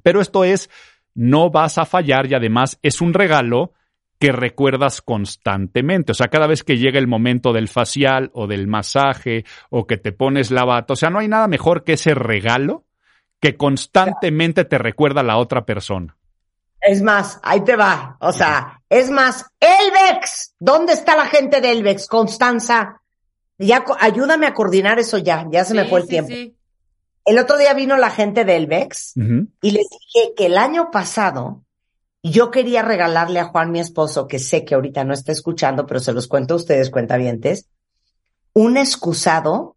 Pero 0.03 0.21
esto 0.21 0.45
es, 0.45 0.71
no 1.14 1.51
vas 1.51 1.79
a 1.79 1.85
fallar 1.85 2.27
y 2.27 2.35
además 2.35 2.79
es 2.83 3.01
un 3.01 3.12
regalo 3.12 3.73
que 4.19 4.33
recuerdas 4.33 5.01
constantemente. 5.01 6.12
O 6.12 6.14
sea, 6.14 6.29
cada 6.29 6.47
vez 6.47 6.64
que 6.64 6.77
llega 6.77 6.99
el 6.99 7.07
momento 7.07 7.53
del 7.53 7.69
facial 7.69 8.31
o 8.35 8.47
del 8.47 8.66
masaje 8.66 9.45
o 9.71 9.87
que 9.87 9.97
te 9.97 10.12
pones 10.12 10.51
la 10.51 10.64
bata, 10.64 10.95
o 10.95 10.97
sea, 10.97 11.11
no 11.11 11.21
hay 11.21 11.29
nada 11.29 11.49
mejor 11.49 11.85
que 11.85 11.95
ese 11.95 12.14
regalo 12.14 12.85
que 13.41 13.57
constantemente 13.57 14.64
te 14.64 14.79
recuerda 14.79 15.21
a 15.21 15.25
la 15.25 15.39
otra 15.39 15.64
persona. 15.64 16.16
Es 16.81 17.03
más, 17.03 17.41
ahí 17.43 17.62
te 17.62 17.77
va. 17.77 18.16
O 18.21 18.33
sea, 18.33 18.83
es 18.89 19.11
más, 19.11 19.47
Elvex. 19.61 20.55
¿Dónde 20.59 20.93
está 20.93 21.16
la 21.16 21.27
gente 21.27 21.61
de 21.61 21.73
Elvex? 21.73 22.07
Constanza. 22.07 23.01
Ya, 23.59 23.85
ayúdame 24.01 24.47
a 24.47 24.55
coordinar 24.55 24.99
eso 24.99 25.19
ya. 25.19 25.47
Ya 25.51 25.64
se 25.64 25.75
me 25.75 25.87
fue 25.87 26.01
el 26.01 26.05
sí, 26.05 26.11
tiempo. 26.11 26.31
sí. 26.31 26.55
El 27.25 27.39
otro 27.39 27.59
día 27.59 27.75
vino 27.75 27.97
la 27.99 28.11
gente 28.11 28.47
de 28.47 28.57
Elvex 28.57 29.12
y 29.16 29.71
les 29.71 29.87
dije 29.91 30.33
que 30.35 30.47
el 30.47 30.57
año 30.57 30.91
pasado 30.91 31.62
yo 32.31 32.51
quería 32.51 32.83
regalarle 32.83 33.41
a 33.41 33.47
Juan, 33.47 33.70
mi 33.70 33.81
esposo, 33.81 34.26
que 34.26 34.39
sé 34.39 34.64
que 34.64 34.74
ahorita 34.74 35.05
no 35.05 35.14
está 35.14 35.33
escuchando, 35.33 35.87
pero 35.87 36.01
se 36.01 36.12
los 36.12 36.26
cuento 36.26 36.55
a 36.55 36.57
ustedes, 36.57 36.91
cuentavientes, 36.91 37.68
un 38.53 38.76
excusado 38.76 39.76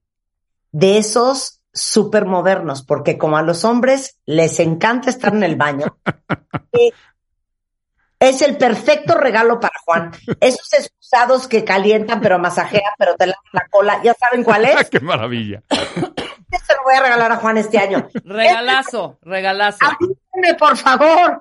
de 0.71 0.97
esos 0.97 1.61
súper 1.73 2.25
modernos, 2.25 2.83
porque 2.83 3.17
como 3.17 3.37
a 3.37 3.43
los 3.43 3.63
hombres 3.63 4.17
les 4.25 4.59
encanta 4.59 5.09
estar 5.09 5.33
en 5.33 5.43
el 5.43 5.55
baño, 5.55 5.97
eh, 6.73 6.91
es 8.19 8.41
el 8.41 8.55
perfecto 8.57 9.15
regalo 9.15 9.59
para 9.59 9.73
Juan. 9.83 10.11
Esos 10.39 10.71
excusados 10.73 11.47
que 11.47 11.63
calientan, 11.63 12.21
pero 12.21 12.37
masajean, 12.37 12.93
pero 12.97 13.15
te 13.15 13.27
lavan 13.27 13.43
la 13.51 13.67
cola, 13.69 14.01
¿ya 14.03 14.13
saben 14.13 14.43
cuál 14.43 14.65
es? 14.65 14.89
¡Qué 14.91 14.99
maravilla! 14.99 15.63
Se 15.69 16.75
lo 16.75 16.83
voy 16.83 16.95
a 16.95 17.01
regalar 17.01 17.31
a 17.31 17.37
Juan 17.37 17.57
este 17.57 17.79
año. 17.79 18.09
Regalazo, 18.23 19.17
regalazo. 19.21 19.85
Por 20.57 20.77
favor, 20.77 21.39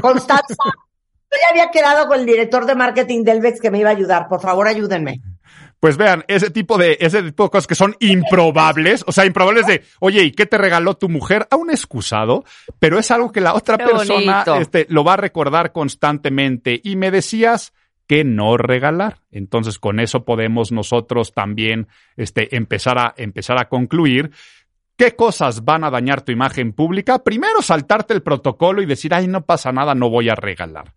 Constanza. 0.00 0.56
Yo 1.30 1.36
ya 1.42 1.50
había 1.50 1.70
quedado 1.70 2.08
con 2.08 2.20
el 2.20 2.26
director 2.26 2.64
de 2.64 2.74
marketing 2.74 3.22
del 3.22 3.40
VEX 3.40 3.60
que 3.60 3.70
me 3.70 3.78
iba 3.78 3.90
a 3.90 3.92
ayudar. 3.92 4.28
Por 4.28 4.40
favor, 4.40 4.66
ayúdenme. 4.66 5.20
Pues 5.80 5.96
vean, 5.96 6.24
ese 6.26 6.50
tipo 6.50 6.76
de, 6.76 6.96
ese 7.00 7.22
tipo 7.22 7.44
de 7.44 7.50
cosas 7.50 7.66
que 7.68 7.76
son 7.76 7.94
improbables, 8.00 9.04
o 9.06 9.12
sea, 9.12 9.26
improbables 9.26 9.66
de, 9.66 9.84
oye, 10.00 10.24
¿y 10.24 10.32
qué 10.32 10.44
te 10.44 10.58
regaló 10.58 10.94
tu 10.94 11.08
mujer? 11.08 11.46
A 11.50 11.56
un 11.56 11.70
excusado, 11.70 12.44
pero 12.80 12.98
es 12.98 13.10
algo 13.12 13.30
que 13.30 13.40
la 13.40 13.54
otra 13.54 13.78
Qué 13.78 13.84
persona 13.84 14.44
este, 14.60 14.86
lo 14.88 15.04
va 15.04 15.12
a 15.12 15.18
recordar 15.18 15.70
constantemente. 15.70 16.80
Y 16.82 16.96
me 16.96 17.12
decías 17.12 17.72
que 18.08 18.24
no 18.24 18.56
regalar. 18.56 19.18
Entonces, 19.30 19.78
con 19.78 20.00
eso 20.00 20.24
podemos 20.24 20.72
nosotros 20.72 21.32
también 21.32 21.86
este, 22.16 22.56
empezar, 22.56 22.98
a, 22.98 23.14
empezar 23.16 23.60
a 23.60 23.68
concluir. 23.68 24.32
¿Qué 24.98 25.14
cosas 25.14 25.64
van 25.64 25.84
a 25.84 25.90
dañar 25.90 26.22
tu 26.22 26.32
imagen 26.32 26.72
pública? 26.72 27.22
Primero, 27.22 27.62
saltarte 27.62 28.14
el 28.14 28.22
protocolo 28.24 28.82
y 28.82 28.86
decir, 28.86 29.14
ay, 29.14 29.28
no 29.28 29.46
pasa 29.46 29.70
nada, 29.70 29.94
no 29.94 30.10
voy 30.10 30.28
a 30.28 30.34
regalar. 30.34 30.92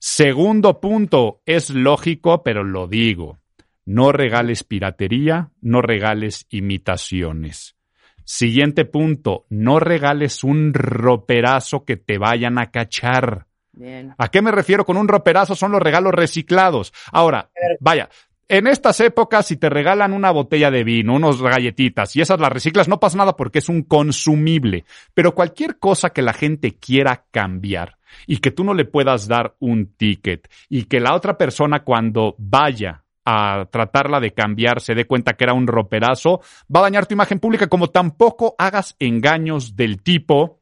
Segundo 0.00 0.80
punto, 0.80 1.40
es 1.46 1.70
lógico, 1.70 2.42
pero 2.42 2.64
lo 2.64 2.88
digo. 2.88 3.38
No 3.84 4.10
regales 4.10 4.64
piratería, 4.64 5.52
no 5.60 5.82
regales 5.82 6.46
imitaciones. 6.50 7.76
Siguiente 8.24 8.86
punto, 8.86 9.46
no 9.50 9.78
regales 9.78 10.42
un 10.42 10.74
roperazo 10.74 11.84
que 11.84 11.96
te 11.96 12.18
vayan 12.18 12.58
a 12.58 12.72
cachar. 12.72 13.46
Bien. 13.70 14.16
¿A 14.18 14.32
qué 14.32 14.42
me 14.42 14.50
refiero 14.50 14.84
con 14.84 14.96
un 14.96 15.06
roperazo? 15.06 15.54
Son 15.54 15.70
los 15.70 15.80
regalos 15.80 16.12
reciclados. 16.12 16.92
Ahora, 17.12 17.50
vaya, 17.78 18.08
en 18.48 18.66
estas 18.66 19.00
épocas, 19.00 19.46
si 19.46 19.56
te 19.56 19.68
regalan 19.68 20.12
una 20.12 20.30
botella 20.30 20.70
de 20.70 20.84
vino, 20.84 21.14
unos 21.14 21.42
galletitas 21.42 22.14
y 22.16 22.20
esas 22.20 22.40
las 22.40 22.52
reciclas, 22.52 22.88
no 22.88 23.00
pasa 23.00 23.18
nada 23.18 23.36
porque 23.36 23.58
es 23.58 23.68
un 23.68 23.82
consumible. 23.82 24.84
Pero 25.14 25.34
cualquier 25.34 25.78
cosa 25.78 26.10
que 26.10 26.22
la 26.22 26.32
gente 26.32 26.76
quiera 26.76 27.24
cambiar 27.30 27.98
y 28.26 28.38
que 28.38 28.50
tú 28.50 28.64
no 28.64 28.74
le 28.74 28.84
puedas 28.84 29.28
dar 29.28 29.54
un 29.58 29.94
ticket 29.96 30.48
y 30.68 30.84
que 30.84 31.00
la 31.00 31.14
otra 31.14 31.36
persona 31.38 31.84
cuando 31.84 32.34
vaya 32.38 33.04
a 33.24 33.66
tratarla 33.70 34.20
de 34.20 34.34
cambiar, 34.34 34.80
se 34.80 34.94
dé 34.94 35.06
cuenta 35.06 35.32
que 35.32 35.44
era 35.44 35.54
un 35.54 35.66
roperazo, 35.66 36.40
va 36.74 36.80
a 36.80 36.82
dañar 36.84 37.06
tu 37.06 37.14
imagen 37.14 37.40
pública, 37.40 37.68
como 37.68 37.88
tampoco 37.88 38.54
hagas 38.58 38.96
engaños 38.98 39.76
del 39.76 40.02
tipo, 40.02 40.60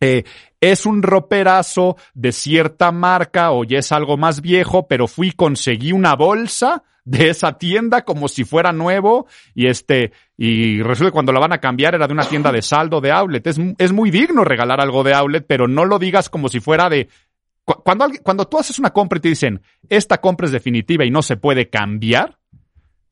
eh, 0.00 0.24
es 0.60 0.86
un 0.86 1.02
roperazo 1.02 1.96
de 2.14 2.32
cierta 2.32 2.92
marca 2.92 3.52
o 3.52 3.64
ya 3.64 3.78
es 3.78 3.92
algo 3.92 4.16
más 4.16 4.40
viejo, 4.40 4.86
pero 4.88 5.06
fui, 5.06 5.32
conseguí 5.32 5.92
una 5.92 6.14
bolsa 6.14 6.82
de 7.04 7.28
esa 7.28 7.56
tienda 7.56 8.04
como 8.04 8.26
si 8.26 8.44
fuera 8.44 8.72
nuevo 8.72 9.26
y 9.54 9.68
este, 9.68 10.12
y 10.36 10.82
resulta 10.82 11.10
que 11.10 11.14
cuando 11.14 11.32
la 11.32 11.38
van 11.38 11.52
a 11.52 11.60
cambiar 11.60 11.94
era 11.94 12.08
de 12.08 12.12
una 12.12 12.28
tienda 12.28 12.50
de 12.50 12.62
saldo 12.62 13.00
de 13.00 13.12
outlet. 13.12 13.46
Es, 13.46 13.58
es 13.78 13.92
muy 13.92 14.10
digno 14.10 14.44
regalar 14.44 14.80
algo 14.80 15.04
de 15.04 15.14
outlet, 15.14 15.46
pero 15.46 15.68
no 15.68 15.84
lo 15.84 15.98
digas 15.98 16.28
como 16.28 16.48
si 16.48 16.58
fuera 16.58 16.90
de, 16.90 17.08
cuando, 17.64 18.06
cuando 18.22 18.46
tú 18.46 18.58
haces 18.58 18.78
una 18.78 18.90
compra 18.90 19.18
y 19.18 19.22
te 19.22 19.28
dicen, 19.28 19.60
esta 19.88 20.20
compra 20.20 20.46
es 20.46 20.52
definitiva 20.52 21.04
y 21.04 21.10
no 21.10 21.22
se 21.22 21.36
puede 21.36 21.68
cambiar, 21.68 22.38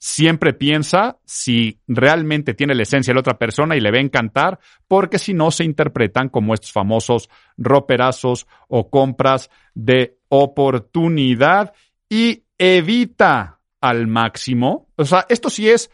siempre 0.04 0.52
piensa 0.52 1.16
si 1.24 1.80
realmente 1.88 2.52
tiene 2.52 2.74
la 2.74 2.82
esencia 2.82 3.10
de 3.10 3.14
la 3.14 3.20
otra 3.20 3.38
persona 3.38 3.74
y 3.74 3.80
le 3.80 3.90
va 3.90 3.96
a 3.96 4.02
encantar, 4.02 4.58
porque 4.86 5.18
si 5.18 5.32
no 5.32 5.50
se 5.50 5.64
interpretan 5.64 6.28
como 6.28 6.52
estos 6.52 6.72
famosos 6.72 7.30
roperazos 7.56 8.46
o 8.68 8.90
compras 8.90 9.48
de 9.74 10.18
oportunidad 10.28 11.72
y 12.06 12.42
evita 12.58 13.60
al 13.80 14.06
máximo. 14.06 14.88
O 14.96 15.06
sea, 15.06 15.24
esto 15.30 15.48
sí 15.48 15.70
es 15.70 15.90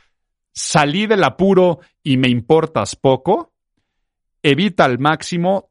salí 0.53 1.07
del 1.07 1.23
apuro 1.23 1.79
y 2.03 2.17
me 2.17 2.29
importas 2.29 2.97
poco. 2.97 3.53
Evita 4.43 4.87
al 4.87 4.99
máximo 4.99 5.70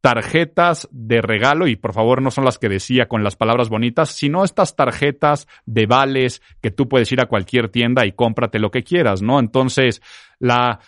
tarjetas 0.00 0.88
de 0.90 1.20
regalo, 1.20 1.66
y 1.66 1.76
por 1.76 1.92
favor 1.92 2.22
no 2.22 2.30
son 2.30 2.44
las 2.44 2.58
que 2.58 2.68
decía 2.68 3.08
con 3.08 3.24
las 3.24 3.36
palabras 3.36 3.68
bonitas, 3.68 4.10
sino 4.10 4.44
estas 4.44 4.76
tarjetas 4.76 5.48
de 5.66 5.86
vales 5.86 6.42
que 6.60 6.70
tú 6.70 6.88
puedes 6.88 7.10
ir 7.12 7.20
a 7.20 7.26
cualquier 7.26 7.68
tienda 7.68 8.06
y 8.06 8.12
cómprate 8.12 8.58
lo 8.58 8.70
que 8.70 8.84
quieras, 8.84 9.22
¿no? 9.22 9.40
Entonces, 9.40 10.00
la 10.38 10.80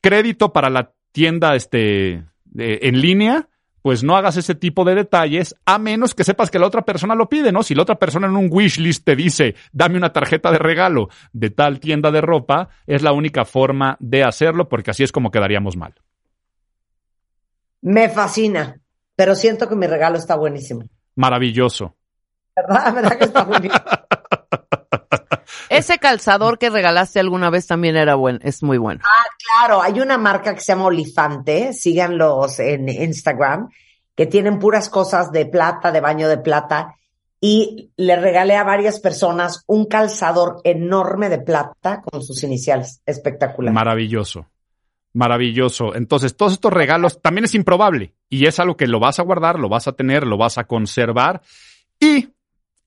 crédito 0.00 0.52
para 0.52 0.70
la 0.70 0.92
tienda 1.12 1.54
este, 1.54 2.24
en 2.54 3.00
línea 3.00 3.48
pues 3.82 4.04
no 4.04 4.16
hagas 4.16 4.36
ese 4.36 4.54
tipo 4.54 4.84
de 4.84 4.94
detalles 4.94 5.56
a 5.66 5.78
menos 5.78 6.14
que 6.14 6.22
sepas 6.24 6.50
que 6.50 6.58
la 6.58 6.68
otra 6.68 6.82
persona 6.82 7.16
lo 7.16 7.28
pide, 7.28 7.50
¿no? 7.50 7.64
Si 7.64 7.74
la 7.74 7.82
otra 7.82 7.96
persona 7.96 8.28
en 8.28 8.36
un 8.36 8.48
wish 8.48 8.78
list 8.78 9.04
te 9.04 9.16
dice, 9.16 9.56
dame 9.72 9.98
una 9.98 10.12
tarjeta 10.12 10.52
de 10.52 10.58
regalo 10.58 11.08
de 11.32 11.50
tal 11.50 11.80
tienda 11.80 12.12
de 12.12 12.20
ropa, 12.20 12.68
es 12.86 13.02
la 13.02 13.12
única 13.12 13.44
forma 13.44 13.96
de 13.98 14.22
hacerlo 14.22 14.68
porque 14.68 14.92
así 14.92 15.02
es 15.02 15.10
como 15.10 15.32
quedaríamos 15.32 15.76
mal. 15.76 15.94
Me 17.82 18.08
fascina, 18.08 18.80
pero 19.14 19.34
siento 19.34 19.68
que 19.68 19.76
mi 19.76 19.86
regalo 19.86 20.16
está 20.16 20.36
buenísimo. 20.36 20.84
Maravilloso. 21.16 21.94
¿Verdad? 22.56 22.94
¿Verdad 22.94 23.18
que 23.18 23.24
está 23.24 23.44
buenísimo? 23.44 23.82
Ese 25.68 25.98
calzador 25.98 26.58
que 26.58 26.70
regalaste 26.70 27.18
alguna 27.18 27.48
vez 27.48 27.66
también 27.66 27.96
era 27.96 28.14
bueno, 28.14 28.38
es 28.42 28.62
muy 28.62 28.78
bueno. 28.78 29.00
Ah, 29.04 29.24
claro, 29.38 29.82
hay 29.82 30.00
una 30.00 30.18
marca 30.18 30.54
que 30.54 30.60
se 30.60 30.72
llama 30.72 30.84
Olifante, 30.84 31.72
síganlos 31.72 32.58
en 32.60 32.88
Instagram, 32.88 33.70
que 34.14 34.26
tienen 34.26 34.58
puras 34.58 34.90
cosas 34.90 35.32
de 35.32 35.46
plata, 35.46 35.90
de 35.90 36.00
baño 36.00 36.28
de 36.28 36.36
plata, 36.36 36.96
y 37.40 37.90
le 37.96 38.16
regalé 38.16 38.54
a 38.54 38.64
varias 38.64 39.00
personas 39.00 39.64
un 39.66 39.86
calzador 39.86 40.60
enorme 40.62 41.28
de 41.28 41.38
plata 41.38 42.02
con 42.02 42.22
sus 42.22 42.44
iniciales. 42.44 43.00
Espectacular. 43.06 43.72
Maravilloso. 43.72 44.46
Maravilloso. 45.14 45.94
Entonces, 45.94 46.36
todos 46.36 46.52
estos 46.52 46.72
regalos 46.72 47.20
también 47.20 47.44
es 47.44 47.54
improbable 47.54 48.14
y 48.30 48.46
es 48.46 48.58
algo 48.58 48.76
que 48.76 48.86
lo 48.86 48.98
vas 48.98 49.18
a 49.18 49.22
guardar, 49.22 49.58
lo 49.58 49.68
vas 49.68 49.86
a 49.86 49.92
tener, 49.92 50.26
lo 50.26 50.38
vas 50.38 50.56
a 50.56 50.64
conservar 50.64 51.42
y 52.00 52.28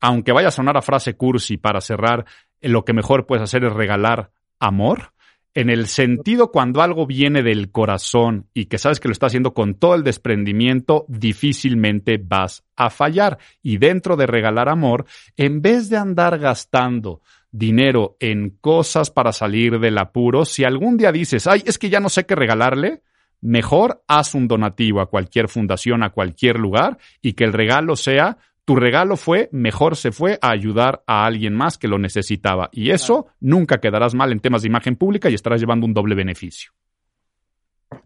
aunque 0.02 0.32
vaya 0.32 0.50
a 0.50 0.52
sonar 0.52 0.78
a 0.78 0.82
frase 0.82 1.16
cursi 1.16 1.58
para 1.58 1.82
cerrar, 1.82 2.26
lo 2.62 2.84
que 2.84 2.94
mejor 2.94 3.26
puedes 3.26 3.44
hacer 3.44 3.64
es 3.64 3.74
regalar 3.74 4.32
amor. 4.60 5.14
En 5.54 5.70
el 5.70 5.88
sentido 5.88 6.52
cuando 6.52 6.82
algo 6.82 7.08
viene 7.08 7.42
del 7.42 7.72
corazón 7.72 8.50
y 8.54 8.66
que 8.66 8.78
sabes 8.78 9.00
que 9.00 9.08
lo 9.08 9.14
está 9.14 9.28
haciendo 9.28 9.54
con 9.54 9.76
todo 9.76 9.96
el 9.96 10.04
desprendimiento, 10.04 11.06
difícilmente 11.08 12.18
vas 12.22 12.66
a 12.76 12.90
fallar. 12.90 13.38
Y 13.64 13.78
dentro 13.78 14.18
de 14.18 14.28
regalar 14.28 14.68
amor, 14.68 15.06
en 15.38 15.62
vez 15.62 15.90
de 15.90 15.98
andar 15.98 16.40
gastando 16.40 17.22
dinero 17.58 18.18
en 18.20 18.58
cosas 18.62 19.10
para 19.12 19.32
salir 19.32 19.80
del 19.80 19.98
apuro, 19.98 20.46
si 20.46 20.64
algún 20.64 20.98
día 20.98 21.12
dices, 21.12 21.48
ay, 21.48 21.64
es 21.66 21.78
que 21.78 21.90
ya 21.90 22.00
no 22.00 22.10
sé 22.10 22.26
qué 22.26 22.36
regalarle, 22.36 23.02
mejor 23.42 24.04
haz 24.08 24.36
un 24.36 24.48
donativo 24.48 25.00
a 25.00 25.10
cualquier 25.10 25.48
fundación, 25.48 26.04
a 26.04 26.10
cualquier 26.10 26.58
lugar 26.58 26.98
y 27.22 27.34
que 27.34 27.46
el 27.46 27.54
regalo 27.54 27.96
sea 27.96 28.38
tu 28.66 28.76
regalo 28.76 29.16
fue, 29.16 29.48
mejor 29.52 29.96
se 29.96 30.12
fue 30.12 30.40
a 30.42 30.50
ayudar 30.50 31.04
a 31.06 31.26
alguien 31.26 31.54
más 31.54 31.78
que 31.78 31.88
lo 31.88 32.00
necesitaba. 32.00 32.70
Y 32.72 32.90
eso 32.90 33.28
nunca 33.40 33.80
quedarás 33.80 34.16
mal 34.16 34.32
en 34.32 34.40
temas 34.40 34.64
de 34.64 34.70
imagen 34.70 34.96
pública 34.96 35.30
y 35.30 35.36
estarás 35.36 35.62
llevando 35.62 35.86
un 35.86 35.94
doble 35.94 36.16
beneficio. 36.16 36.72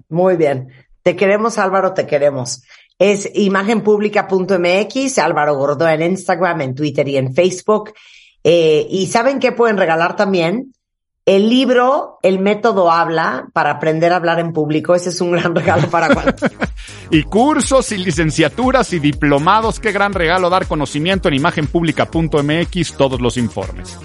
Muy 0.10 0.36
bien. 0.36 0.68
Te 1.02 1.16
queremos, 1.16 1.58
Álvaro, 1.58 1.94
te 1.94 2.06
queremos. 2.06 2.62
Es 3.00 3.32
imagenpublica.mx, 3.34 5.18
Álvaro 5.18 5.56
Gordo 5.56 5.88
en 5.88 6.02
Instagram, 6.02 6.60
en 6.60 6.76
Twitter 6.76 7.08
y 7.08 7.16
en 7.16 7.34
Facebook. 7.34 7.94
Eh, 8.44 8.88
y 8.90 9.08
¿saben 9.08 9.40
qué 9.40 9.52
pueden 9.52 9.78
regalar 9.78 10.16
también? 10.16 10.74
El 11.26 11.48
libro, 11.48 12.18
El 12.24 12.40
método 12.40 12.92
habla, 12.92 13.50
para 13.54 13.72
aprender 13.72 14.12
a 14.14 14.16
hablar 14.16 14.40
en 14.40 14.52
público, 14.52 14.96
ese 14.96 15.10
es 15.10 15.22
un 15.22 15.32
gran 15.32 15.54
regalo 15.54 15.88
para 15.90 16.08
cualquiera. 16.14 16.70
y 17.12 17.24
cursos 17.24 17.92
y 17.92 17.98
licenciaturas 17.98 18.94
y 18.94 19.00
diplomados, 19.00 19.80
qué 19.80 19.92
gran 19.92 20.14
regalo 20.14 20.50
dar 20.50 20.66
conocimiento 20.66 21.28
en 21.28 21.36
imagenpublica.mx, 21.36 22.94
todos 22.94 23.22
los 23.22 23.38
informes. 23.38 24.00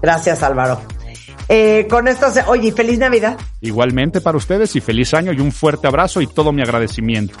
Gracias, 0.00 0.42
Álvaro. 0.44 0.80
Eh, 1.48 1.86
con 1.88 2.06
esto, 2.06 2.30
se... 2.30 2.42
oye, 2.42 2.70
feliz 2.72 2.98
Navidad. 2.98 3.36
Igualmente 3.60 4.20
para 4.20 4.36
ustedes 4.36 4.76
y 4.76 4.80
feliz 4.80 5.14
año 5.14 5.32
y 5.32 5.40
un 5.40 5.50
fuerte 5.50 5.86
abrazo 5.86 6.20
y 6.20 6.26
todo 6.26 6.52
mi 6.52 6.62
agradecimiento. 6.62 7.36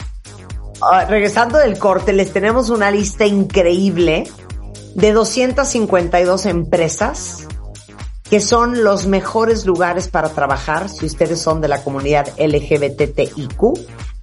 Ah, 0.82 1.04
regresando 1.08 1.58
del 1.58 1.78
corte, 1.78 2.12
les 2.12 2.32
tenemos 2.32 2.70
una 2.70 2.90
lista 2.90 3.26
increíble 3.26 4.24
de 4.96 5.12
252 5.12 6.46
empresas 6.46 7.46
que 8.30 8.40
son 8.40 8.82
los 8.82 9.06
mejores 9.06 9.66
lugares 9.66 10.08
para 10.08 10.30
trabajar 10.30 10.88
si 10.88 11.06
ustedes 11.06 11.40
son 11.40 11.60
de 11.60 11.68
la 11.68 11.84
comunidad 11.84 12.26
LGBTIQ 12.38 13.60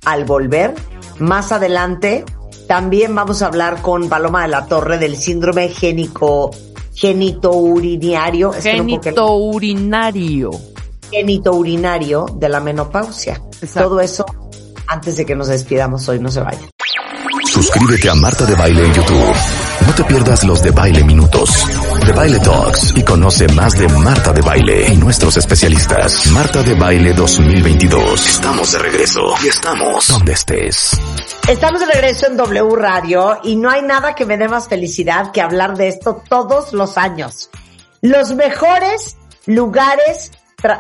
al 0.04 0.26
volver. 0.26 0.74
Más 1.20 1.54
adelante 1.54 2.26
también 2.68 3.16
vamos 3.16 3.42
a 3.42 3.48
hablar 3.48 3.82
con 3.82 4.10
Paloma 4.10 4.42
de 4.42 4.50
la 4.50 4.66
Torre 4.66 4.98
del 4.98 5.16
síndrome 5.16 5.70
génico, 5.70 6.52
genitourinario. 6.94 8.52
Genitourinario. 8.52 10.52
Genitourinario 11.12 12.26
de 12.36 12.50
la 12.50 12.60
menopausia. 12.60 13.42
Todo 13.74 14.02
eso 14.02 14.26
antes 14.88 15.18
de 15.18 15.26
que 15.26 15.36
nos 15.36 15.48
despidamos 15.48 16.10
hoy, 16.10 16.20
no 16.20 16.30
se 16.30 16.42
vayan. 16.42 16.70
Suscríbete 17.46 18.10
a 18.10 18.16
Marta 18.16 18.46
de 18.46 18.56
Baile 18.56 18.86
en 18.86 18.94
YouTube. 18.94 19.34
No 19.86 19.94
te 19.96 20.04
pierdas 20.06 20.44
los 20.44 20.62
de 20.64 20.72
Baile 20.72 21.04
Minutos, 21.04 21.50
de 22.06 22.12
Baile 22.14 22.40
Talks 22.40 22.94
y 22.96 23.04
conoce 23.04 23.48
más 23.50 23.78
de 23.78 23.88
Marta 23.88 24.32
de 24.32 24.42
Baile 24.42 24.88
y 24.94 24.98
nuestros 24.98 25.38
especialistas. 25.38 26.28
Marta 26.28 26.64
de 26.64 26.74
Baile 26.74 27.14
2022. 27.14 28.28
Estamos 28.28 28.72
de 28.72 28.80
regreso 28.80 29.22
y 29.44 29.48
estamos 29.48 30.08
donde 30.08 30.34
estés. 30.34 31.00
Estamos 31.48 31.82
de 31.82 31.88
regreso 31.88 32.28
en 32.28 32.38
W 32.38 32.76
Radio 32.76 33.40
y 33.44 33.56
no 33.56 33.70
hay 33.70 33.82
nada 33.82 34.16
que 34.16 34.26
me 34.26 34.38
dé 34.38 34.48
más 34.48 34.68
felicidad 34.68 35.32
que 35.32 35.42
hablar 35.42 35.76
de 35.76 35.90
esto 35.90 36.24
todos 36.28 36.74
los 36.74 36.98
años. 36.98 37.50
Los 38.02 38.34
mejores 38.36 39.18
lugares 39.46 40.32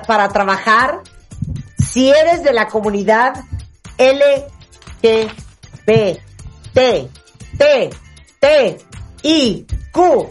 para 0.08 0.30
trabajar 0.30 1.02
si 1.78 2.10
eres 2.10 2.44
de 2.44 2.54
la 2.54 2.68
comunidad 2.68 3.36
LGB 3.98 5.30
T, 7.54 7.90
T, 8.40 8.78
I, 9.24 9.66
Q. 9.92 10.30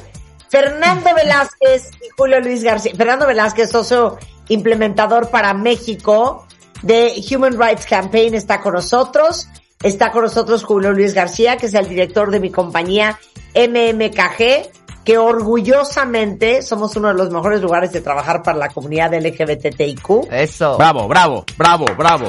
Fernando 0.49 1.15
Velázquez 1.15 1.91
y 2.03 2.11
Julio 2.17 2.41
Luis 2.41 2.63
García. 2.63 2.93
Fernando 2.95 3.27
Velázquez, 3.27 3.71
socio 3.71 4.19
implementador 4.49 5.31
para 5.31 5.55
México 5.55 6.47
de 6.83 7.15
Human 7.31 7.59
Rights 7.59 7.87
Campaign, 7.87 8.35
está 8.35 8.61
con 8.61 8.75
nosotros. 8.75 9.49
Está 9.83 10.13
con 10.13 10.23
nosotros 10.23 10.63
Julio 10.63 10.93
Luis 10.93 11.13
García, 11.15 11.57
que 11.57 11.67
es 11.67 11.75
el 11.75 11.89
director 11.89 12.31
de 12.31 12.39
mi 12.39 12.51
compañía 12.51 13.19
MMKG, 13.55 14.71
que 15.05 15.19
orgullosamente 15.19 16.63
somos 16.63 16.95
uno 16.95 17.09
de 17.09 17.15
los 17.15 17.31
mejores 17.31 17.61
lugares 17.61 17.93
de 17.93 18.01
trabajar 18.01 18.43
para 18.43 18.59
la 18.59 18.69
comunidad 18.69 19.13
LGBTIQ. 19.13 20.31
Eso. 20.31 20.77
Bravo, 20.79 21.09
bravo, 21.09 21.45
bravo, 21.57 21.87
bravo. 21.97 22.29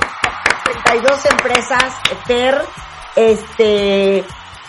32 0.86 1.26
empresas, 1.26 1.93
FER, 2.26 2.61
este, 3.16 4.24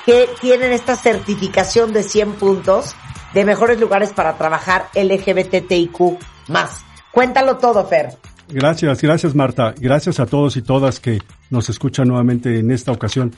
que 0.07 0.29
tienen 0.41 0.73
esta 0.73 0.97
certificación 0.97 1.93
de 1.93 2.03
100 2.03 2.33
puntos 2.35 2.95
de 3.33 3.45
mejores 3.45 3.81
lugares 3.81 4.13
para 4.13 4.37
trabajar 4.37 4.87
LGBTIQ 4.95 6.19
más. 6.49 6.85
Cuéntalo 7.11 7.57
todo, 7.59 7.87
Fer. 7.87 8.17
Gracias, 8.49 9.01
gracias 9.03 9.35
Marta. 9.35 9.75
Gracias 9.79 10.21
a 10.21 10.27
todos 10.27 10.57
y 10.57 10.63
todas 10.63 11.01
que 11.01 11.21
nos 11.51 11.69
escuchan 11.71 12.09
nuevamente 12.09 12.59
en 12.59 12.71
esta 12.71 12.93
ocasión. 12.93 13.33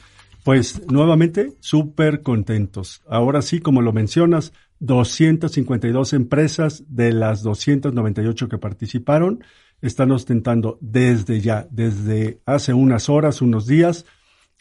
Pues 0.45 0.83
nuevamente, 0.89 1.55
súper 1.61 2.23
contentos. 2.23 3.03
Ahora 3.09 3.43
sí, 3.43 3.61
como 3.61 3.83
lo 3.83 3.93
mencionas, 3.93 4.53
252 4.79 6.13
empresas 6.13 6.85
de 6.89 7.13
las 7.13 7.43
298 7.43 8.49
que 8.49 8.59
participaron 8.59 9.43
están 9.83 10.11
ostentando 10.11 10.79
desde 10.81 11.41
ya, 11.41 11.67
desde 11.71 12.41
hace 12.47 12.75
unas 12.75 13.09
horas, 13.09 13.43
unos 13.43 13.67
días, 13.67 14.07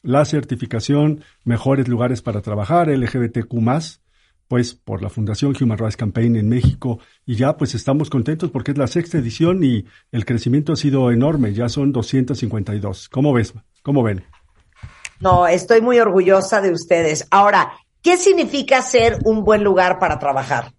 la 0.06 0.24
certificación 0.24 1.24
Mejores 1.43 1.88
Lugares 1.88 2.22
para 2.22 2.41
Trabajar, 2.41 2.88
LGBTQ+, 2.88 3.53
pues 4.47 4.76
por 4.76 5.01
la 5.01 5.10
Fundación 5.10 5.56
Human 5.60 5.78
Rights 5.78 5.97
Campaign 5.97 6.36
en 6.36 6.47
México 6.47 6.99
y 7.26 7.36
ya 7.36 7.58
pues 7.58 7.74
estamos 7.74 8.10
contentos 8.10 8.51
porque 8.51 8.72
es 8.72 8.78
la 8.78 8.88
sexta 8.88 9.18
edición 9.18 9.64
y 9.64 9.86
el 10.12 10.26
crecimiento 10.26 10.74
ha 10.74 10.76
sido 10.76 11.12
enorme, 11.12 11.53
ya 11.53 11.68
son 11.68 11.91
252. 11.91 13.10
¿Cómo 13.10 13.34
ves? 13.34 13.53
¿Cómo 13.82 14.03
ven? 14.03 14.24
No, 15.20 15.47
estoy 15.47 15.82
muy 15.82 15.99
orgullosa 15.99 16.62
de 16.62 16.72
ustedes. 16.72 17.28
Ahora, 17.32 17.74
¿qué 18.01 18.18
significa 18.18 18.82
ser 18.82 19.18
un 19.26 19.43
buen 19.43 19.64
lugar 19.64 19.97
para 19.97 20.20
trabajar? 20.20 20.74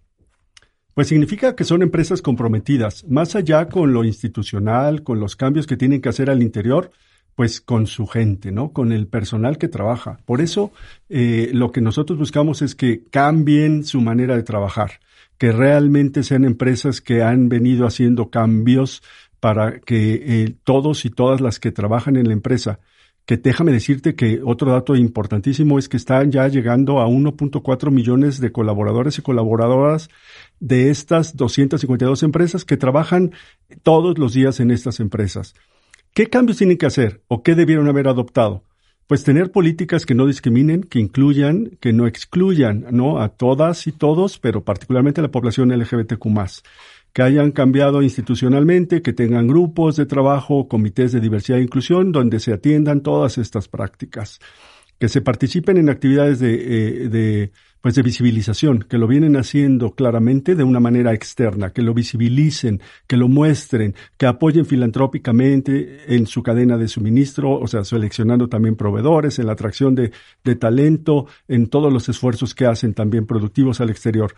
Pues 0.93 1.09
significa 1.09 1.55
que 1.55 1.63
son 1.63 1.81
empresas 1.83 2.21
comprometidas, 2.21 3.03
más 3.07 3.35
allá 3.35 3.67
con 3.67 3.93
lo 3.93 4.03
institucional, 4.03 5.03
con 5.03 5.19
los 5.19 5.35
cambios 5.35 5.67
que 5.67 5.77
tienen 5.77 6.01
que 6.01 6.09
hacer 6.09 6.29
al 6.29 6.41
interior, 6.41 6.91
pues 7.37 7.61
con 7.61 7.85
su 7.85 8.07
gente, 8.07 8.51
¿no? 8.51 8.73
Con 8.73 8.91
el 8.91 9.05
personal 9.05 9.59
que 9.59 9.67
trabaja. 9.67 10.17
Por 10.25 10.41
eso 10.41 10.71
eh, 11.07 11.51
lo 11.53 11.71
que 11.71 11.81
nosotros 11.81 12.17
buscamos 12.17 12.63
es 12.63 12.73
que 12.73 13.03
cambien 13.11 13.83
su 13.83 14.01
manera 14.01 14.35
de 14.35 14.41
trabajar, 14.41 14.93
que 15.37 15.51
realmente 15.51 16.23
sean 16.23 16.45
empresas 16.45 16.99
que 16.99 17.21
han 17.21 17.47
venido 17.47 17.85
haciendo 17.85 18.31
cambios 18.31 19.03
para 19.39 19.79
que 19.81 20.13
eh, 20.15 20.55
todos 20.63 21.05
y 21.05 21.11
todas 21.11 21.39
las 21.39 21.59
que 21.59 21.71
trabajan 21.71 22.15
en 22.15 22.25
la 22.25 22.33
empresa, 22.33 22.79
que 23.27 23.37
déjame 23.37 23.71
decirte 23.71 24.15
que 24.15 24.41
otro 24.43 24.71
dato 24.71 24.95
importantísimo 24.95 25.77
es 25.77 25.87
que 25.89 25.97
están 25.97 26.31
ya 26.31 26.47
llegando 26.47 27.01
a 27.01 27.07
1.4 27.07 27.91
millones 27.91 28.41
de 28.41 28.51
colaboradores 28.51 29.19
y 29.19 29.21
colaboradoras 29.21 30.09
de 30.59 30.89
estas 30.89 31.37
252 31.37 32.23
empresas 32.23 32.65
que 32.65 32.77
trabajan 32.77 33.33
todos 33.83 34.17
los 34.17 34.33
días 34.33 34.59
en 34.59 34.71
estas 34.71 34.99
empresas. 34.99 35.53
¿Qué 36.17 36.31
cambios 36.31 36.57
tienen 36.57 36.79
que 36.79 36.87
hacer 36.87 37.21
o 37.27 37.43
qué 37.43 37.53
debieron 37.53 37.87
haber 37.89 38.07
adoptado? 38.07 38.63
Pues 39.05 39.23
tener 39.23 39.51
políticas 39.51 40.03
que 40.03 40.15
no 40.15 40.25
discriminen, 40.25 40.81
que 40.81 40.97
incluyan, 40.97 41.77
que 41.79 41.93
no 41.93 42.07
excluyan, 42.07 42.87
¿no? 42.89 43.21
A 43.21 43.29
todas 43.29 43.85
y 43.85 43.91
todos, 43.91 44.39
pero 44.39 44.63
particularmente 44.63 45.21
a 45.21 45.23
la 45.25 45.29
población 45.29 45.69
LGBTQ+. 45.69 46.27
Que 47.13 47.21
hayan 47.21 47.51
cambiado 47.51 48.01
institucionalmente, 48.01 49.03
que 49.03 49.13
tengan 49.13 49.45
grupos 49.45 49.95
de 49.95 50.07
trabajo, 50.07 50.67
comités 50.67 51.11
de 51.11 51.19
diversidad 51.19 51.59
e 51.59 51.61
inclusión, 51.61 52.11
donde 52.11 52.39
se 52.39 52.51
atiendan 52.51 53.01
todas 53.01 53.37
estas 53.37 53.67
prácticas. 53.67 54.39
Que 54.97 55.09
se 55.09 55.21
participen 55.21 55.77
en 55.77 55.87
actividades 55.87 56.39
de, 56.39 56.55
eh, 56.55 57.09
de 57.09 57.51
pues 57.87 57.95
de 57.95 58.03
visibilización, 58.03 58.79
que 58.79 58.97
lo 58.97 59.07
vienen 59.07 59.37
haciendo 59.37 59.91
claramente 59.91 60.55
de 60.55 60.65
una 60.65 60.81
manera 60.81 61.13
externa, 61.13 61.71
que 61.71 61.81
lo 61.81 61.93
visibilicen, 61.93 62.81
que 63.07 63.15
lo 63.15 63.29
muestren, 63.29 63.95
que 64.17 64.25
apoyen 64.25 64.65
filantrópicamente 64.65 66.13
en 66.13 66.27
su 66.27 66.43
cadena 66.43 66.77
de 66.77 66.89
suministro, 66.89 67.53
o 67.53 67.65
sea, 67.65 67.85
seleccionando 67.85 68.49
también 68.49 68.75
proveedores, 68.75 69.39
en 69.39 69.45
la 69.45 69.53
atracción 69.53 69.95
de, 69.95 70.11
de 70.43 70.55
talento, 70.57 71.27
en 71.47 71.67
todos 71.67 71.93
los 71.93 72.09
esfuerzos 72.09 72.53
que 72.53 72.65
hacen 72.65 72.93
también 72.93 73.25
productivos 73.25 73.79
al 73.79 73.89
exterior. 73.89 74.35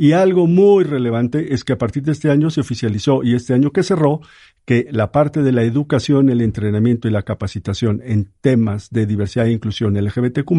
Y 0.00 0.12
algo 0.12 0.46
muy 0.46 0.84
relevante 0.84 1.52
es 1.52 1.64
que 1.64 1.72
a 1.72 1.78
partir 1.78 2.04
de 2.04 2.12
este 2.12 2.30
año 2.30 2.50
se 2.50 2.60
oficializó 2.60 3.24
y 3.24 3.34
este 3.34 3.52
año 3.52 3.72
que 3.72 3.82
cerró 3.82 4.20
que 4.64 4.86
la 4.92 5.10
parte 5.10 5.42
de 5.42 5.50
la 5.50 5.64
educación, 5.64 6.28
el 6.30 6.40
entrenamiento 6.40 7.08
y 7.08 7.10
la 7.10 7.24
capacitación 7.24 8.00
en 8.04 8.30
temas 8.40 8.90
de 8.90 9.06
diversidad 9.06 9.46
e 9.46 9.52
inclusión 9.52 9.94
LGBTQ 9.94 10.52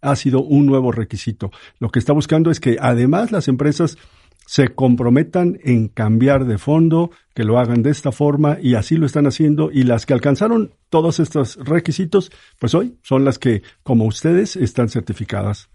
ha 0.00 0.16
sido 0.16 0.42
un 0.42 0.64
nuevo 0.64 0.90
requisito. 0.90 1.50
Lo 1.78 1.90
que 1.90 1.98
está 1.98 2.14
buscando 2.14 2.50
es 2.50 2.60
que 2.60 2.78
además 2.80 3.30
las 3.30 3.48
empresas 3.48 3.98
se 4.46 4.74
comprometan 4.74 5.58
en 5.62 5.88
cambiar 5.88 6.46
de 6.46 6.56
fondo, 6.56 7.10
que 7.34 7.44
lo 7.44 7.58
hagan 7.58 7.82
de 7.82 7.90
esta 7.90 8.10
forma 8.10 8.56
y 8.58 8.76
así 8.76 8.96
lo 8.96 9.04
están 9.04 9.26
haciendo 9.26 9.70
y 9.70 9.82
las 9.82 10.06
que 10.06 10.14
alcanzaron 10.14 10.72
todos 10.88 11.20
estos 11.20 11.56
requisitos, 11.56 12.32
pues 12.58 12.74
hoy 12.74 12.98
son 13.02 13.26
las 13.26 13.38
que, 13.38 13.62
como 13.82 14.06
ustedes, 14.06 14.56
están 14.56 14.88
certificadas. 14.88 15.68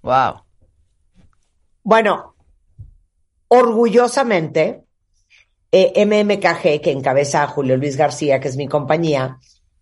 Wow. 0.00 0.44
Bueno, 1.82 2.35
orgullosamente, 3.56 4.84
eh, 5.72 6.04
MMKG, 6.06 6.80
que 6.80 6.90
encabeza 6.90 7.42
a 7.42 7.48
Julio 7.48 7.76
Luis 7.76 7.96
García, 7.96 8.40
que 8.40 8.48
es 8.48 8.56
mi 8.56 8.68
compañía, 8.68 9.38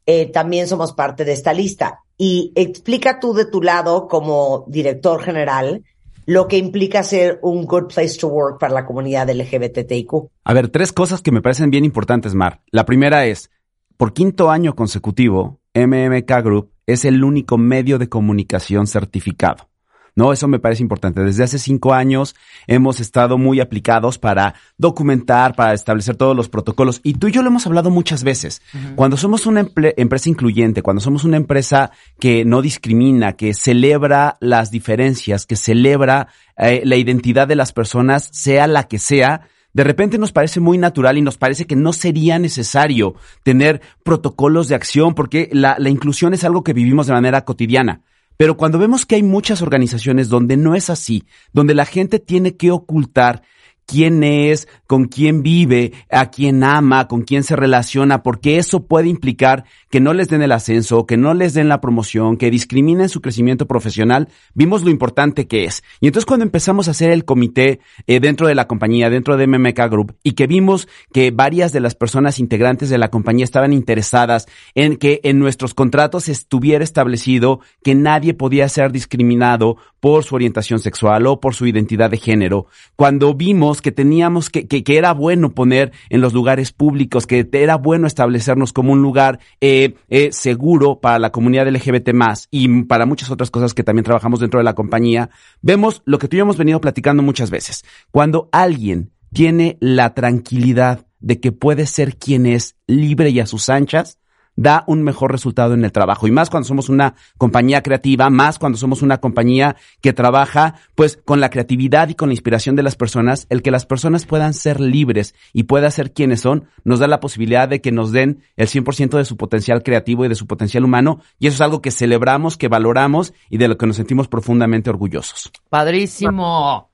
eh, 0.06 0.26
también 0.26 0.66
somos 0.66 0.92
parte 0.92 1.24
de 1.24 1.32
esta 1.32 1.52
lista. 1.52 2.00
Y 2.16 2.52
explica 2.54 3.20
tú 3.20 3.34
de 3.34 3.46
tu 3.46 3.60
lado, 3.62 4.08
como 4.08 4.64
director 4.68 5.22
general, 5.22 5.82
lo 6.26 6.48
que 6.48 6.56
implica 6.56 7.02
ser 7.02 7.38
un 7.42 7.66
good 7.66 7.92
place 7.92 8.18
to 8.18 8.28
work 8.28 8.58
para 8.58 8.72
la 8.72 8.86
comunidad 8.86 9.28
LGBTIQ. 9.28 10.30
A 10.44 10.54
ver, 10.54 10.68
tres 10.68 10.92
cosas 10.92 11.20
que 11.20 11.32
me 11.32 11.42
parecen 11.42 11.70
bien 11.70 11.84
importantes, 11.84 12.34
Mar. 12.34 12.62
La 12.70 12.86
primera 12.86 13.26
es, 13.26 13.50
por 13.96 14.14
quinto 14.14 14.50
año 14.50 14.74
consecutivo, 14.74 15.60
MMK 15.74 16.30
Group 16.42 16.70
es 16.86 17.04
el 17.04 17.24
único 17.24 17.58
medio 17.58 17.98
de 17.98 18.08
comunicación 18.08 18.86
certificado. 18.86 19.68
¿No? 20.16 20.32
Eso 20.32 20.48
me 20.48 20.58
parece 20.58 20.82
importante. 20.82 21.22
Desde 21.22 21.44
hace 21.44 21.58
cinco 21.58 21.92
años 21.92 22.34
hemos 22.66 23.00
estado 23.00 23.38
muy 23.38 23.60
aplicados 23.60 24.18
para 24.18 24.54
documentar, 24.78 25.54
para 25.54 25.74
establecer 25.74 26.16
todos 26.16 26.36
los 26.36 26.48
protocolos. 26.48 27.00
Y 27.02 27.14
tú 27.14 27.28
y 27.28 27.32
yo 27.32 27.42
lo 27.42 27.48
hemos 27.48 27.66
hablado 27.66 27.90
muchas 27.90 28.24
veces. 28.24 28.62
Cuando 28.96 29.16
somos 29.16 29.46
una 29.46 29.66
empresa 29.96 30.28
incluyente, 30.28 30.82
cuando 30.82 31.00
somos 31.00 31.24
una 31.24 31.36
empresa 31.36 31.90
que 32.18 32.44
no 32.44 32.62
discrimina, 32.62 33.32
que 33.32 33.54
celebra 33.54 34.36
las 34.40 34.70
diferencias, 34.70 35.46
que 35.46 35.56
celebra 35.56 36.28
eh, 36.56 36.82
la 36.84 36.96
identidad 36.96 37.48
de 37.48 37.56
las 37.56 37.72
personas, 37.72 38.28
sea 38.32 38.66
la 38.66 38.84
que 38.84 38.98
sea, 38.98 39.48
de 39.72 39.82
repente 39.82 40.18
nos 40.18 40.30
parece 40.30 40.60
muy 40.60 40.78
natural 40.78 41.18
y 41.18 41.22
nos 41.22 41.36
parece 41.36 41.66
que 41.66 41.74
no 41.74 41.92
sería 41.92 42.38
necesario 42.38 43.16
tener 43.42 43.82
protocolos 44.04 44.68
de 44.68 44.76
acción 44.76 45.14
porque 45.14 45.48
la, 45.52 45.74
la 45.80 45.88
inclusión 45.88 46.32
es 46.32 46.44
algo 46.44 46.62
que 46.62 46.72
vivimos 46.72 47.08
de 47.08 47.12
manera 47.12 47.44
cotidiana. 47.44 48.02
Pero 48.36 48.56
cuando 48.56 48.78
vemos 48.78 49.06
que 49.06 49.14
hay 49.14 49.22
muchas 49.22 49.62
organizaciones 49.62 50.28
donde 50.28 50.56
no 50.56 50.74
es 50.74 50.90
así, 50.90 51.24
donde 51.52 51.74
la 51.74 51.84
gente 51.84 52.18
tiene 52.18 52.56
que 52.56 52.70
ocultar 52.70 53.42
quién 53.86 54.22
es, 54.22 54.68
con 54.86 55.06
quién 55.06 55.42
vive, 55.42 55.92
a 56.10 56.30
quién 56.30 56.64
ama, 56.64 57.08
con 57.08 57.22
quién 57.22 57.42
se 57.42 57.56
relaciona, 57.56 58.22
porque 58.22 58.58
eso 58.58 58.86
puede 58.86 59.08
implicar 59.08 59.64
que 59.90 60.00
no 60.00 60.12
les 60.12 60.28
den 60.28 60.42
el 60.42 60.52
ascenso, 60.52 61.06
que 61.06 61.16
no 61.16 61.34
les 61.34 61.54
den 61.54 61.68
la 61.68 61.80
promoción, 61.80 62.36
que 62.36 62.50
discriminen 62.50 63.08
su 63.08 63.20
crecimiento 63.20 63.66
profesional, 63.66 64.28
vimos 64.54 64.82
lo 64.82 64.90
importante 64.90 65.46
que 65.46 65.64
es. 65.64 65.82
Y 66.00 66.06
entonces 66.06 66.26
cuando 66.26 66.44
empezamos 66.44 66.88
a 66.88 66.92
hacer 66.92 67.10
el 67.10 67.24
comité 67.24 67.80
eh, 68.06 68.20
dentro 68.20 68.46
de 68.46 68.54
la 68.54 68.66
compañía, 68.66 69.10
dentro 69.10 69.36
de 69.36 69.46
MMK 69.46 69.78
Group, 69.90 70.16
y 70.22 70.32
que 70.32 70.46
vimos 70.46 70.88
que 71.12 71.30
varias 71.30 71.72
de 71.72 71.80
las 71.80 71.94
personas 71.94 72.38
integrantes 72.38 72.90
de 72.90 72.98
la 72.98 73.10
compañía 73.10 73.44
estaban 73.44 73.72
interesadas 73.72 74.46
en 74.74 74.96
que 74.96 75.20
en 75.24 75.38
nuestros 75.38 75.74
contratos 75.74 76.28
estuviera 76.28 76.84
establecido 76.84 77.60
que 77.82 77.94
nadie 77.94 78.34
podía 78.34 78.68
ser 78.68 78.92
discriminado 78.92 79.76
por 80.00 80.24
su 80.24 80.34
orientación 80.34 80.80
sexual 80.80 81.26
o 81.26 81.40
por 81.40 81.54
su 81.54 81.66
identidad 81.66 82.10
de 82.10 82.18
género, 82.18 82.66
cuando 82.94 83.32
vimos 83.32 83.73
que 83.80 83.92
teníamos 83.92 84.50
que, 84.50 84.66
que, 84.66 84.84
era 84.96 85.12
bueno 85.12 85.54
poner 85.54 85.92
en 86.10 86.20
los 86.20 86.32
lugares 86.32 86.72
públicos, 86.72 87.26
que 87.26 87.48
era 87.52 87.76
bueno 87.76 88.06
establecernos 88.06 88.72
como 88.72 88.92
un 88.92 89.02
lugar 89.02 89.40
eh, 89.60 89.94
eh, 90.08 90.30
seguro 90.32 91.00
para 91.00 91.18
la 91.18 91.30
comunidad 91.30 91.68
LGBT 91.68 92.12
más 92.12 92.48
y 92.50 92.84
para 92.84 93.06
muchas 93.06 93.30
otras 93.30 93.50
cosas 93.50 93.74
que 93.74 93.84
también 93.84 94.04
trabajamos 94.04 94.40
dentro 94.40 94.58
de 94.58 94.64
la 94.64 94.74
compañía, 94.74 95.30
vemos 95.62 96.02
lo 96.04 96.18
que 96.18 96.28
tú 96.28 96.36
y 96.36 96.38
yo 96.38 96.44
hemos 96.44 96.58
venido 96.58 96.80
platicando 96.80 97.22
muchas 97.22 97.50
veces. 97.50 97.84
Cuando 98.10 98.48
alguien 98.52 99.10
tiene 99.32 99.76
la 99.80 100.14
tranquilidad 100.14 101.06
de 101.20 101.40
que 101.40 101.52
puede 101.52 101.86
ser 101.86 102.16
quien 102.16 102.46
es 102.46 102.76
libre 102.86 103.30
y 103.30 103.40
a 103.40 103.46
sus 103.46 103.68
anchas, 103.68 104.18
da 104.56 104.84
un 104.86 105.02
mejor 105.02 105.32
resultado 105.32 105.74
en 105.74 105.84
el 105.84 105.92
trabajo. 105.92 106.26
Y 106.26 106.30
más 106.30 106.50
cuando 106.50 106.66
somos 106.66 106.88
una 106.88 107.14
compañía 107.38 107.82
creativa, 107.82 108.30
más 108.30 108.58
cuando 108.58 108.78
somos 108.78 109.02
una 109.02 109.18
compañía 109.18 109.76
que 110.00 110.12
trabaja 110.12 110.74
pues 110.94 111.18
con 111.24 111.40
la 111.40 111.50
creatividad 111.50 112.08
y 112.08 112.14
con 112.14 112.28
la 112.28 112.34
inspiración 112.34 112.76
de 112.76 112.82
las 112.82 112.96
personas, 112.96 113.46
el 113.50 113.62
que 113.62 113.70
las 113.70 113.86
personas 113.86 114.26
puedan 114.26 114.54
ser 114.54 114.80
libres 114.80 115.34
y 115.52 115.64
puedan 115.64 115.90
ser 115.90 116.12
quienes 116.12 116.40
son, 116.40 116.68
nos 116.84 116.98
da 116.98 117.06
la 117.06 117.20
posibilidad 117.20 117.68
de 117.68 117.80
que 117.80 117.92
nos 117.92 118.12
den 118.12 118.42
el 118.56 118.68
100% 118.68 119.16
de 119.16 119.24
su 119.24 119.36
potencial 119.36 119.82
creativo 119.82 120.24
y 120.24 120.28
de 120.28 120.34
su 120.34 120.46
potencial 120.46 120.84
humano. 120.84 121.20
Y 121.38 121.46
eso 121.46 121.56
es 121.56 121.60
algo 121.60 121.82
que 121.82 121.90
celebramos, 121.90 122.56
que 122.56 122.68
valoramos 122.68 123.34
y 123.50 123.58
de 123.58 123.68
lo 123.68 123.78
que 123.78 123.86
nos 123.86 123.96
sentimos 123.96 124.28
profundamente 124.28 124.90
orgullosos. 124.90 125.50
Padrísimo. 125.68 126.90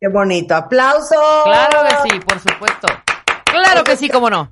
Qué 0.00 0.08
bonito. 0.08 0.54
¡Aplauso! 0.54 1.14
Claro 1.44 1.80
que 1.86 2.10
sí, 2.10 2.20
por 2.20 2.38
supuesto. 2.38 2.88
Claro 3.44 3.84
que 3.84 3.96
sí, 3.96 4.08
cómo 4.08 4.30
no. 4.30 4.50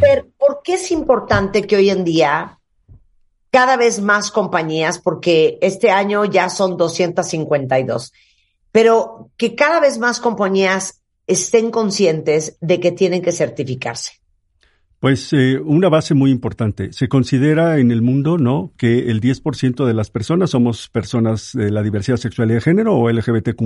Pero, 0.00 0.26
¿por 0.38 0.60
qué 0.62 0.74
es 0.74 0.90
importante 0.90 1.66
que 1.66 1.76
hoy 1.76 1.90
en 1.90 2.04
día 2.04 2.58
cada 3.50 3.76
vez 3.76 4.00
más 4.00 4.30
compañías, 4.30 4.98
porque 4.98 5.58
este 5.60 5.90
año 5.90 6.24
ya 6.24 6.48
son 6.48 6.76
252, 6.76 8.12
pero 8.72 9.30
que 9.36 9.54
cada 9.54 9.80
vez 9.80 9.98
más 9.98 10.20
compañías 10.20 11.02
estén 11.26 11.70
conscientes 11.70 12.56
de 12.60 12.78
que 12.78 12.92
tienen 12.92 13.22
que 13.22 13.32
certificarse? 13.32 14.20
Pues 15.00 15.32
eh, 15.32 15.58
una 15.58 15.88
base 15.88 16.12
muy 16.12 16.30
importante. 16.30 16.92
Se 16.92 17.08
considera 17.08 17.78
en 17.78 17.90
el 17.90 18.02
mundo, 18.02 18.36
¿no?, 18.36 18.72
que 18.76 19.10
el 19.10 19.20
10% 19.22 19.86
de 19.86 19.94
las 19.94 20.10
personas 20.10 20.50
somos 20.50 20.90
personas 20.90 21.52
de 21.54 21.70
la 21.70 21.82
diversidad 21.82 22.18
sexual 22.18 22.50
y 22.50 22.54
de 22.54 22.60
género 22.60 22.96
o 22.96 23.10
LGBTQ+. 23.10 23.64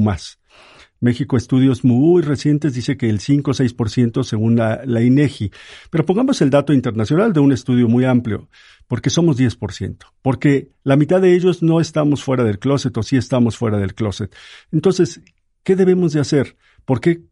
México 1.04 1.36
estudios 1.36 1.84
muy 1.84 2.22
recientes 2.22 2.74
dice 2.74 2.96
que 2.96 3.08
el 3.08 3.20
5 3.20 3.50
o 3.50 3.54
6% 3.54 4.24
según 4.24 4.56
la, 4.56 4.82
la 4.84 5.02
INEGI. 5.02 5.52
Pero 5.90 6.04
pongamos 6.04 6.40
el 6.40 6.50
dato 6.50 6.72
internacional 6.72 7.32
de 7.32 7.40
un 7.40 7.52
estudio 7.52 7.88
muy 7.88 8.04
amplio, 8.04 8.48
porque 8.88 9.10
somos 9.10 9.38
10%, 9.38 9.98
porque 10.22 10.70
la 10.82 10.96
mitad 10.96 11.20
de 11.20 11.34
ellos 11.34 11.62
no 11.62 11.80
estamos 11.80 12.24
fuera 12.24 12.42
del 12.42 12.58
closet 12.58 12.96
o 12.96 13.02
sí 13.02 13.16
estamos 13.16 13.56
fuera 13.56 13.78
del 13.78 13.94
closet. 13.94 14.34
Entonces, 14.72 15.20
¿qué 15.62 15.76
debemos 15.76 16.12
de 16.12 16.20
hacer? 16.20 16.56
¿Por 16.84 17.00
qué 17.00 17.22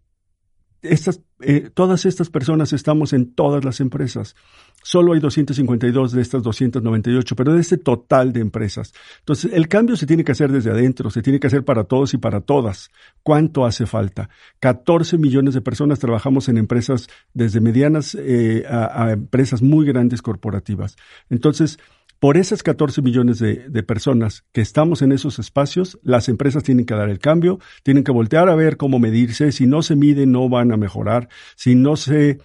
estas, 0.82 1.20
eh, 1.40 1.70
todas 1.72 2.04
estas 2.06 2.28
personas 2.28 2.72
estamos 2.72 3.12
en 3.12 3.32
todas 3.34 3.64
las 3.64 3.80
empresas. 3.80 4.34
Solo 4.82 5.12
hay 5.12 5.20
252 5.20 6.12
de 6.12 6.20
estas 6.20 6.42
298, 6.42 7.36
pero 7.36 7.54
de 7.54 7.60
este 7.60 7.76
total 7.76 8.32
de 8.32 8.40
empresas. 8.40 8.92
Entonces, 9.20 9.52
el 9.52 9.68
cambio 9.68 9.96
se 9.96 10.06
tiene 10.06 10.24
que 10.24 10.32
hacer 10.32 10.50
desde 10.50 10.70
adentro, 10.70 11.08
se 11.08 11.22
tiene 11.22 11.38
que 11.38 11.46
hacer 11.46 11.64
para 11.64 11.84
todos 11.84 12.14
y 12.14 12.18
para 12.18 12.40
todas. 12.40 12.90
¿Cuánto 13.22 13.64
hace 13.64 13.86
falta? 13.86 14.28
14 14.58 15.18
millones 15.18 15.54
de 15.54 15.60
personas 15.60 16.00
trabajamos 16.00 16.48
en 16.48 16.58
empresas 16.58 17.08
desde 17.32 17.60
medianas 17.60 18.16
eh, 18.16 18.64
a, 18.68 19.04
a 19.04 19.12
empresas 19.12 19.62
muy 19.62 19.86
grandes 19.86 20.20
corporativas. 20.20 20.96
Entonces, 21.30 21.78
por 22.22 22.36
esas 22.36 22.62
14 22.62 23.02
millones 23.02 23.40
de, 23.40 23.82
personas 23.82 24.44
que 24.52 24.60
estamos 24.60 25.02
en 25.02 25.10
esos 25.10 25.40
espacios, 25.40 25.98
las 26.04 26.28
empresas 26.28 26.62
tienen 26.62 26.86
que 26.86 26.94
dar 26.94 27.10
el 27.10 27.18
cambio, 27.18 27.58
tienen 27.82 28.04
que 28.04 28.12
voltear 28.12 28.48
a 28.48 28.54
ver 28.54 28.76
cómo 28.76 29.00
medirse, 29.00 29.50
si 29.50 29.66
no 29.66 29.82
se 29.82 29.96
miden 29.96 30.30
no 30.30 30.48
van 30.48 30.70
a 30.70 30.76
mejorar, 30.76 31.28
si 31.56 31.74
no 31.74 31.96
se 31.96 32.38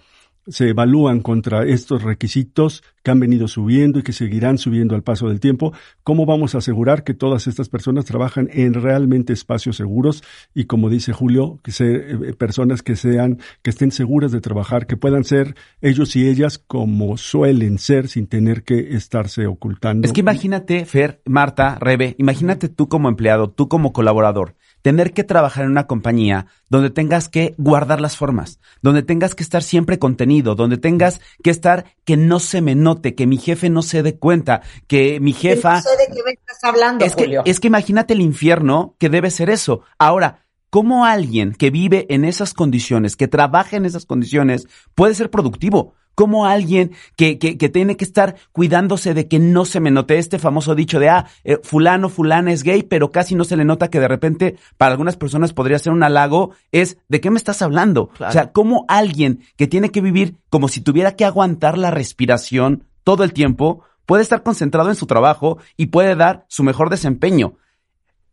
se 0.50 0.70
evalúan 0.70 1.20
contra 1.20 1.64
estos 1.64 2.02
requisitos 2.02 2.82
que 3.02 3.10
han 3.10 3.20
venido 3.20 3.48
subiendo 3.48 3.98
y 3.98 4.02
que 4.02 4.12
seguirán 4.12 4.58
subiendo 4.58 4.94
al 4.94 5.02
paso 5.02 5.28
del 5.28 5.40
tiempo, 5.40 5.72
¿cómo 6.02 6.26
vamos 6.26 6.54
a 6.54 6.58
asegurar 6.58 7.04
que 7.04 7.14
todas 7.14 7.46
estas 7.46 7.68
personas 7.68 8.04
trabajan 8.04 8.48
en 8.52 8.74
realmente 8.74 9.32
espacios 9.32 9.76
seguros 9.76 10.22
y 10.54 10.64
como 10.64 10.90
dice 10.90 11.12
Julio, 11.12 11.60
que 11.62 11.72
sean 11.72 12.24
eh, 12.24 12.32
personas 12.34 12.82
que 12.82 12.96
sean 12.96 13.38
que 13.62 13.70
estén 13.70 13.92
seguras 13.92 14.32
de 14.32 14.40
trabajar, 14.40 14.86
que 14.86 14.96
puedan 14.96 15.24
ser 15.24 15.54
ellos 15.80 16.16
y 16.16 16.28
ellas 16.28 16.58
como 16.58 17.16
suelen 17.16 17.78
ser 17.78 18.08
sin 18.08 18.26
tener 18.26 18.62
que 18.62 18.94
estarse 18.96 19.46
ocultando? 19.46 20.06
Es 20.06 20.12
que 20.12 20.20
imagínate, 20.20 20.84
Fer, 20.84 21.20
Marta, 21.24 21.78
Rebe, 21.80 22.14
imagínate 22.18 22.68
tú 22.68 22.88
como 22.88 23.08
empleado, 23.08 23.50
tú 23.50 23.68
como 23.68 23.92
colaborador, 23.92 24.54
tener 24.88 25.12
que 25.12 25.22
trabajar 25.22 25.66
en 25.66 25.70
una 25.70 25.86
compañía 25.86 26.46
donde 26.70 26.88
tengas 26.88 27.28
que 27.28 27.54
guardar 27.58 28.00
las 28.00 28.16
formas, 28.16 28.58
donde 28.80 29.02
tengas 29.02 29.34
que 29.34 29.42
estar 29.42 29.62
siempre 29.62 29.98
contenido, 29.98 30.54
donde 30.54 30.78
tengas 30.78 31.20
que 31.42 31.50
estar 31.50 31.84
que 32.06 32.16
no 32.16 32.40
se 32.40 32.62
me 32.62 32.74
note, 32.74 33.14
que 33.14 33.26
mi 33.26 33.36
jefe 33.36 33.68
no 33.68 33.82
se 33.82 34.02
dé 34.02 34.16
cuenta, 34.16 34.62
que 34.86 35.20
mi 35.20 35.34
jefa... 35.34 35.74
No 35.74 35.82
sé 35.82 35.90
de 35.90 36.06
qué 36.06 36.22
me 36.24 36.30
estás 36.30 36.64
hablando, 36.64 37.04
es 37.04 37.12
Julio. 37.12 37.44
Que, 37.44 37.50
es 37.50 37.60
que 37.60 37.66
imagínate 37.66 38.14
el 38.14 38.22
infierno 38.22 38.94
que 38.98 39.10
debe 39.10 39.30
ser 39.30 39.50
eso. 39.50 39.82
Ahora, 39.98 40.46
¿cómo 40.70 41.04
alguien 41.04 41.52
que 41.52 41.68
vive 41.68 42.06
en 42.08 42.24
esas 42.24 42.54
condiciones, 42.54 43.14
que 43.14 43.28
trabaja 43.28 43.76
en 43.76 43.84
esas 43.84 44.06
condiciones, 44.06 44.68
puede 44.94 45.14
ser 45.14 45.28
productivo? 45.28 45.96
¿Cómo 46.18 46.46
alguien 46.46 46.90
que, 47.14 47.38
que, 47.38 47.56
que, 47.56 47.68
tiene 47.68 47.96
que 47.96 48.04
estar 48.04 48.34
cuidándose 48.50 49.14
de 49.14 49.28
que 49.28 49.38
no 49.38 49.64
se 49.64 49.78
me 49.78 49.92
note 49.92 50.18
este 50.18 50.40
famoso 50.40 50.74
dicho 50.74 50.98
de, 50.98 51.08
ah, 51.08 51.26
eh, 51.44 51.60
fulano, 51.62 52.08
fulana 52.08 52.50
es 52.50 52.64
gay, 52.64 52.82
pero 52.82 53.12
casi 53.12 53.36
no 53.36 53.44
se 53.44 53.56
le 53.56 53.64
nota 53.64 53.88
que 53.88 54.00
de 54.00 54.08
repente 54.08 54.56
para 54.78 54.90
algunas 54.90 55.16
personas 55.16 55.52
podría 55.52 55.78
ser 55.78 55.92
un 55.92 56.02
halago, 56.02 56.50
es, 56.72 56.98
¿de 57.08 57.20
qué 57.20 57.30
me 57.30 57.36
estás 57.36 57.62
hablando? 57.62 58.08
Claro. 58.08 58.30
O 58.30 58.32
sea, 58.32 58.50
¿cómo 58.50 58.84
alguien 58.88 59.44
que 59.54 59.68
tiene 59.68 59.92
que 59.92 60.00
vivir 60.00 60.34
como 60.50 60.66
si 60.66 60.80
tuviera 60.80 61.14
que 61.14 61.24
aguantar 61.24 61.78
la 61.78 61.92
respiración 61.92 62.82
todo 63.04 63.22
el 63.22 63.32
tiempo, 63.32 63.84
puede 64.04 64.24
estar 64.24 64.42
concentrado 64.42 64.88
en 64.88 64.96
su 64.96 65.06
trabajo 65.06 65.58
y 65.76 65.86
puede 65.86 66.16
dar 66.16 66.46
su 66.48 66.64
mejor 66.64 66.90
desempeño? 66.90 67.58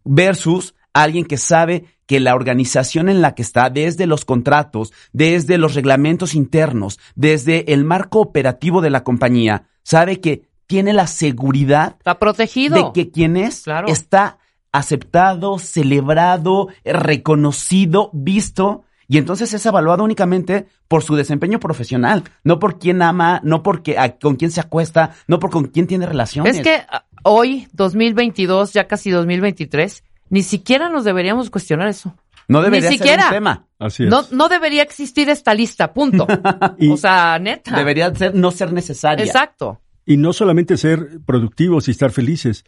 Versus 0.03 0.73
alguien 0.95 1.25
que 1.25 1.37
sabe 1.37 1.85
que 2.05 2.19
la 2.19 2.35
organización 2.35 3.09
en 3.09 3.21
la 3.21 3.35
que 3.35 3.41
está, 3.41 3.69
desde 3.69 4.07
los 4.07 4.23
contratos, 4.25 4.93
desde 5.11 5.57
los 5.57 5.75
reglamentos 5.75 6.35
internos, 6.35 6.99
desde 7.15 7.73
el 7.73 7.83
marco 7.83 8.21
operativo 8.21 8.81
de 8.81 8.89
la 8.89 9.03
compañía, 9.03 9.67
sabe 9.83 10.21
que 10.21 10.47
tiene 10.67 10.93
la 10.93 11.05
seguridad 11.05 11.95
está 11.97 12.17
protegido 12.17 12.75
de 12.75 12.91
que 12.93 13.11
quien 13.11 13.37
es 13.37 13.63
claro. 13.63 13.87
está 13.87 14.39
aceptado, 14.71 15.59
celebrado, 15.59 16.69
reconocido, 16.83 18.09
visto 18.13 18.85
y 19.07 19.17
entonces 19.17 19.53
es 19.53 19.65
evaluado 19.65 20.03
únicamente 20.03 20.67
por 20.87 21.03
su 21.03 21.15
desempeño 21.15 21.59
profesional, 21.59 22.23
no 22.43 22.57
por 22.57 22.79
quién 22.79 23.01
ama, 23.01 23.41
no 23.43 23.61
porque 23.61 23.97
a, 23.99 24.17
con 24.17 24.35
quién 24.35 24.49
se 24.49 24.61
acuesta, 24.61 25.15
no 25.27 25.39
por 25.39 25.51
con 25.51 25.65
quién 25.65 25.87
tiene 25.87 26.05
relaciones. 26.07 26.57
Es 26.57 26.63
que 26.63 26.81
hoy 27.23 27.67
2022, 27.73 28.73
ya 28.73 28.87
casi 28.87 29.11
2023 29.11 30.03
ni 30.29 30.43
siquiera 30.43 30.89
nos 30.89 31.03
deberíamos 31.03 31.49
cuestionar 31.49 31.87
eso. 31.87 32.15
No 32.47 32.61
debería 32.61 32.89
Ni 32.91 32.97
siquiera. 32.97 33.23
ser 33.23 33.31
un 33.31 33.35
tema. 33.37 33.67
Así 33.79 34.03
es. 34.03 34.09
No, 34.09 34.23
no 34.31 34.47
debería 34.49 34.83
existir 34.83 35.29
esta 35.29 35.53
lista, 35.53 35.93
punto. 35.93 36.27
Y- 36.77 36.89
o 36.91 36.97
sea, 36.97 37.39
neta. 37.39 37.75
Debería 37.75 38.13
ser, 38.13 38.35
no 38.35 38.51
ser 38.51 38.71
necesaria. 38.71 39.25
Exacto. 39.25 39.81
Y 40.05 40.17
no 40.17 40.31
solamente 40.33 40.77
ser 40.77 41.19
productivos 41.25 41.87
y 41.87 41.91
estar 41.91 42.11
felices, 42.11 42.63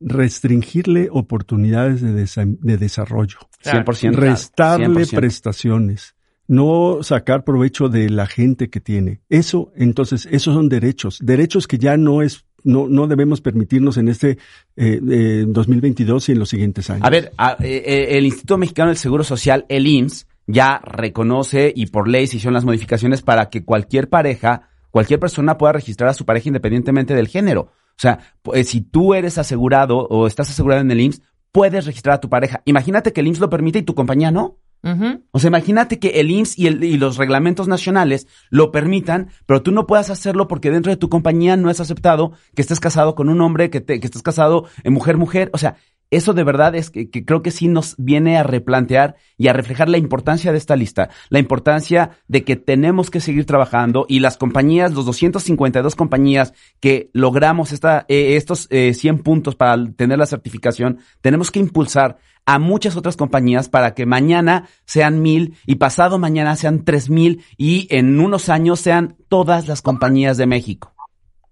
restringirle 0.00 1.08
oportunidades 1.10 2.00
de, 2.00 2.10
desa- 2.14 2.58
de 2.60 2.76
desarrollo, 2.78 3.38
100%. 3.64 4.12
restarle 4.14 4.86
100%. 5.04 5.14
prestaciones, 5.14 6.14
no 6.46 6.98
sacar 7.02 7.44
provecho 7.44 7.88
de 7.88 8.10
la 8.10 8.26
gente 8.26 8.70
que 8.70 8.80
tiene. 8.80 9.20
Eso, 9.28 9.72
entonces, 9.76 10.26
esos 10.30 10.54
son 10.54 10.68
derechos, 10.68 11.18
derechos 11.22 11.66
que 11.66 11.78
ya 11.78 11.96
no 11.96 12.22
es, 12.22 12.44
no, 12.64 12.88
no 12.88 13.06
debemos 13.06 13.40
permitirnos 13.40 13.96
en 13.98 14.08
este 14.08 14.38
eh, 14.76 15.00
eh, 15.08 15.44
2022 15.46 16.28
y 16.28 16.32
en 16.32 16.38
los 16.38 16.48
siguientes 16.48 16.90
años. 16.90 17.06
A 17.06 17.10
ver, 17.10 17.32
eh, 17.60 17.82
eh, 17.86 18.18
el 18.18 18.24
Instituto 18.24 18.58
Mexicano 18.58 18.88
del 18.88 18.96
Seguro 18.96 19.22
Social, 19.22 19.66
el 19.68 19.86
IMSS, 19.86 20.26
ya 20.46 20.80
reconoce 20.84 21.72
y 21.74 21.86
por 21.86 22.08
ley 22.08 22.26
se 22.26 22.38
hicieron 22.38 22.54
las 22.54 22.64
modificaciones 22.64 23.22
para 23.22 23.48
que 23.48 23.64
cualquier 23.64 24.08
pareja, 24.08 24.68
cualquier 24.90 25.20
persona 25.20 25.56
pueda 25.56 25.72
registrar 25.74 26.10
a 26.10 26.14
su 26.14 26.24
pareja 26.24 26.48
independientemente 26.48 27.14
del 27.14 27.28
género. 27.28 27.60
O 27.62 27.98
sea, 27.98 28.18
pues, 28.42 28.68
si 28.68 28.80
tú 28.80 29.14
eres 29.14 29.38
asegurado 29.38 29.98
o 29.98 30.26
estás 30.26 30.50
asegurado 30.50 30.80
en 30.80 30.90
el 30.90 31.00
IMSS, 31.00 31.22
puedes 31.52 31.86
registrar 31.86 32.16
a 32.16 32.20
tu 32.20 32.28
pareja. 32.28 32.62
Imagínate 32.64 33.12
que 33.12 33.20
el 33.20 33.28
IMSS 33.28 33.40
lo 33.40 33.50
permite 33.50 33.78
y 33.78 33.82
tu 33.82 33.94
compañía 33.94 34.30
no. 34.30 34.58
Ujú. 34.84 35.24
O 35.30 35.38
sea, 35.38 35.48
imagínate 35.48 35.98
que 35.98 36.20
el 36.20 36.30
IMSS 36.30 36.58
y, 36.58 36.66
el- 36.66 36.84
y 36.84 36.96
los 36.98 37.16
reglamentos 37.16 37.68
nacionales 37.68 38.26
lo 38.50 38.70
permitan, 38.70 39.28
pero 39.46 39.62
tú 39.62 39.72
no 39.72 39.86
puedas 39.86 40.10
hacerlo 40.10 40.46
porque 40.46 40.70
dentro 40.70 40.90
de 40.90 40.96
tu 40.96 41.08
compañía 41.08 41.56
no 41.56 41.70
es 41.70 41.80
aceptado 41.80 42.32
que 42.54 42.62
estés 42.62 42.80
casado 42.80 43.14
con 43.14 43.28
un 43.28 43.40
hombre, 43.40 43.70
que, 43.70 43.80
te, 43.80 43.98
que 43.98 44.06
estés 44.06 44.22
casado 44.22 44.66
en 44.82 44.92
mujer-mujer. 44.92 45.50
O 45.54 45.58
sea, 45.58 45.76
eso 46.10 46.32
de 46.32 46.44
verdad 46.44 46.74
es 46.74 46.90
que, 46.90 47.10
creo 47.10 47.42
que 47.42 47.50
sí 47.50 47.68
nos 47.68 47.94
viene 47.98 48.36
a 48.36 48.42
replantear 48.42 49.16
y 49.36 49.48
a 49.48 49.52
reflejar 49.52 49.88
la 49.88 49.98
importancia 49.98 50.52
de 50.52 50.58
esta 50.58 50.76
lista, 50.76 51.10
la 51.28 51.38
importancia 51.38 52.10
de 52.28 52.44
que 52.44 52.56
tenemos 52.56 53.10
que 53.10 53.20
seguir 53.20 53.46
trabajando 53.46 54.06
y 54.08 54.20
las 54.20 54.36
compañías, 54.36 54.92
los 54.92 55.06
252 55.06 55.94
compañías 55.96 56.54
que 56.80 57.10
logramos 57.12 57.72
esta, 57.72 58.04
eh, 58.08 58.36
estos 58.36 58.68
eh, 58.70 58.94
100 58.94 59.22
puntos 59.22 59.56
para 59.56 59.76
tener 59.96 60.18
la 60.18 60.26
certificación, 60.26 60.98
tenemos 61.20 61.50
que 61.50 61.60
impulsar 61.60 62.18
a 62.46 62.58
muchas 62.58 62.96
otras 62.96 63.16
compañías 63.16 63.68
para 63.68 63.94
que 63.94 64.06
mañana 64.06 64.68
sean 64.84 65.22
mil 65.22 65.56
y 65.66 65.76
pasado 65.76 66.18
mañana 66.18 66.56
sean 66.56 66.84
tres 66.84 67.08
mil 67.08 67.42
y 67.56 67.88
en 67.90 68.20
unos 68.20 68.48
años 68.48 68.80
sean 68.80 69.16
todas 69.28 69.66
las 69.66 69.82
compañías 69.82 70.36
de 70.36 70.46
México. 70.46 70.92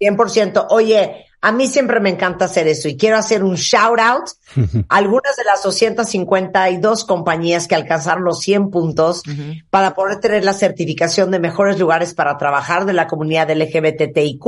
100%. 0.01 0.67
Oye, 0.71 1.27
a 1.45 1.51
mí 1.51 1.67
siempre 1.67 1.99
me 1.99 2.11
encanta 2.11 2.45
hacer 2.45 2.69
eso 2.69 2.89
y 2.89 2.97
quiero 2.97 3.17
hacer 3.17 3.43
un 3.43 3.57
shout 3.57 3.99
out 3.99 4.29
a 4.89 4.97
algunas 4.97 5.37
de 5.37 5.45
las 5.45 5.63
252 5.65 7.05
compañías 7.05 7.67
que 7.67 7.75
alcanzaron 7.75 8.25
los 8.25 8.39
100 8.41 8.71
puntos 8.71 9.23
para 9.69 9.95
poder 9.95 10.21
tener 10.21 10.45
la 10.45 10.53
certificación 10.53 11.33
de 11.33 11.41
mejores 11.41 11.81
lugares 11.81 12.15
para 12.15 12.39
trabajar 12.39 12.87
de 12.87 12.93
la 12.93 13.09
comunidad 13.09 13.51
LGBTIQ 13.51 14.45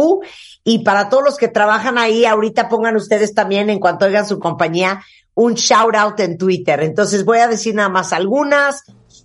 y 0.62 0.84
para 0.84 1.08
todos 1.08 1.24
los 1.24 1.36
que 1.36 1.48
trabajan 1.48 1.98
ahí, 1.98 2.24
ahorita 2.24 2.68
pongan 2.68 2.94
ustedes 2.94 3.34
también 3.34 3.70
en 3.70 3.80
cuanto 3.80 4.06
oigan 4.06 4.26
su 4.26 4.38
compañía 4.38 5.02
un 5.34 5.54
shout 5.54 5.96
out 5.96 6.20
en 6.20 6.38
Twitter. 6.38 6.80
Entonces 6.80 7.24
voy 7.24 7.38
a 7.38 7.48
decir 7.48 7.74
nada 7.74 7.88
más 7.88 8.12
algunas. 8.12 8.84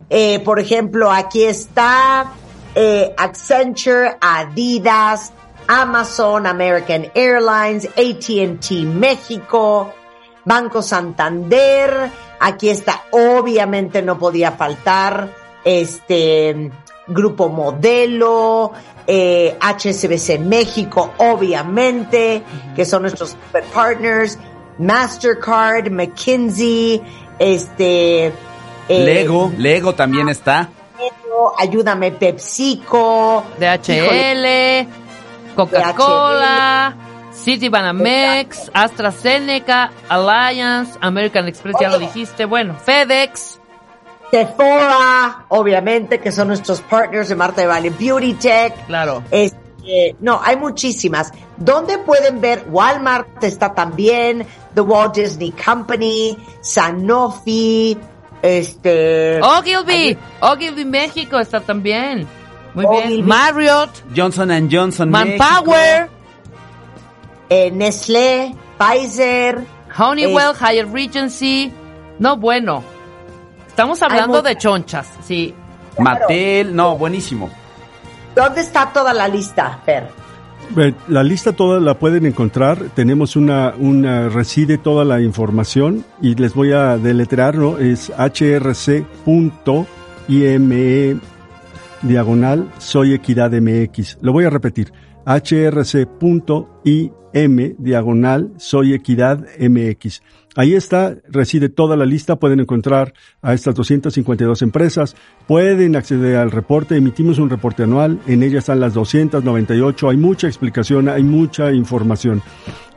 Eh, 0.09 0.39
por 0.39 0.59
ejemplo, 0.59 1.11
aquí 1.11 1.43
está 1.43 2.33
eh, 2.73 3.13
Accenture, 3.15 4.17
Adidas, 4.19 5.33
Amazon, 5.69 6.47
American 6.47 7.11
Airlines, 7.13 7.85
AT&T 7.85 8.85
México, 8.85 9.93
Banco 10.43 10.81
Santander, 10.81 12.09
aquí 12.39 12.69
está, 12.69 13.03
obviamente 13.11 14.01
no 14.01 14.17
podía 14.17 14.51
faltar, 14.53 15.29
este, 15.63 16.71
Grupo 17.05 17.49
Modelo, 17.49 18.73
eh, 19.05 19.55
HSBC 19.61 20.39
México, 20.39 21.13
obviamente, 21.17 22.41
que 22.75 22.83
son 22.83 23.03
nuestros 23.03 23.31
super 23.31 23.63
partners, 23.65 24.39
Mastercard, 24.79 25.91
McKinsey, 25.91 26.99
este, 27.37 28.25
eh, 28.25 28.33
Lego, 28.87 29.51
Lego 29.55 29.93
también 29.93 30.29
está. 30.29 30.69
Ayúdame 31.59 32.11
PepsiCo, 32.11 33.43
DHL, 33.59 34.87
Coca-Cola, 35.59 36.95
Citibanamex, 37.33 38.71
AstraZeneca, 38.73 39.91
Alliance, 40.07 40.97
American 41.01 41.49
Express, 41.49 41.75
ya 41.81 41.89
lo 41.89 41.99
dijiste. 41.99 42.45
Bueno, 42.45 42.75
FedEx. 42.75 43.59
Sephora, 44.31 45.45
obviamente, 45.49 46.19
que 46.19 46.31
son 46.31 46.47
nuestros 46.47 46.79
partners 46.79 47.27
de 47.27 47.35
Marta 47.35 47.59
de 47.59 47.67
Valle 47.67 47.89
Beauty 47.89 48.35
Tech. 48.35 48.85
Claro. 48.85 49.21
Este, 49.31 50.15
no, 50.21 50.39
hay 50.41 50.55
muchísimas. 50.55 51.33
¿Dónde 51.57 51.97
pueden 51.97 52.39
ver? 52.39 52.65
Walmart 52.69 53.43
está 53.43 53.73
también, 53.73 54.45
The 54.73 54.81
Walt 54.81 55.15
Disney 55.15 55.51
Company, 55.51 56.37
Sanofi, 56.61 57.97
este... 58.41 59.41
Ogilvy. 59.41 60.17
Ogilvy 60.39 60.85
México 60.85 61.37
está 61.37 61.59
también. 61.59 62.38
Muy 62.87 62.97
Ogilvy. 62.97 63.15
bien. 63.17 63.27
Marriott. 63.27 63.89
Johnson 64.15 64.51
and 64.51 64.69
Johnson. 64.73 65.09
Manpower. 65.09 66.09
eh, 67.49 67.71
Nestlé, 67.71 68.53
Pfizer. 68.77 69.63
Honeywell, 69.97 70.51
Es- 70.53 70.59
Hyatt 70.59 70.93
Regency. 70.93 71.71
No, 72.19 72.37
bueno. 72.37 72.83
Estamos 73.67 74.01
hablando 74.01 74.41
de 74.41 74.57
chonchas, 74.57 75.07
sí. 75.25 75.53
Mattel. 75.97 76.75
No, 76.75 76.97
buenísimo. 76.97 77.49
¿Dónde 78.35 78.61
está 78.61 78.91
toda 78.93 79.13
la 79.13 79.27
lista, 79.27 79.79
Fer? 79.85 80.07
La 81.07 81.23
lista 81.23 81.53
toda 81.53 81.79
la 81.79 81.95
pueden 81.97 82.25
encontrar. 82.27 82.77
Tenemos 82.93 83.35
una, 83.35 83.73
una, 83.77 84.29
reside 84.29 84.77
toda 84.77 85.03
la 85.03 85.19
información 85.19 86.05
y 86.21 86.35
les 86.35 86.53
voy 86.53 86.73
a 86.73 86.97
deletrear, 86.97 87.55
¿no? 87.55 87.77
Es 87.79 88.11
hrc.ime 90.27 91.17
diagonal 92.01 92.71
soy 92.77 93.13
equidad 93.13 93.51
mx. 93.51 94.17
Lo 94.21 94.33
voy 94.33 94.45
a 94.45 94.49
repetir. 94.49 94.91
hrc.im 95.25 97.11
diagonal 97.77 98.53
soy 98.57 98.93
equidad 98.93 99.45
mx. 99.59 100.21
Ahí 100.55 100.73
está, 100.73 101.15
reside 101.29 101.69
toda 101.69 101.95
la 101.95 102.05
lista, 102.05 102.37
pueden 102.37 102.59
encontrar 102.59 103.13
a 103.41 103.53
estas 103.53 103.75
252 103.75 104.63
empresas, 104.63 105.15
pueden 105.47 105.95
acceder 105.95 106.37
al 106.37 106.49
reporte, 106.49 106.97
emitimos 106.97 107.37
un 107.37 107.51
reporte 107.51 107.83
anual, 107.83 108.19
en 108.25 108.41
ella 108.41 108.59
están 108.59 108.79
las 108.79 108.95
298, 108.95 110.09
hay 110.09 110.17
mucha 110.17 110.47
explicación, 110.47 111.07
hay 111.07 111.23
mucha 111.23 111.71
información. 111.71 112.41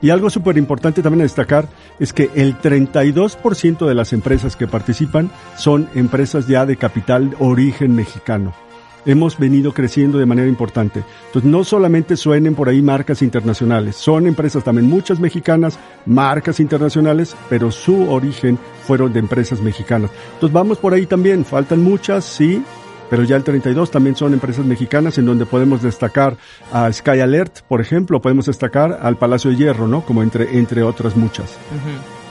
Y 0.00 0.10
algo 0.10 0.30
súper 0.30 0.56
importante 0.56 1.02
también 1.02 1.20
a 1.20 1.24
destacar 1.24 1.68
es 2.00 2.12
que 2.12 2.30
el 2.34 2.56
32% 2.56 3.86
de 3.86 3.94
las 3.94 4.12
empresas 4.14 4.56
que 4.56 4.66
participan 4.66 5.30
son 5.56 5.88
empresas 5.94 6.48
ya 6.48 6.64
de 6.64 6.76
capital 6.76 7.36
origen 7.38 7.94
mexicano 7.94 8.54
hemos 9.06 9.38
venido 9.38 9.72
creciendo 9.72 10.18
de 10.18 10.26
manera 10.26 10.48
importante. 10.48 11.02
Entonces, 11.26 11.50
no 11.50 11.64
solamente 11.64 12.16
suenen 12.16 12.54
por 12.54 12.68
ahí 12.68 12.82
marcas 12.82 13.22
internacionales, 13.22 13.96
son 13.96 14.26
empresas 14.26 14.64
también 14.64 14.88
muchas 14.88 15.20
mexicanas, 15.20 15.78
marcas 16.06 16.60
internacionales, 16.60 17.36
pero 17.48 17.70
su 17.70 18.10
origen 18.10 18.58
fueron 18.86 19.12
de 19.12 19.20
empresas 19.20 19.60
mexicanas. 19.60 20.10
Entonces, 20.34 20.52
vamos 20.52 20.78
por 20.78 20.94
ahí 20.94 21.06
también, 21.06 21.44
faltan 21.44 21.82
muchas, 21.82 22.24
sí, 22.24 22.62
pero 23.12 23.24
ya 23.24 23.36
el 23.36 23.44
32 23.44 23.90
también 23.90 24.16
son 24.16 24.32
empresas 24.32 24.64
mexicanas 24.64 25.18
en 25.18 25.26
donde 25.26 25.44
podemos 25.44 25.82
destacar 25.82 26.36
a 26.72 26.90
Sky 26.90 27.20
Alert, 27.20 27.60
por 27.68 27.80
ejemplo, 27.80 28.22
podemos 28.22 28.46
destacar 28.46 29.00
al 29.02 29.18
Palacio 29.18 29.50
de 29.50 29.56
Hierro, 29.56 29.86
¿no? 29.86 30.00
Como 30.02 30.22
entre, 30.22 30.58
entre 30.58 30.82
otras 30.82 31.14
muchas. 31.14 31.58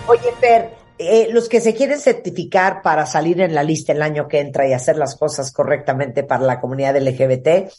Oye, 0.07 0.33
Fer, 0.39 0.80
eh, 1.01 1.29
los 1.31 1.49
que 1.49 1.61
se 1.61 1.73
quieren 1.73 1.99
certificar 1.99 2.81
para 2.81 3.05
salir 3.05 3.41
en 3.41 3.53
la 3.53 3.63
lista 3.63 3.93
el 3.93 4.01
año 4.01 4.27
que 4.27 4.39
entra 4.39 4.67
y 4.67 4.73
hacer 4.73 4.97
las 4.97 5.15
cosas 5.15 5.51
correctamente 5.51 6.23
para 6.23 6.43
la 6.43 6.59
comunidad 6.59 6.95
LGBT, 7.01 7.69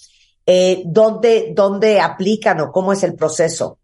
eh, 0.47 0.83
¿dónde, 0.85 1.53
¿dónde 1.55 2.01
aplican 2.01 2.61
o 2.61 2.73
cómo 2.73 2.93
es 2.93 3.03
el 3.05 3.15
proceso? 3.15 3.79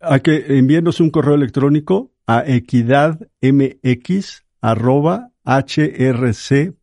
Hay 0.00 0.20
que 0.20 0.58
enviarnos 0.58 1.00
un 1.00 1.10
correo 1.10 1.34
electrónico 1.34 2.10
a 2.26 2.42
equidadmx 2.46 4.42
arroba 4.60 5.30
hrc.org. 5.44 6.76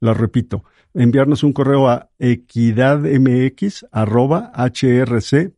Lo 0.00 0.14
repito, 0.14 0.64
enviarnos 0.92 1.42
un 1.42 1.52
correo 1.52 1.88
a 1.88 2.10
equidadmx 2.18 3.86
arroba 3.90 4.52
hrc.org. 4.54 5.54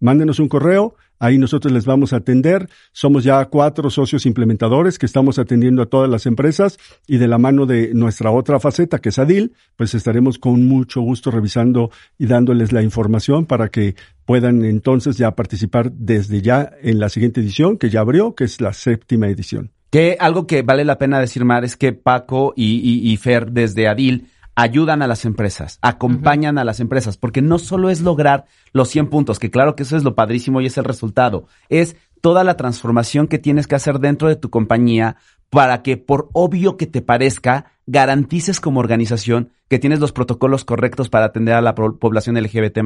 Mándenos 0.00 0.38
un 0.38 0.48
correo, 0.48 0.94
ahí 1.20 1.38
nosotros 1.38 1.72
les 1.72 1.84
vamos 1.84 2.12
a 2.12 2.16
atender. 2.16 2.68
Somos 2.90 3.22
ya 3.22 3.44
cuatro 3.44 3.88
socios 3.90 4.26
implementadores 4.26 4.98
que 4.98 5.06
estamos 5.06 5.38
atendiendo 5.38 5.82
a 5.82 5.86
todas 5.86 6.10
las 6.10 6.26
empresas 6.26 6.76
y 7.06 7.18
de 7.18 7.28
la 7.28 7.38
mano 7.38 7.66
de 7.66 7.94
nuestra 7.94 8.32
otra 8.32 8.58
faceta, 8.58 8.98
que 8.98 9.10
es 9.10 9.18
Adil, 9.20 9.52
pues 9.76 9.94
estaremos 9.94 10.38
con 10.40 10.66
mucho 10.66 11.00
gusto 11.02 11.30
revisando 11.30 11.92
y 12.18 12.26
dándoles 12.26 12.72
la 12.72 12.82
información 12.82 13.46
para 13.46 13.68
que 13.68 13.94
puedan 14.24 14.64
entonces 14.64 15.16
ya 15.16 15.30
participar 15.36 15.92
desde 15.92 16.42
ya 16.42 16.72
en 16.82 16.98
la 16.98 17.08
siguiente 17.08 17.40
edición, 17.40 17.78
que 17.78 17.90
ya 17.90 18.00
abrió, 18.00 18.34
que 18.34 18.44
es 18.44 18.60
la 18.60 18.72
séptima 18.72 19.28
edición. 19.28 19.70
Que 19.90 20.16
algo 20.20 20.46
que 20.46 20.62
vale 20.62 20.84
la 20.84 20.98
pena 20.98 21.18
decir, 21.20 21.44
Mar, 21.44 21.64
es 21.64 21.76
que 21.76 21.92
Paco 21.92 22.52
y, 22.56 22.76
y- 22.76 23.12
y 23.12 23.16
Fer 23.16 23.50
desde 23.50 23.88
Adil 23.88 24.28
ayudan 24.60 25.00
a 25.00 25.06
las 25.06 25.24
empresas, 25.24 25.78
acompañan 25.80 26.58
a 26.58 26.64
las 26.64 26.80
empresas, 26.80 27.16
porque 27.16 27.40
no 27.40 27.58
solo 27.58 27.88
es 27.88 28.02
lograr 28.02 28.44
los 28.72 28.90
100 28.90 29.08
puntos, 29.08 29.38
que 29.38 29.50
claro 29.50 29.74
que 29.74 29.84
eso 29.84 29.96
es 29.96 30.04
lo 30.04 30.14
padrísimo 30.14 30.60
y 30.60 30.66
es 30.66 30.76
el 30.76 30.84
resultado, 30.84 31.46
es 31.70 31.96
toda 32.20 32.44
la 32.44 32.58
transformación 32.58 33.26
que 33.26 33.38
tienes 33.38 33.66
que 33.66 33.76
hacer 33.76 34.00
dentro 34.00 34.28
de 34.28 34.36
tu 34.36 34.50
compañía 34.50 35.16
para 35.50 35.82
que, 35.82 35.96
por 35.96 36.30
obvio 36.32 36.76
que 36.76 36.86
te 36.86 37.02
parezca, 37.02 37.72
garantices 37.86 38.60
como 38.60 38.78
organización 38.78 39.50
que 39.68 39.80
tienes 39.80 39.98
los 39.98 40.12
protocolos 40.12 40.64
correctos 40.64 41.08
para 41.08 41.26
atender 41.26 41.54
a 41.54 41.60
la 41.60 41.74
po- 41.74 41.98
población 41.98 42.36
LGBT 42.36 42.78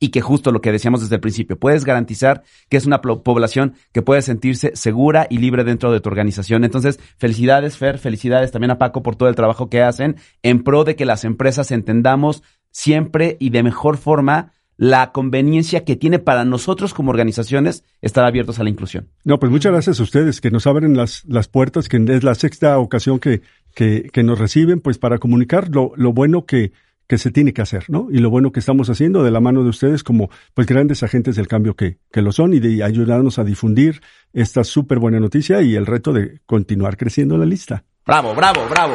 y 0.00 0.08
que 0.08 0.22
justo 0.22 0.50
lo 0.50 0.62
que 0.62 0.72
decíamos 0.72 1.02
desde 1.02 1.16
el 1.16 1.20
principio, 1.20 1.58
puedes 1.58 1.84
garantizar 1.84 2.42
que 2.70 2.78
es 2.78 2.86
una 2.86 3.02
población 3.02 3.74
que 3.92 4.02
puede 4.02 4.22
sentirse 4.22 4.72
segura 4.74 5.26
y 5.28 5.38
libre 5.38 5.62
dentro 5.64 5.92
de 5.92 6.00
tu 6.00 6.08
organización. 6.08 6.64
Entonces, 6.64 6.98
felicidades 7.18 7.76
Fer, 7.76 7.98
felicidades 7.98 8.50
también 8.50 8.70
a 8.70 8.78
Paco 8.78 9.02
por 9.02 9.16
todo 9.16 9.28
el 9.28 9.34
trabajo 9.34 9.68
que 9.68 9.82
hacen 9.82 10.16
en 10.42 10.62
pro 10.62 10.84
de 10.84 10.96
que 10.96 11.04
las 11.04 11.24
empresas 11.24 11.70
entendamos 11.70 12.42
siempre 12.70 13.36
y 13.40 13.50
de 13.50 13.62
mejor 13.62 13.98
forma 13.98 14.52
la 14.76 15.12
conveniencia 15.12 15.84
que 15.84 15.96
tiene 15.96 16.18
para 16.18 16.44
nosotros 16.44 16.94
como 16.94 17.10
organizaciones 17.10 17.84
estar 18.02 18.24
abiertos 18.24 18.58
a 18.58 18.64
la 18.64 18.70
inclusión. 18.70 19.08
No, 19.24 19.38
pues 19.38 19.50
muchas 19.50 19.72
gracias 19.72 20.00
a 20.00 20.02
ustedes 20.02 20.40
que 20.40 20.50
nos 20.50 20.66
abren 20.66 20.96
las, 20.96 21.24
las 21.26 21.48
puertas, 21.48 21.88
que 21.88 21.96
es 22.08 22.22
la 22.22 22.34
sexta 22.34 22.78
ocasión 22.78 23.18
que, 23.18 23.42
que, 23.74 24.10
que 24.12 24.22
nos 24.22 24.38
reciben, 24.38 24.80
pues 24.80 24.98
para 24.98 25.18
comunicar 25.18 25.68
lo, 25.70 25.92
lo 25.96 26.12
bueno 26.12 26.44
que, 26.44 26.72
que 27.06 27.18
se 27.18 27.30
tiene 27.30 27.52
que 27.52 27.62
hacer, 27.62 27.84
¿no? 27.88 28.08
Y 28.10 28.18
lo 28.18 28.30
bueno 28.30 28.52
que 28.52 28.60
estamos 28.60 28.90
haciendo 28.90 29.22
de 29.22 29.30
la 29.30 29.40
mano 29.40 29.62
de 29.62 29.70
ustedes 29.70 30.02
como 30.02 30.28
pues 30.54 30.66
grandes 30.66 31.02
agentes 31.02 31.36
del 31.36 31.48
cambio 31.48 31.74
que, 31.74 31.98
que 32.10 32.22
lo 32.22 32.32
son 32.32 32.52
y 32.52 32.60
de 32.60 32.82
ayudarnos 32.82 33.38
a 33.38 33.44
difundir 33.44 34.00
esta 34.32 34.64
súper 34.64 34.98
buena 34.98 35.20
noticia 35.20 35.62
y 35.62 35.74
el 35.74 35.86
reto 35.86 36.12
de 36.12 36.40
continuar 36.46 36.96
creciendo 36.96 37.38
la 37.38 37.46
lista. 37.46 37.84
Bravo, 38.04 38.34
bravo, 38.34 38.66
bravo. 38.68 38.94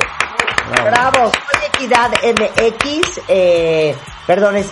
Bravo, 0.71 1.31
soy 1.31 1.85
Equidad 1.85 2.11
MX, 2.23 3.21
eh, 3.27 3.93
perdón, 4.25 4.55
es 4.55 4.67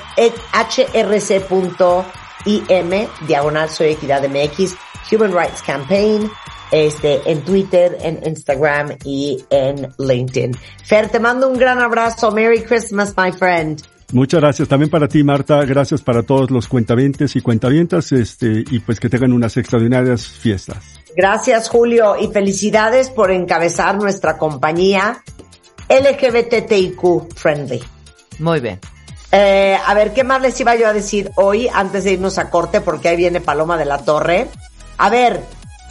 hrc.im, 0.96 1.98
diagonal 3.28 3.70
soy 3.70 3.88
Equidad 3.90 4.24
MX, 4.28 4.76
Human 5.12 5.34
Rights 5.34 5.62
Campaign, 5.62 6.32
este, 6.72 7.22
en 7.30 7.42
Twitter, 7.42 7.98
en 8.02 8.22
Instagram 8.26 8.96
y 9.04 9.44
en 9.50 9.94
LinkedIn. 9.98 10.56
Fer, 10.84 11.10
te 11.10 11.20
mando 11.20 11.50
un 11.50 11.58
gran 11.58 11.80
abrazo. 11.80 12.32
Merry 12.32 12.62
Christmas, 12.62 13.14
my 13.18 13.32
friend. 13.32 13.82
Muchas 14.12 14.40
gracias 14.40 14.68
también 14.68 14.90
para 14.90 15.08
ti, 15.08 15.24
Marta. 15.24 15.66
Gracias 15.66 16.02
para 16.02 16.24
todos 16.24 16.50
los 16.50 16.68
cuentavientes 16.68 17.36
y 17.36 17.42
cuentavientas, 17.42 18.12
este, 18.12 18.64
y 18.70 18.80
pues 18.80 19.00
que 19.00 19.10
tengan 19.10 19.34
unas 19.34 19.58
extraordinarias 19.58 20.28
fiestas. 20.28 20.78
Gracias, 21.16 21.70
Julio, 21.70 22.16
y 22.20 22.28
felicidades 22.28 23.10
por 23.10 23.32
encabezar 23.32 23.98
nuestra 23.98 24.38
compañía 24.38 25.22
LGBTIQ 25.90 27.34
Friendly. 27.36 27.84
Muy 28.40 28.60
bien. 28.60 28.80
Eh, 29.32 29.78
a 29.86 29.94
ver, 29.94 30.14
¿qué 30.14 30.24
más 30.24 30.42
les 30.42 30.60
iba 30.60 30.76
yo 30.76 30.88
a 30.88 30.94
decir 30.94 31.32
hoy 31.36 31.68
antes 31.72 32.04
de 32.04 32.14
irnos 32.14 32.38
a 32.38 32.50
corte? 32.50 32.82
Porque 32.82 33.10
ahí 33.10 33.18
viene 33.18 33.42
Paloma 33.42 33.78
de 33.78 33.86
la 33.86 34.00
Torre. 34.00 34.48
A 34.98 35.10
ver, 35.10 35.44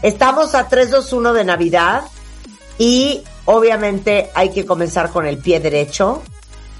estamos 0.02 0.54
a 0.54 0.68
321 0.68 1.32
de 1.34 1.44
Navidad 1.44 2.02
y 2.78 3.22
obviamente 3.44 4.30
hay 4.34 4.50
que 4.50 4.66
comenzar 4.66 5.10
con 5.10 5.26
el 5.26 5.38
pie 5.38 5.60
derecho. 5.60 6.22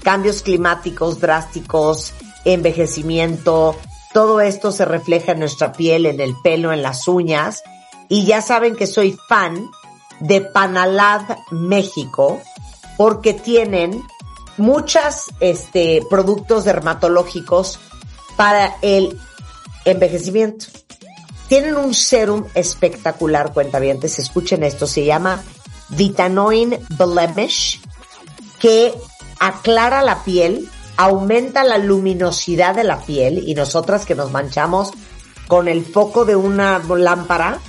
Cambios 0.03 0.41
climáticos 0.41 1.19
drásticos, 1.19 2.13
envejecimiento, 2.45 3.75
todo 4.13 4.41
esto 4.41 4.71
se 4.71 4.85
refleja 4.85 5.33
en 5.33 5.39
nuestra 5.39 5.71
piel, 5.71 6.05
en 6.05 6.19
el 6.19 6.35
pelo, 6.41 6.73
en 6.73 6.81
las 6.81 7.07
uñas. 7.07 7.63
Y 8.07 8.25
ya 8.25 8.41
saben 8.41 8.75
que 8.75 8.87
soy 8.87 9.17
fan 9.27 9.69
de 10.19 10.41
Panalad 10.41 11.21
México 11.51 12.41
porque 12.99 13.33
tienen 13.33 14.05
muchas 14.57 15.27
este, 15.39 16.01
productos 16.09 16.65
dermatológicos 16.65 17.79
para 18.35 18.75
el 18.81 19.17
envejecimiento. 19.85 20.65
Tienen 21.47 21.77
un 21.77 21.93
serum 21.93 22.43
espectacular, 22.55 23.53
cuentavientes. 23.53 24.19
Escuchen 24.19 24.65
esto, 24.65 24.85
se 24.85 25.05
llama 25.05 25.41
Vitanoin 25.87 26.77
Blemish, 26.89 27.79
que 28.59 28.93
aclara 29.39 30.01
la 30.01 30.21
piel, 30.25 30.67
aumenta 30.97 31.63
la 31.63 31.77
luminosidad 31.77 32.75
de 32.75 32.83
la 32.83 32.99
piel 32.99 33.47
y 33.47 33.55
nosotras 33.55 34.05
que 34.05 34.15
nos 34.15 34.29
manchamos 34.31 34.91
con 35.47 35.69
el 35.69 35.85
foco 35.85 36.25
de 36.25 36.35
una 36.35 36.79
lámpara, 36.79 37.59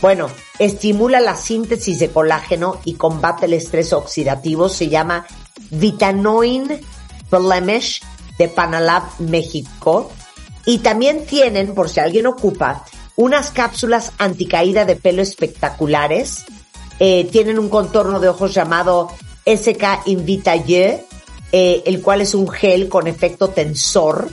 bueno, 0.00 0.28
estimula 0.60 1.20
la 1.20 1.36
síntesis 1.36 1.98
de 1.98 2.10
colágeno 2.10 2.80
y 2.84 2.94
combate 2.94 3.46
el 3.46 3.54
estrés 3.54 3.94
oxidativo. 3.94 4.68
Se 4.68 4.88
llama 4.88 5.26
Vitanoin 5.70 6.80
Blemish 7.30 8.02
de 8.36 8.48
Panalab 8.48 9.02
México. 9.18 10.12
Y 10.66 10.78
también 10.78 11.24
tienen, 11.24 11.74
por 11.74 11.88
si 11.88 12.00
alguien 12.00 12.26
ocupa, 12.26 12.84
unas 13.16 13.50
cápsulas 13.50 14.12
anticaída 14.18 14.84
de 14.84 14.96
pelo 14.96 15.22
espectaculares. 15.22 16.44
Eh, 16.98 17.26
tienen 17.32 17.58
un 17.58 17.70
contorno 17.70 18.20
de 18.20 18.28
ojos 18.28 18.52
llamado 18.52 19.08
SK 19.46 20.02
Invita 20.04 20.56
Ye, 20.56 21.06
eh, 21.52 21.82
el 21.86 22.02
cual 22.02 22.20
es 22.20 22.34
un 22.34 22.46
gel 22.46 22.90
con 22.90 23.06
efecto 23.06 23.48
tensor 23.48 24.28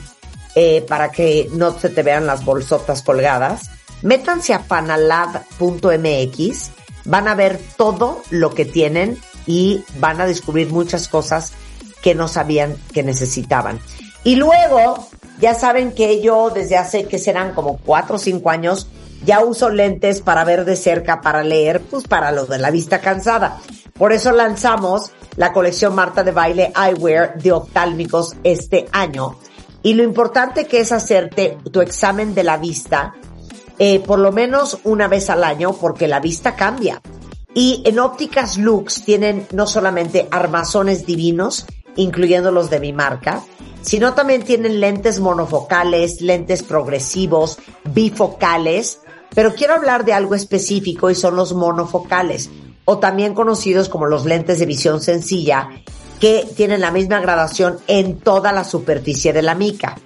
eh, 0.54 0.84
para 0.86 1.10
que 1.10 1.48
no 1.52 1.78
se 1.78 1.88
te 1.88 2.02
vean 2.02 2.26
las 2.26 2.44
bolsotas 2.44 3.00
colgadas. 3.00 3.70
Métanse 4.02 4.54
a 4.54 4.60
panalab.mx, 4.60 6.70
van 7.04 7.28
a 7.28 7.34
ver 7.34 7.60
todo 7.76 8.22
lo 8.30 8.54
que 8.54 8.64
tienen 8.64 9.18
y 9.46 9.84
van 9.98 10.20
a 10.20 10.26
descubrir 10.26 10.70
muchas 10.70 11.08
cosas 11.08 11.52
que 12.02 12.14
no 12.14 12.28
sabían 12.28 12.76
que 12.92 13.02
necesitaban. 13.02 13.80
Y 14.24 14.36
luego, 14.36 15.08
ya 15.40 15.54
saben 15.54 15.92
que 15.92 16.22
yo 16.22 16.50
desde 16.50 16.76
hace 16.76 17.06
que 17.06 17.18
serán 17.18 17.54
como 17.54 17.78
cuatro 17.78 18.16
o 18.16 18.18
cinco 18.18 18.50
años, 18.50 18.88
ya 19.24 19.40
uso 19.40 19.68
lentes 19.68 20.20
para 20.20 20.44
ver 20.44 20.64
de 20.64 20.76
cerca, 20.76 21.20
para 21.20 21.42
leer, 21.42 21.80
pues 21.80 22.04
para 22.04 22.30
lo 22.30 22.46
de 22.46 22.58
la 22.58 22.70
vista 22.70 23.00
cansada. 23.00 23.58
Por 23.94 24.12
eso 24.12 24.30
lanzamos 24.30 25.10
la 25.36 25.52
colección 25.52 25.94
Marta 25.94 26.22
de 26.22 26.30
Baile 26.30 26.72
Eyewear 26.76 27.36
de 27.38 27.52
oftálmicos 27.52 28.36
este 28.44 28.86
año. 28.92 29.38
Y 29.82 29.94
lo 29.94 30.02
importante 30.02 30.66
que 30.66 30.80
es 30.80 30.92
hacerte 30.92 31.56
tu 31.72 31.80
examen 31.80 32.34
de 32.34 32.44
la 32.44 32.58
vista 32.58 33.14
eh, 33.78 34.00
por 34.00 34.18
lo 34.18 34.32
menos 34.32 34.78
una 34.84 35.08
vez 35.08 35.30
al 35.30 35.44
año 35.44 35.72
porque 35.72 36.08
la 36.08 36.20
vista 36.20 36.56
cambia. 36.56 37.00
Y 37.54 37.82
en 37.86 37.98
ópticas 37.98 38.58
Lux 38.58 39.02
tienen 39.02 39.46
no 39.52 39.66
solamente 39.66 40.28
armazones 40.30 41.06
divinos, 41.06 41.66
incluyendo 41.96 42.50
los 42.50 42.70
de 42.70 42.80
mi 42.80 42.92
marca, 42.92 43.42
sino 43.82 44.14
también 44.14 44.42
tienen 44.42 44.80
lentes 44.80 45.20
monofocales, 45.20 46.20
lentes 46.20 46.62
progresivos, 46.62 47.58
bifocales, 47.84 49.00
pero 49.34 49.54
quiero 49.54 49.74
hablar 49.74 50.04
de 50.04 50.12
algo 50.12 50.34
específico 50.34 51.10
y 51.10 51.14
son 51.14 51.36
los 51.36 51.52
monofocales, 51.52 52.50
o 52.84 52.98
también 52.98 53.34
conocidos 53.34 53.88
como 53.88 54.06
los 54.06 54.24
lentes 54.24 54.58
de 54.58 54.66
visión 54.66 55.00
sencilla, 55.00 55.70
que 56.20 56.46
tienen 56.56 56.80
la 56.80 56.90
misma 56.90 57.20
gradación 57.20 57.78
en 57.86 58.18
toda 58.18 58.52
la 58.52 58.64
superficie 58.64 59.32
de 59.32 59.42
la 59.42 59.54
mica. 59.54 59.98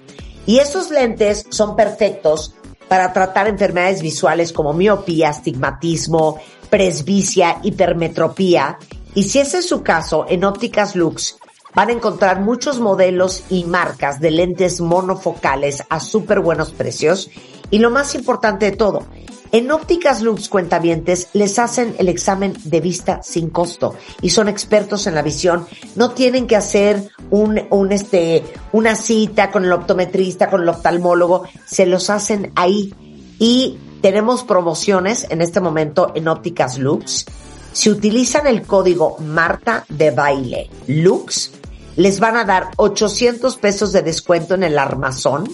Y 0.45 0.59
esos 0.59 0.91
lentes 0.91 1.45
son 1.49 1.75
perfectos 1.75 2.53
para 2.93 3.11
tratar 3.11 3.47
enfermedades 3.47 4.03
visuales 4.03 4.53
como 4.53 4.71
miopía, 4.71 5.29
astigmatismo, 5.29 6.39
presbicia, 6.69 7.57
hipermetropía. 7.63 8.77
Y 9.15 9.23
si 9.23 9.39
ese 9.39 9.57
es 9.57 9.67
su 9.67 9.81
caso, 9.81 10.27
en 10.29 10.43
Ópticas 10.43 10.95
Lux 10.95 11.39
van 11.73 11.89
a 11.89 11.93
encontrar 11.93 12.41
muchos 12.41 12.79
modelos 12.79 13.45
y 13.49 13.63
marcas 13.63 14.19
de 14.19 14.29
lentes 14.29 14.79
monofocales 14.79 15.81
a 15.89 15.99
súper 15.99 16.39
buenos 16.41 16.69
precios. 16.69 17.31
Y 17.71 17.79
lo 17.79 17.89
más 17.89 18.13
importante 18.13 18.69
de 18.69 18.77
todo, 18.77 19.07
en 19.53 19.71
Ópticas 19.71 20.23
Lux 20.23 20.49
Cuentavientes 20.49 21.27
les 21.33 21.59
hacen 21.59 21.95
el 21.99 22.09
examen 22.09 22.55
de 22.63 22.81
vista 22.81 23.21
sin 23.21 23.51
costo 23.51 23.93
y 24.19 24.31
son 24.31 24.49
expertos 24.49 25.05
en 25.05 25.13
la 25.13 25.21
visión. 25.21 25.67
No 25.95 26.09
tienen 26.09 26.47
que 26.47 26.55
hacer 26.55 27.11
un, 27.29 27.61
un 27.69 27.91
este, 27.91 28.43
una 28.71 28.95
cita 28.95 29.51
con 29.51 29.63
el 29.63 29.71
optometrista, 29.71 30.49
con 30.49 30.63
el 30.63 30.69
oftalmólogo. 30.69 31.43
Se 31.67 31.85
los 31.85 32.09
hacen 32.09 32.51
ahí. 32.55 32.95
Y 33.37 33.77
tenemos 34.01 34.43
promociones 34.43 35.27
en 35.29 35.39
este 35.41 35.61
momento 35.61 36.13
en 36.15 36.27
Ópticas 36.27 36.79
Lux. 36.79 37.27
Si 37.73 37.91
utilizan 37.91 38.47
el 38.47 38.63
código 38.63 39.17
Marta 39.19 39.85
de 39.87 40.09
Baile 40.09 40.69
Lux, 40.87 41.51
les 41.95 42.19
van 42.19 42.37
a 42.37 42.43
dar 42.43 42.71
800 42.77 43.55
pesos 43.57 43.91
de 43.91 44.01
descuento 44.01 44.55
en 44.55 44.63
el 44.63 44.79
armazón 44.79 45.47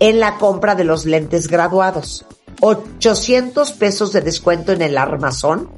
en 0.00 0.18
la 0.18 0.38
compra 0.38 0.74
de 0.74 0.82
los 0.82 1.04
lentes 1.06 1.46
graduados. 1.46 2.26
800 2.60 3.72
pesos 3.72 4.12
de 4.12 4.20
descuento 4.20 4.72
en 4.72 4.82
el 4.82 4.98
armazón. 4.98 5.70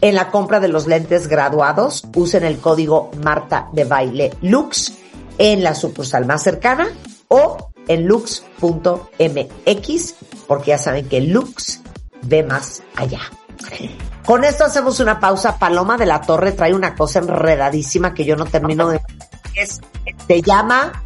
En 0.00 0.14
la 0.14 0.30
compra 0.30 0.60
de 0.60 0.68
los 0.68 0.86
lentes 0.86 1.28
graduados, 1.28 2.04
usen 2.14 2.44
el 2.44 2.58
código 2.58 3.10
Marta 3.22 3.68
de 3.72 3.84
Baile 3.84 4.34
Lux 4.42 4.92
en 5.38 5.62
la 5.62 5.74
sucursal 5.74 6.26
más 6.26 6.42
cercana 6.42 6.88
o 7.28 7.70
en 7.88 8.06
lux.mx, 8.06 8.54
porque 10.46 10.66
ya 10.66 10.78
saben 10.78 11.08
que 11.08 11.20
Lux 11.20 11.80
ve 12.22 12.42
más 12.42 12.82
allá. 12.96 13.20
Con 14.24 14.44
esto 14.44 14.64
hacemos 14.64 15.00
una 15.00 15.20
pausa. 15.20 15.58
Paloma 15.58 15.96
de 15.96 16.06
la 16.06 16.20
Torre 16.20 16.52
trae 16.52 16.74
una 16.74 16.94
cosa 16.94 17.18
enredadísima 17.18 18.14
que 18.14 18.24
yo 18.24 18.36
no 18.36 18.46
termino 18.46 18.88
de... 18.88 19.00
Es, 19.54 19.80
se 20.26 20.42
llama 20.42 21.04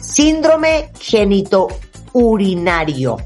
síndrome 0.00 0.90
genito 0.98 1.68
urinario 2.12 3.16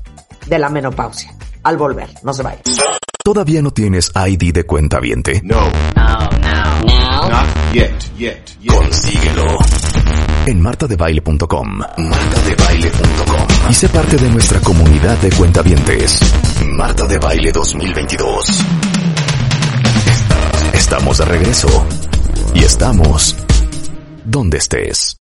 de 0.47 0.59
la 0.59 0.69
menopausia. 0.69 1.35
Al 1.63 1.77
volver, 1.77 2.09
no 2.23 2.33
se 2.33 2.43
vaya. 2.43 2.61
¿Todavía 3.25 3.61
no 3.61 3.73
tienes 3.73 4.13
ID 4.15 4.53
de 4.53 4.65
cuenta 4.65 5.01
viente? 5.01 5.41
No. 5.45 5.65
Not 5.65 7.47
yet, 7.73 7.93
yet, 8.17 8.39
yet. 8.61 8.73
Consíguelo. 8.73 9.59
En 10.47 10.61
martadebaile.com. 10.61 11.79
Martadebaile.com. 11.97 13.47
Y 13.69 13.75
sé 13.75 13.89
parte 13.89 14.17
de 14.17 14.31
nuestra 14.31 14.61
comunidad 14.61 15.19
de 15.19 15.31
cuentavientes. 15.31 16.21
Marta 16.65 17.05
de 17.07 17.19
Baile 17.19 17.51
2022. 17.51 18.63
Estamos 20.73 21.19
de 21.19 21.25
regreso. 21.25 21.87
Y 22.55 22.61
estamos 22.61 23.35
donde 24.27 24.59
estés. 24.59 25.17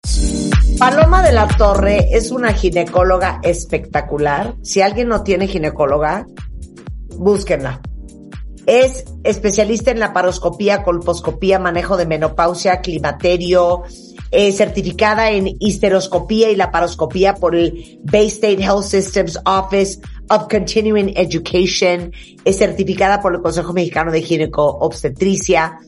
Paloma 0.78 1.22
de 1.22 1.32
la 1.32 1.48
Torre 1.48 2.08
es 2.12 2.30
una 2.30 2.52
ginecóloga 2.52 3.40
espectacular. 3.42 4.54
Si 4.62 4.80
alguien 4.80 5.08
no 5.08 5.22
tiene 5.22 5.48
ginecóloga, 5.48 6.26
búsquenla. 7.16 7.80
Es 8.66 9.04
especialista 9.24 9.90
en 9.90 9.98
laparoscopía, 9.98 10.84
colposcopía, 10.84 11.58
manejo 11.58 11.96
de 11.96 12.06
menopausia, 12.06 12.80
climaterio, 12.80 13.82
eh, 14.30 14.52
certificada 14.52 15.30
en 15.30 15.56
histeroscopía 15.58 16.50
y 16.50 16.56
laparoscopía 16.56 17.34
por 17.34 17.56
el 17.56 18.00
Bay 18.04 18.28
State 18.28 18.62
Health 18.62 18.84
Systems 18.84 19.38
Office 19.44 20.00
of 20.30 20.48
Continuing 20.48 21.12
Education, 21.16 22.12
es 22.44 22.56
certificada 22.56 23.20
por 23.20 23.34
el 23.34 23.42
Consejo 23.42 23.72
Mexicano 23.72 24.12
de 24.12 24.22
Gineco 24.22 24.64
Obstetricia 24.64 25.78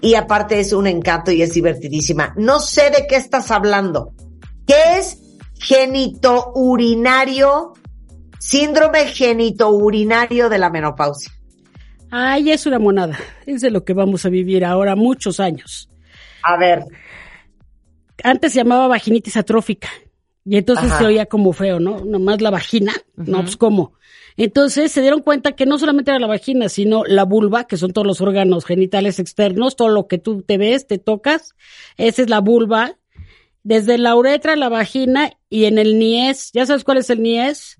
y 0.00 0.14
aparte 0.14 0.60
es 0.60 0.72
un 0.72 0.86
encanto 0.86 1.30
y 1.30 1.42
es 1.42 1.52
divertidísima. 1.52 2.32
No 2.36 2.60
sé 2.60 2.90
de 2.90 3.06
qué 3.08 3.16
estás 3.16 3.50
hablando. 3.50 4.14
¿Qué 4.66 4.98
es 4.98 5.18
genitourinario? 5.58 7.74
Síndrome 8.38 9.06
genitourinario 9.06 10.48
de 10.48 10.58
la 10.58 10.70
menopausia. 10.70 11.32
Ay, 12.10 12.52
es 12.52 12.66
una 12.66 12.78
monada. 12.78 13.18
Es 13.46 13.60
de 13.60 13.70
lo 13.70 13.84
que 13.84 13.92
vamos 13.92 14.24
a 14.24 14.28
vivir 14.28 14.64
ahora 14.64 14.96
muchos 14.96 15.40
años. 15.40 15.90
A 16.42 16.56
ver. 16.56 16.84
Antes 18.22 18.52
se 18.52 18.58
llamaba 18.58 18.88
vaginitis 18.88 19.36
atrófica. 19.36 19.88
Y 20.48 20.56
entonces 20.56 20.86
Ajá. 20.86 20.98
se 20.98 21.04
oía 21.04 21.26
como 21.26 21.52
feo, 21.52 21.78
¿no? 21.78 22.04
Nomás 22.04 22.40
la 22.40 22.50
vagina. 22.50 22.94
No, 23.16 23.42
pues 23.42 23.58
cómo. 23.58 23.92
Entonces 24.38 24.92
se 24.92 25.02
dieron 25.02 25.20
cuenta 25.20 25.52
que 25.52 25.66
no 25.66 25.78
solamente 25.78 26.10
era 26.10 26.18
la 26.18 26.26
vagina, 26.26 26.70
sino 26.70 27.04
la 27.04 27.24
vulva, 27.24 27.66
que 27.66 27.76
son 27.76 27.92
todos 27.92 28.06
los 28.06 28.22
órganos 28.22 28.64
genitales 28.64 29.18
externos, 29.18 29.76
todo 29.76 29.88
lo 29.88 30.06
que 30.06 30.16
tú 30.16 30.42
te 30.42 30.56
ves, 30.56 30.86
te 30.86 30.96
tocas. 30.96 31.54
Esa 31.98 32.22
es 32.22 32.30
la 32.30 32.40
vulva. 32.40 32.96
Desde 33.62 33.98
la 33.98 34.16
uretra, 34.16 34.56
la 34.56 34.70
vagina 34.70 35.32
y 35.50 35.64
en 35.64 35.76
el 35.76 35.98
niés. 35.98 36.50
¿Ya 36.54 36.64
sabes 36.64 36.82
cuál 36.82 36.96
es 36.96 37.10
el 37.10 37.22
niés? 37.22 37.78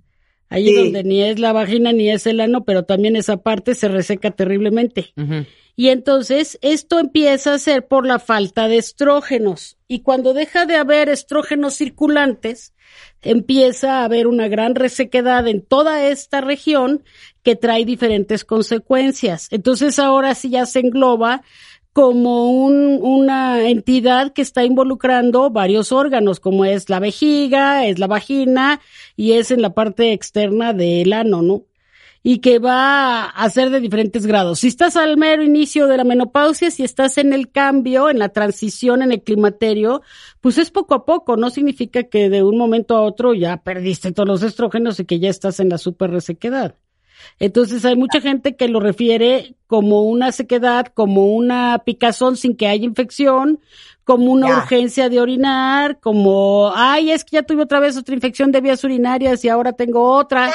Ahí 0.48 0.66
Sí. 0.68 0.74
donde 0.74 1.04
ni 1.04 1.22
es 1.22 1.38
la 1.38 1.52
vagina 1.52 1.92
ni 1.92 2.10
es 2.10 2.26
el 2.26 2.40
ano, 2.40 2.64
pero 2.64 2.84
también 2.84 3.16
esa 3.16 3.38
parte 3.38 3.74
se 3.74 3.88
reseca 3.88 4.30
terriblemente. 4.30 5.12
Y 5.76 5.90
entonces 5.90 6.58
esto 6.60 6.98
empieza 6.98 7.54
a 7.54 7.58
ser 7.58 7.86
por 7.86 8.04
la 8.06 8.18
falta 8.18 8.66
de 8.66 8.78
estrógenos. 8.78 9.76
Y 9.86 10.00
cuando 10.00 10.34
deja 10.34 10.66
de 10.66 10.74
haber 10.76 11.08
estrógenos 11.08 11.74
circulantes, 11.74 12.72
empieza 13.22 14.00
a 14.00 14.04
haber 14.04 14.26
una 14.26 14.48
gran 14.48 14.74
resequedad 14.74 15.46
en 15.46 15.62
toda 15.62 16.06
esta 16.08 16.40
región 16.40 17.04
que 17.42 17.54
trae 17.54 17.84
diferentes 17.84 18.44
consecuencias. 18.44 19.48
Entonces 19.50 19.98
ahora 19.98 20.34
sí 20.34 20.50
ya 20.50 20.66
se 20.66 20.80
engloba 20.80 21.42
como 21.92 22.50
un- 22.50 22.98
una 23.02 23.68
entidad 23.68 24.32
que 24.32 24.42
está 24.42 24.64
involucrando 24.64 25.50
varios 25.50 25.90
órganos, 25.92 26.40
como 26.40 26.64
es 26.64 26.88
la 26.90 27.00
vejiga, 27.00 27.86
es 27.86 27.98
la 27.98 28.06
vagina 28.06 28.80
y 29.16 29.32
es 29.32 29.50
en 29.50 29.62
la 29.62 29.74
parte 29.74 30.12
externa 30.12 30.72
del 30.72 31.12
ano, 31.12 31.42
¿no? 31.42 31.64
y 32.20 32.40
que 32.40 32.58
va 32.58 33.24
a 33.26 33.48
ser 33.48 33.70
de 33.70 33.80
diferentes 33.80 34.26
grados. 34.26 34.58
Si 34.58 34.66
estás 34.66 34.96
al 34.96 35.16
mero 35.16 35.42
inicio 35.42 35.86
de 35.86 35.96
la 35.96 36.04
menopausia, 36.04 36.70
si 36.70 36.82
estás 36.82 37.16
en 37.16 37.32
el 37.32 37.50
cambio, 37.50 38.10
en 38.10 38.18
la 38.18 38.28
transición, 38.30 39.02
en 39.02 39.12
el 39.12 39.22
climaterio, 39.22 40.02
pues 40.40 40.58
es 40.58 40.70
poco 40.70 40.94
a 40.94 41.06
poco, 41.06 41.36
no 41.36 41.48
significa 41.48 42.02
que 42.02 42.28
de 42.28 42.42
un 42.42 42.58
momento 42.58 42.96
a 42.96 43.02
otro 43.02 43.34
ya 43.34 43.58
perdiste 43.62 44.12
todos 44.12 44.28
los 44.28 44.42
estrógenos 44.42 44.98
y 45.00 45.04
que 45.06 45.20
ya 45.20 45.30
estás 45.30 45.60
en 45.60 45.68
la 45.70 45.78
super 45.78 46.10
resequedad. 46.10 46.74
Entonces 47.38 47.84
hay 47.84 47.96
mucha 47.96 48.20
gente 48.20 48.56
que 48.56 48.68
lo 48.68 48.80
refiere 48.80 49.54
como 49.66 50.02
una 50.02 50.32
sequedad, 50.32 50.86
como 50.94 51.26
una 51.34 51.82
picazón 51.84 52.36
sin 52.36 52.56
que 52.56 52.66
haya 52.66 52.84
infección, 52.84 53.60
como 54.04 54.32
una 54.32 54.48
Ya. 54.48 54.56
urgencia 54.58 55.08
de 55.08 55.20
orinar, 55.20 56.00
como, 56.00 56.72
ay, 56.74 57.10
es 57.12 57.24
que 57.24 57.36
ya 57.36 57.42
tuve 57.42 57.62
otra 57.62 57.78
vez 57.80 57.96
otra 57.96 58.14
infección 58.14 58.50
de 58.52 58.60
vías 58.60 58.82
urinarias 58.82 59.44
y 59.44 59.48
ahora 59.48 59.72
tengo 59.72 60.12
otra. 60.16 60.50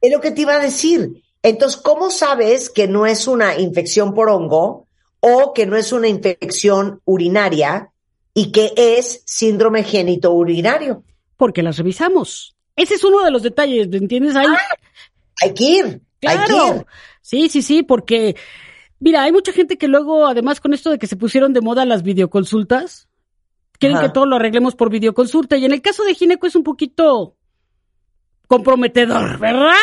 Es 0.00 0.10
lo 0.10 0.20
que 0.20 0.30
te 0.30 0.40
iba 0.42 0.54
a 0.54 0.58
decir. 0.58 1.22
Entonces, 1.42 1.80
¿cómo 1.80 2.10
sabes 2.10 2.70
que 2.70 2.88
no 2.88 3.04
es 3.06 3.26
una 3.28 3.58
infección 3.58 4.14
por 4.14 4.28
hongo 4.30 4.86
o 5.20 5.52
que 5.52 5.66
no 5.66 5.76
es 5.76 5.92
una 5.92 6.08
infección 6.08 7.00
urinaria 7.04 7.90
y 8.34 8.50
que 8.52 8.72
es 8.76 9.22
síndrome 9.26 9.82
génito 9.84 10.32
urinario? 10.32 11.04
Porque 11.36 11.62
las 11.62 11.76
revisamos. 11.76 12.56
Ese 12.74 12.94
es 12.94 13.04
uno 13.04 13.22
de 13.22 13.30
los 13.30 13.42
detalles, 13.42 13.88
¿me 13.88 13.98
entiendes? 13.98 14.34
Ahí, 14.34 14.46
Hay 15.42 15.54
que 15.54 15.64
ir, 15.64 15.84
hay 15.84 16.38
que 16.38 16.44
Claro. 16.44 16.76
ir. 16.76 16.86
Sí, 17.20 17.48
sí, 17.48 17.62
sí, 17.62 17.82
porque, 17.82 18.36
mira, 19.00 19.22
hay 19.22 19.32
mucha 19.32 19.52
gente 19.52 19.76
que 19.78 19.88
luego, 19.88 20.26
además 20.26 20.60
con 20.60 20.72
esto 20.72 20.90
de 20.90 20.98
que 20.98 21.06
se 21.06 21.16
pusieron 21.16 21.52
de 21.52 21.60
moda 21.60 21.84
las 21.84 22.02
videoconsultas, 22.02 23.08
quieren 23.78 23.98
Ajá. 23.98 24.06
que 24.06 24.12
todo 24.12 24.26
lo 24.26 24.36
arreglemos 24.36 24.74
por 24.76 24.90
videoconsulta. 24.90 25.56
Y 25.56 25.64
en 25.64 25.72
el 25.72 25.82
caso 25.82 26.04
de 26.04 26.14
Gineco 26.14 26.46
es 26.46 26.54
un 26.56 26.62
poquito 26.62 27.36
comprometedor, 28.46 29.38
¿verdad? 29.38 29.74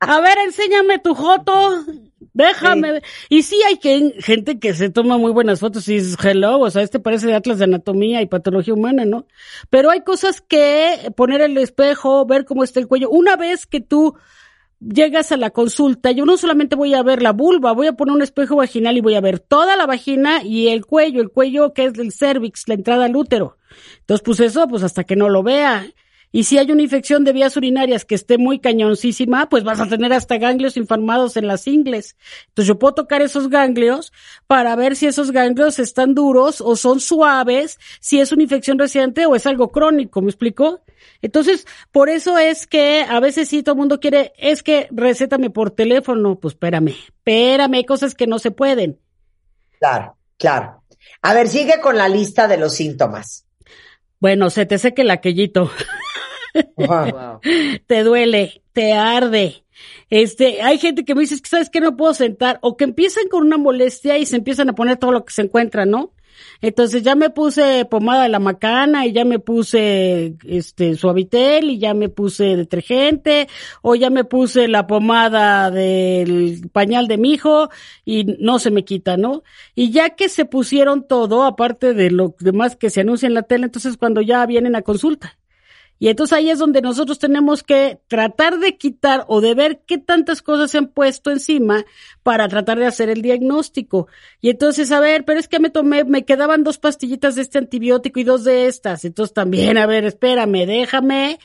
A 0.00 0.20
ver, 0.20 0.38
enséñame 0.38 0.98
tu 0.98 1.14
foto, 1.14 1.84
déjame. 2.36 2.92
ver. 2.92 3.02
Y 3.28 3.42
sí 3.42 3.56
hay 3.66 3.78
que, 3.78 4.14
gente 4.18 4.58
que 4.58 4.74
se 4.74 4.90
toma 4.90 5.18
muy 5.18 5.32
buenas 5.32 5.60
fotos 5.60 5.88
y 5.88 5.94
dices, 5.94 6.16
hello, 6.22 6.60
o 6.60 6.70
sea, 6.70 6.82
este 6.82 7.00
parece 7.00 7.26
de 7.26 7.34
Atlas 7.34 7.58
de 7.58 7.64
Anatomía 7.64 8.22
y 8.22 8.26
Patología 8.26 8.74
Humana, 8.74 9.04
¿no? 9.04 9.26
Pero 9.70 9.90
hay 9.90 10.02
cosas 10.02 10.40
que 10.40 11.12
poner 11.16 11.40
el 11.40 11.56
espejo, 11.58 12.26
ver 12.26 12.44
cómo 12.44 12.64
está 12.64 12.80
el 12.80 12.86
cuello. 12.86 13.10
Una 13.10 13.36
vez 13.36 13.66
que 13.66 13.80
tú 13.80 14.16
llegas 14.80 15.32
a 15.32 15.36
la 15.36 15.50
consulta, 15.50 16.10
yo 16.10 16.24
no 16.24 16.36
solamente 16.36 16.76
voy 16.76 16.94
a 16.94 17.02
ver 17.02 17.22
la 17.22 17.32
vulva, 17.32 17.72
voy 17.72 17.86
a 17.86 17.94
poner 17.94 18.14
un 18.14 18.22
espejo 18.22 18.56
vaginal 18.56 18.96
y 18.96 19.00
voy 19.00 19.14
a 19.14 19.20
ver 19.20 19.40
toda 19.40 19.76
la 19.76 19.86
vagina 19.86 20.42
y 20.42 20.68
el 20.68 20.84
cuello, 20.84 21.22
el 21.22 21.30
cuello 21.30 21.72
que 21.72 21.86
es 21.86 21.98
el 21.98 22.12
cervix, 22.12 22.68
la 22.68 22.74
entrada 22.74 23.06
al 23.06 23.16
útero. 23.16 23.56
Entonces, 24.00 24.22
pues 24.24 24.40
eso, 24.40 24.68
pues 24.68 24.82
hasta 24.82 25.04
que 25.04 25.16
no 25.16 25.28
lo 25.28 25.42
vea. 25.42 25.86
Y 26.32 26.44
si 26.44 26.58
hay 26.58 26.70
una 26.70 26.82
infección 26.82 27.24
de 27.24 27.32
vías 27.32 27.56
urinarias 27.56 28.04
que 28.04 28.14
esté 28.14 28.36
muy 28.38 28.58
cañoncísima, 28.58 29.48
pues 29.48 29.64
vas 29.64 29.80
a 29.80 29.88
tener 29.88 30.12
hasta 30.12 30.38
ganglios 30.38 30.76
inflamados 30.76 31.36
en 31.36 31.46
las 31.46 31.66
ingles. 31.66 32.16
Entonces 32.48 32.68
yo 32.68 32.78
puedo 32.78 32.94
tocar 32.94 33.22
esos 33.22 33.48
ganglios 33.48 34.12
para 34.46 34.76
ver 34.76 34.96
si 34.96 35.06
esos 35.06 35.30
ganglios 35.30 35.78
están 35.78 36.14
duros 36.14 36.60
o 36.60 36.76
son 36.76 37.00
suaves, 37.00 37.78
si 38.00 38.20
es 38.20 38.32
una 38.32 38.42
infección 38.42 38.78
reciente 38.78 39.26
o 39.26 39.34
es 39.34 39.46
algo 39.46 39.70
crónico, 39.70 40.20
¿me 40.20 40.30
explicó? 40.30 40.82
Entonces, 41.22 41.66
por 41.92 42.08
eso 42.08 42.38
es 42.38 42.66
que 42.66 43.04
a 43.08 43.20
veces 43.20 43.48
sí 43.48 43.62
todo 43.62 43.74
el 43.74 43.78
mundo 43.78 44.00
quiere, 44.00 44.32
es 44.36 44.62
que 44.62 44.88
recétame 44.90 45.50
por 45.50 45.70
teléfono, 45.70 46.38
pues 46.38 46.54
espérame, 46.54 46.88
espérame, 46.88 47.74
hay 47.74 47.84
cosas 47.84 48.14
que 48.14 48.26
no 48.26 48.38
se 48.38 48.50
pueden. 48.50 48.98
Claro, 49.78 50.16
claro. 50.38 50.82
A 51.22 51.34
ver, 51.34 51.48
sigue 51.48 51.80
con 51.80 51.96
la 51.96 52.08
lista 52.08 52.48
de 52.48 52.56
los 52.56 52.74
síntomas. 52.74 53.46
Bueno, 54.20 54.50
se 54.50 54.66
te 54.66 54.78
seque 54.78 55.02
el 55.02 55.10
aquellito. 55.10 55.70
Te 57.86 58.02
duele, 58.02 58.62
te 58.72 58.92
arde. 58.92 59.64
Este, 60.10 60.62
hay 60.62 60.78
gente 60.78 61.04
que 61.04 61.14
me 61.14 61.22
dice, 61.22 61.34
"Es 61.34 61.42
que 61.42 61.48
sabes 61.48 61.70
que 61.70 61.80
no 61.80 61.96
puedo 61.96 62.14
sentar, 62.14 62.58
o 62.62 62.76
que 62.76 62.84
empiezan 62.84 63.28
con 63.28 63.44
una 63.44 63.58
molestia 63.58 64.18
y 64.18 64.26
se 64.26 64.36
empiezan 64.36 64.68
a 64.70 64.74
poner 64.74 64.96
todo 64.96 65.12
lo 65.12 65.24
que 65.24 65.32
se 65.32 65.42
encuentra, 65.42 65.84
¿no? 65.84 66.12
Entonces 66.60 67.02
ya 67.02 67.14
me 67.14 67.30
puse 67.30 67.84
pomada 67.86 68.24
de 68.24 68.28
la 68.28 68.38
macana 68.38 69.06
y 69.06 69.12
ya 69.12 69.24
me 69.24 69.38
puse 69.38 70.36
este 70.46 70.96
suavitel 70.96 71.70
y 71.70 71.78
ya 71.78 71.94
me 71.94 72.08
puse 72.08 72.56
detergente 72.56 73.48
o 73.82 73.94
ya 73.94 74.10
me 74.10 74.24
puse 74.24 74.68
la 74.68 74.86
pomada 74.86 75.70
del 75.70 76.68
pañal 76.72 77.08
de 77.08 77.18
mi 77.18 77.32
hijo 77.32 77.70
y 78.04 78.24
no 78.38 78.58
se 78.58 78.70
me 78.70 78.84
quita, 78.84 79.16
¿no? 79.16 79.42
Y 79.74 79.90
ya 79.90 80.10
que 80.10 80.28
se 80.28 80.44
pusieron 80.44 81.06
todo, 81.06 81.44
aparte 81.44 81.94
de 81.94 82.10
lo 82.10 82.34
demás 82.38 82.76
que 82.76 82.90
se 82.90 83.00
anuncia 83.00 83.26
en 83.26 83.34
la 83.34 83.42
tele, 83.42 83.64
entonces 83.66 83.96
cuando 83.96 84.20
ya 84.20 84.44
vienen 84.46 84.76
a 84.76 84.82
consulta. 84.82 85.38
Y 85.98 86.08
entonces 86.08 86.36
ahí 86.36 86.50
es 86.50 86.58
donde 86.58 86.82
nosotros 86.82 87.18
tenemos 87.18 87.62
que 87.62 87.98
tratar 88.08 88.58
de 88.58 88.76
quitar 88.76 89.24
o 89.28 89.40
de 89.40 89.54
ver 89.54 89.82
qué 89.86 89.98
tantas 89.98 90.42
cosas 90.42 90.70
se 90.70 90.78
han 90.78 90.88
puesto 90.88 91.30
encima 91.30 91.84
para 92.22 92.48
tratar 92.48 92.78
de 92.78 92.86
hacer 92.86 93.08
el 93.08 93.22
diagnóstico. 93.22 94.08
Y 94.40 94.50
entonces, 94.50 94.92
a 94.92 95.00
ver, 95.00 95.24
pero 95.24 95.40
es 95.40 95.48
que 95.48 95.58
me 95.58 95.70
tomé, 95.70 96.04
me 96.04 96.24
quedaban 96.24 96.64
dos 96.64 96.78
pastillitas 96.78 97.34
de 97.34 97.42
este 97.42 97.58
antibiótico 97.58 98.20
y 98.20 98.24
dos 98.24 98.44
de 98.44 98.66
estas. 98.66 99.04
Entonces 99.04 99.32
también, 99.32 99.78
a 99.78 99.86
ver, 99.86 100.04
espérame, 100.04 100.66
déjame, 100.66 101.38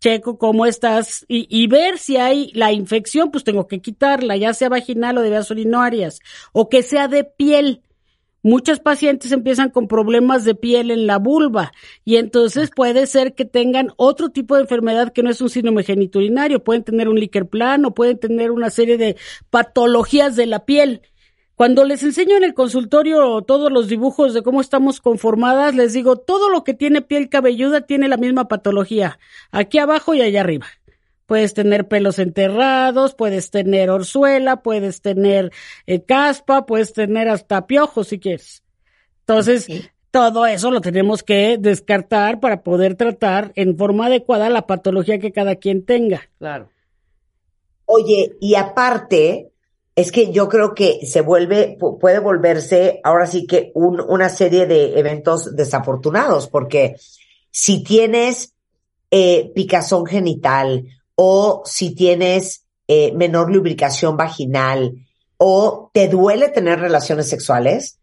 checo 0.00 0.38
cómo 0.38 0.64
estás 0.64 1.24
y, 1.28 1.46
y 1.50 1.66
ver 1.66 1.98
si 1.98 2.16
hay 2.16 2.50
la 2.54 2.72
infección, 2.72 3.30
pues 3.30 3.44
tengo 3.44 3.66
que 3.66 3.80
quitarla, 3.80 4.36
ya 4.36 4.54
sea 4.54 4.68
vaginal 4.68 5.18
o 5.18 5.22
de 5.22 5.30
vías 5.30 5.50
urinarias, 5.50 6.20
o 6.52 6.68
que 6.68 6.82
sea 6.82 7.08
de 7.08 7.24
piel. 7.24 7.82
Muchos 8.42 8.78
pacientes 8.78 9.32
empiezan 9.32 9.70
con 9.70 9.88
problemas 9.88 10.44
de 10.44 10.54
piel 10.54 10.92
en 10.92 11.08
la 11.08 11.18
vulva 11.18 11.72
y 12.04 12.16
entonces 12.16 12.70
puede 12.74 13.06
ser 13.06 13.34
que 13.34 13.44
tengan 13.44 13.92
otro 13.96 14.28
tipo 14.28 14.54
de 14.54 14.62
enfermedad 14.62 15.12
que 15.12 15.24
no 15.24 15.30
es 15.30 15.40
un 15.40 15.50
síndrome 15.50 15.82
geniturinario. 15.82 16.62
Pueden 16.62 16.84
tener 16.84 17.08
un 17.08 17.18
líquer 17.18 17.46
plano, 17.48 17.94
pueden 17.94 18.18
tener 18.18 18.52
una 18.52 18.70
serie 18.70 18.96
de 18.96 19.16
patologías 19.50 20.36
de 20.36 20.46
la 20.46 20.64
piel. 20.64 21.02
Cuando 21.56 21.84
les 21.84 22.04
enseño 22.04 22.36
en 22.36 22.44
el 22.44 22.54
consultorio 22.54 23.42
todos 23.42 23.72
los 23.72 23.88
dibujos 23.88 24.32
de 24.32 24.42
cómo 24.42 24.60
estamos 24.60 25.00
conformadas, 25.00 25.74
les 25.74 25.92
digo, 25.92 26.14
todo 26.14 26.50
lo 26.50 26.62
que 26.62 26.72
tiene 26.72 27.02
piel 27.02 27.28
cabelluda 27.28 27.80
tiene 27.80 28.06
la 28.06 28.16
misma 28.16 28.46
patología, 28.46 29.18
aquí 29.50 29.78
abajo 29.78 30.14
y 30.14 30.22
allá 30.22 30.42
arriba. 30.42 30.68
Puedes 31.28 31.52
tener 31.52 31.88
pelos 31.88 32.18
enterrados, 32.18 33.14
puedes 33.14 33.50
tener 33.50 33.90
orzuela, 33.90 34.62
puedes 34.62 35.02
tener 35.02 35.52
eh, 35.86 36.02
caspa, 36.02 36.64
puedes 36.64 36.94
tener 36.94 37.28
hasta 37.28 37.66
piojos 37.66 38.08
si 38.08 38.18
quieres. 38.18 38.62
Entonces, 39.20 39.68
todo 40.10 40.46
eso 40.46 40.70
lo 40.70 40.80
tenemos 40.80 41.22
que 41.22 41.58
descartar 41.60 42.40
para 42.40 42.62
poder 42.62 42.94
tratar 42.94 43.52
en 43.56 43.76
forma 43.76 44.06
adecuada 44.06 44.48
la 44.48 44.66
patología 44.66 45.18
que 45.18 45.30
cada 45.32 45.56
quien 45.56 45.84
tenga. 45.84 46.22
Claro. 46.38 46.70
Oye, 47.84 48.36
y 48.40 48.54
aparte, 48.54 49.50
es 49.94 50.10
que 50.10 50.32
yo 50.32 50.48
creo 50.48 50.74
que 50.74 51.04
se 51.06 51.20
vuelve, 51.20 51.76
pu- 51.78 51.98
puede 51.98 52.20
volverse 52.20 53.00
ahora 53.04 53.26
sí 53.26 53.46
que 53.46 53.70
un- 53.74 54.00
una 54.00 54.30
serie 54.30 54.64
de 54.64 54.98
eventos 54.98 55.54
desafortunados, 55.54 56.48
porque 56.48 56.96
si 57.50 57.82
tienes 57.84 58.54
eh, 59.10 59.52
picazón 59.54 60.06
genital 60.06 60.84
o 61.20 61.62
si 61.64 61.96
tienes 61.96 62.64
eh, 62.86 63.10
menor 63.12 63.50
lubricación 63.50 64.16
vaginal 64.16 64.94
o 65.36 65.90
te 65.92 66.06
duele 66.06 66.48
tener 66.48 66.78
relaciones 66.78 67.28
sexuales, 67.28 67.98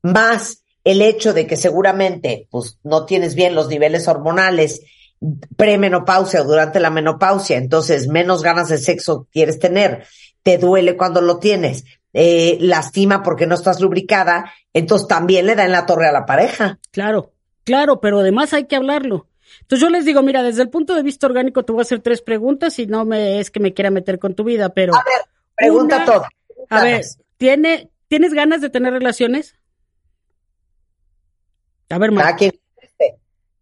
más 0.00 0.62
el 0.82 1.02
hecho 1.02 1.34
de 1.34 1.46
que 1.46 1.58
seguramente 1.58 2.48
pues 2.50 2.78
no 2.82 3.04
tienes 3.04 3.34
bien 3.34 3.54
los 3.54 3.68
niveles 3.68 4.08
hormonales 4.08 4.80
premenopausia 5.54 6.40
o 6.40 6.44
durante 6.44 6.80
la 6.80 6.88
menopausia, 6.88 7.58
entonces 7.58 8.08
menos 8.08 8.42
ganas 8.42 8.70
de 8.70 8.78
sexo 8.78 9.28
quieres 9.30 9.58
tener, 9.58 10.06
te 10.42 10.56
duele 10.56 10.96
cuando 10.96 11.20
lo 11.20 11.38
tienes, 11.38 11.84
eh, 12.14 12.56
lastima 12.62 13.22
porque 13.22 13.46
no 13.46 13.54
estás 13.54 13.82
lubricada, 13.82 14.50
entonces 14.72 15.08
también 15.08 15.44
le 15.44 15.56
da 15.56 15.66
en 15.66 15.72
la 15.72 15.84
torre 15.84 16.08
a 16.08 16.12
la 16.12 16.24
pareja. 16.24 16.78
Claro, 16.90 17.32
claro, 17.64 18.00
pero 18.00 18.20
además 18.20 18.54
hay 18.54 18.64
que 18.64 18.76
hablarlo. 18.76 19.26
Entonces 19.66 19.80
yo 19.80 19.90
les 19.90 20.04
digo, 20.04 20.22
mira, 20.22 20.44
desde 20.44 20.62
el 20.62 20.70
punto 20.70 20.94
de 20.94 21.02
vista 21.02 21.26
orgánico 21.26 21.64
te 21.64 21.72
voy 21.72 21.80
a 21.80 21.82
hacer 21.82 21.98
tres 21.98 22.22
preguntas 22.22 22.78
y 22.78 22.86
no 22.86 23.04
me 23.04 23.40
es 23.40 23.50
que 23.50 23.58
me 23.58 23.74
quiera 23.74 23.90
meter 23.90 24.20
con 24.20 24.34
tu 24.36 24.44
vida, 24.44 24.68
pero 24.68 24.94
A 24.94 25.02
ver, 25.02 25.26
pregunta 25.56 25.96
Una- 25.96 26.04
todo. 26.04 26.24
a 26.70 26.82
ver. 26.84 27.04
¿tiene, 27.36 27.90
¿tienes 28.06 28.32
ganas 28.32 28.60
de 28.60 28.70
tener 28.70 28.92
relaciones? 28.92 29.56
A 31.90 31.98
ver, 31.98 32.12
Mar- 32.12 32.36
quien- 32.36 32.58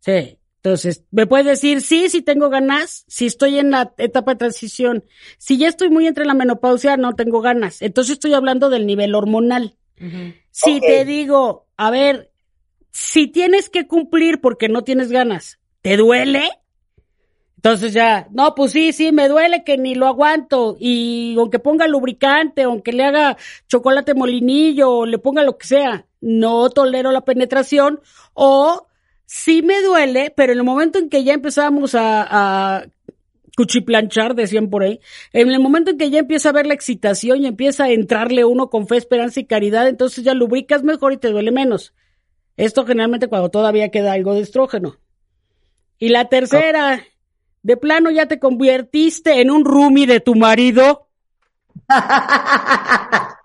Sí. 0.01 0.39
Entonces, 0.57 1.05
¿me 1.11 1.27
puedes 1.27 1.47
decir 1.47 1.81
sí, 1.83 2.09
si 2.11 2.21
tengo 2.23 2.49
ganas? 2.51 3.05
Si 3.09 3.25
estoy 3.27 3.59
en 3.59 3.71
la 3.71 3.95
etapa 3.99 4.33
de 4.33 4.39
transición. 4.39 5.05
Si 5.39 5.57
ya 5.59 5.69
estoy 5.69 5.89
muy 5.91 6.07
entre 6.07 6.25
la 6.27 6.33
menopausia, 6.35 6.97
no 6.99 7.15
tengo 7.15 7.41
ganas. 7.43 7.81
Entonces 7.83 8.15
estoy 8.15 8.33
hablando 8.35 8.69
del 8.71 8.87
nivel 8.87 9.15
hormonal. 9.15 9.77
Si 10.51 10.81
te 10.81 11.05
digo, 11.07 11.67
a 11.79 11.91
ver, 11.91 12.31
si 12.91 13.27
tienes 13.29 13.69
que 13.71 13.87
cumplir 13.87 14.41
porque 14.41 14.69
no 14.69 14.85
tienes 14.85 15.11
ganas, 15.11 15.59
¿te 15.85 15.99
duele? 15.99 16.49
Entonces 17.57 17.93
ya, 17.93 18.27
no, 18.33 18.55
pues 18.55 18.73
sí, 18.73 18.95
sí, 18.95 19.13
me 19.13 19.29
duele 19.29 19.65
que 19.65 19.77
ni 19.77 19.95
lo 19.95 20.07
aguanto. 20.07 20.79
Y 20.81 21.37
aunque 21.39 21.59
ponga 21.59 21.87
lubricante, 21.87 22.63
aunque 22.63 22.95
le 22.95 23.05
haga 23.05 23.37
chocolate 23.69 24.15
molinillo, 24.15 24.91
o 24.91 25.07
le 25.07 25.19
ponga 25.19 25.43
lo 25.43 25.59
que 25.59 25.67
sea, 25.67 26.07
no 26.23 26.71
tolero 26.71 27.13
la 27.13 27.27
penetración. 27.27 28.01
O 28.33 28.87
sí 29.27 29.61
me 29.61 29.83
duele, 29.83 30.33
pero 30.35 30.53
en 30.53 30.59
el 30.61 30.65
momento 30.65 30.99
en 30.99 31.11
que 31.11 31.23
ya 31.23 31.35
empezamos 31.35 31.95
a, 31.95 32.79
a 32.79 32.87
cuchiplanchar, 33.55 34.35
decían 34.35 34.71
por 34.71 34.85
ahí, 34.85 35.01
en 35.35 35.51
el 35.51 35.61
momento 35.61 35.91
en 35.91 35.99
que 35.99 36.09
ya 36.09 36.21
empieza 36.21 36.49
a 36.49 36.53
ver 36.53 36.67
la 36.67 36.75
excitación 36.75 37.43
y 37.43 37.47
empieza 37.47 37.85
a 37.85 37.91
entrarle 37.91 38.47
uno 38.47 38.71
con 38.71 38.89
fe, 38.89 38.97
esperanza 38.97 39.39
y 39.39 39.45
caridad, 39.45 39.87
entonces 39.87 40.25
ya 40.25 40.33
lubricas 40.33 40.83
mejor 40.83 41.13
y 41.13 41.19
te 41.19 41.29
duele 41.29 41.53
menos. 41.53 41.93
Esto 42.57 42.87
generalmente 42.87 43.29
cuando 43.29 43.51
todavía 43.51 43.91
queda 43.91 44.13
algo 44.13 44.33
de 44.33 44.41
estrógeno. 44.41 44.99
Y 46.05 46.11
la 46.11 46.29
tercera, 46.29 47.03
¿De 47.63 47.79
plano 47.79 48.11
ya 48.11 48.29
te 48.29 48.39
convertiste 48.39 49.41
en 49.41 49.51
un 49.51 49.65
roomie 49.65 50.07
de 50.07 50.21
tu 50.21 50.35
marido? 50.35 51.09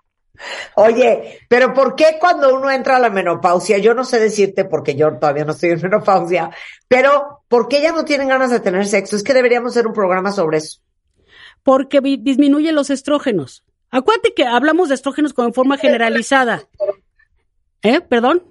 Oye, 0.74 1.38
pero 1.48 1.72
¿por 1.72 1.96
qué 1.96 2.18
cuando 2.20 2.54
uno 2.54 2.70
entra 2.70 2.96
a 2.96 2.98
la 2.98 3.08
menopausia? 3.08 3.78
Yo 3.78 3.94
no 3.94 4.04
sé 4.04 4.18
decirte 4.20 4.66
porque 4.66 4.94
yo 4.94 5.16
todavía 5.16 5.46
no 5.46 5.52
estoy 5.52 5.70
en 5.70 5.80
menopausia, 5.84 6.50
pero 6.86 7.44
¿por 7.48 7.66
qué 7.66 7.80
ya 7.80 7.92
no 7.92 8.04
tienen 8.04 8.28
ganas 8.28 8.50
de 8.50 8.60
tener 8.60 8.86
sexo? 8.86 9.16
Es 9.16 9.22
que 9.22 9.32
deberíamos 9.32 9.70
hacer 9.70 9.86
un 9.86 9.94
programa 9.94 10.30
sobre 10.30 10.58
eso. 10.58 10.82
Porque 11.62 12.02
disminuye 12.02 12.72
los 12.72 12.90
estrógenos. 12.90 13.64
Acuérdate 13.90 14.34
que 14.34 14.44
hablamos 14.44 14.90
de 14.90 14.96
estrógenos 14.96 15.32
como 15.32 15.48
en 15.48 15.54
forma 15.54 15.78
generalizada. 15.78 16.68
¿Eh? 17.80 18.02
¿Perdón? 18.02 18.44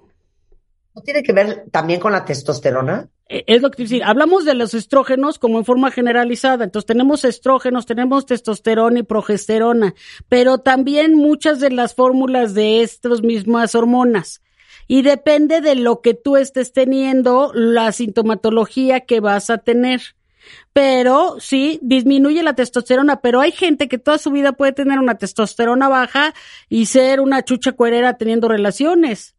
¿No 0.96 1.02
tiene 1.02 1.22
que 1.22 1.32
ver 1.32 1.66
también 1.70 2.00
con 2.00 2.10
la 2.10 2.24
testosterona? 2.24 3.08
Eh, 3.30 3.44
Es 3.46 3.62
lo 3.62 3.70
que 3.70 3.76
te 3.76 3.82
decir, 3.84 4.02
hablamos 4.04 4.44
de 4.44 4.54
los 4.54 4.74
estrógenos 4.74 5.38
como 5.38 5.58
en 5.58 5.64
forma 5.64 5.90
generalizada. 5.90 6.64
Entonces 6.64 6.86
tenemos 6.86 7.24
estrógenos, 7.24 7.86
tenemos 7.86 8.26
testosterona 8.26 8.98
y 8.98 9.02
progesterona, 9.04 9.94
pero 10.28 10.58
también 10.58 11.14
muchas 11.14 11.60
de 11.60 11.70
las 11.70 11.94
fórmulas 11.94 12.54
de 12.54 12.82
estas 12.82 13.22
mismas 13.22 13.74
hormonas. 13.74 14.42
Y 14.88 15.02
depende 15.02 15.60
de 15.60 15.76
lo 15.76 16.00
que 16.00 16.14
tú 16.14 16.36
estés 16.36 16.72
teniendo, 16.72 17.52
la 17.54 17.92
sintomatología 17.92 19.00
que 19.00 19.20
vas 19.20 19.48
a 19.48 19.58
tener. 19.58 20.00
Pero 20.72 21.36
sí, 21.38 21.78
disminuye 21.82 22.42
la 22.42 22.54
testosterona, 22.54 23.20
pero 23.20 23.40
hay 23.40 23.52
gente 23.52 23.86
que 23.86 23.98
toda 23.98 24.18
su 24.18 24.32
vida 24.32 24.52
puede 24.52 24.72
tener 24.72 24.98
una 24.98 25.16
testosterona 25.16 25.88
baja 25.88 26.34
y 26.68 26.86
ser 26.86 27.20
una 27.20 27.44
chucha 27.44 27.72
cuerera 27.72 28.16
teniendo 28.16 28.48
relaciones. 28.48 29.36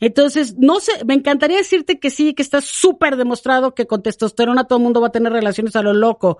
Entonces, 0.00 0.56
no 0.58 0.80
sé, 0.80 0.92
me 1.04 1.14
encantaría 1.14 1.56
decirte 1.56 1.98
que 1.98 2.10
sí, 2.10 2.34
que 2.34 2.42
está 2.42 2.60
súper 2.60 3.16
demostrado 3.16 3.74
que 3.74 3.86
con 3.86 4.02
testosterona 4.02 4.64
todo 4.64 4.78
el 4.78 4.84
mundo 4.84 5.00
va 5.00 5.08
a 5.08 5.12
tener 5.12 5.32
relaciones 5.32 5.74
a 5.76 5.82
lo 5.82 5.94
loco. 5.94 6.38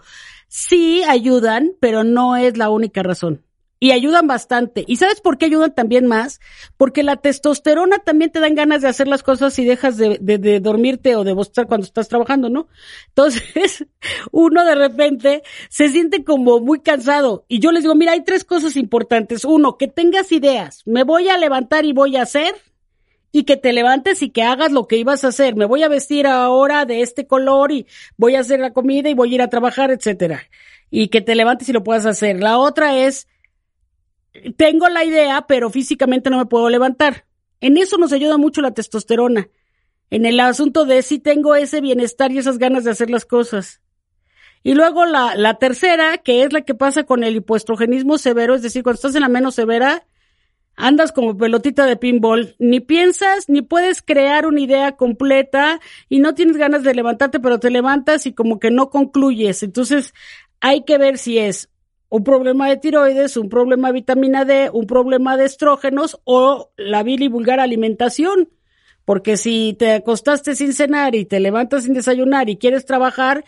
Sí 0.48 1.02
ayudan, 1.04 1.72
pero 1.80 2.04
no 2.04 2.36
es 2.36 2.56
la 2.56 2.70
única 2.70 3.02
razón. 3.02 3.42
Y 3.78 3.90
ayudan 3.90 4.26
bastante. 4.26 4.84
¿Y 4.86 4.96
sabes 4.96 5.20
por 5.20 5.36
qué 5.36 5.46
ayudan 5.46 5.74
también 5.74 6.06
más? 6.06 6.40
Porque 6.78 7.02
la 7.02 7.16
testosterona 7.16 7.98
también 7.98 8.32
te 8.32 8.40
dan 8.40 8.54
ganas 8.54 8.80
de 8.80 8.88
hacer 8.88 9.06
las 9.06 9.22
cosas 9.22 9.58
y 9.58 9.66
dejas 9.66 9.98
de, 9.98 10.18
de, 10.18 10.38
de 10.38 10.60
dormirte 10.60 11.14
o 11.14 11.24
de 11.24 11.34
bostrar 11.34 11.66
cuando 11.66 11.86
estás 11.86 12.08
trabajando, 12.08 12.48
¿no? 12.48 12.68
Entonces, 13.08 13.86
uno 14.32 14.64
de 14.64 14.74
repente 14.76 15.42
se 15.68 15.90
siente 15.90 16.24
como 16.24 16.58
muy 16.60 16.80
cansado. 16.80 17.44
Y 17.48 17.58
yo 17.58 17.70
les 17.70 17.82
digo, 17.82 17.94
mira, 17.94 18.12
hay 18.12 18.24
tres 18.24 18.44
cosas 18.44 18.76
importantes. 18.76 19.44
Uno, 19.44 19.76
que 19.76 19.88
tengas 19.88 20.32
ideas. 20.32 20.80
Me 20.86 21.04
voy 21.04 21.28
a 21.28 21.36
levantar 21.36 21.84
y 21.84 21.92
voy 21.92 22.16
a 22.16 22.22
hacer 22.22 22.54
y 23.32 23.44
que 23.44 23.57
te 23.57 23.73
levantes 23.73 24.23
y 24.23 24.31
que 24.31 24.43
hagas 24.43 24.73
lo 24.73 24.86
que 24.86 24.97
ibas 24.97 25.24
a 25.24 25.28
hacer. 25.28 25.57
Me 25.57 25.65
voy 25.65 25.82
a 25.82 25.89
vestir 25.89 26.27
ahora 26.27 26.85
de 26.85 27.03
este 27.03 27.27
color 27.27 27.73
y 27.73 27.86
voy 28.16 28.35
a 28.35 28.40
hacer 28.40 28.61
la 28.61 28.73
comida 28.73 29.09
y 29.09 29.15
voy 29.15 29.32
a 29.32 29.35
ir 29.35 29.43
a 29.43 29.51
trabajar, 29.51 29.90
etcétera. 29.90 30.43
Y 30.90 31.09
que 31.09 31.20
te 31.20 31.35
levantes 31.35 31.69
y 31.69 31.73
lo 31.73 31.85
puedas 31.85 32.07
hacer. 32.07 32.40
La 32.40 32.59
otra 32.59 32.98
es, 32.98 33.28
tengo 34.57 34.89
la 34.89 35.05
idea, 35.05 35.44
pero 35.47 35.70
físicamente 35.70 36.31
no 36.31 36.39
me 36.39 36.47
puedo 36.47 36.69
levantar. 36.70 37.27
En 37.61 37.77
eso 37.77 37.98
nos 37.98 38.12
ayuda 38.12 38.39
mucho 38.39 38.61
la 38.62 38.73
testosterona. 38.73 39.48
En 40.11 40.24
el 40.24 40.39
asunto 40.40 40.85
de 40.85 41.03
si 41.03 41.19
tengo 41.19 41.55
ese 41.55 41.81
bienestar 41.81 42.31
y 42.31 42.39
esas 42.39 42.59
ganas 42.59 42.85
de 42.85 42.93
hacer 42.93 43.11
las 43.11 43.24
cosas. 43.24 43.81
Y 44.62 44.74
luego 44.74 45.05
la, 45.05 45.35
la 45.35 45.59
tercera, 45.59 46.19
que 46.19 46.43
es 46.43 46.53
la 46.53 46.62
que 46.62 46.74
pasa 46.74 47.05
con 47.05 47.24
el 47.24 47.36
hipoestrogenismo 47.36 48.19
severo, 48.19 48.55
es 48.55 48.62
decir, 48.62 48.82
cuando 48.82 48.97
estás 48.97 49.15
en 49.15 49.23
la 49.23 49.28
menos 49.28 49.55
severa, 49.55 50.07
andas 50.77 51.11
como 51.11 51.36
pelotita 51.36 51.86
de 51.86 51.97
pinball, 51.97 52.55
ni 52.59 52.81
piensas, 52.81 53.48
ni 53.48 53.62
puedes 53.62 54.03
crear 54.03 54.47
una 54.47 54.61
idea 54.61 54.93
completa 54.93 55.81
y 56.09 56.20
no 56.20 56.35
tienes 56.35 56.57
ganas 56.57 56.82
de 56.82 56.94
levantarte, 56.94 57.40
pero 57.40 57.59
te 57.59 57.70
levantas 57.70 58.27
y 58.27 58.35
como 58.35 58.59
que 58.61 58.70
no 58.70 58.90
concluyes. 58.90 59.62
Entonces, 59.62 60.15
hay 60.61 60.85
que 60.85 60.98
ver 60.98 61.19
si 61.19 61.39
es 61.39 61.70
un 62.09 62.24
problema 62.24 62.69
de 62.69 62.77
tiroides, 62.77 63.36
un 63.36 63.48
problema 63.48 63.89
de 63.89 63.94
vitamina 63.94 64.44
D, 64.44 64.70
un 64.73 64.86
problema 64.86 65.36
de 65.36 65.47
estrógenos 65.47 66.20
o 66.24 66.70
la 66.77 67.03
vil 67.03 67.23
y 67.23 67.28
vulgar 67.28 67.59
alimentación. 67.59 68.51
Porque 69.05 69.36
si 69.36 69.77
te 69.78 69.93
acostaste 69.93 70.57
sin 70.57 70.73
cenar 70.73 71.15
y 71.15 71.24
te 71.24 71.40
levantas 71.40 71.85
sin 71.85 71.94
desayunar 71.94 72.48
y 72.48 72.57
quieres 72.57 72.85
trabajar, 72.85 73.44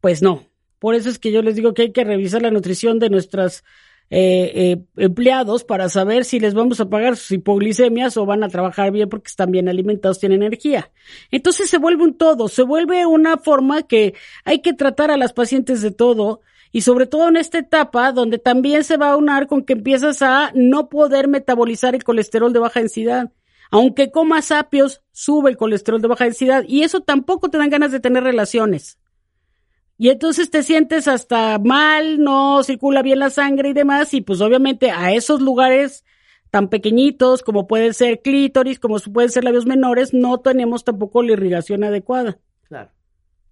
pues 0.00 0.22
no. 0.22 0.46
Por 0.78 0.94
eso 0.94 1.08
es 1.08 1.18
que 1.18 1.32
yo 1.32 1.42
les 1.42 1.56
digo 1.56 1.74
que 1.74 1.82
hay 1.82 1.92
que 1.92 2.04
revisar 2.04 2.42
la 2.42 2.50
nutrición 2.50 2.98
de 2.98 3.10
nuestras 3.10 3.64
eh, 4.14 4.52
eh, 4.54 4.84
empleados 4.98 5.64
para 5.64 5.88
saber 5.88 6.26
si 6.26 6.38
les 6.38 6.52
vamos 6.52 6.78
a 6.80 6.90
pagar 6.90 7.16
sus 7.16 7.30
hipoglicemias 7.30 8.18
o 8.18 8.26
van 8.26 8.44
a 8.44 8.50
trabajar 8.50 8.90
bien 8.90 9.08
porque 9.08 9.28
están 9.28 9.50
bien 9.50 9.70
alimentados, 9.70 10.18
tienen 10.18 10.42
energía. 10.42 10.90
Entonces 11.30 11.70
se 11.70 11.78
vuelve 11.78 12.04
un 12.04 12.18
todo, 12.18 12.48
se 12.48 12.62
vuelve 12.62 13.06
una 13.06 13.38
forma 13.38 13.84
que 13.84 14.12
hay 14.44 14.58
que 14.58 14.74
tratar 14.74 15.10
a 15.10 15.16
las 15.16 15.32
pacientes 15.32 15.80
de 15.80 15.92
todo 15.92 16.42
y 16.72 16.82
sobre 16.82 17.06
todo 17.06 17.26
en 17.26 17.38
esta 17.38 17.56
etapa 17.56 18.12
donde 18.12 18.36
también 18.36 18.84
se 18.84 18.98
va 18.98 19.12
a 19.12 19.16
unar 19.16 19.46
con 19.46 19.64
que 19.64 19.72
empiezas 19.72 20.20
a 20.20 20.52
no 20.54 20.90
poder 20.90 21.26
metabolizar 21.26 21.94
el 21.94 22.04
colesterol 22.04 22.52
de 22.52 22.58
baja 22.58 22.80
densidad. 22.80 23.32
Aunque 23.70 24.10
comas 24.10 24.52
apios, 24.52 25.00
sube 25.12 25.48
el 25.48 25.56
colesterol 25.56 26.02
de 26.02 26.08
baja 26.08 26.24
densidad 26.24 26.64
y 26.68 26.82
eso 26.82 27.00
tampoco 27.00 27.48
te 27.48 27.56
dan 27.56 27.70
ganas 27.70 27.92
de 27.92 28.00
tener 28.00 28.24
relaciones. 28.24 28.98
Y 30.02 30.10
entonces 30.10 30.50
te 30.50 30.64
sientes 30.64 31.06
hasta 31.06 31.60
mal, 31.60 32.20
no 32.20 32.64
circula 32.64 33.02
bien 33.02 33.20
la 33.20 33.30
sangre 33.30 33.68
y 33.68 33.72
demás, 33.72 34.12
y 34.14 34.20
pues 34.20 34.40
obviamente 34.40 34.90
a 34.90 35.12
esos 35.12 35.40
lugares 35.40 36.04
tan 36.50 36.66
pequeñitos 36.66 37.44
como 37.44 37.68
pueden 37.68 37.94
ser 37.94 38.20
clítoris, 38.20 38.80
como 38.80 38.98
pueden 38.98 39.30
ser 39.30 39.44
labios 39.44 39.64
menores, 39.64 40.12
no 40.12 40.40
tenemos 40.40 40.82
tampoco 40.82 41.22
la 41.22 41.34
irrigación 41.34 41.84
adecuada. 41.84 42.36
Claro. 42.64 42.90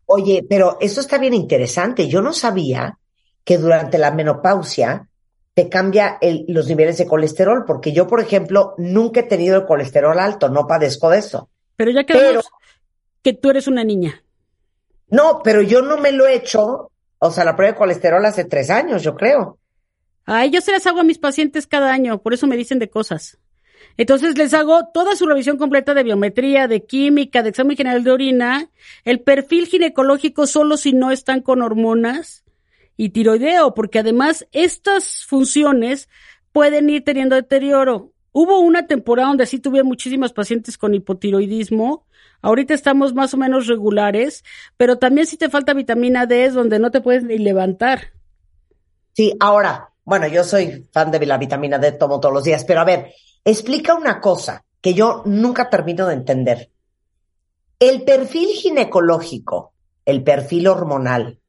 Oye, 0.07 0.45
pero 0.51 0.77
eso 0.81 1.01
está 1.01 1.19
bien 1.19 1.35
interesante. 1.35 2.09
Yo 2.09 2.21
no 2.21 2.33
sabía 2.33 2.99
que 3.45 3.57
durante 3.57 3.97
la 3.97 4.11
menopausia 4.11 5.09
te 5.55 5.69
cambia 5.69 6.19
el, 6.21 6.47
los 6.49 6.67
niveles 6.67 6.99
de 6.99 7.07
colesterol, 7.07 7.63
porque 7.65 7.93
yo, 7.93 8.09
por 8.09 8.19
ejemplo, 8.19 8.75
nunca 8.77 9.21
he 9.21 9.23
tenido 9.23 9.57
el 9.57 9.67
colesterol 9.67 10.19
alto, 10.19 10.49
no 10.49 10.67
padezco 10.67 11.11
de 11.11 11.19
eso. 11.19 11.49
Pero 11.77 11.93
ya 11.93 12.03
quedamos 12.03 12.29
pero, 12.29 12.43
que 13.23 13.35
tú 13.35 13.51
eres 13.51 13.69
una 13.69 13.85
niña. 13.85 14.25
No, 15.11 15.41
pero 15.43 15.63
yo 15.63 15.83
no 15.83 15.97
me 15.97 16.13
lo 16.13 16.27
he 16.27 16.35
hecho, 16.35 16.91
o 17.19 17.31
sea, 17.31 17.45
la 17.45 17.57
prueba 17.57 17.73
de 17.73 17.79
colesterol 17.79 18.25
hace 18.25 18.45
tres 18.45 18.71
años, 18.71 19.03
yo 19.03 19.15
creo. 19.15 19.59
Ay, 20.25 20.51
yo 20.51 20.61
se 20.61 20.73
las 20.73 20.87
hago 20.87 21.01
a 21.01 21.05
mis 21.05 21.19
pacientes 21.19 21.67
cada 21.67 21.93
año, 21.93 22.23
por 22.23 22.35
eso 22.35 22.47
me 22.47 22.57
dicen 22.57 22.79
de 22.79 22.89
cosas. 22.89 23.39
Entonces 23.97 24.39
les 24.39 24.55
hago 24.55 24.89
toda 24.95 25.17
su 25.17 25.27
revisión 25.27 25.59
completa 25.59 25.95
de 25.95 26.05
biometría, 26.05 26.69
de 26.69 26.85
química, 26.85 27.43
de 27.43 27.51
examen 27.51 27.77
general 27.77 28.05
de 28.05 28.11
orina, 28.11 28.71
el 29.05 29.21
perfil 29.21 29.67
ginecológico 29.67 30.47
solo 30.47 30.77
si 30.77 30.93
no 30.93 31.11
están 31.11 31.43
con 31.43 31.63
hormonas 31.63 32.45
y 32.97 33.11
tiroideo, 33.11 33.75
porque 33.75 33.99
además 33.99 34.47
estas 34.53 35.25
funciones 35.27 36.09
pueden 36.53 36.91
ir 36.91 37.05
teniendo 37.05 37.37
deterioro. 37.37 38.13
Hubo 38.33 38.61
una 38.61 38.87
temporada 38.87 39.29
donde 39.29 39.47
sí 39.47 39.59
tuve 39.59 39.83
muchísimas 39.83 40.33
pacientes 40.33 40.79
con 40.79 40.95
hipotiroidismo. 40.95 42.07
Ahorita 42.43 42.75
estamos 42.75 43.15
más 43.15 43.35
o 43.35 43.37
menos 43.37 43.67
regulares, 43.67 44.45
pero 44.77 44.99
también 44.99 45.27
si 45.27 45.37
te 45.37 45.51
falta 45.51 45.75
vitamina 45.75 46.27
D 46.27 46.47
es 46.47 46.55
donde 46.55 46.79
no 46.79 46.91
te 46.91 47.01
puedes 47.01 47.23
ni 47.25 47.39
levantar. 47.39 48.13
Sí, 49.13 49.37
ahora, 49.41 49.91
bueno, 50.05 50.27
yo 50.27 50.45
soy 50.45 50.89
fan 50.93 51.11
de 51.11 51.25
la 51.27 51.39
vitamina 51.39 51.79
D, 51.79 51.93
tomo 51.93 52.21
todos 52.21 52.35
los 52.35 52.45
días, 52.45 52.65
pero 52.65 52.81
a 52.81 52.85
ver, 52.85 53.13
explica 53.45 53.95
una 53.95 54.21
cosa 54.21 54.65
que 54.81 54.95
yo 54.95 55.23
nunca 55.27 55.69
termino 55.69 56.07
de 56.07 56.15
entender. 56.15 56.71
El 57.79 58.05
perfil 58.05 58.49
ginecológico, 58.49 59.73
el 60.05 60.23
perfil 60.23 60.69
hormonal, 60.69 61.41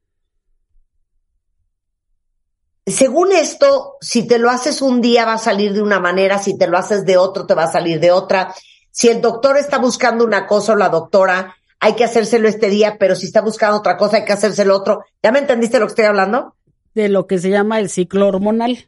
según 2.86 3.30
esto, 3.32 3.96
si 4.00 4.26
te 4.26 4.38
lo 4.38 4.50
haces 4.50 4.82
un 4.82 5.00
día 5.00 5.24
va 5.24 5.34
a 5.34 5.38
salir 5.38 5.72
de 5.72 5.82
una 5.82 6.00
manera, 6.00 6.38
si 6.38 6.58
te 6.58 6.66
lo 6.66 6.76
haces 6.76 7.04
de 7.04 7.16
otro 7.16 7.46
te 7.46 7.54
va 7.54 7.64
a 7.64 7.72
salir 7.72 8.00
de 8.00 8.10
otra. 8.10 8.54
Si 8.92 9.08
el 9.08 9.20
doctor 9.20 9.56
está 9.56 9.78
buscando 9.78 10.24
una 10.24 10.46
cosa 10.46 10.74
o 10.74 10.76
la 10.76 10.90
doctora, 10.90 11.56
hay 11.80 11.94
que 11.94 12.04
hacérselo 12.04 12.46
este 12.46 12.70
día, 12.70 12.96
pero 13.00 13.16
si 13.16 13.26
está 13.26 13.40
buscando 13.40 13.78
otra 13.78 13.96
cosa 13.96 14.18
hay 14.18 14.24
que 14.24 14.32
hacérselo 14.32 14.76
otro. 14.76 15.04
¿Ya 15.20 15.32
me 15.32 15.40
entendiste 15.40 15.80
lo 15.80 15.86
que 15.86 15.90
estoy 15.90 16.04
hablando? 16.04 16.54
De 16.94 17.08
lo 17.08 17.26
que 17.26 17.38
se 17.38 17.50
llama 17.50 17.80
el 17.80 17.90
ciclo 17.90 18.28
hormonal. 18.28 18.86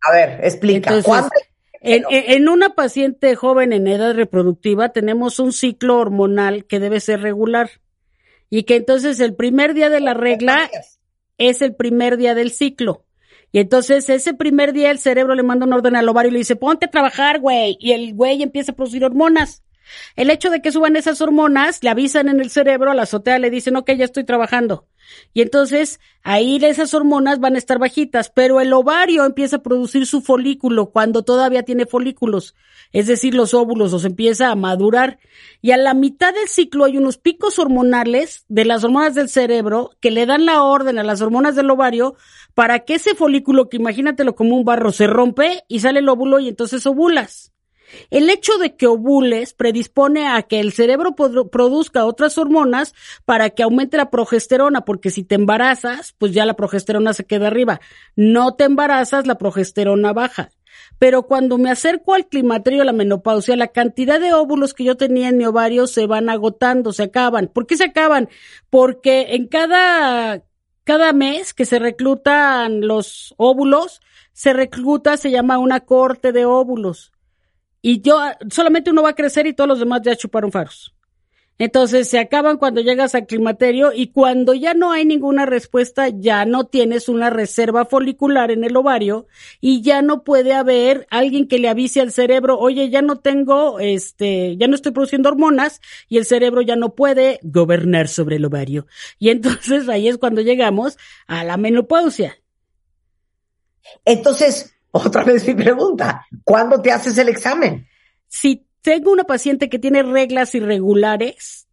A 0.00 0.10
ver, 0.10 0.40
explica. 0.42 0.92
Entonces, 0.92 1.30
en, 1.80 2.48
una 2.48 2.74
paciente 2.74 3.36
joven 3.36 3.72
en 3.72 3.86
edad 3.86 4.14
reproductiva 4.14 4.88
tenemos 4.88 5.38
un 5.38 5.52
ciclo 5.52 5.98
hormonal 5.98 6.64
que 6.64 6.80
debe 6.80 6.98
ser 6.98 7.20
regular 7.20 7.70
y 8.50 8.64
que 8.64 8.74
entonces 8.74 9.20
el 9.20 9.36
primer 9.36 9.74
día 9.74 9.88
de 9.88 10.00
la 10.00 10.14
regla 10.14 10.68
es 11.38 11.62
el 11.62 11.76
primer 11.76 12.16
día 12.16 12.34
del 12.34 12.50
ciclo. 12.50 13.05
Y 13.52 13.58
entonces 13.58 14.08
ese 14.08 14.34
primer 14.34 14.72
día 14.72 14.90
el 14.90 14.98
cerebro 14.98 15.34
le 15.34 15.42
manda 15.42 15.66
un 15.66 15.72
orden 15.72 15.96
al 15.96 16.08
ovario 16.08 16.30
y 16.30 16.32
le 16.32 16.38
dice, 16.38 16.56
ponte 16.56 16.86
a 16.86 16.90
trabajar, 16.90 17.40
güey. 17.40 17.76
Y 17.80 17.92
el 17.92 18.14
güey 18.14 18.42
empieza 18.42 18.72
a 18.72 18.76
producir 18.76 19.04
hormonas. 19.04 19.62
El 20.14 20.30
hecho 20.30 20.50
de 20.50 20.60
que 20.60 20.72
suban 20.72 20.96
esas 20.96 21.20
hormonas, 21.20 21.82
le 21.82 21.90
avisan 21.90 22.28
en 22.28 22.40
el 22.40 22.50
cerebro, 22.50 22.90
a 22.90 22.94
la 22.94 23.02
azotea 23.02 23.38
le 23.38 23.50
dicen, 23.50 23.76
ok, 23.76 23.92
ya 23.92 24.04
estoy 24.04 24.24
trabajando. 24.24 24.86
Y 25.32 25.42
entonces 25.42 26.00
ahí 26.22 26.58
esas 26.62 26.94
hormonas 26.94 27.38
van 27.38 27.54
a 27.54 27.58
estar 27.58 27.78
bajitas, 27.78 28.30
pero 28.30 28.60
el 28.60 28.72
ovario 28.72 29.24
empieza 29.24 29.56
a 29.56 29.62
producir 29.62 30.06
su 30.06 30.20
folículo 30.20 30.90
cuando 30.90 31.22
todavía 31.22 31.62
tiene 31.62 31.86
folículos, 31.86 32.54
es 32.92 33.06
decir, 33.06 33.34
los 33.34 33.54
óvulos 33.54 33.92
los 33.92 34.04
empieza 34.04 34.50
a 34.50 34.56
madurar. 34.56 35.18
Y 35.60 35.72
a 35.72 35.76
la 35.76 35.94
mitad 35.94 36.34
del 36.34 36.48
ciclo 36.48 36.84
hay 36.84 36.96
unos 36.96 37.18
picos 37.18 37.58
hormonales 37.58 38.44
de 38.48 38.64
las 38.64 38.84
hormonas 38.84 39.14
del 39.14 39.28
cerebro 39.28 39.90
que 40.00 40.10
le 40.10 40.26
dan 40.26 40.46
la 40.46 40.62
orden 40.62 40.98
a 40.98 41.04
las 41.04 41.20
hormonas 41.20 41.56
del 41.56 41.70
ovario 41.70 42.14
para 42.54 42.80
que 42.80 42.94
ese 42.94 43.14
folículo, 43.14 43.68
que 43.68 43.76
imagínatelo 43.76 44.34
como 44.34 44.56
un 44.56 44.64
barro, 44.64 44.92
se 44.92 45.06
rompe 45.06 45.64
y 45.68 45.80
sale 45.80 46.00
el 46.00 46.08
óvulo 46.08 46.38
y 46.40 46.48
entonces 46.48 46.86
ovulas. 46.86 47.52
El 48.10 48.30
hecho 48.30 48.58
de 48.58 48.76
que 48.76 48.86
ovules 48.86 49.54
predispone 49.54 50.26
a 50.28 50.42
que 50.42 50.60
el 50.60 50.72
cerebro 50.72 51.14
produzca 51.14 52.04
otras 52.04 52.38
hormonas 52.38 52.94
para 53.24 53.50
que 53.50 53.62
aumente 53.62 53.96
la 53.96 54.10
progesterona, 54.10 54.84
porque 54.84 55.10
si 55.10 55.24
te 55.24 55.34
embarazas, 55.34 56.14
pues 56.18 56.32
ya 56.32 56.46
la 56.46 56.54
progesterona 56.54 57.12
se 57.12 57.24
queda 57.24 57.48
arriba. 57.48 57.80
No 58.14 58.54
te 58.54 58.64
embarazas, 58.64 59.26
la 59.26 59.38
progesterona 59.38 60.12
baja. 60.12 60.50
Pero 60.98 61.24
cuando 61.24 61.58
me 61.58 61.70
acerco 61.70 62.14
al 62.14 62.26
climaterio, 62.26 62.84
la 62.84 62.92
menopausia, 62.92 63.56
la 63.56 63.68
cantidad 63.68 64.20
de 64.20 64.32
óvulos 64.32 64.72
que 64.72 64.84
yo 64.84 64.96
tenía 64.96 65.28
en 65.28 65.36
mi 65.36 65.44
ovario 65.44 65.86
se 65.86 66.06
van 66.06 66.30
agotando, 66.30 66.92
se 66.92 67.04
acaban. 67.04 67.48
¿Por 67.48 67.66
qué 67.66 67.76
se 67.76 67.84
acaban? 67.84 68.28
Porque 68.70 69.34
en 69.34 69.46
cada, 69.46 70.42
cada 70.84 71.12
mes 71.12 71.52
que 71.52 71.66
se 71.66 71.78
reclutan 71.78 72.86
los 72.86 73.34
óvulos, 73.36 74.00
se 74.32 74.52
recluta, 74.52 75.16
se 75.16 75.30
llama 75.30 75.58
una 75.58 75.80
corte 75.80 76.32
de 76.32 76.44
óvulos 76.44 77.12
y 77.88 78.00
yo 78.00 78.18
solamente 78.50 78.90
uno 78.90 79.04
va 79.04 79.10
a 79.10 79.14
crecer 79.14 79.46
y 79.46 79.52
todos 79.52 79.68
los 79.68 79.78
demás 79.78 80.00
ya 80.02 80.16
chuparon 80.16 80.50
faros. 80.50 80.92
Entonces 81.56 82.08
se 82.08 82.18
acaban 82.18 82.56
cuando 82.56 82.80
llegas 82.80 83.14
al 83.14 83.26
climaterio 83.26 83.92
y 83.94 84.08
cuando 84.08 84.54
ya 84.54 84.74
no 84.74 84.90
hay 84.90 85.04
ninguna 85.04 85.46
respuesta, 85.46 86.08
ya 86.08 86.44
no 86.46 86.64
tienes 86.64 87.08
una 87.08 87.30
reserva 87.30 87.84
folicular 87.84 88.50
en 88.50 88.64
el 88.64 88.76
ovario 88.76 89.28
y 89.60 89.82
ya 89.82 90.02
no 90.02 90.24
puede 90.24 90.52
haber 90.52 91.06
alguien 91.10 91.46
que 91.46 91.60
le 91.60 91.68
avise 91.68 92.00
al 92.00 92.10
cerebro, 92.10 92.58
oye, 92.58 92.90
ya 92.90 93.02
no 93.02 93.20
tengo, 93.20 93.78
este, 93.78 94.56
ya 94.56 94.66
no 94.66 94.74
estoy 94.74 94.90
produciendo 94.90 95.28
hormonas 95.28 95.80
y 96.08 96.18
el 96.18 96.24
cerebro 96.24 96.62
ya 96.62 96.74
no 96.74 96.96
puede 96.96 97.38
gobernar 97.44 98.08
sobre 98.08 98.34
el 98.34 98.46
ovario. 98.46 98.88
Y 99.20 99.28
entonces 99.28 99.88
ahí 99.88 100.08
es 100.08 100.18
cuando 100.18 100.40
llegamos 100.40 100.98
a 101.28 101.44
la 101.44 101.56
menopausia. 101.56 102.36
Entonces, 104.04 104.75
otra 105.04 105.24
vez 105.24 105.46
mi 105.46 105.54
pregunta, 105.54 106.26
¿cuándo 106.44 106.80
te 106.80 106.92
haces 106.92 107.18
el 107.18 107.28
examen? 107.28 107.86
Si 108.28 108.66
tengo 108.82 109.10
una 109.10 109.24
paciente 109.24 109.68
que 109.68 109.78
tiene 109.78 110.02
reglas 110.02 110.54
irregulares 110.54 111.66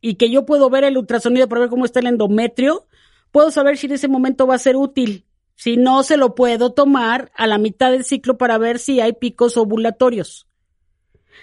y 0.00 0.14
que 0.14 0.30
yo 0.30 0.46
puedo 0.46 0.70
ver 0.70 0.84
el 0.84 0.96
ultrasonido 0.96 1.48
para 1.48 1.62
ver 1.62 1.70
cómo 1.70 1.84
está 1.84 2.00
el 2.00 2.06
endometrio, 2.06 2.86
puedo 3.30 3.50
saber 3.50 3.76
si 3.76 3.86
en 3.86 3.92
ese 3.92 4.08
momento 4.08 4.46
va 4.46 4.54
a 4.54 4.58
ser 4.58 4.76
útil. 4.76 5.24
Si 5.56 5.76
no, 5.76 6.02
se 6.02 6.16
lo 6.16 6.34
puedo 6.34 6.72
tomar 6.72 7.30
a 7.34 7.46
la 7.46 7.58
mitad 7.58 7.90
del 7.90 8.04
ciclo 8.04 8.38
para 8.38 8.58
ver 8.58 8.78
si 8.78 9.00
hay 9.00 9.12
picos 9.12 9.56
ovulatorios. 9.56 10.46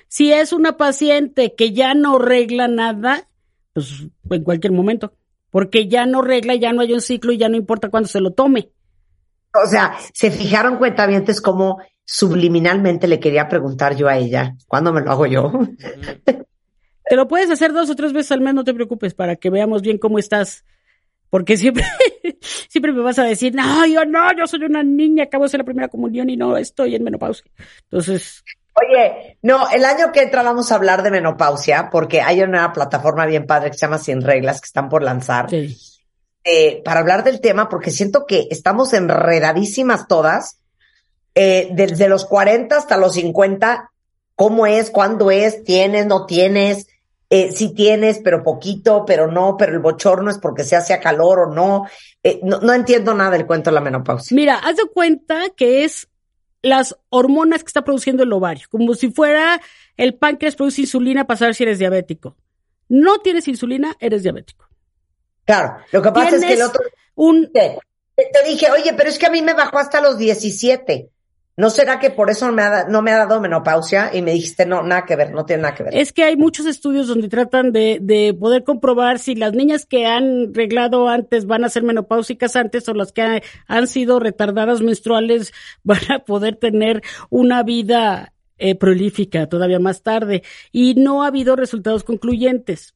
Si 0.08 0.32
es 0.32 0.54
una 0.54 0.78
paciente 0.78 1.56
que 1.56 1.74
ya 1.74 1.94
no 1.94 2.20
regla 2.20 2.68
nada, 2.68 3.28
pues 3.74 4.06
en 4.30 4.44
cualquier 4.44 4.74
momento, 4.74 5.14
porque 5.50 5.88
ya 5.88 6.06
no 6.06 6.22
regla, 6.22 6.56
ya 6.56 6.74
no 6.74 6.82
hay 6.82 6.94
un 6.94 7.02
ciclo 7.02 7.32
y 7.32 7.38
ya 7.38 7.50
no 7.50 7.58
importa 7.58 7.90
cuándo 7.90 8.08
se 8.08 8.22
lo 8.22 8.32
tome. 8.32 8.72
O 9.54 9.68
sea, 9.68 9.98
se 10.14 10.32
fijaron 10.32 10.78
cuentavientes 10.78 11.42
como 11.42 11.80
subliminalmente 12.06 13.08
le 13.08 13.20
quería 13.20 13.48
preguntar 13.48 13.96
yo 13.96 14.08
a 14.08 14.18
ella, 14.18 14.56
¿cuándo 14.68 14.92
me 14.92 15.02
lo 15.02 15.12
hago 15.12 15.26
yo? 15.26 15.52
Te 17.06 17.16
lo 17.18 17.28
puedes 17.28 17.50
hacer 17.50 17.74
dos 17.74 17.90
o 17.90 17.96
tres 17.96 18.14
veces 18.14 18.32
al 18.32 18.40
mes, 18.40 18.54
no 18.54 18.64
te 18.64 18.74
preocupes, 18.74 19.14
para 19.14 19.36
que 19.36 19.50
veamos 19.50 19.82
bien 19.82 19.98
cómo 19.98 20.18
estás. 20.18 20.64
Porque 21.30 21.58
siempre, 21.58 21.84
siempre 22.70 22.94
me 22.94 23.02
vas 23.02 23.20
a 23.20 23.24
decir, 23.24 23.54
no, 23.54 23.86
yo 23.86 24.06
no, 24.06 24.32
yo 24.38 24.48
soy 24.48 24.64
una 24.64 24.82
niña, 24.82 25.26
acabo 25.26 25.44
de 25.44 25.48
hacer 25.48 25.60
la 25.60 25.66
primera 25.66 25.90
comunión 25.90 26.30
y 26.30 26.38
no 26.38 26.56
estoy 26.56 26.96
en 26.96 27.04
menopausia. 27.04 27.52
Entonces. 27.84 28.46
Oye, 28.76 29.38
no, 29.42 29.70
el 29.72 29.84
año 29.84 30.14
que 30.14 30.22
entra 30.22 30.42
vamos 30.42 30.72
a 30.72 30.76
hablar 30.76 31.04
de 31.04 31.12
menopausia, 31.12 31.90
porque 31.92 32.22
hay 32.22 32.44
una 32.44 32.72
plataforma 32.72 33.26
bien 33.26 33.46
padre 33.46 33.72
que 33.72 33.78
se 33.78 33.88
llama 33.88 33.98
Sin 33.98 34.22
Reglas, 34.22 34.62
que 34.62 34.68
están 34.68 34.88
por 34.88 35.04
lanzar. 35.04 35.50
Sí 35.50 35.78
eh, 36.44 36.82
para 36.84 37.02
hablar 37.02 37.24
del 37.24 37.42
tema, 37.42 37.70
porque 37.70 37.92
siento 37.92 38.26
que 38.26 38.48
estamos 38.50 38.94
enredadísimas 38.94 40.08
todas, 40.08 40.60
eh, 41.36 41.70
desde 41.72 42.10
los 42.10 42.26
40 42.26 42.76
hasta 42.76 42.98
los 42.98 43.14
50, 43.14 43.92
cómo 44.36 44.66
es, 44.66 44.90
cuándo 44.90 45.32
es, 45.32 45.64
tienes, 45.64 46.06
no 46.06 46.26
tienes, 46.26 46.88
eh, 47.30 47.54
si 47.54 47.74
tienes, 47.74 48.20
pero 48.20 48.44
poquito, 48.44 49.06
pero 49.06 49.32
no, 49.32 49.56
pero 49.56 49.72
el 49.72 49.80
bochorno 49.80 50.30
es 50.30 50.38
porque 50.38 50.66
se 50.66 50.76
hace 50.76 50.94
a 50.94 51.00
calor 51.00 51.40
o 51.40 51.54
no. 51.54 51.88
Eh, 52.24 52.42
no. 52.44 52.60
no. 52.60 52.74
entiendo 52.74 53.14
nada 53.14 53.32
del 53.32 53.46
cuento 53.46 53.70
de 53.70 53.76
la 53.76 53.80
menopausia. 53.82 54.36
Mira, 54.36 54.58
haz 54.58 54.76
de 54.76 54.86
cuenta 54.94 55.44
que 55.56 55.86
es 55.86 56.10
las 56.62 56.98
hormonas 57.10 57.64
que 57.64 57.68
está 57.68 57.86
produciendo 57.86 58.24
el 58.24 58.34
ovario, 58.34 58.68
como 58.70 58.94
si 58.96 59.12
fuera 59.12 59.62
el 59.96 60.16
páncreas 60.16 60.58
produce 60.58 60.82
insulina 60.82 61.26
para 61.26 61.38
saber 61.38 61.56
si 61.56 61.64
eres 61.64 61.80
diabético. 61.80 62.36
No 62.90 63.20
tienes 63.20 63.48
insulina, 63.48 63.96
eres 64.02 64.24
diabético. 64.24 64.68
Claro, 65.46 65.78
lo 65.92 66.02
que 66.02 66.12
pasa 66.12 66.36
es 66.36 66.46
que 66.46 66.54
el 66.54 66.62
otro... 66.62 66.82
Un... 67.16 67.52
Te, 67.52 67.78
dije, 68.46 68.70
oye, 68.72 68.94
pero 68.94 69.10
es 69.10 69.18
que 69.18 69.26
a 69.26 69.32
mí 69.32 69.42
me 69.42 69.54
bajó 69.54 69.80
hasta 69.80 70.02
los 70.02 70.18
17. 70.18 71.10
¿No 71.58 71.70
será 71.70 72.00
que 72.00 72.10
por 72.10 72.30
eso 72.30 72.48
no 72.48 72.54
me, 72.54 72.62
ha, 72.62 72.86
no 72.86 73.02
me 73.02 73.12
ha 73.12 73.18
dado 73.18 73.42
menopausia? 73.42 74.12
Y 74.14 74.22
me 74.22 74.32
dijiste, 74.32 74.66
no, 74.66 74.84
nada 74.84 75.06
que 75.06 75.16
ver, 75.16 75.32
no 75.32 75.46
tiene 75.46 75.64
nada 75.64 75.76
que 75.76 75.84
ver. 75.84 75.96
Es 75.96 76.14
que 76.14 76.24
hay 76.24 76.38
muchos 76.38 76.66
estudios 76.66 77.08
donde 77.08 77.28
tratan 77.28 77.72
de, 77.72 78.00
de 78.02 78.34
poder 78.34 78.64
comprobar 78.64 79.20
si 79.20 79.36
las 79.36 79.54
niñas 79.54 79.86
que 79.86 80.06
han 80.06 80.54
reglado 80.54 81.10
antes 81.10 81.46
van 81.46 81.66
a 81.66 81.70
ser 81.70 81.84
menopáusicas 81.84 82.56
antes 82.56 82.88
o 82.88 82.94
las 82.94 83.12
que 83.12 83.44
han 83.68 83.88
sido 83.88 84.20
retardadas 84.20 84.82
menstruales 84.82 85.52
van 85.84 86.12
a 86.12 86.20
poder 86.20 86.56
tener 86.56 87.02
una 87.30 87.64
vida 87.64 88.34
eh, 88.58 88.76
prolífica 88.76 89.48
todavía 89.48 89.80
más 89.80 90.04
tarde. 90.04 90.44
Y 90.72 90.96
no 90.96 91.24
ha 91.24 91.28
habido 91.28 91.56
resultados 91.56 92.04
concluyentes 92.04 92.96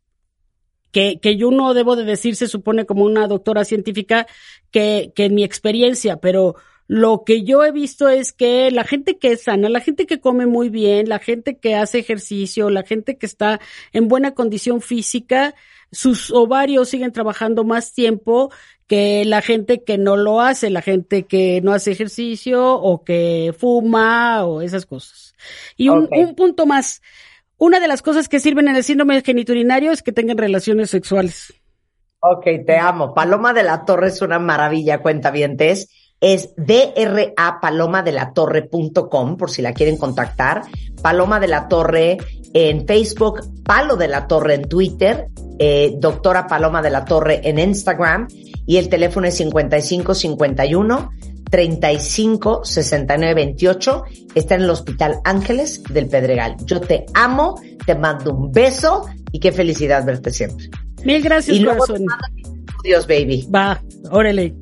que, 0.95 1.19
que 1.19 1.35
yo 1.35 1.51
no 1.51 1.73
debo 1.73 1.97
de 1.97 2.05
decir, 2.05 2.37
se 2.37 2.47
supone 2.47 2.85
como 2.85 3.03
una 3.03 3.27
doctora 3.27 3.65
científica, 3.65 4.27
que, 4.71 5.11
que 5.13 5.25
en 5.25 5.35
mi 5.35 5.43
experiencia, 5.43 6.21
pero 6.21 6.55
lo 6.87 7.25
que 7.25 7.43
yo 7.43 7.65
he 7.65 7.73
visto 7.73 8.07
es 8.07 8.31
que 8.31 8.71
la 8.71 8.85
gente 8.85 9.17
que 9.17 9.33
es 9.33 9.43
sana, 9.43 9.67
la 9.67 9.81
gente 9.81 10.05
que 10.05 10.21
come 10.21 10.45
muy 10.45 10.69
bien, 10.69 11.09
la 11.09 11.19
gente 11.19 11.57
que 11.57 11.75
hace 11.75 11.99
ejercicio, 11.99 12.69
la 12.69 12.83
gente 12.83 13.17
que 13.17 13.25
está 13.25 13.59
en 13.91 14.07
buena 14.07 14.35
condición 14.35 14.79
física, 14.79 15.53
sus 15.91 16.31
ovarios 16.31 16.87
siguen 16.87 17.11
trabajando 17.11 17.65
más 17.65 17.91
tiempo 17.91 18.49
que 18.87 19.25
la 19.25 19.41
gente 19.41 19.83
que 19.83 19.97
no 19.97 20.15
lo 20.15 20.39
hace, 20.39 20.69
la 20.69 20.81
gente 20.81 21.23
que 21.23 21.59
no 21.61 21.73
hace 21.73 21.91
ejercicio 21.91 22.73
o 22.73 23.03
que 23.03 23.53
fuma 23.57 24.45
o 24.45 24.61
esas 24.61 24.85
cosas. 24.85 25.35
Y 25.75 25.89
un, 25.89 26.07
un 26.09 26.35
punto 26.35 26.65
más, 26.65 27.01
una 27.57 27.79
de 27.79 27.87
las 27.87 28.01
cosas 28.01 28.27
que 28.27 28.39
sirven 28.39 28.67
en 28.67 28.75
el 28.75 28.83
síndrome 28.83 29.21
geniturinario 29.21 29.91
es 29.91 30.01
que 30.03 30.11
tengan 30.11 30.37
relaciones 30.37 30.89
sexuales. 30.89 31.53
Ok, 32.19 32.45
te 32.65 32.77
amo. 32.77 33.13
Paloma 33.13 33.53
de 33.53 33.63
la 33.63 33.85
Torre 33.85 34.07
es 34.07 34.21
una 34.21 34.39
maravilla, 34.39 35.01
cuenta 35.01 35.29
cuentavientes. 35.29 35.89
Es 36.19 36.53
drapalomadelatorre.com 36.57 39.37
por 39.37 39.51
si 39.51 39.61
la 39.61 39.73
quieren 39.73 39.97
contactar. 39.97 40.63
Paloma 41.01 41.39
de 41.39 41.47
la 41.47 41.67
Torre 41.67 42.17
en 42.53 42.87
Facebook, 42.87 43.41
Palo 43.63 43.95
de 43.95 44.07
la 44.07 44.27
Torre 44.27 44.55
en 44.55 44.67
Twitter, 44.67 45.27
eh, 45.59 45.93
doctora 45.97 46.47
Paloma 46.47 46.81
de 46.81 46.89
la 46.89 47.05
Torre 47.05 47.41
en 47.43 47.59
Instagram 47.59 48.27
y 48.65 48.77
el 48.77 48.89
teléfono 48.89 49.27
es 49.27 49.35
5551 49.35 51.11
35 51.49 52.65
69 52.65 53.33
28. 53.33 54.03
Está 54.33 54.55
en 54.55 54.61
el 54.61 54.69
Hospital 54.69 55.19
Ángeles 55.23 55.83
del 55.83 56.07
Pedregal. 56.07 56.57
Yo 56.65 56.81
te 56.81 57.05
amo, 57.13 57.61
te 57.85 57.95
mando 57.95 58.33
un 58.33 58.51
beso 58.51 59.05
y 59.31 59.39
qué 59.39 59.51
felicidad 59.51 60.05
verte 60.05 60.31
siempre. 60.31 60.69
Mil 61.03 61.21
gracias, 61.21 61.57
y 61.57 61.59
luego 61.59 61.85
Dios, 62.83 63.07
baby. 63.07 63.47
Va, 63.53 63.81
órale. 64.11 64.55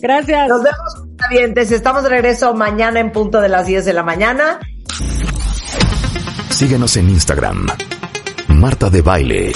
Gracias. 0.00 0.48
Nos 0.48 0.62
vemos, 0.62 1.16
pacientes. 1.16 1.70
Estamos 1.70 2.02
de 2.02 2.08
regreso 2.08 2.54
mañana 2.54 3.00
en 3.00 3.12
punto 3.12 3.40
de 3.40 3.48
las 3.48 3.66
10 3.66 3.84
de 3.84 3.92
la 3.92 4.02
mañana. 4.02 4.60
Síguenos 6.50 6.96
en 6.96 7.10
Instagram. 7.10 7.66
Marta 8.48 8.90
de 8.90 9.02
Baile. 9.02 9.52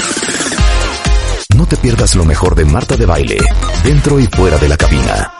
No 1.57 1.67
te 1.67 1.77
pierdas 1.77 2.15
lo 2.15 2.25
mejor 2.25 2.55
de 2.55 2.65
Marta 2.65 2.97
de 2.97 3.07
Baile, 3.07 3.39
dentro 3.85 4.21
y 4.21 4.27
fuera 4.27 4.59
de 4.59 4.69
la 4.69 4.77
cabina. 4.77 5.40